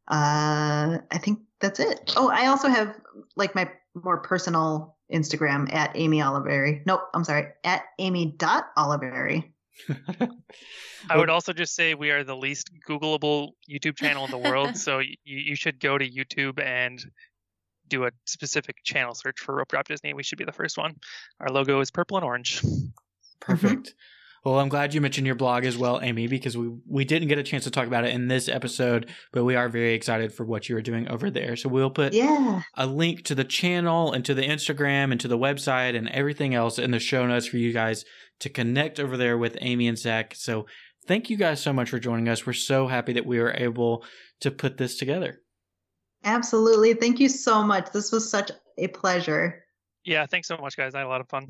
Uh, 0.07 0.99
I 1.11 1.17
think 1.19 1.39
that's 1.59 1.79
it. 1.79 2.13
Oh, 2.15 2.29
I 2.29 2.47
also 2.47 2.67
have 2.67 2.95
like 3.35 3.55
my 3.55 3.69
more 4.03 4.17
personal 4.17 4.97
Instagram 5.11 5.73
at 5.73 5.91
Amy 5.95 6.19
Oliveri. 6.19 6.81
Nope, 6.85 7.01
I'm 7.13 7.23
sorry, 7.23 7.47
at 7.63 7.83
Amy.Oliveri. 7.97 9.51
I 11.09 11.17
would 11.17 11.29
also 11.29 11.53
just 11.53 11.75
say 11.75 11.93
we 11.93 12.11
are 12.11 12.23
the 12.23 12.35
least 12.35 12.69
Googleable 12.87 13.51
YouTube 13.69 13.95
channel 13.95 14.25
in 14.25 14.31
the 14.31 14.37
world. 14.37 14.77
so 14.77 14.99
you, 14.99 15.15
you 15.23 15.55
should 15.55 15.79
go 15.79 15.97
to 15.97 16.09
YouTube 16.09 16.61
and 16.61 17.03
do 17.87 18.05
a 18.05 18.11
specific 18.25 18.77
channel 18.83 19.15
search 19.15 19.39
for 19.39 19.55
Rope 19.55 19.69
Drop 19.69 19.87
Disney. 19.87 20.13
We 20.13 20.23
should 20.23 20.37
be 20.37 20.45
the 20.45 20.51
first 20.51 20.77
one. 20.77 20.95
Our 21.39 21.49
logo 21.49 21.79
is 21.79 21.91
purple 21.91 22.17
and 22.17 22.25
orange. 22.25 22.61
Perfect. 23.39 23.87
Mm-hmm. 23.87 23.91
Well, 24.43 24.59
I'm 24.59 24.69
glad 24.69 24.93
you 24.93 25.01
mentioned 25.01 25.27
your 25.27 25.35
blog 25.35 25.65
as 25.65 25.77
well, 25.77 25.99
Amy, 26.01 26.27
because 26.27 26.57
we 26.57 26.69
we 26.87 27.05
didn't 27.05 27.27
get 27.27 27.37
a 27.37 27.43
chance 27.43 27.65
to 27.65 27.71
talk 27.71 27.87
about 27.87 28.05
it 28.05 28.13
in 28.13 28.27
this 28.27 28.47
episode, 28.47 29.09
but 29.31 29.43
we 29.43 29.55
are 29.55 29.69
very 29.69 29.93
excited 29.93 30.33
for 30.33 30.45
what 30.45 30.69
you 30.69 30.77
are 30.77 30.81
doing 30.81 31.07
over 31.09 31.29
there. 31.29 31.55
So 31.55 31.69
we'll 31.69 31.89
put 31.89 32.13
yeah. 32.13 32.61
a 32.75 32.85
link 32.85 33.23
to 33.25 33.35
the 33.35 33.43
channel 33.43 34.13
and 34.13 34.23
to 34.25 34.33
the 34.33 34.43
Instagram 34.43 35.11
and 35.11 35.19
to 35.19 35.27
the 35.27 35.37
website 35.37 35.95
and 35.97 36.07
everything 36.09 36.55
else 36.55 36.79
in 36.79 36.91
the 36.91 36.99
show 36.99 37.25
notes 37.27 37.47
for 37.47 37.57
you 37.57 37.73
guys 37.73 38.05
to 38.39 38.49
connect 38.49 38.99
over 38.99 39.17
there 39.17 39.37
with 39.37 39.57
Amy 39.59 39.87
and 39.87 39.97
Zach. 39.97 40.33
So 40.35 40.65
thank 41.05 41.29
you 41.29 41.37
guys 41.37 41.61
so 41.61 41.73
much 41.73 41.89
for 41.89 41.99
joining 41.99 42.29
us. 42.29 42.45
We're 42.45 42.53
so 42.53 42.87
happy 42.87 43.13
that 43.13 43.25
we 43.25 43.39
were 43.39 43.53
able 43.53 44.05
to 44.41 44.51
put 44.51 44.77
this 44.77 44.97
together. 44.97 45.41
Absolutely. 46.23 46.93
Thank 46.93 47.19
you 47.19 47.29
so 47.29 47.63
much. 47.63 47.91
This 47.91 48.11
was 48.11 48.29
such 48.29 48.51
a 48.77 48.87
pleasure. 48.87 49.63
Yeah, 50.05 50.25
thanks 50.25 50.47
so 50.47 50.57
much, 50.57 50.77
guys. 50.77 50.95
I 50.95 50.99
had 50.99 51.07
a 51.07 51.09
lot 51.09 51.21
of 51.21 51.29
fun. 51.29 51.47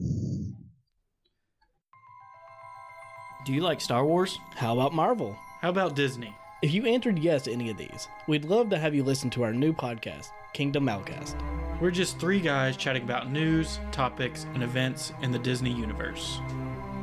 Do 3.45 3.53
you 3.53 3.61
like 3.61 3.79
Star 3.79 4.05
Wars? 4.05 4.39
How 4.55 4.73
about 4.73 4.93
Marvel? 4.93 5.37
How 5.61 5.69
about 5.69 5.95
Disney? 5.95 6.35
If 6.61 6.73
you 6.73 6.85
answered 6.85 7.17
yes 7.17 7.43
to 7.43 7.53
any 7.53 7.69
of 7.69 7.77
these, 7.77 8.09
we'd 8.27 8.43
love 8.43 8.69
to 8.69 8.77
have 8.77 8.93
you 8.93 9.01
listen 9.01 9.29
to 9.31 9.43
our 9.43 9.53
new 9.53 9.71
podcast, 9.71 10.31
Kingdom 10.51 10.89
Outcast. 10.89 11.37
We're 11.79 11.89
just 11.91 12.19
three 12.19 12.41
guys 12.41 12.75
chatting 12.75 13.03
about 13.03 13.31
news, 13.31 13.79
topics, 13.93 14.45
and 14.53 14.61
events 14.61 15.13
in 15.21 15.31
the 15.31 15.39
Disney 15.39 15.71
universe. 15.71 16.41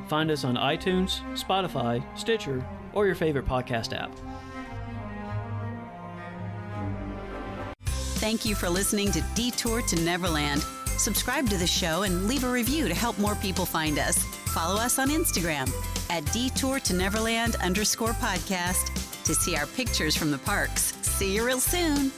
Find 0.08 0.30
us 0.30 0.44
on 0.44 0.56
iTunes, 0.56 1.20
Spotify, 1.32 2.04
Stitcher, 2.18 2.62
or 2.92 3.06
your 3.06 3.14
favorite 3.14 3.46
podcast 3.46 3.98
app. 3.98 4.10
Thank 8.18 8.44
you 8.44 8.54
for 8.54 8.68
listening 8.68 9.10
to 9.12 9.22
Detour 9.34 9.80
to 9.82 9.96
Neverland. 10.02 10.62
Subscribe 10.98 11.48
to 11.48 11.56
the 11.56 11.66
show 11.66 12.02
and 12.02 12.26
leave 12.28 12.44
a 12.44 12.50
review 12.50 12.88
to 12.88 12.94
help 12.94 13.18
more 13.18 13.36
people 13.36 13.64
find 13.64 13.98
us. 13.98 14.22
Follow 14.56 14.80
us 14.80 14.98
on 14.98 15.10
Instagram 15.10 15.70
at 16.08 16.24
Detour 16.32 16.80
to 16.80 16.94
Neverland 16.94 17.56
underscore 17.56 18.14
podcast 18.14 18.88
to 19.24 19.34
see 19.34 19.54
our 19.54 19.66
pictures 19.66 20.16
from 20.16 20.30
the 20.30 20.38
parks. 20.38 20.94
See 21.02 21.34
you 21.34 21.44
real 21.44 21.60
soon. 21.60 22.10